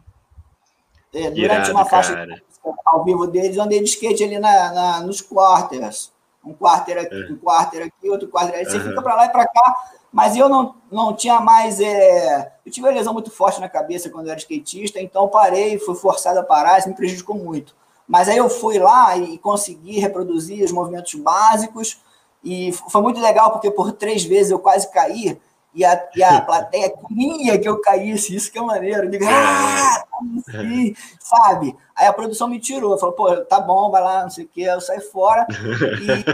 É, 1.13 1.31
durante 1.31 1.41
Irado, 1.41 1.71
uma 1.73 1.85
faixa 1.85 2.15
música 2.15 2.81
ao 2.85 3.05
vivo 3.05 3.27
deles, 3.27 3.57
andei 3.57 3.81
de 3.81 3.87
skate 3.87 4.25
ali 4.25 4.39
na, 4.39 4.73
na 4.73 5.01
nos 5.01 5.21
quarters 5.21 6.13
um 6.49 6.55
quarter 6.55 6.99
aqui, 6.99 7.15
é. 7.15 7.33
um 7.33 7.37
quarter 7.37 7.83
aqui, 7.83 8.09
outro 8.09 8.29
quarter 8.29 8.55
ali. 8.55 8.65
Você 8.65 8.79
uhum. 8.79 8.85
fica 8.85 9.03
para 9.03 9.15
lá 9.15 9.27
e 9.27 9.31
para 9.31 9.47
cá. 9.47 9.77
Mas 10.11 10.37
eu 10.37 10.49
não, 10.49 10.75
não 10.91 11.15
tinha 11.15 11.41
mais. 11.41 11.81
É... 11.81 12.53
Eu 12.65 12.73
tive 12.73 12.87
uma 12.87 12.95
lesão 12.95 13.13
muito 13.13 13.31
forte 13.31 13.61
na 13.61 13.69
cabeça 13.69 14.09
quando 14.09 14.27
eu 14.27 14.31
era 14.31 14.41
skatista, 14.41 15.01
então 15.01 15.29
parei, 15.29 15.79
fui 15.79 15.95
forçado 15.95 16.39
a 16.39 16.43
parar, 16.43 16.79
isso 16.79 16.89
me 16.89 16.95
prejudicou 16.95 17.37
muito. 17.37 17.77
Mas 18.07 18.29
aí 18.29 18.39
eu 18.39 18.49
fui 18.49 18.79
lá 18.79 19.17
e 19.19 19.37
consegui 19.37 19.99
reproduzir 19.99 20.65
os 20.65 20.73
movimentos 20.73 21.15
básicos, 21.15 22.01
e 22.43 22.73
foi 22.73 23.03
muito 23.03 23.21
legal, 23.21 23.51
porque 23.51 23.71
por 23.71 23.93
três 23.93 24.25
vezes 24.25 24.51
eu 24.51 24.59
quase 24.59 24.91
caí, 24.91 25.39
e 25.75 25.85
a, 25.85 26.09
e 26.15 26.23
a 26.23 26.41
plateia 26.43 26.91
queria 26.91 27.59
que 27.59 27.69
eu 27.69 27.81
caísse, 27.81 28.35
isso 28.35 28.51
que 28.51 28.59
é 28.59 28.63
maneiro. 28.63 29.05
Eu 29.05 29.11
digo, 29.11 29.25
ah, 29.27 30.05
assim, 30.49 30.95
sabe? 31.21 31.77
Aí 31.95 32.07
a 32.07 32.13
produção 32.13 32.49
me 32.49 32.59
tirou, 32.59 32.99
falou, 32.99 33.15
pô, 33.15 33.37
tá 33.45 33.61
bom, 33.61 33.91
vai 33.91 34.03
lá, 34.03 34.23
não 34.23 34.31
sei 34.31 34.45
o 34.45 34.49
quê, 34.49 34.63
eu 34.63 34.81
saí 34.81 35.01
fora. 35.01 35.47
E 36.01 36.11
aí, 36.11 36.25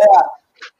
é, 0.00 0.22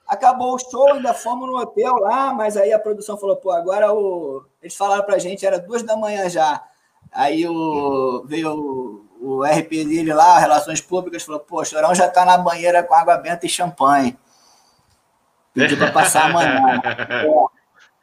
acabou 0.07 0.55
o 0.55 0.59
show, 0.59 0.93
ainda 0.93 1.13
fomos 1.13 1.49
no 1.49 1.59
hotel 1.59 1.95
lá, 1.97 2.33
mas 2.33 2.57
aí 2.57 2.73
a 2.73 2.79
produção 2.79 3.19
falou, 3.19 3.37
pô, 3.37 3.51
agora 3.51 3.93
o. 3.93 4.45
Eles 4.63 4.77
falaram 4.77 5.05
pra 5.05 5.19
gente, 5.19 5.45
era 5.45 5.59
duas 5.59 5.83
da 5.83 5.97
manhã 5.97 6.29
já. 6.29 6.63
Aí 7.11 7.47
o, 7.49 8.25
veio 8.27 9.08
o, 9.21 9.43
RP 9.43 9.71
dele 9.85 10.13
lá, 10.13 10.39
Relações 10.39 10.81
Públicas, 10.81 11.23
falou, 11.23 11.41
pô, 11.41 11.61
o 11.61 11.65
Chorão 11.65 11.95
já 11.95 12.09
tá 12.09 12.25
na 12.25 12.39
banheira 12.39 12.83
com 12.83 12.95
água 12.95 13.17
benta 13.17 13.47
e 13.47 13.49
champanhe. 13.49 14.17
Pediu 15.55 15.77
para 15.77 15.93
passar 15.93 16.31
amanhã. 16.31 16.81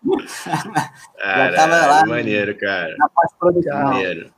já 1.18 1.56
tava 1.56 1.86
lá. 1.86 2.06
Maneiro, 2.06 2.58
cara. 2.58 2.96
Na 2.98 3.10
pós-produção. 3.10 3.84
Maneiro. 3.84 4.34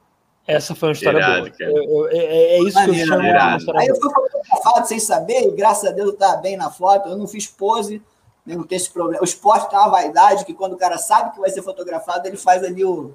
Essa 0.48 0.74
foi 0.74 0.90
uma 0.90 0.94
história 0.94 1.18
irado, 1.18 1.42
boa. 1.42 1.54
Eu, 1.60 1.84
eu, 1.84 2.08
é, 2.08 2.18
é, 2.18 2.60
isso 2.62 2.76
maneiro, 2.76 2.94
que 2.94 3.02
eu 3.02 3.08
chamo 3.08 3.22
de 3.22 3.30
uma 3.30 3.58
história 3.58 3.82
Aí 3.82 3.88
eu 3.88 3.96
fui 3.98 4.14
fotografado 4.14 4.88
sem 4.88 5.00
saber, 5.00 5.48
e 5.48 5.52
graças 5.52 5.90
a 5.90 5.92
Deus 5.92 6.08
eu 6.08 6.14
estava 6.14 6.38
bem 6.38 6.56
na 6.56 6.72
foto, 6.72 7.10
eu 7.10 7.18
não 7.18 7.28
fiz 7.28 7.48
pose, 7.48 8.02
não 8.46 8.64
tem 8.64 8.78
esse 8.78 8.90
problema. 8.90 9.22
O 9.22 9.26
esporte 9.26 9.70
tem 9.70 9.78
uma 9.78 9.90
vaidade 9.90 10.46
que 10.46 10.54
quando 10.54 10.74
o 10.74 10.78
cara 10.78 10.98
sabe 10.98 11.34
que 11.34 11.40
vai 11.42 11.50
ser 11.50 11.62
fotografado, 11.62 12.26
ele 12.26 12.38
faz 12.38 12.64
ali 12.64 12.86
o, 12.86 13.14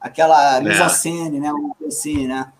aquela 0.00 0.62
mise-en-scène, 0.62 1.38
né? 1.38 1.52
Assim, 1.86 2.26
né? 2.26 2.50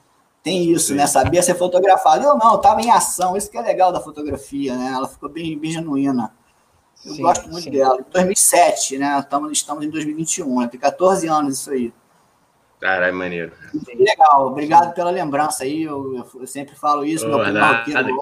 Tem 0.43 0.71
isso, 0.71 0.89
Sim. 0.89 0.95
né? 0.95 1.07
Sabia 1.07 1.43
ser 1.43 1.55
fotografado. 1.55 2.25
Eu 2.25 2.37
não, 2.37 2.57
estava 2.57 2.81
em 2.81 2.91
ação, 2.91 3.37
isso 3.37 3.51
que 3.51 3.57
é 3.57 3.63
legal 3.63 3.93
da 3.93 4.01
fotografia, 4.01 4.77
né? 4.77 4.93
Ela 4.95 5.09
ficou 5.09 5.29
bem, 5.29 5.57
bem 5.57 5.71
genuína. 5.71 6.35
Eu 7.05 7.15
sim, 7.15 7.23
gosto 7.23 7.49
muito 7.49 7.65
sim. 7.65 7.71
dela. 7.71 7.99
Em 8.01 8.13
2007, 8.13 8.99
né? 8.99 9.19
Estamos, 9.21 9.53
estamos 9.53 9.85
em 9.85 9.91
2021, 9.91 10.61
né? 10.61 10.69
tem 10.69 10.81
14 10.81 11.29
anos 11.29 11.59
isso 11.59 11.71
aí. 11.71 11.93
Caralho, 12.81 13.15
maneiro. 13.15 13.53
Legal, 13.97 14.49
obrigado 14.49 14.93
pela 14.93 15.11
lembrança 15.11 15.63
aí. 15.63 15.85
Eu, 15.85 16.27
eu 16.35 16.47
sempre 16.49 16.75
falo 16.75 17.05
isso. 17.05 17.25
Oh, 17.25 17.29
meu 17.29 17.39
primo 17.39 17.65
roqueiro. 17.65 18.19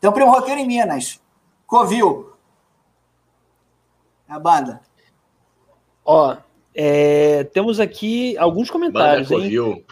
Tem 0.00 0.10
um 0.10 0.12
primo 0.12 0.30
roqueiro 0.30 0.60
em 0.60 0.66
Minas, 0.66 1.20
Covil. 1.66 2.32
A 4.26 4.38
banda. 4.38 4.80
Ó, 6.02 6.36
é, 6.74 7.44
temos 7.44 7.78
aqui 7.78 8.36
alguns 8.38 8.70
comentários, 8.70 9.28
banda 9.28 9.44
hein? 9.44 9.58
Covil. 9.58 9.84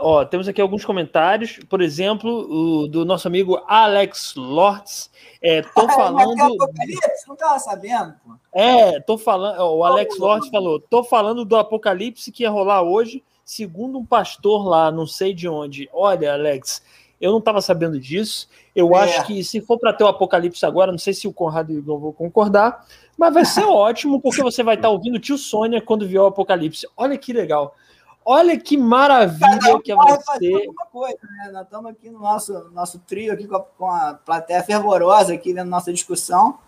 Ó, 0.00 0.24
temos 0.24 0.48
aqui 0.48 0.60
alguns 0.60 0.84
comentários, 0.84 1.60
por 1.68 1.80
exemplo, 1.80 2.30
o 2.30 2.86
do 2.86 3.04
nosso 3.04 3.28
amigo 3.28 3.62
Alex 3.66 4.34
Lortz. 4.36 5.10
É, 5.40 5.62
tô 5.62 5.88
falando. 5.88 6.40
Apocalipse? 6.40 7.26
Não 7.26 7.34
estava 7.34 7.58
sabendo. 7.58 8.14
Pô. 8.24 8.32
É, 8.52 9.00
tô 9.00 9.18
falando. 9.18 9.60
O 9.60 9.84
Alex 9.84 10.16
oh, 10.18 10.22
Lortz 10.22 10.48
falou: 10.48 10.80
tô 10.80 11.02
falando 11.02 11.44
do 11.44 11.56
apocalipse 11.56 12.30
que 12.30 12.42
ia 12.42 12.50
rolar 12.50 12.82
hoje, 12.82 13.22
segundo 13.44 13.98
um 13.98 14.06
pastor 14.06 14.66
lá, 14.66 14.90
não 14.90 15.06
sei 15.06 15.34
de 15.34 15.48
onde. 15.48 15.88
Olha, 15.92 16.34
Alex, 16.34 16.82
eu 17.20 17.30
não 17.30 17.38
estava 17.38 17.60
sabendo 17.60 18.00
disso. 18.00 18.48
Eu 18.74 18.96
é. 18.96 19.00
acho 19.00 19.26
que 19.26 19.44
se 19.44 19.60
for 19.60 19.78
para 19.78 19.92
ter 19.92 20.02
o 20.02 20.08
apocalipse 20.08 20.66
agora, 20.66 20.90
não 20.90 20.98
sei 20.98 21.14
se 21.14 21.28
o 21.28 21.32
Conrado 21.32 21.72
e 21.72 21.76
o 21.76 21.78
Igor 21.78 21.98
vão 21.98 22.12
concordar, 22.12 22.84
mas 23.16 23.32
vai 23.32 23.44
ser 23.44 23.62
ótimo, 23.66 24.20
porque 24.20 24.42
você 24.42 24.62
vai 24.62 24.74
estar 24.74 24.88
tá 24.88 24.92
ouvindo 24.92 25.16
o 25.16 25.20
tio 25.20 25.38
Sônia 25.38 25.80
quando 25.80 26.06
vier 26.06 26.20
o 26.20 26.26
apocalipse. 26.26 26.88
Olha 26.96 27.16
que 27.16 27.32
legal. 27.32 27.76
Olha 28.24 28.58
que 28.58 28.76
maravilha 28.76 29.80
que 29.82 29.92
é 29.92 29.96
você. 29.96 30.66
Coisa, 30.90 31.18
né? 31.22 31.50
Nós 31.52 31.64
estamos 31.64 31.90
aqui 31.90 32.10
no 32.10 32.20
nosso, 32.20 32.70
nosso 32.72 32.98
trio 33.00 33.32
aqui 33.32 33.46
com 33.46 33.56
a, 33.56 33.60
com 33.60 33.90
a 33.90 34.14
plateia 34.14 34.62
fervorosa 34.62 35.34
aqui 35.34 35.52
na 35.52 35.64
nossa 35.64 35.92
discussão. 35.92 36.58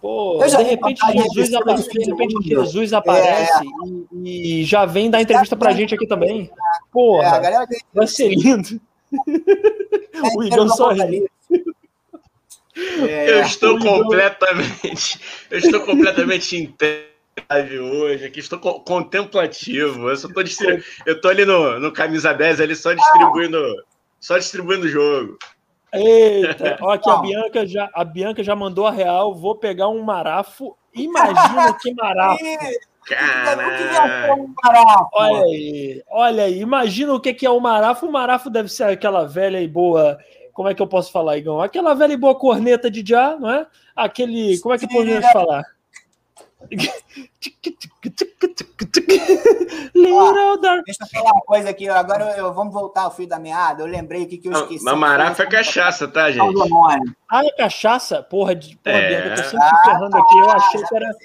Pô, 0.00 0.38
de 0.44 0.62
repente, 0.64 1.00
Jesus, 1.12 1.54
aparece, 1.54 1.88
de 1.90 2.10
repente 2.10 2.48
Jesus 2.48 2.92
aparece 2.92 3.52
é. 3.52 4.16
e, 4.16 4.62
e, 4.62 4.64
já 4.64 4.84
vem 4.84 5.08
dar 5.08 5.22
entrevista 5.22 5.56
pra 5.56 5.72
gente 5.72 5.94
aqui 5.94 6.08
também. 6.08 6.50
Porra, 6.90 7.36
é, 7.36 7.66
vai 7.94 8.06
ser 8.08 8.28
lindo. 8.30 8.80
É, 10.12 10.36
o 10.36 10.42
Igor 10.42 10.68
sorri. 10.70 11.24
É, 13.06 13.30
eu 13.30 13.42
estou 13.42 13.78
completamente, 13.78 15.20
eu 15.50 15.58
estou 15.58 15.80
completamente 15.82 16.56
inteiro 16.56 17.11
live 17.50 17.78
hoje, 17.78 18.24
aqui 18.24 18.40
estou 18.40 18.58
contemplativo. 18.58 20.08
Eu 20.08 20.16
só 20.16 20.28
tô 20.28 20.42
distribu... 20.42 20.82
eu 21.06 21.20
tô 21.20 21.28
ali 21.28 21.44
no, 21.44 21.78
no 21.78 21.92
camisa 21.92 22.32
10 22.32 22.60
ali 22.60 22.76
só 22.76 22.92
distribuindo, 22.92 23.58
só 24.20 24.38
distribuindo 24.38 24.86
o 24.86 24.88
jogo. 24.88 25.38
Eita, 25.92 26.78
ó, 26.82 26.90
aqui 26.92 27.10
a 27.10 27.16
Bianca 27.16 27.66
já 27.66 27.90
a 27.92 28.04
Bianca 28.04 28.42
já 28.42 28.56
mandou 28.56 28.86
a 28.86 28.90
real, 28.90 29.34
vou 29.34 29.56
pegar 29.56 29.88
um 29.88 30.02
marafo. 30.02 30.76
Imagina 30.94 31.76
que 31.80 31.94
marafo. 31.94 32.38
Olha 35.12 35.42
aí, 35.42 36.04
olha 36.08 36.44
aí, 36.44 36.60
imagina 36.60 37.12
o 37.12 37.18
que 37.18 37.44
é 37.44 37.50
o 37.50 37.58
marafo. 37.58 38.06
O 38.06 38.12
marafo 38.12 38.48
deve 38.48 38.68
ser 38.68 38.84
aquela 38.84 39.26
velha 39.26 39.60
e 39.60 39.66
boa 39.66 40.16
como 40.52 40.68
é 40.68 40.74
que 40.74 40.82
eu 40.82 40.86
posso 40.86 41.10
falar, 41.10 41.36
Igão? 41.36 41.60
Aquela 41.60 41.94
velha 41.94 42.12
e 42.12 42.16
boa 42.16 42.38
corneta 42.38 42.90
de 42.90 43.02
já, 43.04 43.36
não 43.36 43.50
é? 43.50 43.66
Aquele, 43.96 44.58
como 44.60 44.74
é 44.74 44.78
que 44.78 44.86
podemos 44.86 45.26
falar? 45.32 45.64
Little 49.94 50.60
Dark. 50.60 50.84
Deixa 50.84 51.02
eu 51.02 51.06
falar 51.08 51.32
uma 51.32 51.40
coisa 51.42 51.70
aqui. 51.70 51.88
Agora 51.88 52.36
eu, 52.36 52.52
vamos 52.52 52.72
voltar 52.72 53.02
ao 53.02 53.10
fio 53.10 53.26
da 53.26 53.38
meada. 53.38 53.82
Eu 53.82 53.86
lembrei 53.86 54.24
o 54.24 54.26
que, 54.28 54.38
que 54.38 54.48
eu 54.48 54.52
esqueci. 54.52 54.84
Mamarafa 54.84 55.42
é 55.42 55.46
cachaça, 55.46 56.08
tá, 56.08 56.30
gente? 56.30 56.54
Ah, 57.30 57.44
é 57.44 57.50
cachaça? 57.52 58.22
Porra, 58.22 58.54
de, 58.54 58.76
porra 58.76 58.96
é. 58.96 59.08
Bianca, 59.08 59.28
eu 59.28 59.36
tô 59.36 59.50
sempre 59.50 59.66
ah, 59.66 59.82
ferrando 59.84 60.16
aqui. 60.16 60.38
Eu 60.38 60.50
achei 60.50 60.82
que 60.82 60.96
era. 60.96 61.16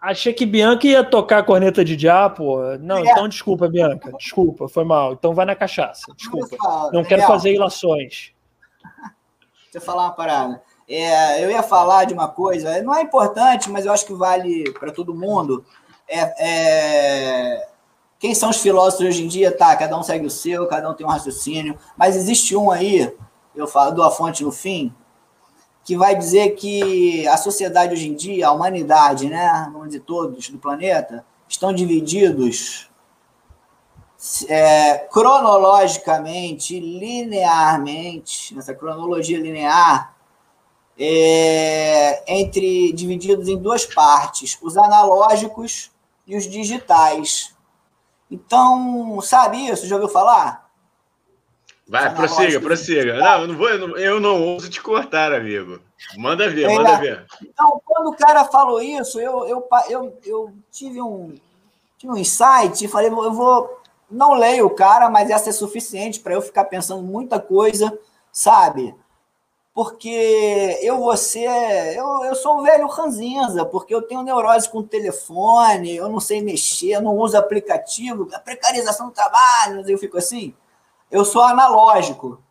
Achei 0.00 0.32
que 0.32 0.46
Bianca 0.46 0.86
ia 0.86 1.04
tocar 1.04 1.38
a 1.38 1.42
corneta 1.42 1.84
de 1.84 1.98
já, 1.98 2.28
pô. 2.28 2.58
Não, 2.80 2.98
é. 2.98 3.10
então 3.10 3.28
desculpa, 3.28 3.68
Bianca. 3.68 4.12
Desculpa, 4.18 4.68
foi 4.68 4.84
mal. 4.84 5.12
Então 5.12 5.34
vai 5.34 5.46
na 5.46 5.54
cachaça. 5.54 6.12
Desculpa. 6.16 6.56
Não 6.92 7.04
quero 7.04 7.22
fazer 7.22 7.54
ilações. 7.54 8.32
Deixa 9.64 9.78
eu 9.78 9.80
falar 9.80 10.04
uma 10.04 10.12
parada. 10.12 10.62
É, 10.88 11.44
eu 11.44 11.50
ia 11.50 11.62
falar 11.62 12.04
de 12.04 12.14
uma 12.14 12.28
coisa, 12.28 12.80
não 12.82 12.94
é 12.94 13.02
importante, 13.02 13.68
mas 13.70 13.84
eu 13.84 13.92
acho 13.92 14.06
que 14.06 14.14
vale 14.14 14.70
para 14.72 14.92
todo 14.92 15.14
mundo. 15.14 15.64
É, 16.08 16.34
é, 16.38 17.68
quem 18.18 18.34
são 18.34 18.50
os 18.50 18.58
filósofos 18.58 19.06
hoje 19.06 19.24
em 19.24 19.28
dia? 19.28 19.50
Tá, 19.50 19.74
cada 19.76 19.98
um 19.98 20.02
segue 20.02 20.26
o 20.26 20.30
seu, 20.30 20.66
cada 20.66 20.88
um 20.88 20.94
tem 20.94 21.06
um 21.06 21.10
raciocínio, 21.10 21.76
mas 21.96 22.14
existe 22.14 22.56
um 22.56 22.70
aí, 22.70 23.12
eu 23.54 23.66
falo, 23.66 23.92
dou 23.92 24.04
a 24.04 24.10
fonte 24.10 24.44
no 24.44 24.52
fim, 24.52 24.94
que 25.84 25.96
vai 25.96 26.16
dizer 26.16 26.50
que 26.50 27.26
a 27.28 27.36
sociedade 27.36 27.92
hoje 27.92 28.08
em 28.08 28.14
dia, 28.14 28.48
a 28.48 28.52
humanidade, 28.52 29.28
né, 29.28 29.68
vamos 29.72 29.88
dizer, 29.88 30.00
todos 30.00 30.48
do 30.48 30.58
planeta, 30.58 31.24
estão 31.48 31.72
divididos 31.72 32.88
é, 34.48 34.98
cronologicamente, 35.10 36.80
linearmente, 36.80 38.54
nessa 38.54 38.74
cronologia 38.74 39.38
linear, 39.38 40.15
é, 40.98 42.22
entre 42.26 42.92
divididos 42.92 43.48
em 43.48 43.58
duas 43.58 43.84
partes, 43.84 44.58
os 44.62 44.76
analógicos 44.76 45.90
e 46.26 46.36
os 46.36 46.44
digitais. 46.44 47.54
Então, 48.30 49.20
sabe 49.20 49.68
isso? 49.68 49.86
Já 49.86 49.96
ouviu 49.96 50.08
falar? 50.08 50.66
Vai, 51.88 52.12
prossiga, 52.12 52.60
prossiga. 52.60 53.14
Não, 53.14 53.42
eu 53.42 53.48
não 53.48 53.56
vou, 53.56 53.68
eu 53.68 53.78
não, 53.78 53.96
eu 53.96 54.20
não 54.20 54.42
ouso 54.42 54.68
te 54.68 54.82
cortar, 54.82 55.32
amigo. 55.32 55.80
Manda 56.16 56.50
ver, 56.50 56.68
é, 56.68 56.74
manda 56.74 56.96
ver. 56.96 57.24
Então, 57.40 57.80
quando 57.84 58.08
o 58.08 58.16
cara 58.16 58.44
falou 58.44 58.82
isso, 58.82 59.20
eu, 59.20 59.46
eu, 59.46 59.68
eu, 59.88 60.18
eu 60.24 60.54
tive, 60.72 61.00
um, 61.00 61.34
tive 61.96 62.12
um 62.12 62.16
insight 62.16 62.84
e 62.84 62.88
falei, 62.88 63.08
eu 63.08 63.32
vou. 63.32 63.82
Não 64.10 64.34
leio 64.34 64.66
o 64.66 64.74
cara, 64.74 65.08
mas 65.10 65.30
essa 65.30 65.50
é 65.50 65.52
suficiente 65.52 66.20
para 66.20 66.34
eu 66.34 66.40
ficar 66.40 66.64
pensando 66.64 67.02
muita 67.02 67.40
coisa, 67.40 67.96
sabe? 68.32 68.94
Porque 69.76 70.78
eu 70.80 71.00
você 71.00 71.46
eu, 71.94 72.24
eu 72.24 72.34
sou 72.34 72.60
um 72.60 72.62
velho 72.62 72.86
ranzinza, 72.86 73.62
porque 73.66 73.94
eu 73.94 74.00
tenho 74.00 74.22
neurose 74.22 74.66
com 74.70 74.82
telefone, 74.82 75.94
eu 75.94 76.08
não 76.08 76.18
sei 76.18 76.40
mexer, 76.40 76.92
eu 76.92 77.02
não 77.02 77.14
uso 77.14 77.36
aplicativo, 77.36 78.26
a 78.32 78.38
precarização 78.38 79.08
do 79.08 79.12
trabalho, 79.12 79.84
eu 79.86 79.98
fico 79.98 80.16
assim. 80.16 80.54
Eu 81.10 81.26
sou 81.26 81.42
analógico. 81.42 82.42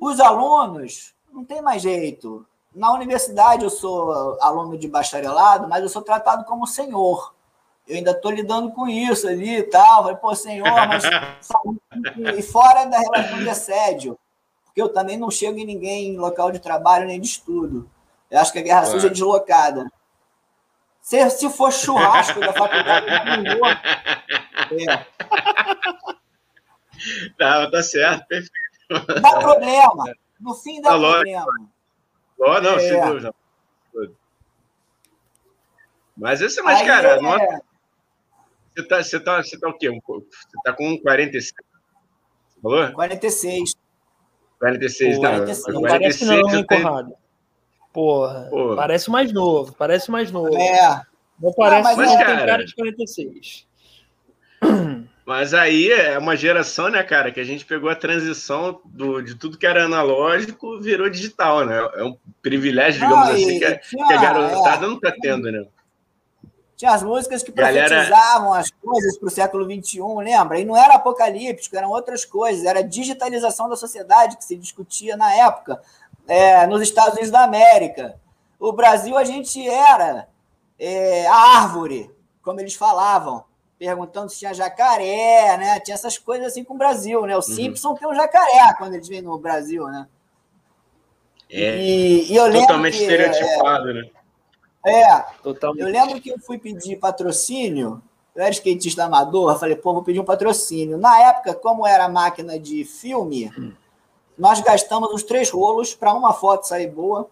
Os 0.00 0.18
alunos 0.18 1.14
não 1.30 1.44
tem 1.44 1.60
mais 1.60 1.82
jeito. 1.82 2.46
Na 2.74 2.90
universidade 2.94 3.62
eu 3.62 3.70
sou 3.70 4.40
aluno 4.40 4.78
de 4.78 4.88
bacharelado, 4.88 5.68
mas 5.68 5.82
eu 5.82 5.90
sou 5.90 6.00
tratado 6.00 6.46
como 6.46 6.66
senhor. 6.66 7.34
Eu 7.86 7.96
ainda 7.96 8.12
estou 8.12 8.30
lidando 8.30 8.72
com 8.72 8.88
isso 8.88 9.28
ali 9.28 9.58
e 9.58 9.62
tal. 9.64 10.04
Falei, 10.04 10.16
pô, 10.16 10.34
senhor, 10.34 10.72
mas 10.88 11.04
e 12.38 12.42
fora 12.42 12.86
da 12.86 12.98
relação 12.98 13.38
de 13.40 13.50
assédio 13.50 14.18
porque 14.72 14.80
eu 14.80 14.88
também 14.88 15.18
não 15.18 15.30
chego 15.30 15.58
em 15.58 15.66
ninguém 15.66 16.14
em 16.14 16.16
local 16.16 16.50
de 16.50 16.58
trabalho 16.58 17.06
nem 17.06 17.20
de 17.20 17.26
estudo. 17.26 17.88
Eu 18.30 18.40
acho 18.40 18.50
que 18.50 18.58
a 18.58 18.62
guerra 18.62 18.86
suja 18.86 19.08
é 19.08 19.10
deslocada. 19.10 19.92
Se, 21.02 21.28
se 21.28 21.50
for 21.50 21.70
churrasco 21.70 22.40
da 22.40 22.54
faculdade, 22.54 23.06
não 23.42 23.66
é. 23.68 25.06
Não, 27.38 27.70
tá 27.70 27.82
certo, 27.82 28.26
perfeito. 28.26 29.20
Dá 29.20 29.38
problema. 29.40 30.04
No 30.40 30.54
fim 30.54 30.80
dá 30.80 30.90
tá 30.90 30.98
problema. 30.98 31.46
Oh, 32.38 32.60
não, 32.60 32.76
é. 32.76 32.78
sem 32.78 33.04
dúvida. 33.04 33.34
Mas 36.16 36.40
esse 36.40 36.60
é 36.60 36.62
mais, 36.62 36.80
Aí, 36.80 36.86
cara, 36.86 37.16
é... 37.16 37.20
não... 37.20 37.36
você, 38.74 38.88
tá, 38.88 39.02
você, 39.02 39.20
tá, 39.20 39.42
você 39.42 39.58
tá 39.58 39.68
o 39.68 39.76
quê? 39.76 39.90
Você 39.90 40.62
tá 40.64 40.72
com 40.72 40.96
46? 40.98 41.52
Falou? 42.62 42.92
46. 42.92 43.81
46, 44.62 45.16
Pô, 45.16 45.22
não. 45.22 45.30
46. 45.30 45.74
Não 45.74 45.82
parece 45.82 46.24
não, 46.24 46.54
hein, 46.54 46.64
Conrado? 46.64 47.14
Porra, 47.92 48.46
Pô. 48.48 48.76
parece 48.76 49.10
mais 49.10 49.32
novo, 49.32 49.74
parece 49.76 50.10
mais 50.10 50.30
novo. 50.30 50.56
É. 50.56 51.02
Não 51.40 51.52
parece, 51.52 51.88
não, 51.88 51.96
mas, 51.96 52.08
mas 52.08 52.16
cara, 52.16 52.36
tem 52.36 52.46
cara 52.46 52.64
de 52.64 52.74
46. 52.74 53.66
Mas 55.24 55.54
aí 55.54 55.88
é 55.88 56.18
uma 56.18 56.36
geração, 56.36 56.90
né, 56.90 57.00
cara, 57.00 57.30
que 57.30 57.38
a 57.38 57.44
gente 57.44 57.64
pegou 57.64 57.88
a 57.88 57.94
transição 57.94 58.80
do, 58.84 59.22
de 59.22 59.36
tudo 59.36 59.56
que 59.56 59.64
era 59.64 59.84
analógico 59.84 60.80
virou 60.80 61.08
digital, 61.08 61.64
né? 61.64 61.78
É 61.94 62.02
um 62.02 62.16
privilégio, 62.42 63.02
digamos 63.02 63.28
não, 63.28 63.34
assim, 63.34 63.58
que, 63.60 63.64
a, 63.64 63.78
que 63.78 64.12
a 64.12 64.20
garotada 64.20 64.84
é, 64.84 64.88
não 64.88 64.98
tá 64.98 65.14
tendo, 65.22 65.50
né? 65.52 65.64
Tinha 66.82 66.94
as 66.94 67.02
músicas 67.04 67.44
que 67.44 67.52
profetizavam 67.52 68.48
Galera... 68.48 68.58
as 68.58 68.68
coisas 68.72 69.16
para 69.16 69.28
o 69.28 69.30
século 69.30 69.64
XXI, 69.64 70.00
lembra? 70.16 70.58
E 70.58 70.64
não 70.64 70.76
era 70.76 70.94
apocalíptico, 70.94 71.76
eram 71.76 71.90
outras 71.90 72.24
coisas. 72.24 72.64
Era 72.64 72.80
a 72.80 72.82
digitalização 72.82 73.68
da 73.68 73.76
sociedade 73.76 74.36
que 74.36 74.44
se 74.44 74.56
discutia 74.56 75.16
na 75.16 75.32
época, 75.32 75.80
é, 76.26 76.66
nos 76.66 76.82
Estados 76.82 77.12
Unidos 77.12 77.30
da 77.30 77.44
América. 77.44 78.16
O 78.58 78.72
Brasil, 78.72 79.16
a 79.16 79.22
gente 79.22 79.64
era 79.64 80.26
é, 80.76 81.24
a 81.28 81.60
árvore, 81.60 82.10
como 82.42 82.58
eles 82.58 82.74
falavam, 82.74 83.44
perguntando 83.78 84.28
se 84.28 84.40
tinha 84.40 84.52
jacaré, 84.52 85.56
né? 85.58 85.78
Tinha 85.78 85.94
essas 85.94 86.18
coisas 86.18 86.48
assim 86.48 86.64
com 86.64 86.74
o 86.74 86.78
Brasil, 86.78 87.24
né? 87.26 87.34
O 87.34 87.36
uhum. 87.36 87.42
Simpson 87.42 87.94
tem 87.94 88.08
um 88.08 88.14
jacaré 88.16 88.74
quando 88.76 88.94
eles 88.94 89.06
vêm 89.06 89.22
no 89.22 89.38
Brasil, 89.38 89.86
né? 89.86 90.08
É, 91.48 91.78
e, 91.78 92.32
e 92.32 92.34
eu 92.34 92.52
totalmente 92.52 92.96
que, 92.96 93.04
estereotipado, 93.04 93.90
é, 93.90 93.94
né? 93.94 94.10
É. 94.84 95.20
Totalmente. 95.42 95.82
Eu 95.82 95.88
lembro 95.88 96.20
que 96.20 96.30
eu 96.30 96.38
fui 96.38 96.58
pedir 96.58 96.96
patrocínio, 96.96 98.02
eu 98.34 98.42
era 98.42 98.50
skatista 98.50 99.04
amador, 99.04 99.58
falei, 99.58 99.76
pô, 99.76 99.92
vou 99.92 100.02
pedir 100.02 100.20
um 100.20 100.24
patrocínio. 100.24 100.98
Na 100.98 101.20
época, 101.20 101.54
como 101.54 101.86
era 101.86 102.08
máquina 102.08 102.58
de 102.58 102.84
filme, 102.84 103.50
hum. 103.56 103.72
nós 104.36 104.60
gastamos 104.60 105.12
os 105.12 105.22
três 105.22 105.50
rolos 105.50 105.94
para 105.94 106.14
uma 106.14 106.32
foto 106.32 106.66
sair 106.66 106.88
boa, 106.88 107.28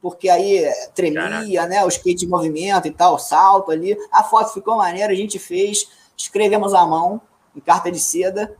porque 0.00 0.28
aí 0.28 0.64
tremia, 0.94 1.22
Caraca. 1.22 1.66
né? 1.66 1.84
O 1.84 1.88
skate 1.88 2.24
em 2.24 2.28
movimento 2.28 2.86
e 2.86 2.90
tal, 2.90 3.18
salto 3.18 3.70
ali. 3.70 3.96
A 4.12 4.22
foto 4.22 4.52
ficou 4.52 4.76
maneira, 4.76 5.12
a 5.12 5.16
gente 5.16 5.38
fez, 5.38 5.88
escrevemos 6.16 6.72
à 6.72 6.86
mão, 6.86 7.20
em 7.56 7.60
carta 7.60 7.90
de 7.90 7.98
seda, 7.98 8.56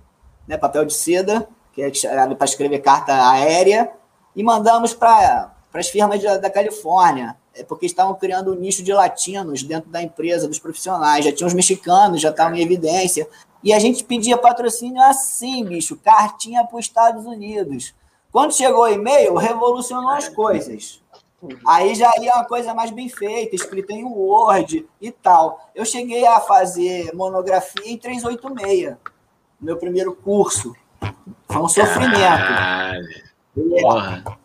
né? 0.49 0.57
Papel 0.57 0.85
de 0.85 0.95
seda, 0.95 1.49
que 1.73 1.83
é 1.83 1.91
para 2.35 2.45
escrever 2.45 2.81
carta 2.81 3.31
aérea, 3.31 3.93
e 4.35 4.43
mandamos 4.43 4.95
para 4.95 5.54
as 5.81 5.89
firmas 5.89 6.21
de, 6.21 6.39
da 6.39 6.51
Califórnia 6.51 7.37
é 7.55 7.63
porque 7.63 7.87
estavam 7.87 8.15
criando 8.15 8.53
um 8.53 8.55
nicho 8.55 8.83
de 8.83 8.93
latinos 8.93 9.63
dentro 9.63 9.91
da 9.91 10.03
empresa, 10.03 10.49
dos 10.49 10.59
profissionais. 10.59 11.25
Já 11.25 11.33
tinha 11.33 11.47
os 11.47 11.55
mexicanos, 11.55 12.21
já 12.21 12.31
estavam 12.31 12.57
em 12.57 12.63
evidência. 12.63 13.29
E 13.63 13.73
a 13.73 13.79
gente 13.79 14.05
pedia 14.05 14.37
patrocínio 14.37 15.03
assim, 15.03 15.65
bicho, 15.65 15.97
cartinha 15.97 16.65
para 16.65 16.79
os 16.79 16.85
Estados 16.85 17.25
Unidos. 17.25 17.95
Quando 18.31 18.53
chegou 18.53 18.83
o 18.83 18.89
e-mail, 18.89 19.35
revolucionou 19.37 20.11
as 20.11 20.29
coisas. 20.29 21.03
Aí 21.67 21.95
já 21.95 22.11
ia 22.21 22.35
uma 22.35 22.45
coisa 22.45 22.75
mais 22.75 22.91
bem 22.91 23.09
feita, 23.09 23.55
escrita 23.55 23.93
em 23.93 24.05
Word 24.05 24.87
e 25.01 25.11
tal. 25.11 25.71
Eu 25.75 25.85
cheguei 25.85 26.27
a 26.27 26.41
fazer 26.41 27.13
monografia 27.15 27.91
em 27.91 27.99
386, 27.99 28.97
meu 29.61 29.77
primeiro 29.77 30.15
curso. 30.15 30.75
Foi 31.49 31.63
um 31.63 31.69
sofrimento. 31.69 32.19
Caralho. 32.19 33.09
É. 33.57 34.44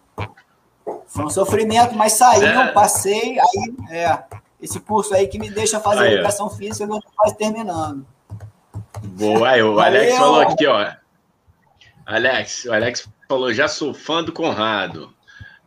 Foi 1.09 1.25
um 1.25 1.29
sofrimento, 1.29 1.95
mas 1.95 2.13
saí, 2.13 2.45
é. 2.45 2.71
passei, 2.71 3.39
aí 3.39 3.75
é, 3.89 4.23
esse 4.61 4.79
curso 4.79 5.13
aí 5.13 5.27
que 5.27 5.39
me 5.39 5.49
deixa 5.49 5.79
fazer 5.79 6.01
aí, 6.01 6.13
educação 6.13 6.45
ó. 6.45 6.49
física, 6.49 6.83
eu 6.85 6.97
estou 6.97 7.11
quase 7.15 7.35
terminando. 7.35 8.05
Boa, 9.03 9.49
aí, 9.49 9.63
o 9.63 9.79
Alex 9.79 10.17
falou 10.17 10.41
aqui, 10.41 10.67
ó. 10.67 10.91
Alex, 12.05 12.65
o 12.65 12.73
Alex 12.73 13.09
falou, 13.27 13.51
já 13.53 13.67
sou 13.67 13.93
fã 13.93 14.23
do 14.23 14.31
Conrado. 14.31 15.11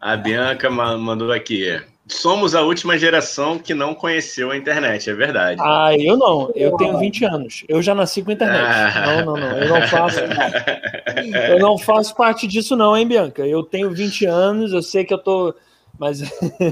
A 0.00 0.16
Bianca 0.16 0.70
mandou 0.70 1.32
aqui. 1.32 1.80
Somos 2.12 2.54
a 2.54 2.60
última 2.60 2.98
geração 2.98 3.58
que 3.58 3.72
não 3.72 3.94
conheceu 3.94 4.50
a 4.50 4.56
internet, 4.56 5.08
é 5.08 5.14
verdade. 5.14 5.60
Ah, 5.60 5.96
eu 5.98 6.16
não. 6.16 6.52
Eu 6.54 6.76
tenho 6.76 6.98
20 6.98 7.24
anos. 7.24 7.64
Eu 7.68 7.80
já 7.80 7.94
nasci 7.94 8.22
com 8.22 8.30
a 8.30 8.34
internet. 8.34 8.64
Ah. 8.64 9.06
Não, 9.06 9.24
não, 9.24 9.36
não. 9.36 9.58
Eu 9.58 9.68
não 9.68 9.88
faço. 9.88 10.20
eu 11.50 11.58
não 11.58 11.78
faço 11.78 12.14
parte 12.14 12.46
disso, 12.46 12.76
não, 12.76 12.96
hein, 12.96 13.06
Bianca? 13.06 13.46
Eu 13.46 13.62
tenho 13.62 13.90
20 13.90 14.26
anos, 14.26 14.72
eu 14.72 14.82
sei 14.82 15.04
que 15.04 15.14
eu 15.14 15.18
tô. 15.18 15.54
Mas, 15.98 16.20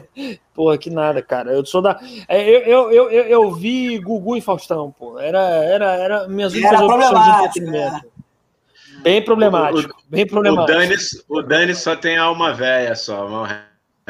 porra, 0.55 0.77
que 0.77 0.91
nada, 0.91 1.23
cara. 1.23 1.53
Eu 1.53 1.65
sou 1.65 1.81
da. 1.81 1.99
É, 2.29 2.49
eu, 2.49 2.61
eu, 2.61 2.93
eu, 2.93 3.11
eu, 3.11 3.25
eu 3.25 3.51
vi 3.53 3.99
Gugu 3.99 4.37
e 4.37 4.41
Faustão, 4.41 4.95
pô. 4.97 5.19
Era, 5.19 5.41
era, 5.41 5.95
era 5.97 6.29
minhas 6.29 6.53
únicas 6.53 6.81
opções 6.81 7.25
de 7.25 7.31
entretenimento. 7.31 7.93
Né? 7.93 8.01
Bem 9.03 9.23
problemático, 9.25 9.97
o, 9.99 10.11
bem 10.11 10.27
problemático. 10.27 10.79
O 10.79 10.81
Dani, 10.81 10.97
o 11.29 11.43
Dani 11.43 11.75
só 11.75 11.97
tem 11.97 12.19
alma 12.19 12.53
velha 12.53 12.95
só, 12.95 13.27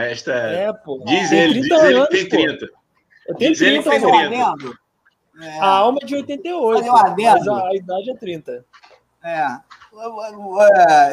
esta 0.06 0.32
é, 0.32 0.72
pô. 0.72 1.02
Diz 1.04 1.32
ele, 1.32 1.60
diz 1.60 1.70
ele 1.70 2.06
que 2.06 2.10
tem 2.10 2.28
30. 2.28 2.66
Eu 3.26 3.34
tenho 3.36 3.50
diz 3.52 3.58
30, 3.58 3.72
ele 3.72 3.82
que 3.82 3.90
tem 3.90 4.28
30. 4.28 4.78
É. 5.42 5.58
A 5.58 5.66
alma 5.66 5.98
é 6.02 6.06
de 6.06 6.14
88, 6.16 6.92
mas 6.92 7.48
a, 7.48 7.68
a 7.68 7.74
idade 7.74 8.10
é 8.10 8.14
30. 8.14 8.64
É. 9.22 9.60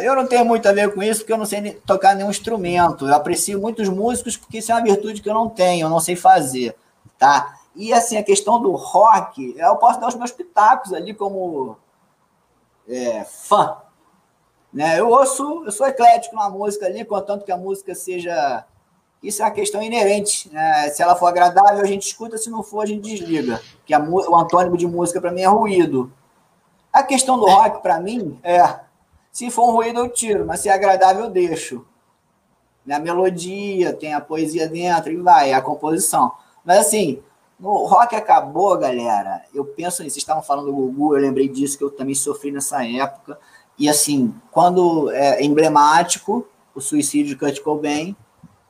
Eu 0.04 0.16
não 0.16 0.28
tenho 0.28 0.46
muito 0.46 0.68
a 0.68 0.72
ver 0.72 0.94
com 0.94 1.02
isso, 1.02 1.22
porque 1.22 1.34
eu 1.34 1.38
não 1.38 1.46
sei 1.46 1.74
tocar 1.86 2.16
nenhum 2.16 2.30
instrumento. 2.30 3.08
Eu 3.08 3.16
aprecio 3.16 3.60
muitos 3.60 3.90
músicos, 3.90 4.38
porque 4.38 4.60
isso 4.60 4.72
é 4.72 4.76
uma 4.76 4.84
virtude 4.84 5.22
que 5.22 5.30
eu 5.30 5.34
não 5.34 5.50
tenho, 5.50 5.86
eu 5.86 5.90
não 5.90 6.00
sei 6.00 6.16
fazer. 6.16 6.76
Tá? 7.18 7.56
E 7.76 7.92
assim, 7.92 8.18
a 8.18 8.24
questão 8.24 8.62
do 8.62 8.72
rock, 8.74 9.56
eu 9.58 9.76
posso 9.78 10.00
dar 10.00 10.08
os 10.08 10.16
meus 10.16 10.32
pitacos 10.32 10.94
ali 10.94 11.14
como 11.14 11.78
é, 12.88 13.24
fã. 13.24 13.78
Né? 14.72 15.00
Eu 15.00 15.10
ouço, 15.10 15.64
eu 15.66 15.72
sou 15.72 15.88
eclético 15.88 16.36
na 16.36 16.50
música 16.50 16.86
ali, 16.86 17.04
contanto 17.04 17.46
que 17.46 17.52
a 17.52 17.58
música 17.58 17.96
seja 17.96 18.66
Isso 19.22 19.42
é 19.42 19.46
uma 19.46 19.52
questão 19.52 19.82
inerente. 19.82 20.50
Né? 20.52 20.90
Se 20.90 21.02
ela 21.02 21.16
for 21.16 21.28
agradável, 21.28 21.82
a 21.82 21.88
gente 21.88 22.08
escuta, 22.08 22.38
se 22.38 22.50
não 22.50 22.64
for, 22.64 22.82
a 22.82 22.86
gente 22.86 23.02
desliga. 23.02 23.62
Que 23.86 23.96
o 23.96 24.36
antônimo 24.36 24.78
de 24.78 24.88
música, 24.88 25.20
para 25.20 25.32
mim, 25.32 25.42
é 25.42 25.48
ruído. 25.48 26.12
A 26.92 27.04
questão 27.04 27.38
do 27.38 27.46
rock, 27.46 27.82
para 27.82 28.00
mim, 28.00 28.40
é: 28.44 28.80
se 29.32 29.50
for 29.52 29.70
um 29.70 29.72
ruído, 29.72 30.00
eu 30.00 30.10
tiro, 30.10 30.46
mas 30.46 30.62
se 30.62 30.70
é 30.70 30.74
agradável, 30.74 31.26
eu 31.26 31.30
deixo. 31.30 31.86
A 32.90 33.00
melodia, 33.00 33.94
tem 33.94 34.14
a 34.14 34.22
poesia 34.22 34.68
dentro 34.68 35.12
e 35.12 35.18
vai, 35.18 35.52
a 35.52 35.62
composição. 35.62 36.32
Mas 36.64 36.80
assim, 36.80 37.22
no 37.60 37.86
rock 37.86 38.16
acabou, 38.16 38.78
galera. 38.78 39.44
Eu 39.54 39.66
penso 39.66 40.04
nisso. 40.04 40.14
Vocês 40.14 40.24
estavam 40.24 40.42
falando 40.42 40.68
do 40.68 40.74
Gugu, 40.74 41.16
eu 41.16 41.22
lembrei 41.22 41.50
disso, 41.50 41.78
que 41.78 41.84
eu 41.84 41.90
também 41.90 42.16
sofri 42.16 42.52
nessa 42.52 42.86
época. 42.86 43.38
E 43.78 43.90
assim, 43.90 44.34
quando 44.52 45.12
é 45.12 45.44
emblemático 45.44 46.48
o 46.74 46.80
suicídio 46.80 47.34
de 47.34 47.36
Kurt 47.36 47.60
Cobain, 47.62 48.16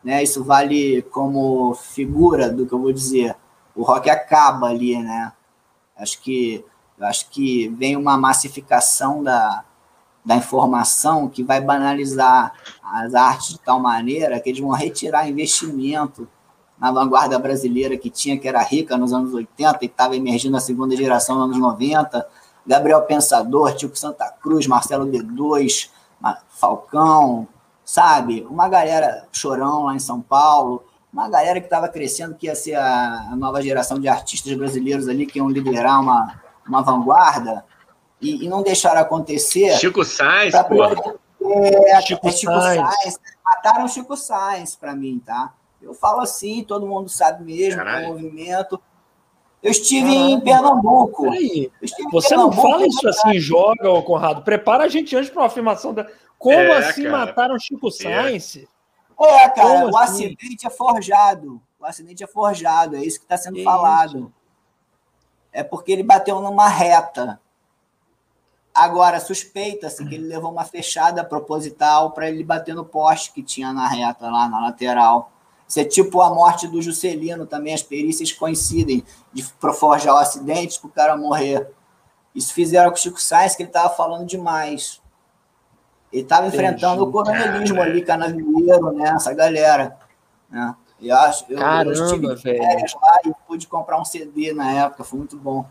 né? 0.07 0.23
Isso 0.23 0.41
vale 0.41 1.01
como 1.11 1.73
figura 1.73 2.49
do 2.49 2.65
que 2.65 2.71
eu 2.71 2.79
vou 2.79 2.93
dizer. 2.93 3.35
O 3.75 3.83
rock 3.83 4.09
acaba 4.09 4.67
ali, 4.67 4.97
né? 4.97 5.33
Acho 5.97 6.21
que 6.21 6.63
acho 6.97 7.29
que 7.29 7.67
vem 7.67 7.97
uma 7.97 8.17
massificação 8.17 9.21
da, 9.21 9.65
da 10.23 10.37
informação 10.37 11.27
que 11.27 11.43
vai 11.43 11.59
banalizar 11.59 12.53
as 12.81 13.13
artes 13.13 13.49
de 13.49 13.59
tal 13.59 13.81
maneira 13.81 14.39
que 14.39 14.49
eles 14.49 14.61
vão 14.61 14.71
retirar 14.71 15.27
investimento 15.27 16.25
na 16.79 16.89
vanguarda 16.89 17.37
brasileira 17.37 17.97
que 17.97 18.09
tinha, 18.09 18.39
que 18.39 18.47
era 18.47 18.63
rica 18.63 18.95
nos 18.95 19.11
anos 19.11 19.33
80 19.33 19.79
e 19.81 19.87
estava 19.87 20.15
emergindo 20.15 20.55
a 20.55 20.61
segunda 20.61 20.95
geração 20.95 21.35
nos 21.35 21.45
anos 21.47 21.57
90. 21.57 22.25
Gabriel 22.65 23.01
Pensador, 23.01 23.75
Tico 23.75 23.97
Santa 23.97 24.31
Cruz, 24.41 24.67
Marcelo 24.67 25.05
D2, 25.05 25.89
Falcão, 26.47 27.45
sabe? 27.87 28.45
Uma 28.49 28.67
galera 28.67 29.25
chorão 29.31 29.85
lá 29.85 29.95
em 29.95 29.99
São 29.99 30.21
Paulo, 30.21 30.83
uma 31.11 31.29
galera 31.29 31.61
que 31.61 31.67
estava 31.67 31.87
crescendo, 31.87 32.35
que 32.35 32.47
ia 32.47 32.53
ser 32.53 32.75
a, 32.75 33.33
nova 33.37 33.61
geração 33.61 33.97
de 33.97 34.09
artistas 34.09 34.53
brasileiros 34.55 35.07
ali, 35.07 35.25
que 35.25 35.39
iam 35.39 35.49
liderar 35.49 36.01
uma, 36.01 36.37
uma 36.67 36.81
vanguarda, 36.81 37.63
e, 38.21 38.43
e 38.43 38.49
não 38.49 38.61
deixaram 38.61 38.99
acontecer. 38.99 39.77
Chico 39.77 40.03
Sainz, 40.03 40.53
pô. 40.67 40.83
É, 40.83 42.01
Chico, 42.01 42.27
é 42.27 42.31
Chico 42.31 42.59
Sainz. 42.59 42.95
Sainz. 42.95 43.19
Mataram 43.43 43.87
Chico 43.87 44.17
Sainz 44.17 44.75
para 44.75 44.93
mim, 44.93 45.21
tá? 45.25 45.53
Eu 45.81 45.93
falo 45.93 46.19
assim, 46.19 46.65
todo 46.65 46.85
mundo 46.85 47.07
sabe 47.07 47.45
mesmo, 47.45 47.81
o 47.81 48.07
movimento. 48.09 48.81
Eu 49.63 49.71
estive 49.71 50.07
Caramba. 50.07 50.29
em 50.29 50.41
Pernambuco. 50.41 51.25
Você 52.11 52.29
Pernambuco, 52.29 52.55
não 52.55 52.71
fala 52.71 52.85
isso 52.85 53.07
assim, 53.07 53.39
joga, 53.39 54.01
Conrado. 54.01 54.41
Prepara 54.41 54.83
a 54.83 54.87
gente 54.89 55.15
antes 55.15 55.29
para 55.29 55.41
uma 55.41 55.47
afirmação 55.47 55.93
da. 55.93 56.05
Como 56.37 56.57
é, 56.57 56.77
assim 56.77 57.03
cara. 57.03 57.17
mataram 57.17 57.59
Chico 57.59 57.87
é. 57.87 57.91
Sainz? 57.91 58.57
É, 59.19 59.49
cara, 59.49 59.81
Como 59.81 59.91
o 59.91 59.97
assim? 59.97 60.25
acidente 60.25 60.67
é 60.67 60.69
forjado. 60.69 61.61
O 61.79 61.85
acidente 61.85 62.23
é 62.23 62.27
forjado, 62.27 62.95
é 62.95 63.03
isso 63.03 63.19
que 63.19 63.25
está 63.25 63.37
sendo 63.37 63.63
falado. 63.63 64.17
Isso? 64.17 64.33
É 65.51 65.63
porque 65.63 65.91
ele 65.91 66.03
bateu 66.03 66.39
numa 66.41 66.67
reta. 66.67 67.39
Agora, 68.73 69.19
suspeita-se 69.19 70.05
que 70.05 70.13
ele 70.13 70.27
levou 70.27 70.51
uma 70.51 70.63
fechada 70.63 71.23
proposital 71.23 72.11
para 72.11 72.29
ele 72.29 72.43
bater 72.43 72.75
no 72.75 72.85
poste 72.85 73.33
que 73.33 73.41
tinha 73.41 73.73
na 73.73 73.87
reta, 73.87 74.29
lá 74.29 74.47
na 74.47 74.59
lateral. 74.59 75.31
Isso 75.67 75.79
é 75.79 75.83
tipo 75.83 76.21
a 76.21 76.29
morte 76.29 76.67
do 76.67 76.79
Juscelino 76.79 77.47
também, 77.47 77.73
as 77.73 77.81
perícias 77.81 78.31
coincidem 78.31 79.03
de 79.33 79.43
forjar 79.43 80.13
o 80.13 80.19
acidente 80.19 80.79
para 80.79 80.87
o 80.87 80.91
cara 80.91 81.17
morrer. 81.17 81.67
Isso 82.35 82.53
fizeram 82.53 82.91
com 82.91 82.95
o 82.95 82.99
Chico 82.99 83.19
Sainz, 83.19 83.55
que 83.55 83.63
ele 83.63 83.69
estava 83.69 83.89
falando 83.89 84.27
demais. 84.27 85.01
Ele 86.11 86.23
estava 86.23 86.47
enfrentando 86.47 87.03
o 87.03 87.11
coronelismo 87.11 87.81
ali, 87.81 88.01
canavieiro, 88.01 88.91
né? 88.93 89.09
Essa 89.09 89.33
galera. 89.33 89.97
Né? 90.49 90.73
Eu 91.01 91.15
acho, 91.15 91.45
eu, 91.49 91.57
Caramba, 91.57 91.91
eu 91.91 92.05
estive 92.05 92.35
velho. 92.35 92.85
lá 93.01 93.19
e 93.25 93.31
pude 93.45 93.67
comprar 93.67 93.99
um 93.99 94.05
CD 94.05 94.53
na 94.53 94.71
época, 94.71 95.03
foi 95.03 95.19
muito 95.19 95.37
bom. 95.37 95.65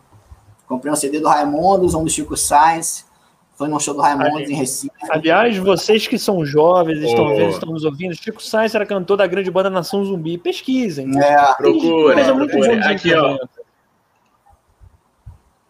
Comprei 0.68 0.92
um 0.92 0.96
CD 0.96 1.20
do 1.20 1.28
Raimundos, 1.28 1.94
um 1.94 2.04
do 2.04 2.10
Chico 2.10 2.36
Sainz. 2.36 3.06
Foi 3.54 3.68
num 3.68 3.80
show 3.80 3.94
do 3.94 4.02
Raimundos 4.02 4.50
em 4.50 4.54
Recife. 4.54 4.92
Aliás, 5.08 5.56
vocês 5.56 6.06
que 6.06 6.18
são 6.18 6.44
jovens, 6.44 7.02
estão 7.02 7.24
oh. 7.24 7.36
vendo, 7.36 7.50
estão 7.50 7.72
nos 7.72 7.84
ouvindo, 7.84 8.14
Chico 8.14 8.42
Sainz 8.42 8.74
era 8.74 8.84
cantor 8.84 9.16
da 9.16 9.26
grande 9.26 9.50
banda 9.50 9.70
Nação 9.70 10.04
Zumbi. 10.04 10.36
Pesquisem. 10.36 11.10
É. 11.18 11.54
Procura. 11.54 12.34
procura. 12.34 12.90
Aqui, 12.90 13.14
ó. 13.14 13.38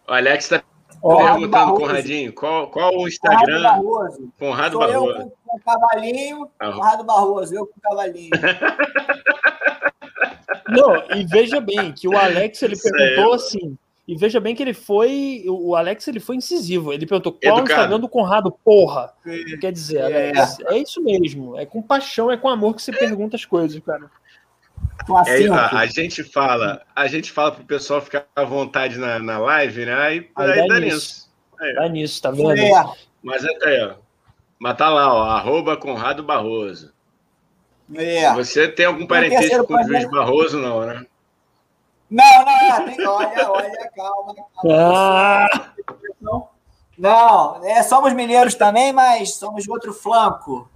O 0.09 0.13
Alex 0.13 0.45
está 0.45 0.63
Perguntando, 1.15 1.73
Conradinho, 1.75 2.33
qual, 2.33 2.67
qual 2.69 2.95
o 2.95 3.07
Instagram? 3.07 3.57
Conrado 3.57 3.83
Barroso. 3.83 4.33
Conrado 4.37 4.71
Sou 4.71 4.81
Barroso. 4.81 5.19
eu 5.19 5.31
com 5.45 5.57
o 5.57 5.59
cavalinho, 5.61 6.49
ah. 6.59 6.71
Conrado 6.71 7.03
Barroso, 7.03 7.55
eu 7.55 7.65
com 7.65 7.73
o 7.77 7.81
cavalinho. 7.81 8.31
Não, 10.69 10.95
e 11.15 11.25
veja 11.25 11.61
bem 11.61 11.93
que 11.93 12.07
o 12.07 12.17
Alex 12.17 12.61
ele 12.61 12.75
perguntou 12.77 13.33
assim. 13.33 13.77
E 14.07 14.15
veja 14.15 14.39
bem 14.39 14.55
que 14.55 14.63
ele 14.63 14.73
foi. 14.73 15.43
O 15.47 15.75
Alex 15.75 16.07
ele 16.07 16.19
foi 16.19 16.37
incisivo. 16.37 16.93
Ele 16.93 17.05
perguntou 17.05 17.33
qual 17.33 17.57
Educado. 17.57 17.61
o 17.61 17.63
Instagram 17.63 17.99
do 17.99 18.07
Conrado, 18.07 18.51
porra. 18.63 19.13
É. 19.25 19.57
Quer 19.57 19.71
dizer, 19.71 19.99
é. 19.99 20.31
é 20.67 20.77
isso 20.77 21.03
mesmo. 21.03 21.57
É 21.57 21.65
com 21.65 21.81
paixão, 21.81 22.31
é 22.31 22.37
com 22.37 22.47
amor 22.47 22.73
que 22.73 22.81
você 22.81 22.93
pergunta 22.93 23.35
as 23.35 23.43
coisas, 23.43 23.81
cara. 23.83 24.09
É, 25.25 25.47
a, 25.47 25.79
a, 25.79 25.85
gente 25.85 26.23
fala, 26.23 26.81
a 26.93 27.07
gente 27.07 27.31
fala 27.31 27.53
pro 27.53 27.63
pessoal 27.63 28.01
ficar 28.01 28.25
à 28.35 28.43
vontade 28.43 28.97
na, 28.97 29.19
na 29.19 29.37
live, 29.39 29.85
né? 29.85 29.93
Aí, 29.93 30.29
aí, 30.35 30.51
aí 30.51 30.67
dá, 30.67 30.79
nisso. 30.79 30.95
nisso. 30.95 31.31
Aí, 31.59 31.75
dá 31.75 31.87
nisso, 31.87 32.21
tá 32.21 32.31
vendo? 32.31 32.51
É. 32.51 32.85
Mas 33.23 33.45
até 33.45 33.85
ó. 33.85 33.95
Mas 34.59 34.75
tá 34.75 34.89
lá, 34.89 35.13
ó, 35.13 35.23
arroba 35.23 35.77
Conrado 35.77 36.23
Barroso. 36.23 36.91
É. 37.95 38.33
Você 38.33 38.67
tem 38.67 38.85
algum 38.85 39.07
parentesco 39.07 39.65
com 39.65 39.75
o 39.75 39.83
juiz 39.83 40.09
Barroso, 40.09 40.59
não, 40.59 40.85
né? 40.85 41.05
Não, 42.09 42.45
não, 42.45 42.85
tem, 42.85 43.07
olha, 43.07 43.51
olha, 43.51 43.91
calma. 43.95 44.35
calma. 44.61 44.79
Ah. 44.79 45.73
Não, 46.97 47.63
é, 47.63 47.83
somos 47.83 48.13
mineiros 48.13 48.55
também, 48.55 48.91
mas 48.91 49.35
somos 49.35 49.63
de 49.63 49.71
outro 49.71 49.93
flanco. 49.93 50.69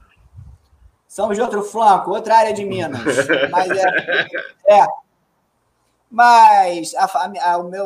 Somos 1.11 1.35
de 1.35 1.41
outro 1.41 1.61
flanco, 1.61 2.11
outra 2.11 2.37
área 2.37 2.53
de 2.53 2.63
Minas. 2.63 3.01
Mas 3.51 3.69
é. 3.69 4.79
é. 4.79 4.87
Mas 6.09 6.95
a, 6.95 7.31
a, 7.51 7.57
o, 7.57 7.69
meu, 7.69 7.85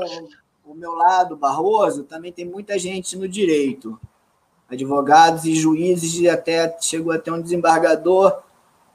o 0.63 0.75
meu 0.75 0.93
lado, 0.93 1.35
Barroso, 1.35 2.03
também 2.03 2.31
tem 2.31 2.45
muita 2.45 2.77
gente 2.77 3.17
no 3.17 3.27
direito. 3.27 3.99
Advogados 4.69 5.43
e 5.45 5.55
juízes, 5.55 6.19
e 6.19 6.29
até 6.29 6.77
chegou 6.79 7.11
até 7.11 7.31
um 7.31 7.41
desembargador 7.41 8.43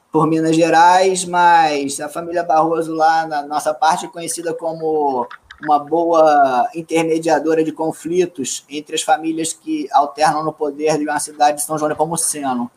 por 0.09 0.25
Minas 0.25 0.55
Gerais, 0.55 1.25
mas 1.25 1.99
a 1.99 2.07
família 2.07 2.41
Barroso 2.41 2.93
lá 2.93 3.27
na 3.27 3.41
nossa 3.41 3.73
parte 3.73 4.05
é 4.05 4.09
conhecida 4.09 4.53
como 4.53 5.27
uma 5.61 5.77
boa 5.77 6.69
intermediadora 6.73 7.65
de 7.65 7.73
conflitos 7.73 8.65
entre 8.69 8.95
as 8.95 9.01
famílias 9.01 9.51
que 9.51 9.89
alternam 9.91 10.41
no 10.41 10.53
poder 10.53 10.97
de 10.97 11.03
uma 11.03 11.19
cidade 11.19 11.57
de 11.57 11.63
São 11.63 11.77
João 11.77 11.89
Nepomuceno 11.89 12.71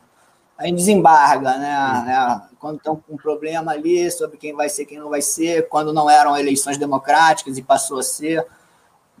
aí 0.57 0.71
desembarga, 0.71 1.57
né? 1.57 2.03
né? 2.05 2.41
Quando 2.59 2.77
estão 2.77 2.95
com 2.95 3.13
um 3.13 3.17
problema 3.17 3.71
ali 3.71 4.09
sobre 4.11 4.37
quem 4.37 4.53
vai 4.53 4.69
ser, 4.69 4.85
quem 4.85 4.99
não 4.99 5.09
vai 5.09 5.21
ser, 5.21 5.67
quando 5.67 5.93
não 5.93 6.09
eram 6.09 6.37
eleições 6.37 6.77
democráticas 6.77 7.57
e 7.57 7.61
passou 7.61 7.99
a 7.99 8.03
ser. 8.03 8.45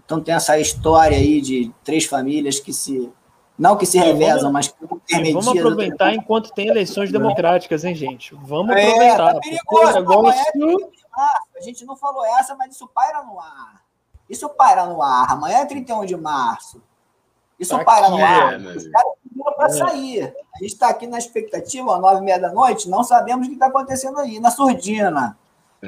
Então 0.03 0.21
tem 0.21 0.35
essa 0.35 0.57
história 0.59 1.17
aí 1.17 1.41
de 1.41 1.71
três 1.83 2.05
famílias 2.05 2.59
que 2.59 2.71
se 2.71 3.11
não 3.57 3.77
que 3.77 3.85
se 3.85 3.97
revezam, 3.97 4.51
mas 4.51 4.67
que 4.67 4.83
intermediam. 4.83 5.41
Vamos 5.41 5.59
aproveitar 5.59 6.13
enquanto 6.13 6.51
tem 6.53 6.67
eleições 6.67 7.11
democráticas, 7.11 7.85
hein, 7.85 7.95
gente? 7.95 8.35
Vamos 8.35 8.75
é, 8.75 8.85
aproveitar. 8.85 9.33
Tá 9.33 9.39
perigoso, 9.39 9.93
negócio... 9.93 10.91
a 11.55 11.61
gente 11.61 11.85
não 11.85 11.95
falou 11.95 12.25
essa, 12.25 12.53
mas 12.55 12.75
isso 12.75 12.87
paira 12.93 13.23
no 13.23 13.39
ar. 13.39 13.81
Isso 14.29 14.49
paira 14.49 14.85
no 14.85 15.01
ar. 15.01 15.31
Amanhã 15.31 15.59
é 15.59 15.65
31 15.65 16.05
de 16.05 16.17
março. 16.17 16.83
Isso 17.57 17.77
tá 17.77 17.83
paira 17.85 18.09
no 18.09 18.17
ar. 18.17 18.53
É, 18.53 18.57
Os 18.57 18.87
caras 18.89 19.13
para 19.43 19.67
é. 19.67 19.69
sair. 19.69 20.33
A 20.55 20.59
gente 20.59 20.73
está 20.73 20.89
aqui 20.89 21.07
na 21.07 21.17
expectativa, 21.17 21.95
às 21.95 22.01
nove 22.01 22.21
e 22.21 22.23
meia 22.23 22.39
da 22.39 22.51
noite, 22.51 22.89
não 22.89 23.03
sabemos 23.03 23.45
o 23.45 23.49
que 23.49 23.55
está 23.55 23.67
acontecendo 23.67 24.19
aí, 24.19 24.39
na 24.39 24.51
surdina. 24.51 25.37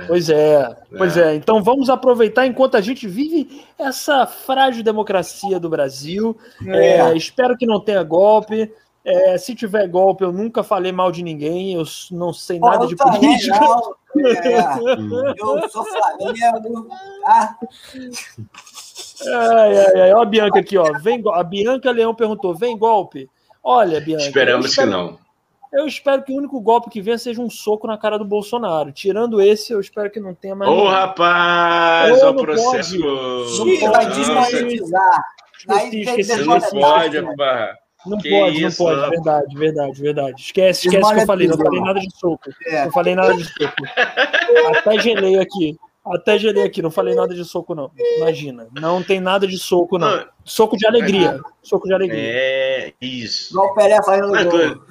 Pois 0.05 0.29
é, 0.29 0.75
pois 0.95 1.17
é. 1.17 1.35
Então 1.35 1.63
vamos 1.63 1.89
aproveitar 1.89 2.45
enquanto 2.45 2.75
a 2.75 2.81
gente 2.81 3.07
vive 3.07 3.65
essa 3.79 4.27
frágil 4.27 4.83
democracia 4.83 5.59
do 5.59 5.69
Brasil. 5.69 6.37
É. 6.67 6.97
É, 6.97 7.17
espero 7.17 7.57
que 7.57 7.65
não 7.65 7.79
tenha 7.79 8.03
golpe. 8.03 8.71
É, 9.03 9.37
se 9.37 9.55
tiver 9.55 9.87
golpe, 9.87 10.23
eu 10.23 10.33
nunca 10.33 10.63
falei 10.63 10.91
mal 10.91 11.11
de 11.13 11.23
ninguém, 11.23 11.75
eu 11.75 11.83
não 12.11 12.33
sei 12.33 12.59
nada 12.59 12.85
de 12.85 12.95
política. 12.95 13.57
É, 14.17 14.59
eu 15.39 15.69
sou 15.69 15.85
Flamengo. 15.85 16.87
Tá? 17.23 17.57
Ai, 19.25 19.77
ai, 19.77 20.01
ai. 20.01 20.13
Ó 20.13 20.21
a 20.21 20.25
Bianca 20.25 20.59
aqui, 20.59 20.77
ó. 20.77 20.99
Vem, 20.99 21.23
a 21.33 21.43
Bianca 21.43 21.89
Leão 21.89 22.13
perguntou: 22.13 22.53
vem 22.53 22.77
golpe? 22.77 23.29
Olha, 23.69 23.99
Bianca. 23.99 24.23
Esperamos 24.23 24.67
espero, 24.67 24.87
que 24.87 24.95
não. 24.95 25.19
Eu 25.73 25.85
espero 25.85 26.23
que 26.23 26.31
o 26.31 26.37
único 26.37 26.57
golpe 26.61 26.89
que 26.89 27.01
venha 27.01 27.17
seja 27.17 27.41
um 27.41 27.49
soco 27.49 27.85
na 27.85 27.97
cara 27.97 28.17
do 28.17 28.23
Bolsonaro. 28.23 28.93
Tirando 28.93 29.41
esse, 29.41 29.73
eu 29.73 29.81
espero 29.81 30.09
que 30.09 30.21
não 30.21 30.33
tenha 30.33 30.55
mais. 30.55 30.71
Ô, 30.71 30.87
rapaz! 30.87 32.23
Ô, 32.23 32.33
processo. 32.33 32.97
Pode. 32.97 33.87
Vai 33.89 34.05
desmonetizar. 34.05 35.23
Não 35.67 36.59
pode, 36.79 37.19
rapaz. 37.19 37.77
Não 38.05 38.17
que 38.19 38.29
pode, 38.29 38.63
isso, 38.63 38.83
não 38.83 38.95
pode, 38.95 39.09
verdade, 39.09 39.57
verdade, 39.57 40.01
verdade. 40.01 40.41
Esquece, 40.41 40.87
esquece 40.87 41.13
que 41.13 41.19
eu 41.19 41.25
falei, 41.25 41.47
não 41.49 41.57
falei 41.57 41.81
nada 41.81 41.99
de 41.99 42.17
soco. 42.17 42.49
É. 42.67 42.85
Não 42.85 42.91
falei 42.93 43.15
nada 43.15 43.33
de 43.33 43.43
soco. 43.43 43.83
Até 44.77 44.99
gelei 44.99 45.37
aqui. 45.39 45.77
Até 46.13 46.37
gelei 46.37 46.63
aqui, 46.63 46.81
não 46.81 46.91
falei 46.91 47.15
nada 47.15 47.33
de 47.33 47.43
soco, 47.43 47.75
não. 47.75 47.91
Imagina. 48.17 48.67
Não 48.73 49.03
tem 49.03 49.19
nada 49.19 49.45
de 49.47 49.57
soco, 49.57 49.97
não. 49.97 50.25
Soco 50.43 50.77
de 50.77 50.87
alegria. 50.87 51.41
Soco 51.61 51.87
de 51.87 51.93
alegria. 51.93 52.21
É, 52.21 52.93
isso. 53.01 53.53
Igual 53.53 53.71
o 53.71 53.75
Pelé 53.75 54.03
fazendo 54.03 54.49
gol. 54.49 54.81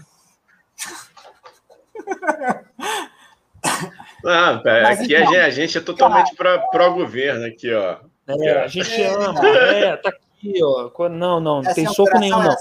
Ah, 4.24 4.50
aqui 4.54 4.60
então, 4.60 4.82
a, 4.82 4.94
gente, 4.94 5.36
a, 5.36 5.50
gente, 5.50 5.78
é 5.78 5.80
totalmente 5.80 6.34
pró-governo 6.72 7.46
aqui, 7.46 7.72
ó. 7.72 7.98
É, 8.26 8.64
a 8.64 8.66
gente 8.66 9.00
ama. 9.02 9.46
É, 9.46 9.96
tá 9.96 10.08
aqui, 10.08 10.54
ó. 10.62 10.90
Não, 11.08 11.38
não, 11.40 11.62
não 11.62 11.74
tem 11.74 11.86
soco 11.86 12.18
nenhum, 12.18 12.42
não. 12.42 12.56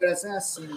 É 0.00 0.12
assim, 0.12 0.28
é 0.28 0.36
assim. 0.36 0.68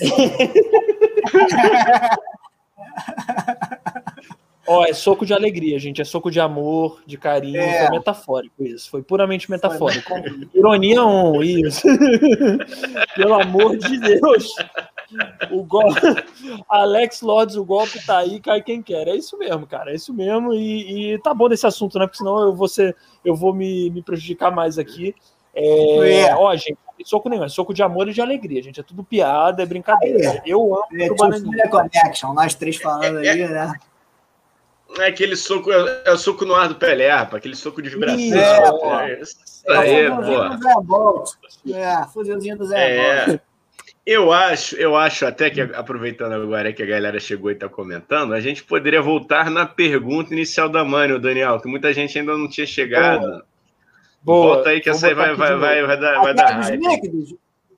Ó, 4.66 4.84
é 4.84 4.92
soco 4.92 5.26
de 5.26 5.34
alegria, 5.34 5.78
gente. 5.78 6.00
É 6.00 6.04
soco 6.04 6.30
de 6.30 6.38
amor, 6.38 7.02
de 7.04 7.18
carinho. 7.18 7.60
É. 7.60 7.86
Foi 7.86 7.98
metafórico 7.98 8.62
isso. 8.62 8.90
Foi 8.90 9.02
puramente 9.02 9.50
metafórico. 9.50 10.08
Foi. 10.08 10.48
Ironia 10.54 11.04
um, 11.04 11.42
isso. 11.42 11.86
Pelo 13.16 13.34
amor 13.34 13.76
de 13.76 13.98
Deus. 13.98 14.54
O 15.50 15.64
golpe. 15.64 16.00
Alex 16.68 17.22
Lodges, 17.22 17.56
o 17.56 17.64
golpe 17.64 18.04
tá 18.06 18.18
aí, 18.18 18.40
cai 18.40 18.62
quem 18.62 18.80
quer. 18.80 19.08
É 19.08 19.16
isso 19.16 19.36
mesmo, 19.36 19.66
cara. 19.66 19.90
É 19.90 19.94
isso 19.96 20.14
mesmo. 20.14 20.54
E, 20.54 21.14
e 21.14 21.18
tá 21.18 21.34
bom 21.34 21.48
desse 21.48 21.66
assunto, 21.66 21.98
né? 21.98 22.06
Porque 22.06 22.18
senão 22.18 22.40
eu 22.40 22.54
vou, 22.54 22.68
ser, 22.68 22.96
eu 23.24 23.34
vou 23.34 23.52
me, 23.52 23.90
me 23.90 24.02
prejudicar 24.02 24.52
mais 24.52 24.78
aqui. 24.78 25.14
É, 25.54 26.20
é. 26.20 26.34
Ó, 26.36 26.54
gente, 26.54 26.78
soco 27.04 27.28
nenhum, 27.28 27.44
é 27.44 27.48
soco 27.48 27.74
de 27.74 27.82
amor 27.82 28.08
e 28.08 28.12
de 28.12 28.20
alegria, 28.20 28.62
gente. 28.62 28.80
É 28.80 28.82
tudo 28.82 29.02
piada, 29.02 29.62
é 29.62 29.66
brincadeira. 29.66 30.36
É. 30.36 30.42
Eu 30.46 30.74
amo 30.74 30.86
é, 30.98 31.10
o 31.10 31.16
Bananinha. 31.16 31.68
Connection, 31.68 32.32
nós 32.32 32.54
três 32.54 32.76
falando 32.76 33.18
aí, 33.18 33.48
né? 33.48 33.74
É 34.98 35.06
aquele 35.06 35.36
soco, 35.36 35.72
é, 35.72 36.02
é, 36.04 36.12
o 36.12 36.18
soco 36.18 36.44
no 36.44 36.54
ar 36.54 36.68
do 36.68 36.74
Pelé, 36.74 37.10
rapaz, 37.10 37.36
aquele 37.36 37.56
soco 37.56 37.80
de 37.80 37.88
vibração. 37.88 38.38
É, 38.38 38.70
pô. 38.70 39.00
É, 39.00 39.20
isso 39.20 39.36
aí, 39.68 39.94
é, 39.94 40.10
pô. 40.10 41.24
É, 41.74 42.06
fuzilzinho 42.12 42.58
do 42.58 42.64
Zé 42.66 42.96
é. 42.96 43.40
Eu 44.04 44.32
acho, 44.32 44.74
eu 44.74 44.96
acho 44.96 45.24
até 45.24 45.48
que, 45.48 45.60
aproveitando 45.60 46.32
agora 46.32 46.72
que 46.72 46.82
a 46.82 46.86
galera 46.86 47.20
chegou 47.20 47.50
e 47.50 47.54
está 47.54 47.68
comentando, 47.68 48.34
a 48.34 48.40
gente 48.40 48.64
poderia 48.64 49.00
voltar 49.00 49.48
na 49.48 49.64
pergunta 49.64 50.32
inicial 50.32 50.68
da 50.68 50.84
Mani, 50.84 51.20
Daniel, 51.20 51.60
que 51.60 51.68
muita 51.68 51.92
gente 51.92 52.18
ainda 52.18 52.36
não 52.36 52.48
tinha 52.48 52.66
chegado. 52.66 53.44
Boa. 54.20 54.56
Volta 54.56 54.70
aí 54.70 54.80
que 54.80 54.90
essa 54.90 55.06
aí 55.06 55.14
vai, 55.14 55.36
vai, 55.36 55.56
vai, 55.56 55.82
vai, 55.86 56.00
dar, 56.00 56.20
vai 56.20 56.34
dar 56.34 56.76
líquidos, 56.76 57.34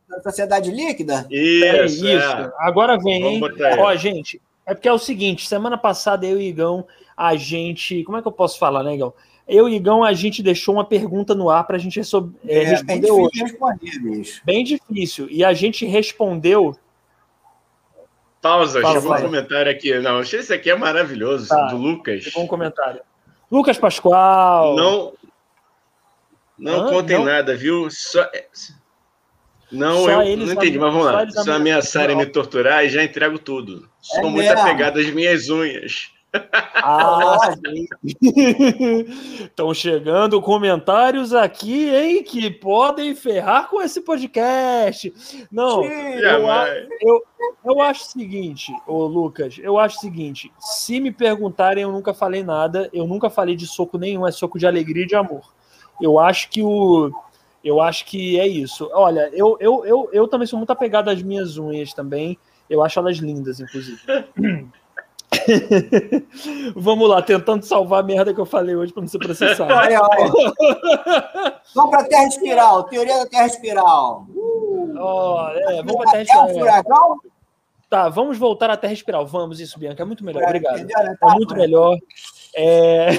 da 0.09 0.23
sociedade 0.23 0.71
líquida? 0.71 1.27
Isso, 1.31 1.65
é, 1.65 1.85
isso. 1.85 2.07
É. 2.07 2.53
Agora 2.59 2.99
vem, 2.99 3.23
hein? 3.23 3.41
Ó, 3.79 3.95
gente, 3.95 4.41
é 4.67 4.73
porque 4.73 4.89
é 4.89 4.93
o 4.93 4.99
seguinte, 4.99 5.47
semana 5.47 5.77
passada 5.77 6.25
eu 6.25 6.41
e 6.41 6.49
Igão, 6.49 6.87
a 7.17 7.37
gente. 7.37 8.03
Como 8.05 8.17
é 8.17 8.23
que 8.23 8.29
eu 8.29 8.33
posso 8.33 8.59
falar, 8.59 8.83
né, 8.83 8.95
Igão? 8.95 9.13
Eu 9.47 9.69
e 9.69 9.75
Igão, 9.75 10.03
a 10.03 10.13
gente 10.13 10.43
deixou 10.43 10.75
uma 10.75 10.85
pergunta 10.85 11.35
no 11.35 11.51
ar 11.51 11.67
para 11.67 11.77
a 11.77 11.79
gente 11.79 12.01
é, 12.01 12.03
é, 12.49 12.65
responder 12.65 13.11
hoje. 13.11 13.41
Responder, 13.41 14.41
bem 14.45 14.65
difícil. 14.65 15.29
E 15.31 15.45
a 15.45 15.53
gente 15.53 15.85
respondeu. 15.85 16.77
Pausa, 18.41 18.81
chegou 18.81 19.15
um 19.15 19.23
comentário 19.23 19.71
aqui. 19.71 19.99
Não, 20.01 20.21
esse 20.21 20.53
aqui 20.53 20.71
é 20.71 20.77
maravilhoso, 20.77 21.49
tá, 21.49 21.67
do 21.67 21.77
Lucas. 21.77 22.25
Chegou 22.25 22.45
um 22.45 22.47
comentário. 22.47 23.01
Lucas 23.51 23.79
Pascoal. 23.79 24.75
Não, 24.75 25.13
não 26.59 26.91
contem 26.91 27.19
não? 27.19 27.25
nada, 27.25 27.55
viu? 27.57 27.89
Só, 27.91 28.27
não, 29.71 30.05
Só 30.05 30.23
eu 30.23 30.37
não 30.37 30.53
entendi, 30.53 30.79
mas 30.79 30.93
vamos 30.93 31.07
lá. 31.07 31.29
Se 31.29 31.51
ameaçarem 31.51 32.17
me 32.17 32.27
torturar, 32.27 32.89
já 32.89 33.03
entrego 33.03 33.39
tudo. 33.39 33.89
Sou 34.01 34.21
é 34.21 34.23
muito 34.23 34.37
mesmo. 34.37 34.61
apegado 34.61 34.99
às 34.99 35.11
minhas 35.11 35.49
unhas. 35.49 36.14
Ah, 36.75 37.55
Estão 39.41 39.73
chegando 39.73 40.43
comentários 40.43 41.33
aqui, 41.33 41.89
hein, 41.89 42.23
que 42.23 42.51
podem 42.51 43.15
ferrar 43.15 43.69
com 43.69 43.81
esse 43.81 44.01
podcast. 44.01 45.13
Não, 45.51 45.85
eu, 45.85 46.47
eu, 47.01 47.23
eu, 47.65 47.81
acho 47.81 48.03
o 48.03 48.07
seguinte, 48.07 48.73
ô 48.87 49.07
Lucas, 49.07 49.59
eu 49.63 49.79
acho 49.79 49.97
o 49.99 50.01
seguinte: 50.01 50.53
se 50.59 51.01
me 51.01 51.11
perguntarem, 51.11 51.85
eu 51.85 51.93
nunca 51.93 52.13
falei 52.13 52.43
nada, 52.43 52.91
eu 52.93 53.07
nunca 53.07 53.31
falei 53.31 53.57
de 53.57 53.67
soco 53.67 53.97
nenhum, 53.97 54.27
é 54.27 54.33
soco 54.33 54.59
de 54.59 54.67
alegria 54.67 55.05
e 55.05 55.09
de 55.09 55.15
amor. 55.15 55.55
Eu 56.01 56.19
acho 56.19 56.51
que 56.51 56.63
o. 56.63 57.13
Eu 57.63 57.81
acho 57.81 58.05
que 58.05 58.39
é 58.39 58.47
isso. 58.47 58.91
Olha, 58.93 59.31
eu, 59.33 59.57
eu, 59.59 59.87
eu, 59.87 60.11
eu 60.13 60.29
também 60.29 60.47
sou 60.47 60.59
muito 60.59 60.71
apegado 60.71 61.09
às 61.09 61.23
minhas 61.23 61.57
unhas 61.57 61.95
também. 61.95 62.37
Eu 62.69 62.83
acho 62.83 62.99
elas 62.99 63.17
lindas, 63.17 63.59
inclusive. 63.59 64.01
Vamos 66.77 67.09
lá, 67.09 67.23
tentando 67.23 67.65
salvar 67.65 68.01
a 68.01 68.07
merda 68.07 68.33
que 68.33 68.41
eu 68.41 68.47
falei 68.47 68.75
hoje 68.75 68.93
para 68.93 69.03
não 69.03 69.09
ser 69.09 69.19
processado. 69.19 69.73
Olha, 69.75 70.01
olha. 70.01 70.33
vamos 71.75 71.91
para 71.91 72.01
a 72.01 72.05
Terra 72.05 72.27
Espiral, 72.27 72.85
teoria 72.85 73.19
da 73.19 73.27
Terra 73.27 73.47
Espiral. 73.47 74.27
Uh, 74.35 74.95
oh, 74.99 75.49
é, 75.51 75.83
vamos 75.83 75.97
para 75.97 76.09
a 76.09 76.13
Terra 76.13 76.23
Espiral. 76.23 76.49
É 76.49 76.53
um 76.53 76.59
furacão? 76.59 77.21
Tá, 77.89 78.09
vamos 78.09 78.39
voltar 78.39 78.71
à 78.71 78.77
Terra 78.77 78.93
Espiral. 78.93 79.27
Vamos, 79.27 79.61
isso, 79.61 79.79
Bianca. 79.79 80.03
É 80.03 80.07
muito 80.07 80.25
melhor. 80.25 80.43
É, 80.43 80.47
Obrigado. 80.47 80.79
Né? 80.79 81.17
É 81.23 81.33
muito 81.35 81.55
melhor. 81.55 81.97
É... 82.57 83.11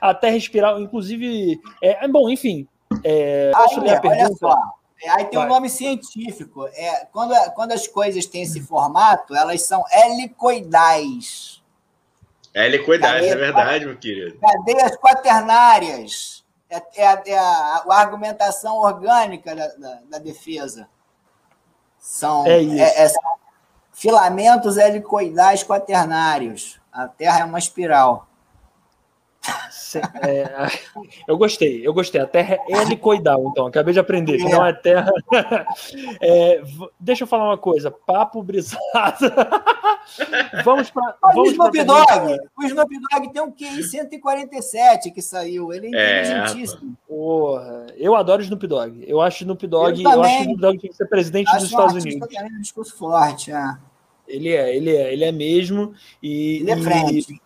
a 0.00 0.14
Terra 0.14 0.36
Espiral, 0.36 0.80
inclusive. 0.80 1.60
É... 1.82 2.06
Bom, 2.06 2.28
enfim. 2.28 2.68
É... 3.02 3.50
Posso 3.52 3.80
ler 3.80 3.96
a 3.96 4.00
pergunta? 4.00 4.24
Olha 4.24 4.34
só. 4.36 4.83
É, 5.04 5.10
aí 5.10 5.24
tem 5.26 5.38
Vai. 5.38 5.46
um 5.46 5.50
nome 5.50 5.68
científico. 5.68 6.66
É, 6.68 7.04
quando, 7.12 7.34
quando 7.52 7.72
as 7.72 7.86
coisas 7.86 8.24
têm 8.24 8.42
esse 8.42 8.62
formato, 8.62 9.34
elas 9.34 9.62
são 9.62 9.84
helicoidais. 9.92 11.62
Helicoidais, 12.54 13.26
é 13.26 13.36
verdade, 13.36 13.84
meu 13.84 13.98
querido. 13.98 14.38
Cadeias 14.40 14.96
quaternárias. 14.96 16.42
É, 16.70 16.76
é, 16.96 17.22
é 17.32 17.38
a, 17.38 17.84
a, 17.86 18.00
argumentação 18.00 18.78
orgânica 18.78 19.54
da, 19.54 19.66
da, 19.68 20.00
da 20.08 20.18
defesa. 20.18 20.88
São, 21.98 22.46
é 22.46 22.62
isso. 22.62 22.82
É, 22.82 23.02
é, 23.02 23.08
são 23.08 23.22
filamentos 23.92 24.78
helicoidais 24.78 25.62
quaternários. 25.62 26.80
A 26.90 27.06
Terra 27.06 27.40
é 27.40 27.44
uma 27.44 27.58
espiral. 27.58 28.26
É, 30.22 30.48
eu 31.28 31.36
gostei, 31.36 31.86
eu 31.86 31.92
gostei. 31.92 32.20
A 32.20 32.26
terra 32.26 32.58
é 32.68 32.82
helicoidal, 32.82 33.46
então. 33.48 33.66
Acabei 33.66 33.92
de 33.92 34.00
aprender 34.00 34.38
que 34.38 34.48
não 34.48 34.64
é 34.64 34.72
terra. 34.72 35.12
É, 36.20 36.62
deixa 36.98 37.24
eu 37.24 37.28
falar 37.28 37.44
uma 37.44 37.58
coisa. 37.58 37.90
Papo 37.90 38.42
brisado. 38.42 38.80
vamos 40.64 40.90
para. 40.90 41.16
O 41.36 41.46
Snoop 41.46 41.84
Dogg. 41.84 42.38
O 42.56 42.64
Snoop 42.64 42.98
Dogg 42.98 43.32
tem 43.32 43.42
um 43.42 43.50
QI 43.50 43.82
147 43.82 45.10
que 45.10 45.20
saiu. 45.20 45.72
Ele 45.72 45.94
é, 45.94 45.98
é 45.98 46.20
inteligentíssimo. 46.22 46.96
Porra, 47.06 47.86
eu 47.96 48.14
adoro 48.14 48.40
o 48.40 48.44
Snoop 48.44 48.66
Dogg. 48.66 49.04
Eu 49.06 49.20
acho 49.20 49.42
Snoop 49.42 49.66
Dogg. 49.66 50.02
Eu, 50.02 50.10
eu 50.10 50.22
acho 50.22 50.36
que 50.36 50.40
o 50.40 50.44
Snoop 50.44 50.60
Dogg 50.60 50.78
tem 50.78 50.90
que 50.90 50.96
ser 50.96 51.06
presidente 51.06 51.48
acho 51.48 51.58
dos 51.60 51.70
Estados 51.70 52.04
Unidos. 52.04 52.28
um 52.42 52.60
discurso 52.60 52.96
forte, 52.96 53.52
é. 53.52 53.76
Ele 54.26 54.50
é, 54.50 54.74
ele 54.74 54.96
é, 54.96 55.12
ele 55.12 55.24
é 55.24 55.32
mesmo. 55.32 55.94
E, 56.22 56.58
ele 56.60 56.70
é 56.70 56.76
frente. 56.76 57.32
E, 57.32 57.40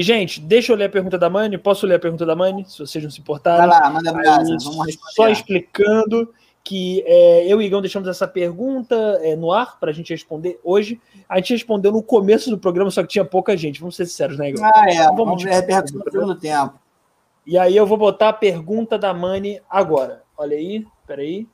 gente, 0.00 0.40
deixa 0.40 0.72
eu 0.72 0.76
ler 0.76 0.84
a 0.84 0.88
pergunta 0.88 1.18
da 1.18 1.28
Mani. 1.28 1.58
Posso 1.58 1.86
ler 1.86 1.96
a 1.96 1.98
pergunta 1.98 2.24
da 2.24 2.34
Mani, 2.34 2.64
se 2.64 2.78
vocês 2.78 3.02
não 3.04 3.10
se 3.10 3.20
importarem? 3.20 3.68
Vai 3.68 3.80
lá, 3.80 3.90
manda 3.90 4.12
brasa, 4.12 4.56
vamos 4.62 4.86
responder. 4.86 5.14
Só 5.14 5.28
explicando 5.28 6.32
que 6.64 7.02
é, 7.06 7.52
eu 7.52 7.60
e 7.60 7.66
Igão 7.66 7.80
deixamos 7.80 8.08
essa 8.08 8.26
pergunta 8.26 8.94
é, 9.22 9.34
no 9.34 9.52
ar 9.52 9.78
para 9.78 9.90
a 9.90 9.92
gente 9.92 10.10
responder 10.10 10.58
hoje. 10.62 11.00
A 11.28 11.36
gente 11.38 11.54
respondeu 11.54 11.90
no 11.90 12.02
começo 12.02 12.48
do 12.48 12.58
programa, 12.58 12.90
só 12.90 13.02
que 13.02 13.08
tinha 13.08 13.24
pouca 13.24 13.56
gente. 13.56 13.80
Vamos 13.80 13.96
ser 13.96 14.06
sinceros, 14.06 14.38
né, 14.38 14.50
Igão? 14.50 14.64
Ah, 14.64 14.84
é. 14.88 14.94
Então, 14.94 15.16
vamos, 15.16 15.42
vamos 15.42 15.42
ver 15.42 15.54
a 15.54 15.62
pergunta 15.62 16.04
no 16.04 16.10
segundo 16.12 16.34
tempo. 16.36 16.80
E 17.44 17.58
aí 17.58 17.76
eu 17.76 17.86
vou 17.86 17.98
botar 17.98 18.28
a 18.28 18.32
pergunta 18.32 18.96
da 18.96 19.12
Mani 19.12 19.60
agora. 19.68 20.22
Olha 20.36 20.56
aí, 20.56 20.86
peraí. 21.06 21.46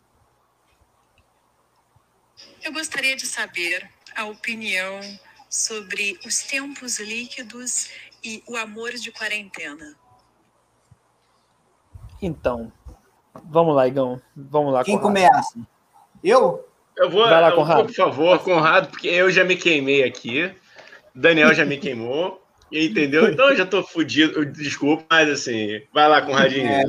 Eu 2.62 2.72
gostaria 2.72 3.16
de 3.16 3.26
saber 3.26 3.88
a 4.14 4.26
opinião 4.26 5.00
sobre 5.48 6.18
os 6.26 6.42
tempos 6.42 6.98
líquidos 6.98 7.90
e 8.22 8.42
o 8.46 8.56
amor 8.56 8.92
de 8.92 9.10
quarentena? 9.12 9.96
Então, 12.20 12.72
vamos 13.44 13.74
lá, 13.74 13.86
Igão. 13.86 14.20
Vamos 14.36 14.72
lá. 14.72 14.84
Quem 14.84 14.98
Conrado. 14.98 15.30
começa? 15.30 15.58
Eu? 16.22 16.66
Eu 16.96 17.08
vou, 17.08 17.28
Vai 17.28 17.40
lá, 17.40 17.52
Conrado. 17.52 17.86
por 17.86 17.94
favor, 17.94 18.38
Conrado, 18.40 18.88
porque 18.88 19.08
eu 19.08 19.30
já 19.30 19.44
me 19.44 19.56
queimei 19.56 20.02
aqui. 20.02 20.52
Daniel 21.14 21.54
já 21.54 21.64
me 21.64 21.78
queimou. 21.78 22.42
Entendeu? 22.70 23.30
Então 23.32 23.48
eu 23.48 23.56
já 23.56 23.64
tô 23.64 23.82
fudido. 23.82 24.44
Desculpa, 24.44 25.04
mas 25.10 25.30
assim, 25.30 25.82
vai 25.92 26.08
lá, 26.08 26.20
Conradinho. 26.22 26.68
É... 26.68 26.84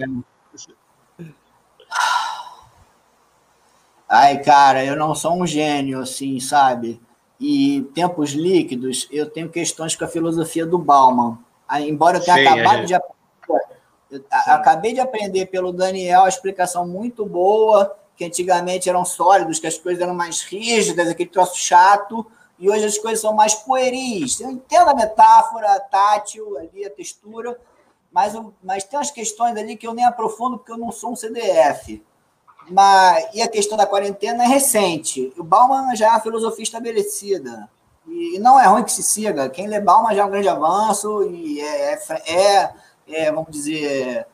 Ai, 4.09 4.41
cara, 4.41 4.83
eu 4.83 4.95
não 4.95 5.13
sou 5.13 5.39
um 5.39 5.45
gênio, 5.45 5.99
assim, 5.99 6.39
sabe? 6.39 6.99
E 7.39 7.89
tempos 7.93 8.31
líquidos, 8.31 9.07
eu 9.11 9.29
tenho 9.29 9.49
questões 9.49 9.95
com 9.95 10.03
a 10.03 10.07
filosofia 10.07 10.65
do 10.65 10.77
Bauman. 10.77 11.37
Embora 11.81 12.17
eu 12.17 12.23
tenha 12.23 12.51
acabado 12.51 12.81
é. 12.81 12.85
de 12.85 12.93
aprender, 12.93 14.25
acabei 14.31 14.93
de 14.93 14.99
aprender 14.99 15.45
pelo 15.45 15.71
Daniel 15.71 16.23
a 16.23 16.29
explicação 16.29 16.87
muito 16.87 17.25
boa 17.25 17.95
que 18.19 18.25
antigamente 18.25 18.89
eram 18.89 19.05
sólidos, 19.05 19.59
que 19.59 19.67
as 19.67 19.77
coisas 19.77 20.03
eram 20.03 20.13
mais 20.13 20.41
rígidas, 20.41 21.07
aquele 21.07 21.29
troço 21.29 21.55
chato, 21.55 22.29
e 22.59 22.69
hoje 22.69 22.83
as 22.83 22.97
coisas 22.97 23.21
são 23.21 23.33
mais 23.33 23.55
pueris. 23.55 24.41
Eu 24.41 24.51
entendo 24.51 24.89
a 24.89 24.93
metáfora 24.93 25.79
tátil 25.79 26.57
ali, 26.57 26.83
a 26.85 26.89
textura, 26.89 27.57
mas, 28.11 28.33
mas 28.61 28.83
tem 28.83 28.99
umas 28.99 29.09
questões 29.09 29.55
ali 29.55 29.77
que 29.77 29.87
eu 29.87 29.93
nem 29.93 30.03
aprofundo 30.03 30.57
porque 30.57 30.73
eu 30.73 30.77
não 30.77 30.91
sou 30.91 31.13
um 31.13 31.15
CDF. 31.15 32.03
Mas, 32.69 33.27
e 33.33 33.41
a 33.41 33.47
questão 33.47 33.77
da 33.77 33.85
quarentena 33.85 34.43
é 34.43 34.47
recente. 34.47 35.33
O 35.37 35.43
Bauman 35.43 35.95
já 35.95 36.07
é 36.07 36.09
uma 36.11 36.19
filosofia 36.19 36.63
estabelecida. 36.63 37.69
E 38.07 38.39
não 38.39 38.59
é 38.59 38.65
ruim 38.67 38.83
que 38.83 38.91
se 38.91 39.03
siga. 39.03 39.49
Quem 39.49 39.67
lê 39.67 39.79
Bauman 39.79 40.13
já 40.13 40.23
é 40.23 40.25
um 40.25 40.29
grande 40.29 40.49
avanço 40.49 41.23
e 41.23 41.59
é, 41.61 41.93
é, 41.93 41.99
é, 42.27 42.73
é 43.07 43.31
vamos 43.31 43.51
dizer, 43.51 44.25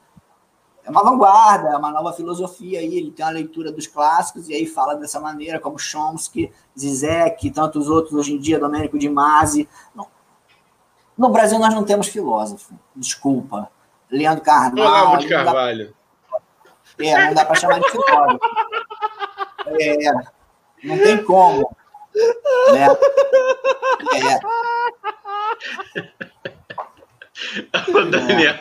é 0.86 0.90
uma 0.90 1.04
vanguarda, 1.04 1.70
é 1.70 1.78
uma 1.78 1.92
nova 1.92 2.14
filosofia 2.14 2.80
aí, 2.80 2.96
ele 2.96 3.12
tem 3.12 3.26
uma 3.26 3.32
leitura 3.32 3.72
dos 3.72 3.88
clássicos 3.88 4.48
e 4.48 4.54
aí 4.54 4.68
fala 4.68 4.96
dessa 4.96 5.20
maneira, 5.20 5.60
como 5.60 5.80
Chomsky, 5.80 6.52
Zizek, 6.78 7.50
tantos 7.50 7.90
outros 7.90 8.14
hoje 8.14 8.34
em 8.34 8.40
dia, 8.40 8.60
Domênico 8.60 8.98
de 8.98 9.10
Masi. 9.10 9.68
No, 9.96 10.08
no 11.18 11.30
Brasil 11.30 11.58
nós 11.58 11.74
não 11.74 11.84
temos 11.84 12.08
filósofo, 12.08 12.74
desculpa. 12.96 13.70
Leandro 14.12 14.44
Carvalho. 14.44 14.88
Olavo 14.88 15.18
de 15.18 15.28
Carvalho. 15.28 15.96
É, 17.00 17.26
não 17.26 17.34
dá 17.34 17.46
para 17.46 17.56
chamar 17.56 17.80
de 17.80 17.92
filósofo. 17.92 18.40
É, 19.80 20.12
não 20.84 20.98
tem 20.98 21.24
como. 21.24 21.76
Né? 22.74 22.88
É. 24.16 24.40
Daniel, 28.10 28.56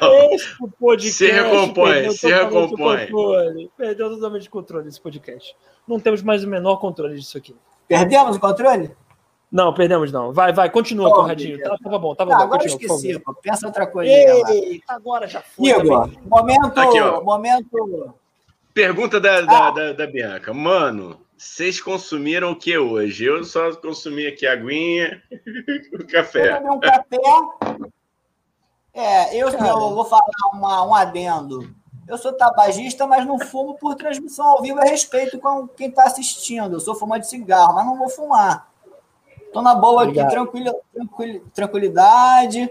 podcast 0.78 1.10
se 1.10 1.30
recompõe, 1.30 2.10
se 2.10 2.26
recompõe. 2.26 3.08
Perdeu 3.76 4.10
totalmente 4.10 4.48
o 4.48 4.50
controle 4.50 4.84
desse 4.84 5.00
podcast. 5.00 5.56
Não 5.86 6.00
temos 6.00 6.22
mais 6.22 6.42
o 6.44 6.48
menor 6.48 6.76
controle 6.76 7.14
disso 7.14 7.38
aqui. 7.38 7.54
Perdemos 7.86 8.36
o 8.36 8.40
controle? 8.40 8.90
Não, 9.50 9.72
perdemos 9.72 10.10
não. 10.10 10.32
Vai, 10.32 10.52
vai, 10.52 10.68
continua, 10.68 11.10
oh, 11.10 11.14
Conradinho. 11.14 11.62
Tá, 11.62 11.76
tava 11.82 11.98
bom, 11.98 12.14
tava 12.14 12.30
tá, 12.30 12.38
bom. 12.38 12.42
Agora 12.42 12.62
continua, 12.62 12.96
esqueci, 12.96 13.18
pô. 13.20 13.34
pensa 13.34 13.66
outra 13.66 13.86
coisa. 13.86 14.10
Ei, 14.10 14.82
agora 14.88 15.28
já 15.28 15.40
foi. 15.40 15.68
Igor, 15.68 16.10
momento, 16.26 16.80
Aqui, 16.80 17.00
momento... 17.22 18.14
Pergunta 18.74 19.20
da, 19.20 19.40
da, 19.40 19.68
ah. 19.68 19.70
da, 19.70 19.92
da 19.92 20.06
Bianca. 20.06 20.52
Mano, 20.52 21.24
vocês 21.38 21.80
consumiram 21.80 22.50
o 22.50 22.56
que 22.56 22.76
hoje? 22.76 23.24
Eu 23.24 23.44
só 23.44 23.72
consumi 23.76 24.26
aqui 24.26 24.46
aguinha, 24.46 25.22
o 25.94 26.04
café. 26.04 26.58
Eu 26.58 26.72
um 26.72 26.80
café 26.80 27.16
é, 28.92 29.36
eu, 29.36 29.48
eu 29.48 29.94
vou 29.94 30.04
falar 30.04 30.24
uma, 30.52 30.86
um 30.86 30.94
adendo. 30.94 31.74
Eu 32.06 32.16
sou 32.16 32.32
tabagista, 32.32 33.06
mas 33.06 33.26
não 33.26 33.38
fumo 33.38 33.76
por 33.76 33.96
transmissão 33.96 34.46
ao 34.46 34.62
vivo 34.62 34.78
a 34.78 34.84
respeito 34.84 35.38
com 35.38 35.66
quem 35.66 35.88
está 35.88 36.04
assistindo. 36.04 36.74
Eu 36.74 36.80
sou 36.80 36.94
fumante 36.94 37.22
de 37.22 37.30
cigarro, 37.30 37.74
mas 37.74 37.86
não 37.86 37.96
vou 37.96 38.08
fumar. 38.08 38.68
Estou 39.40 39.62
na 39.62 39.74
boa 39.74 40.02
Obrigado. 40.02 40.26
aqui, 40.26 40.34
tranquilo, 40.34 40.74
tranquil, 40.92 41.44
tranquilidade. 41.54 42.70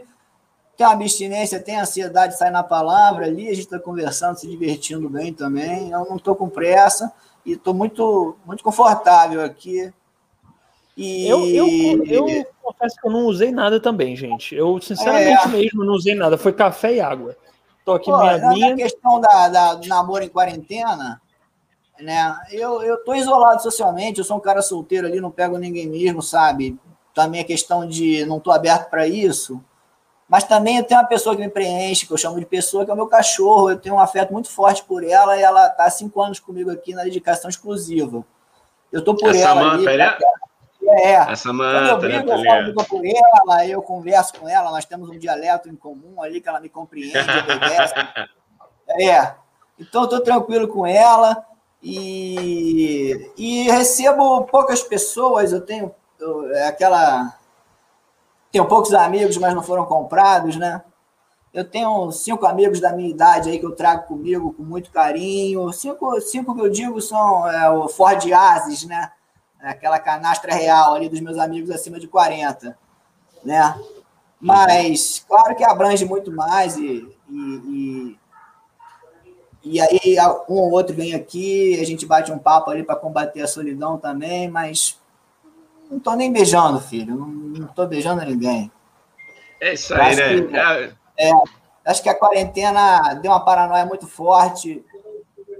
Tem 0.76 0.88
uma 0.88 0.94
abstinência, 0.94 1.60
tem 1.60 1.80
ansiedade, 1.80 2.38
sai 2.38 2.50
na 2.50 2.64
palavra 2.64 3.26
ali. 3.26 3.48
A 3.48 3.54
gente 3.54 3.66
está 3.66 3.80
conversando, 3.80 4.38
se 4.38 4.48
divertindo 4.48 5.08
bem 5.10 5.34
também. 5.34 5.92
Eu 5.92 6.06
não 6.06 6.16
estou 6.16 6.36
com 6.36 6.50
pressa 6.50 7.12
e 7.46 7.54
estou 7.54 7.74
muito, 7.74 8.36
muito 8.46 8.64
confortável 8.64 9.42
aqui. 9.44 9.94
E... 10.98 11.28
Eu, 11.28 11.46
eu, 11.48 11.68
eu 12.08 12.46
confesso 12.62 12.96
que 13.00 13.08
eu 13.08 13.12
não 13.12 13.26
usei 13.26 13.52
nada 13.52 13.80
também, 13.80 14.16
gente. 14.16 14.56
Eu, 14.56 14.80
sinceramente 14.82 15.48
é. 15.48 15.52
mesmo, 15.52 15.84
não 15.84 15.94
usei 15.94 16.16
nada. 16.16 16.38
Foi 16.38 16.54
café 16.54 16.96
e 16.96 17.02
água. 17.02 17.36
Tô 17.86 17.94
aqui 17.94 18.10
Pô, 18.10 18.18
minha 18.18 18.50
minha. 18.50 18.76
questão 18.76 19.20
da, 19.20 19.50
da, 19.50 19.74
do 19.76 19.88
namoro 19.88 20.24
em 20.24 20.30
quarentena, 20.30 21.22
né? 22.00 22.38
Eu, 22.52 22.82
eu 22.82 23.04
tô 23.04 23.14
isolado 23.14 23.62
socialmente, 23.62 24.20
eu 24.20 24.24
sou 24.24 24.38
um 24.38 24.42
cara 24.42 24.62
solteiro 24.62 25.06
ali, 25.06 25.20
não 25.20 25.30
pego 25.30 25.58
ninguém 25.58 25.88
mesmo, 25.88 26.22
sabe? 26.22 26.80
Também 27.14 27.42
a 27.42 27.46
questão 27.46 27.86
de 27.88 28.26
não 28.26 28.40
tô 28.40 28.52
aberto 28.52 28.90
para 28.90 29.06
isso. 29.08 29.62
Mas 30.28 30.44
também 30.46 30.78
eu 30.78 30.84
tenho 30.84 31.00
uma 31.00 31.08
pessoa 31.08 31.36
que 31.36 31.42
me 31.42 31.50
preenche, 31.50 32.08
que 32.08 32.14
eu 32.14 32.18
chamo 32.18 32.40
de 32.40 32.46
pessoa, 32.46 32.86
que 32.86 32.92
é 32.92 32.94
o 32.94 32.98
meu 32.98 33.08
cachorro. 33.08 33.70
Eu 33.70 33.78
tenho 33.78 33.96
um 33.96 34.00
afeto 34.00 34.32
muito 34.32 34.50
forte 34.50 34.84
por 34.84 35.04
ela 35.04 35.38
e 35.38 35.42
ela 35.42 35.70
tá 35.70 35.86
há 35.86 35.90
cinco 35.90 36.22
anos 36.22 36.40
comigo 36.40 36.72
aqui 36.72 36.94
na 36.94 37.04
dedicação 37.04 37.50
exclusiva. 37.50 38.24
Eu 38.92 39.04
tô 39.04 39.16
por 39.16 39.30
Essa 39.30 39.50
ela. 39.50 39.74
Ali, 39.74 39.88
é 39.88 40.18
é. 40.86 41.18
A 41.18 41.36
Samanta, 41.36 41.80
quando 41.80 41.90
eu 41.90 41.98
brigo, 41.98 42.26
né, 42.28 42.70
eu 42.70 42.74
falo 42.74 42.86
por 42.86 43.02
ela, 43.06 43.68
eu 43.68 43.82
converso 43.82 44.34
com 44.40 44.50
ela, 44.50 44.70
nós 44.70 44.86
temos 44.86 45.10
um 45.10 45.18
dialeto 45.18 45.70
em 45.70 45.76
comum 45.76 46.22
ali 46.22 46.42
que 46.42 46.50
ela 46.50 46.60
me 46.60 46.70
compreende, 46.70 47.18
obedece. 47.18 47.94
é. 49.00 49.34
Então, 49.80 50.04
estou 50.04 50.20
tranquilo 50.20 50.68
com 50.68 50.86
ela 50.86 51.46
e, 51.82 53.32
e 53.38 53.64
recebo 53.72 54.44
poucas 54.44 54.84
pessoas. 54.84 55.52
Eu 55.52 55.62
tenho 55.62 55.94
eu, 56.20 56.54
é 56.54 56.68
aquela. 56.68 57.36
Tenho 58.54 58.68
poucos 58.68 58.94
amigos, 58.94 59.36
mas 59.38 59.56
não 59.56 59.64
foram 59.64 59.84
comprados, 59.84 60.56
né? 60.58 60.84
Eu 61.52 61.66
tenho 61.66 62.12
cinco 62.12 62.46
amigos 62.46 62.80
da 62.80 62.94
minha 62.94 63.10
idade 63.10 63.50
aí 63.50 63.58
que 63.58 63.66
eu 63.66 63.76
trago 63.76 64.06
comigo 64.06 64.54
com 64.54 64.62
muito 64.62 64.92
carinho. 64.92 65.74
Cinco, 65.74 66.22
cinco 66.22 66.54
que 66.54 66.62
eu 66.62 66.70
digo 66.70 67.02
são 67.02 67.50
é, 67.50 67.68
o 67.72 67.88
Ford 67.88 68.24
Ases, 68.32 68.86
né? 68.86 69.12
É 69.60 69.70
aquela 69.70 69.98
canastra 69.98 70.54
real 70.54 70.94
ali 70.94 71.10
dos 71.10 71.20
meus 71.20 71.40
amigos 71.40 71.72
acima 71.72 72.00
de 72.00 72.08
40, 72.08 72.78
né? 73.44 73.76
Mas, 74.40 75.26
claro 75.28 75.56
que 75.56 75.64
abrange 75.64 76.06
muito 76.06 76.32
mais 76.32 76.78
e, 76.78 77.10
e, 77.28 78.18
e, 79.64 79.74
e 79.74 79.82
aí 79.82 80.16
um 80.48 80.60
ou 80.60 80.72
outro 80.74 80.96
vem 80.96 81.16
aqui, 81.16 81.80
a 81.82 81.86
gente 81.86 82.06
bate 82.06 82.32
um 82.32 82.38
papo 82.38 82.70
ali 82.70 82.84
para 82.84 82.96
combater 82.96 83.42
a 83.42 83.48
solidão 83.48 83.98
também, 83.98 84.48
mas 84.48 85.00
não 85.94 85.98
estou 86.00 86.16
nem 86.16 86.32
beijando, 86.32 86.80
filho, 86.80 87.16
não 87.16 87.66
estou 87.66 87.88
beijando 87.88 88.26
ninguém. 88.26 88.72
É 89.62 89.74
isso 89.74 89.94
aí, 89.94 90.16
né? 90.16 90.42
Que, 90.42 90.96
é, 91.18 91.32
acho 91.86 92.02
que 92.02 92.10
a 92.10 92.16
quarentena 92.16 93.14
deu 93.22 93.32
uma 93.32 93.40
paranoia 93.46 93.86
muito 93.86 94.08
forte, 94.08 94.84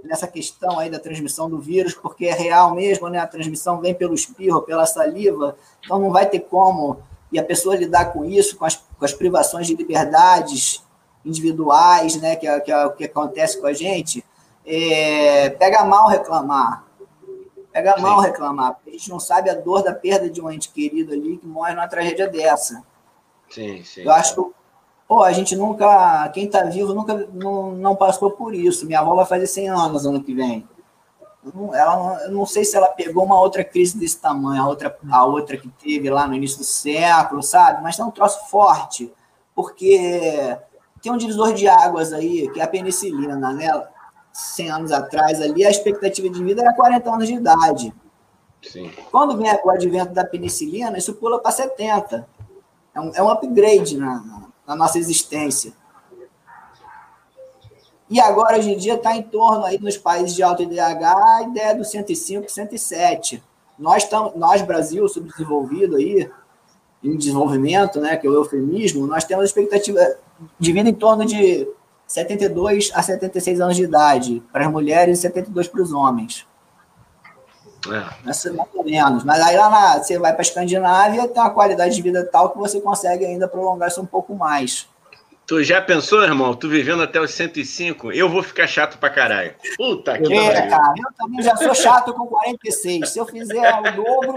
nessa 0.02 0.26
questão 0.26 0.78
aí 0.78 0.90
da 0.90 0.98
transmissão 0.98 1.48
do 1.48 1.58
vírus, 1.58 1.94
porque 1.94 2.26
é 2.26 2.34
real 2.34 2.74
mesmo, 2.74 3.08
né? 3.08 3.18
A 3.18 3.26
transmissão 3.26 3.80
vem 3.80 3.94
pelo 3.94 4.14
espirro, 4.14 4.62
pela 4.62 4.84
saliva, 4.86 5.56
então 5.80 5.98
não 5.98 6.10
vai 6.10 6.26
ter 6.26 6.40
como. 6.40 6.98
E 7.32 7.38
a 7.38 7.44
pessoa 7.44 7.76
lidar 7.76 8.12
com 8.12 8.24
isso, 8.24 8.56
com 8.56 8.64
as, 8.64 8.76
com 8.76 9.04
as 9.04 9.12
privações 9.12 9.66
de 9.66 9.74
liberdades 9.74 10.84
individuais, 11.24 12.16
né? 12.16 12.36
Que 12.36 12.46
é, 12.46 12.60
que 12.60 12.70
é 12.70 12.86
o 12.86 12.92
que 12.92 13.04
acontece 13.04 13.60
com 13.60 13.66
a 13.66 13.72
gente, 13.72 14.24
é, 14.66 15.50
pega 15.50 15.84
mal 15.84 16.08
reclamar. 16.08 16.83
Pega 17.74 17.96
mal 17.98 18.20
reclamar, 18.20 18.74
porque 18.74 18.90
a 18.90 18.92
gente 18.92 19.10
não 19.10 19.18
sabe 19.18 19.50
a 19.50 19.54
dor 19.54 19.82
da 19.82 19.92
perda 19.92 20.30
de 20.30 20.40
um 20.40 20.48
ente 20.48 20.70
querido 20.70 21.12
ali 21.12 21.36
que 21.38 21.46
morre 21.46 21.74
numa 21.74 21.88
tragédia 21.88 22.28
dessa. 22.28 22.84
Sim, 23.50 23.82
sim. 23.82 24.02
Eu 24.02 24.12
acho 24.12 24.34
que 24.34 24.54
Pô, 25.06 25.22
a 25.22 25.32
gente 25.32 25.54
nunca, 25.54 26.28
quem 26.30 26.46
está 26.46 26.62
vivo 26.64 26.94
nunca 26.94 27.28
não, 27.32 27.72
não 27.72 27.94
passou 27.94 28.30
por 28.30 28.54
isso. 28.54 28.86
Minha 28.86 29.00
avó 29.00 29.14
vai 29.14 29.26
fazer 29.26 29.46
100 29.46 29.68
anos 29.68 30.06
ano 30.06 30.22
que 30.22 30.34
vem. 30.34 30.66
Ela, 31.74 32.22
eu 32.24 32.30
não 32.30 32.46
sei 32.46 32.64
se 32.64 32.74
ela 32.74 32.88
pegou 32.88 33.22
uma 33.22 33.38
outra 33.38 33.62
crise 33.62 33.98
desse 33.98 34.18
tamanho, 34.18 34.62
a 34.62 34.66
outra, 34.66 34.96
a 35.10 35.24
outra 35.26 35.58
que 35.58 35.68
teve 35.68 36.08
lá 36.08 36.26
no 36.26 36.34
início 36.34 36.58
do 36.58 36.64
século, 36.64 37.42
sabe? 37.42 37.82
Mas 37.82 37.98
é 37.98 38.04
um 38.04 38.10
troço 38.10 38.48
forte, 38.48 39.12
porque 39.54 40.56
tem 41.02 41.12
um 41.12 41.18
divisor 41.18 41.52
de 41.52 41.68
águas 41.68 42.14
aí, 42.14 42.48
que 42.50 42.60
é 42.60 42.64
a 42.64 42.68
penicilina, 42.68 43.36
né? 43.36 43.70
100 44.34 44.70
anos 44.70 44.92
atrás 44.92 45.40
ali, 45.40 45.64
a 45.64 45.70
expectativa 45.70 46.28
de 46.28 46.42
vida 46.42 46.60
era 46.60 46.74
40 46.74 47.08
anos 47.08 47.28
de 47.28 47.34
idade. 47.34 47.94
Sim. 48.60 48.90
Quando 49.12 49.36
vem 49.36 49.48
o 49.64 49.70
advento 49.70 50.12
da 50.12 50.24
penicilina, 50.24 50.98
isso 50.98 51.14
pula 51.14 51.38
para 51.38 51.52
70. 51.52 52.26
É 52.92 53.00
um, 53.00 53.12
é 53.14 53.22
um 53.22 53.28
upgrade 53.28 53.96
na, 53.96 54.48
na 54.66 54.74
nossa 54.74 54.98
existência. 54.98 55.72
E 58.10 58.20
agora, 58.20 58.58
hoje 58.58 58.72
em 58.72 58.76
dia, 58.76 58.94
está 58.94 59.16
em 59.16 59.22
torno 59.22 59.64
aí 59.64 59.78
nos 59.80 59.96
países 59.96 60.34
de 60.34 60.42
alto 60.42 60.62
IDH 60.62 61.04
a 61.04 61.42
ideia 61.42 61.74
do 61.74 61.84
105, 61.84 62.50
107. 62.50 63.42
Nós, 63.78 64.04
tam, 64.04 64.32
nós 64.36 64.62
Brasil, 64.62 65.08
subdesenvolvido 65.08 65.96
aí, 65.96 66.30
em 67.02 67.16
desenvolvimento, 67.16 68.00
né, 68.00 68.16
que 68.16 68.26
é 68.26 68.30
o 68.30 68.34
eufemismo, 68.34 69.06
nós 69.06 69.24
temos 69.24 69.44
expectativa 69.44 70.00
de 70.58 70.72
vida 70.72 70.88
em 70.88 70.94
torno 70.94 71.24
de 71.24 71.68
72 72.06 72.90
a 72.94 73.02
76 73.02 73.60
anos 73.60 73.76
de 73.76 73.84
idade 73.84 74.42
para 74.52 74.66
as 74.66 74.72
mulheres 74.72 75.18
e 75.18 75.22
72 75.22 75.68
para 75.68 75.82
os 75.82 75.92
homens. 75.92 76.46
É. 77.90 78.30
Essa, 78.30 78.52
mais 78.52 78.68
ou 78.74 78.84
menos. 78.84 79.24
Mas 79.24 79.40
aí 79.40 79.56
lá 79.56 79.68
na, 79.68 80.02
você 80.02 80.18
vai 80.18 80.32
para 80.32 80.40
a 80.40 80.42
Escandinávia, 80.42 81.28
tem 81.28 81.42
uma 81.42 81.50
qualidade 81.50 81.94
de 81.94 82.02
vida 82.02 82.24
tal 82.24 82.50
que 82.50 82.58
você 82.58 82.80
consegue 82.80 83.24
ainda 83.24 83.46
prolongar 83.46 83.88
isso 83.88 84.00
um 84.00 84.06
pouco 84.06 84.34
mais. 84.34 84.88
Tu 85.46 85.62
já 85.62 85.80
pensou, 85.82 86.22
irmão? 86.22 86.54
Tu 86.54 86.68
vivendo 86.70 87.02
até 87.02 87.20
os 87.20 87.30
105? 87.32 88.12
Eu 88.12 88.30
vou 88.30 88.42
ficar 88.42 88.66
chato 88.66 88.96
pra 88.96 89.10
caralho. 89.10 89.54
Puta 89.76 90.18
que 90.18 90.32
é, 90.32 90.52
pariu. 90.54 90.70
cara, 90.70 90.94
eu 90.96 91.12
também 91.18 91.42
já 91.42 91.54
sou 91.56 91.74
chato 91.74 92.14
com 92.14 92.26
46. 92.26 93.10
Se 93.10 93.18
eu 93.18 93.26
fizer 93.26 93.74
o 93.78 93.82
dobro. 93.94 94.36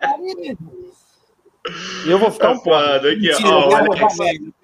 Aí... 0.00 0.56
Eu 2.06 2.18
vou 2.18 2.30
ficar 2.30 2.50
um 2.50 2.58
pouco. 2.58 2.74
Aqui, 2.74 3.16
Mentira, 3.16 3.48
ó, 3.48 3.70
eu, 3.70 3.86
eu, 3.86 3.90
prefiro, 3.90 4.54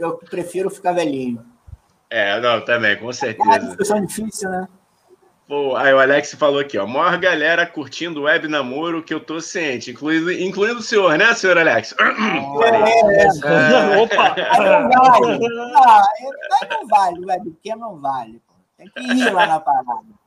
eu, 0.00 0.12
prefiro, 0.18 0.70
ficar 0.70 0.92
velhinho. 0.92 1.44
É, 2.14 2.38
não, 2.40 2.62
também, 2.62 2.94
com 2.98 3.10
certeza. 3.10 3.48
É 3.48 3.58
uma 3.58 3.58
discussão 3.58 4.04
difícil, 4.04 4.50
né? 4.50 4.68
Pô, 5.48 5.74
aí 5.76 5.94
o 5.94 5.98
Alex 5.98 6.34
falou 6.34 6.60
aqui, 6.60 6.76
ó. 6.76 6.86
Maior 6.86 7.16
galera 7.18 7.66
curtindo 7.66 8.20
o 8.20 8.22
web 8.24 8.48
namoro 8.48 9.02
que 9.02 9.14
eu 9.14 9.20
tô 9.20 9.40
ciente, 9.40 9.92
incluindo, 9.92 10.30
incluindo 10.30 10.80
o 10.80 10.82
senhor, 10.82 11.16
né, 11.16 11.32
senhor 11.34 11.56
Alex? 11.56 11.94
É, 11.98 12.04
é. 13.94 13.98
Opa! 13.98 14.34
Não 14.58 14.90
vale. 14.90 15.38
Não, 15.38 15.68
não 16.70 16.86
vale, 16.86 17.24
webcam 17.24 17.76
não 17.76 17.98
vale. 17.98 18.42
Tem 18.76 18.88
que 18.88 19.00
ir 19.00 19.32
lá 19.32 19.46
na 19.46 19.58
parada. 19.58 20.22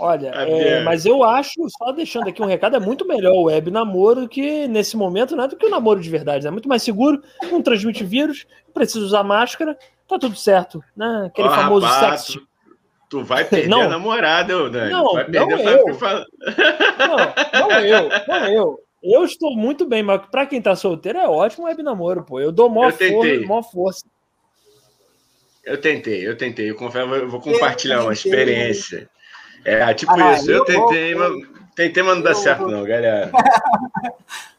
Olha, 0.00 0.28
é, 0.28 0.82
mas 0.82 1.04
eu 1.04 1.22
acho, 1.22 1.68
só 1.68 1.92
deixando 1.92 2.28
aqui 2.28 2.42
um 2.42 2.46
recado, 2.46 2.76
é 2.76 2.80
muito 2.80 3.06
melhor 3.06 3.34
o 3.34 3.44
web 3.44 3.70
namoro 3.70 4.26
que 4.26 4.66
nesse 4.66 4.96
momento, 4.96 5.36
né, 5.36 5.46
do 5.46 5.56
que 5.56 5.66
o 5.66 5.70
namoro 5.70 6.00
de 6.00 6.08
verdade. 6.08 6.46
É 6.46 6.50
muito 6.50 6.68
mais 6.68 6.82
seguro, 6.82 7.22
não 7.50 7.60
transmite 7.60 8.02
vírus, 8.02 8.46
precisa 8.72 9.04
usar 9.04 9.22
máscara, 9.22 9.78
tá 10.08 10.18
tudo 10.18 10.36
certo, 10.36 10.82
né? 10.96 11.24
Aquele 11.26 11.48
oh, 11.48 11.52
famoso 11.52 11.86
rapaz, 11.86 12.22
sexo. 12.22 12.40
Tu, 12.40 12.46
tu, 13.08 13.24
vai 13.24 13.44
perder 13.44 13.68
não, 13.68 13.82
a 13.82 13.88
namorada, 13.88 14.70
Dani. 14.70 14.90
Não, 14.90 15.12
vai 15.12 15.24
perder 15.24 15.46
não 15.46 15.58
eu. 15.58 15.86
Não, 16.98 17.68
não 17.68 17.80
eu, 17.80 18.08
não 18.28 18.46
eu. 18.48 18.84
Eu 19.02 19.22
estou 19.24 19.54
muito 19.54 19.86
bem, 19.86 20.02
mas 20.02 20.22
para 20.30 20.46
quem 20.46 20.62
tá 20.62 20.74
solteiro 20.74 21.18
é 21.18 21.28
ótimo 21.28 21.66
web 21.66 21.82
namoro, 21.82 22.24
pô. 22.24 22.40
Eu 22.40 22.50
dou 22.50 22.70
maior, 22.70 22.92
for, 22.92 23.46
maior 23.46 23.62
força. 23.62 24.06
Eu 25.62 25.78
tentei, 25.78 26.26
eu 26.26 26.36
tentei. 26.36 26.70
Eu 26.70 26.74
confesso, 26.74 27.14
eu 27.14 27.28
vou 27.28 27.40
compartilhar 27.40 28.02
uma 28.02 28.14
experiência. 28.14 29.08
É, 29.62 29.92
tipo 29.92 30.12
ah, 30.12 30.32
isso. 30.32 30.50
Eu, 30.50 30.58
eu 30.58 30.64
tentei, 30.64 31.14
vou, 31.14 31.38
mas, 31.38 31.48
tentei, 31.74 32.02
mas 32.02 32.14
não 32.16 32.22
dá 32.22 32.34
certo, 32.34 32.60
vou. 32.60 32.70
não, 32.70 32.84
galera. 32.84 33.30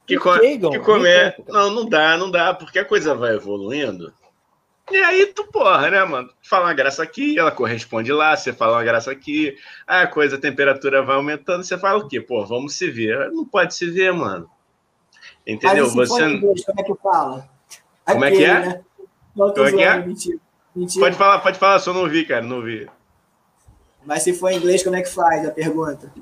Que, 0.07 0.19
co 0.19 0.37
que 0.39 0.79
comer. 0.79 1.35
Não, 1.47 1.71
não 1.71 1.89
dá, 1.89 2.15
não 2.15 2.29
dá, 2.29 2.53
porque 2.53 2.77
a 2.77 2.85
coisa 2.85 3.15
vai 3.15 3.33
evoluindo. 3.33 4.13
E 4.91 4.97
aí 4.97 5.25
tu, 5.27 5.45
porra, 5.47 5.89
né, 5.89 6.03
mano? 6.03 6.29
Fala 6.43 6.65
uma 6.65 6.73
graça 6.73 7.01
aqui, 7.01 7.39
ela 7.39 7.51
corresponde 7.51 8.11
lá, 8.11 8.35
você 8.35 8.51
fala 8.53 8.77
uma 8.77 8.83
graça 8.83 9.11
aqui, 9.11 9.57
a 9.87 10.05
coisa, 10.05 10.35
a 10.35 10.39
temperatura 10.39 11.01
vai 11.01 11.15
aumentando, 11.15 11.63
você 11.63 11.77
fala 11.77 11.99
o 11.99 12.07
quê? 12.07 12.21
Pô, 12.21 12.45
vamos 12.45 12.75
se 12.75 12.89
ver. 12.89 13.31
Não 13.31 13.45
pode 13.45 13.73
se 13.73 13.89
ver, 13.89 14.13
mano. 14.13 14.49
Entendeu? 15.45 15.91
Mas 15.95 16.09
você 16.09 16.27
inglês, 16.27 16.63
como 16.63 16.79
é 16.79 16.83
que 16.83 16.95
fala? 17.01 17.49
Como 18.05 18.23
Aquele, 18.23 18.43
é 18.43 18.45
que 18.45 18.45
é? 18.45 18.59
Né? 18.59 18.83
Como 19.35 19.65
é 19.65 19.71
que 19.71 19.81
é? 19.81 20.05
Mentira. 20.05 20.39
Mentira. 20.75 21.05
Pode 21.05 21.15
falar, 21.15 21.39
pode 21.39 21.57
falar, 21.57 21.79
só 21.79 21.91
não 21.91 22.01
ouvi, 22.01 22.25
cara, 22.25 22.43
não 22.43 22.57
ouvi. 22.57 22.87
Mas 24.05 24.21
se 24.21 24.33
for 24.33 24.51
em 24.51 24.57
inglês, 24.57 24.83
como 24.83 24.95
é 24.95 25.01
que 25.01 25.09
faz 25.09 25.47
a 25.47 25.51
pergunta? 25.51 26.13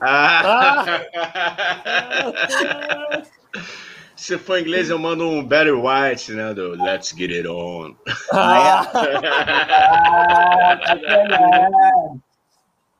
Ah. 0.00 1.04
se 4.20 4.36
for 4.36 4.60
inglês, 4.60 4.90
eu 4.90 4.98
mando 4.98 5.26
um 5.26 5.42
Barry 5.42 5.72
White, 5.72 6.32
né? 6.32 6.52
Do 6.52 6.72
Let's 6.82 7.14
Get 7.16 7.30
It 7.30 7.48
On. 7.48 7.94
Ah, 8.30 8.86
é. 8.94 9.20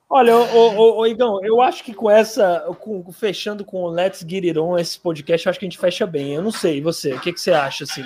Olha, 0.08 0.34
ô, 0.34 0.76
ô, 0.76 1.00
ô, 1.00 1.06
Igão, 1.06 1.44
eu 1.44 1.60
acho 1.60 1.84
que 1.84 1.92
com 1.92 2.10
essa, 2.10 2.60
com, 2.80 3.12
fechando 3.12 3.66
com 3.66 3.82
o 3.82 3.90
Let's 3.90 4.24
Get 4.26 4.44
It 4.44 4.58
On, 4.58 4.78
esse 4.78 4.98
podcast, 4.98 5.46
eu 5.46 5.50
acho 5.50 5.58
que 5.58 5.66
a 5.66 5.68
gente 5.68 5.78
fecha 5.78 6.06
bem. 6.06 6.34
Eu 6.34 6.42
não 6.42 6.50
sei, 6.50 6.80
você, 6.80 7.12
o 7.12 7.20
que, 7.20 7.34
que 7.34 7.40
você 7.40 7.52
acha, 7.52 7.84
assim? 7.84 8.04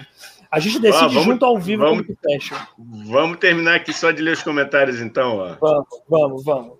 A 0.50 0.58
gente 0.58 0.80
decide 0.80 1.04
ah, 1.04 1.08
vamos, 1.08 1.24
junto 1.24 1.44
ao 1.44 1.56
vivo 1.56 1.84
vamos, 1.84 2.04
como 2.04 2.16
que 2.16 2.20
fecha. 2.20 2.68
Vamos 3.06 3.38
terminar 3.38 3.76
aqui 3.76 3.92
só 3.92 4.10
de 4.10 4.22
ler 4.22 4.32
os 4.32 4.42
comentários, 4.42 5.00
então. 5.00 5.38
Ó. 5.38 5.54
Vamos, 5.60 5.86
vamos, 6.08 6.44
vamos. 6.44 6.78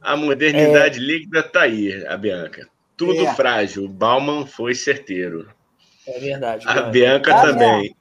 A 0.00 0.16
modernidade 0.16 1.00
é... 1.00 1.02
líquida 1.02 1.42
tá 1.42 1.62
aí, 1.62 2.06
a 2.06 2.16
Bianca. 2.16 2.68
Tudo 2.98 3.24
é. 3.24 3.34
frágil. 3.34 3.88
Bauman 3.88 4.44
foi 4.44 4.74
certeiro. 4.74 5.48
É 6.06 6.18
verdade. 6.18 6.66
A 6.68 6.82
Bianca 6.82 7.32
tá 7.32 7.42
também. 7.42 7.94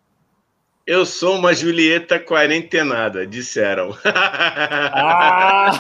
Eu 0.86 1.06
sou 1.06 1.36
uma 1.36 1.54
Julieta 1.54 2.20
quarentenada, 2.20 3.26
disseram. 3.28 3.96
Ah! 5.00 5.78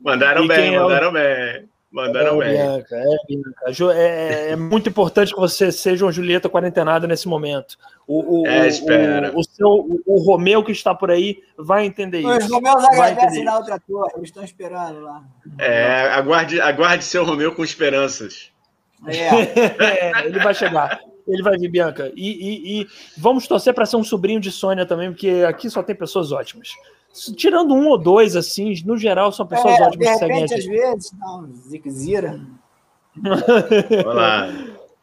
mandaram 0.00 0.46
bem, 0.46 0.74
é 0.74 0.78
mandaram 0.78 1.12
bem. 1.12 1.68
Mandaram 1.92 2.40
é, 2.40 2.46
bem. 2.46 2.56
Bianca, 2.56 2.96
é, 2.96 3.16
Bianca. 3.26 3.98
É, 3.98 4.02
é, 4.02 4.50
é, 4.50 4.56
muito 4.56 4.88
importante 4.88 5.34
que 5.34 5.40
você 5.40 5.72
seja 5.72 6.04
uma 6.04 6.12
Julieta 6.12 6.48
quarentenada 6.48 7.04
nesse 7.06 7.26
momento. 7.26 7.76
O, 8.06 8.42
o, 8.42 8.46
é, 8.46 8.68
espera. 8.68 9.32
O, 9.34 9.40
o, 9.40 9.44
seu, 9.44 9.68
o, 9.68 10.00
o, 10.06 10.22
Romeu 10.22 10.62
que 10.62 10.70
está 10.70 10.94
por 10.94 11.10
aí 11.10 11.42
vai 11.58 11.84
entender 11.84 12.20
isso. 12.20 12.46
Os 12.46 12.50
Romeus 12.50 12.84
agradecem 12.84 13.42
na 13.42 13.56
outra 13.56 13.80
torre, 13.80 14.12
eles 14.16 14.28
estão 14.28 14.44
esperando 14.44 15.00
lá. 15.00 15.24
É, 15.58 16.02
aguarde, 16.12 16.60
aguarde 16.60 17.02
seu 17.02 17.24
Romeu 17.24 17.52
com 17.52 17.64
esperanças. 17.64 18.52
É. 19.06 19.28
é 20.22 20.26
ele 20.26 20.38
vai 20.38 20.54
chegar. 20.54 21.00
Ele 21.26 21.42
vai 21.42 21.58
vir, 21.58 21.68
Bianca. 21.68 22.12
E, 22.14 22.30
e, 22.30 22.82
e 22.82 22.88
vamos 23.16 23.48
torcer 23.48 23.74
para 23.74 23.86
ser 23.86 23.96
um 23.96 24.04
sobrinho 24.04 24.40
de 24.40 24.52
Sônia 24.52 24.86
também, 24.86 25.10
porque 25.10 25.44
aqui 25.46 25.68
só 25.68 25.82
tem 25.82 25.94
pessoas 25.94 26.30
ótimas. 26.30 26.70
Tirando 27.36 27.74
um 27.74 27.88
ou 27.88 27.98
dois, 27.98 28.36
assim, 28.36 28.72
no 28.84 28.96
geral 28.96 29.32
são 29.32 29.46
pessoas 29.46 29.78
é, 29.78 29.82
ótimas 29.82 30.18
de 30.18 30.26
repente, 30.26 30.54
às 30.54 30.64
vezes, 30.64 31.12
não, 31.18 31.52
Ziquezira. 31.54 32.40
Olá. 34.06 34.48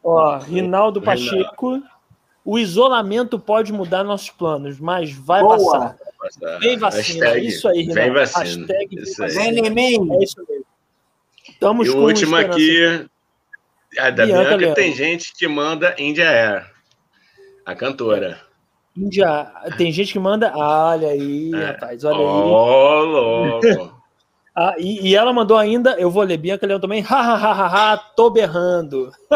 Ó, 0.04 0.38
Rinaldo 0.38 1.02
Pacheco. 1.02 1.84
O 2.46 2.58
isolamento 2.58 3.38
pode 3.38 3.74
mudar 3.74 4.06
nossos 4.06 4.30
planos, 4.30 4.80
mas 4.80 5.12
vai 5.12 5.42
Boa. 5.42 5.58
passar. 5.58 5.98
Vem 6.60 6.78
vacina. 6.78 7.26
Hashtag, 7.26 7.48
isso 7.48 7.68
aí, 7.68 7.82
Rinaldo. 7.82 8.02
Vem 8.02 8.14
vacina. 8.14 8.68
Hashtag 8.68 8.96
isso 9.02 9.18
vem 9.18 9.28
vacina. 9.28 10.16
É 10.16 10.24
isso 10.24 10.46
mesmo. 10.48 10.66
Estamos 11.50 11.88
e 11.88 11.92
o 11.92 11.98
último 11.98 12.36
aqui, 12.38 13.10
a 13.98 14.10
da 14.10 14.26
Bianca, 14.26 14.58
Bianca 14.58 14.76
tem 14.76 14.96
gente 14.96 15.34
que 15.34 15.48
manda 15.48 15.94
India 15.98 16.30
Air, 16.30 16.72
a 17.66 17.76
cantora. 17.76 18.40
Índia, 18.98 19.52
tem 19.78 19.92
gente 19.92 20.12
que 20.12 20.18
manda. 20.18 20.52
Ah, 20.56 20.90
olha 20.90 21.10
aí, 21.10 21.52
é. 21.54 21.66
rapaz, 21.66 22.04
olha 22.04 22.18
oh, 22.18 22.28
aí. 22.28 23.06
Louco. 23.06 23.96
ah, 24.58 24.76
e, 24.80 25.10
e, 25.10 25.16
ela 25.16 25.32
mandou 25.32 25.56
ainda, 25.56 25.92
eu 26.00 26.10
vou 26.10 26.24
ler 26.24 26.38
Bianca 26.38 26.66
Leão 26.66 26.80
também, 26.80 27.06
ha, 27.08 27.96
tô 28.16 28.32
berrando. 28.32 29.12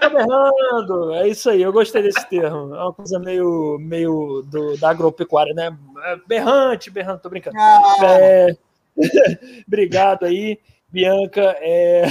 tô 0.00 0.10
berrando, 0.10 1.12
é 1.16 1.28
isso 1.28 1.50
aí, 1.50 1.60
eu 1.60 1.72
gostei 1.72 2.00
desse 2.02 2.26
termo. 2.30 2.74
É 2.74 2.82
uma 2.82 2.94
coisa 2.94 3.18
meio, 3.18 3.76
meio 3.78 4.42
do, 4.50 4.78
da 4.78 4.88
agropecuária, 4.88 5.52
né? 5.52 5.76
É 6.06 6.16
berrante, 6.26 6.90
berrando, 6.90 7.20
tô 7.20 7.28
brincando. 7.28 7.58
Ah. 7.58 7.82
É... 8.00 8.56
Obrigado 9.68 10.24
aí. 10.24 10.58
Bianca, 10.88 11.56
é... 11.60 12.04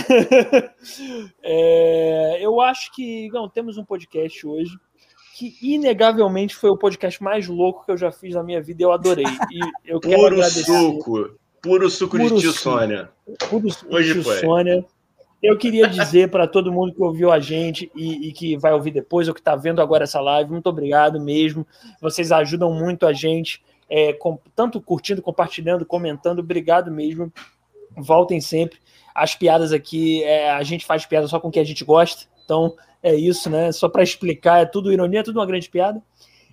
é... 1.41 2.37
eu 2.39 2.61
acho 2.61 2.93
que 2.93 3.29
não 3.31 3.49
temos 3.49 3.77
um 3.77 3.85
podcast 3.85 4.45
hoje 4.45 4.77
que 5.33 5.57
inegavelmente 5.63 6.55
foi 6.55 6.69
o 6.69 6.77
podcast 6.77 7.21
mais 7.21 7.47
louco 7.47 7.83
que 7.83 7.91
eu 7.91 7.97
já 7.97 8.11
fiz 8.11 8.35
na 8.35 8.43
minha 8.43 8.61
vida 8.61 8.83
e 8.83 8.85
eu 8.85 8.91
adorei. 8.91 9.25
E 9.25 9.59
eu 9.91 9.99
quero 9.99 10.15
puro 10.15 10.35
agradecer. 10.35 10.63
suco, 10.63 11.29
puro 11.59 11.89
suco 11.89 12.17
puro 12.17 12.35
de 12.35 12.41
tio 12.41 12.51
suco, 12.51 12.77
Sônia. 12.77 13.09
Puro 13.49 13.71
suco 13.71 13.95
Hoje 13.95 14.09
de 14.09 14.13
tio 14.13 14.23
foi. 14.23 14.37
Sônia. 14.37 14.85
Eu 15.41 15.57
queria 15.57 15.87
dizer 15.87 16.29
para 16.29 16.47
todo 16.47 16.71
mundo 16.71 16.93
que 16.93 17.01
ouviu 17.01 17.31
a 17.31 17.39
gente 17.39 17.91
e, 17.95 18.29
e 18.29 18.31
que 18.31 18.55
vai 18.57 18.73
ouvir 18.73 18.91
depois 18.91 19.27
ou 19.27 19.33
que 19.33 19.41
está 19.41 19.55
vendo 19.55 19.81
agora 19.81 20.03
essa 20.03 20.21
live, 20.21 20.51
muito 20.51 20.69
obrigado 20.69 21.19
mesmo. 21.19 21.65
Vocês 21.99 22.31
ajudam 22.31 22.71
muito 22.71 23.07
a 23.07 23.11
gente, 23.11 23.61
é, 23.89 24.13
com, 24.13 24.39
tanto 24.55 24.79
curtindo, 24.79 25.21
compartilhando, 25.21 25.83
comentando. 25.83 26.39
Obrigado 26.39 26.91
mesmo. 26.91 27.33
Voltem 27.97 28.39
sempre. 28.39 28.77
As 29.15 29.35
piadas 29.35 29.73
aqui, 29.73 30.23
é, 30.23 30.51
a 30.51 30.61
gente 30.61 30.85
faz 30.85 31.07
piada 31.07 31.27
só 31.27 31.39
com 31.39 31.47
o 31.47 31.51
que 31.51 31.59
a 31.59 31.65
gente 31.65 31.83
gosta. 31.83 32.25
Então, 32.45 32.75
é 33.03 33.13
isso, 33.13 33.49
né? 33.49 33.71
Só 33.73 33.89
para 33.89 34.01
explicar, 34.01 34.61
é 34.61 34.65
tudo 34.65 34.91
ironia, 34.91 35.19
é 35.19 35.23
tudo 35.23 35.37
uma 35.37 35.45
grande 35.45 35.69
piada. 35.69 36.01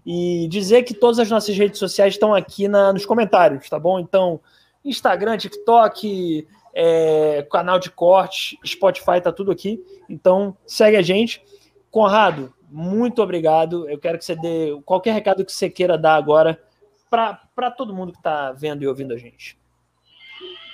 E 0.05 0.49
dizer 0.49 0.83
que 0.83 0.93
todas 0.93 1.21
as 1.21 1.31
nossas 1.31 1.57
redes 1.57 1.79
sociais 1.79 2.15
estão 2.15 2.35
aqui 2.35 2.67
na, 2.67 2.93
nos 2.93 3.07
comentários, 3.07 3.69
tá 3.69 3.79
bom? 3.79 4.01
Então, 4.01 4.41
Instagram, 4.85 5.37
TikTok, 5.37 6.49
é, 6.75 7.47
canal 7.51 7.79
de 7.79 7.91
corte, 7.91 8.59
Spotify, 8.67 9.21
tá 9.23 9.31
tudo 9.31 9.53
aqui. 9.53 9.81
Então, 10.09 10.57
segue 10.67 10.97
a 10.97 11.03
gente. 11.03 11.41
Conrado, 11.89 12.53
muito 12.69 13.23
obrigado. 13.23 13.89
Eu 13.89 13.99
quero 13.99 14.19
que 14.19 14.25
você 14.25 14.35
dê 14.35 14.77
qualquer 14.85 15.13
recado 15.13 15.45
que 15.45 15.53
você 15.53 15.71
queira 15.71 15.97
dar 15.97 16.17
agora 16.17 16.61
para 17.09 17.71
todo 17.77 17.95
mundo 17.95 18.13
que 18.13 18.19
está 18.19 18.53
vendo 18.53 18.83
e 18.83 18.89
ouvindo 18.89 19.15
a 19.15 19.17
gente. 19.17 19.57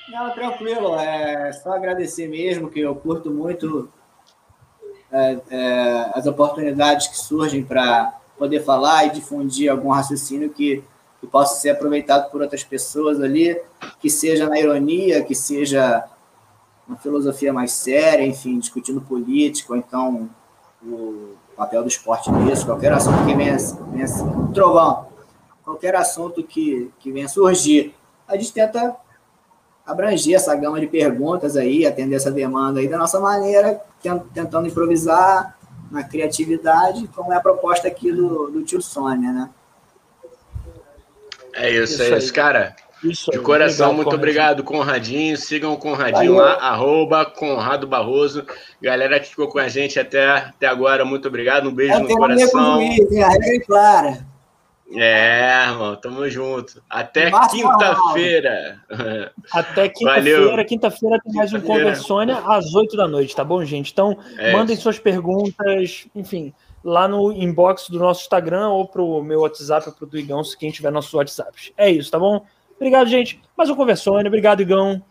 Não, 0.08 0.30
tranquilo. 0.32 0.98
É 0.98 1.52
só 1.52 1.72
agradecer 1.72 2.28
mesmo, 2.28 2.70
que 2.70 2.80
eu 2.80 2.94
curto 2.94 3.30
muito 3.30 3.92
é, 5.10 5.38
é, 5.50 6.10
as 6.14 6.26
oportunidades 6.26 7.06
que 7.06 7.16
surgem 7.18 7.62
para 7.62 8.18
poder 8.38 8.62
falar 8.64 9.06
e 9.06 9.10
difundir 9.10 9.70
algum 9.70 9.90
raciocínio 9.90 10.50
que, 10.50 10.82
que 11.20 11.26
possa 11.26 11.60
ser 11.60 11.70
aproveitado 11.70 12.30
por 12.30 12.42
outras 12.42 12.64
pessoas 12.64 13.20
ali, 13.20 13.60
que 14.00 14.10
seja 14.10 14.48
na 14.48 14.58
ironia, 14.58 15.24
que 15.24 15.34
seja 15.34 16.04
uma 16.86 16.96
filosofia 16.96 17.52
mais 17.52 17.72
séria, 17.72 18.24
enfim, 18.24 18.58
discutindo 18.58 19.00
política, 19.00 19.72
ou 19.72 19.78
então 19.78 20.30
o 20.82 21.34
papel 21.56 21.82
do 21.82 21.88
esporte 21.88 22.30
nisso, 22.30 22.66
qualquer 22.66 22.92
assunto 22.92 23.24
que 23.26 23.34
venha, 23.34 23.56
venha 23.90 24.06
trovão, 24.52 25.06
qualquer 25.64 25.96
assunto 25.96 26.42
que, 26.42 26.92
que 27.00 27.10
venha 27.10 27.28
surgir, 27.28 27.94
a 28.28 28.36
gente 28.36 28.52
tenta 28.52 28.94
abranger 29.86 30.34
essa 30.34 30.54
gama 30.54 30.80
de 30.80 30.86
perguntas 30.86 31.56
aí, 31.56 31.86
atender 31.86 32.16
essa 32.16 32.30
demanda 32.30 32.80
aí 32.80 32.88
da 32.88 32.98
nossa 32.98 33.20
maneira, 33.20 33.80
tentando 34.34 34.66
improvisar 34.66 35.56
na 35.90 36.02
criatividade, 36.02 37.08
como 37.14 37.32
é 37.32 37.36
a 37.36 37.40
proposta 37.40 37.86
aqui 37.86 38.10
do, 38.10 38.50
do 38.50 38.62
tio 38.62 38.82
Sônia, 38.82 39.32
né? 39.32 39.50
É 41.54 41.70
isso, 41.70 41.94
isso 41.94 42.02
é 42.02 42.18
isso, 42.18 42.32
cara. 42.32 42.74
Isso 43.04 43.30
de 43.30 43.38
coração, 43.38 43.90
obrigado, 43.90 43.96
muito 43.96 44.14
obrigado, 44.16 44.64
Conradinho. 44.64 45.36
Sigam 45.36 45.72
o 45.72 45.78
Conradinho 45.78 46.34
Valeu. 46.34 46.34
lá, 46.34 46.54
arroba 46.54 47.24
Conrado 47.24 47.86
Barroso. 47.86 48.44
Galera 48.82 49.20
que 49.20 49.28
ficou 49.28 49.48
com 49.48 49.58
a 49.58 49.68
gente 49.68 50.00
até, 50.00 50.28
até 50.28 50.66
agora, 50.66 51.04
muito 51.04 51.28
obrigado. 51.28 51.68
Um 51.68 51.74
beijo 51.74 51.94
é, 51.94 51.98
no 52.00 52.08
coração. 52.08 52.80
É 52.80 53.60
clara. 53.60 54.26
É, 54.92 55.66
irmão, 55.68 55.96
tamo 55.96 56.28
junto. 56.30 56.82
Até 56.88 57.30
quinta-feira. 57.50 58.80
Até 59.52 59.88
quinta-feira. 59.90 60.64
Quinta-feira 60.64 61.20
tem 61.22 61.32
mais 61.34 61.52
um 61.52 61.60
Conversônia 61.60 62.38
às 62.46 62.72
8 62.72 62.96
da 62.96 63.08
noite, 63.08 63.34
tá 63.34 63.42
bom, 63.42 63.64
gente? 63.64 63.92
Então, 63.92 64.16
é 64.38 64.52
mandem 64.52 64.74
isso. 64.74 64.84
suas 64.84 64.98
perguntas, 64.98 66.06
enfim, 66.14 66.54
lá 66.84 67.08
no 67.08 67.32
inbox 67.32 67.88
do 67.88 67.98
nosso 67.98 68.22
Instagram 68.22 68.68
ou 68.68 68.86
pro 68.86 69.22
meu 69.22 69.40
WhatsApp 69.40 69.88
ou 69.88 69.94
pro 69.94 70.06
do 70.06 70.18
Igão, 70.18 70.44
se 70.44 70.56
quem 70.56 70.70
tiver 70.70 70.92
nossos 70.92 71.12
WhatsApps. 71.12 71.72
É 71.76 71.90
isso, 71.90 72.10
tá 72.10 72.18
bom? 72.18 72.46
Obrigado, 72.76 73.08
gente. 73.08 73.40
Mais 73.56 73.68
um 73.68 73.74
Conversônia. 73.74 74.28
Obrigado, 74.28 74.62
Igão. 74.62 75.02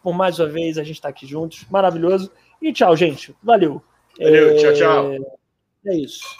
Por 0.00 0.14
mais 0.14 0.38
uma 0.38 0.48
vez, 0.48 0.78
a 0.78 0.84
gente 0.84 1.00
tá 1.00 1.08
aqui 1.08 1.26
juntos. 1.26 1.66
Maravilhoso. 1.68 2.30
E 2.62 2.72
tchau, 2.72 2.94
gente. 2.96 3.34
Valeu. 3.42 3.82
Valeu, 4.16 4.50
é... 4.50 4.54
tchau, 4.54 4.72
tchau. 4.74 5.38
É 5.86 5.96
isso. 5.96 6.38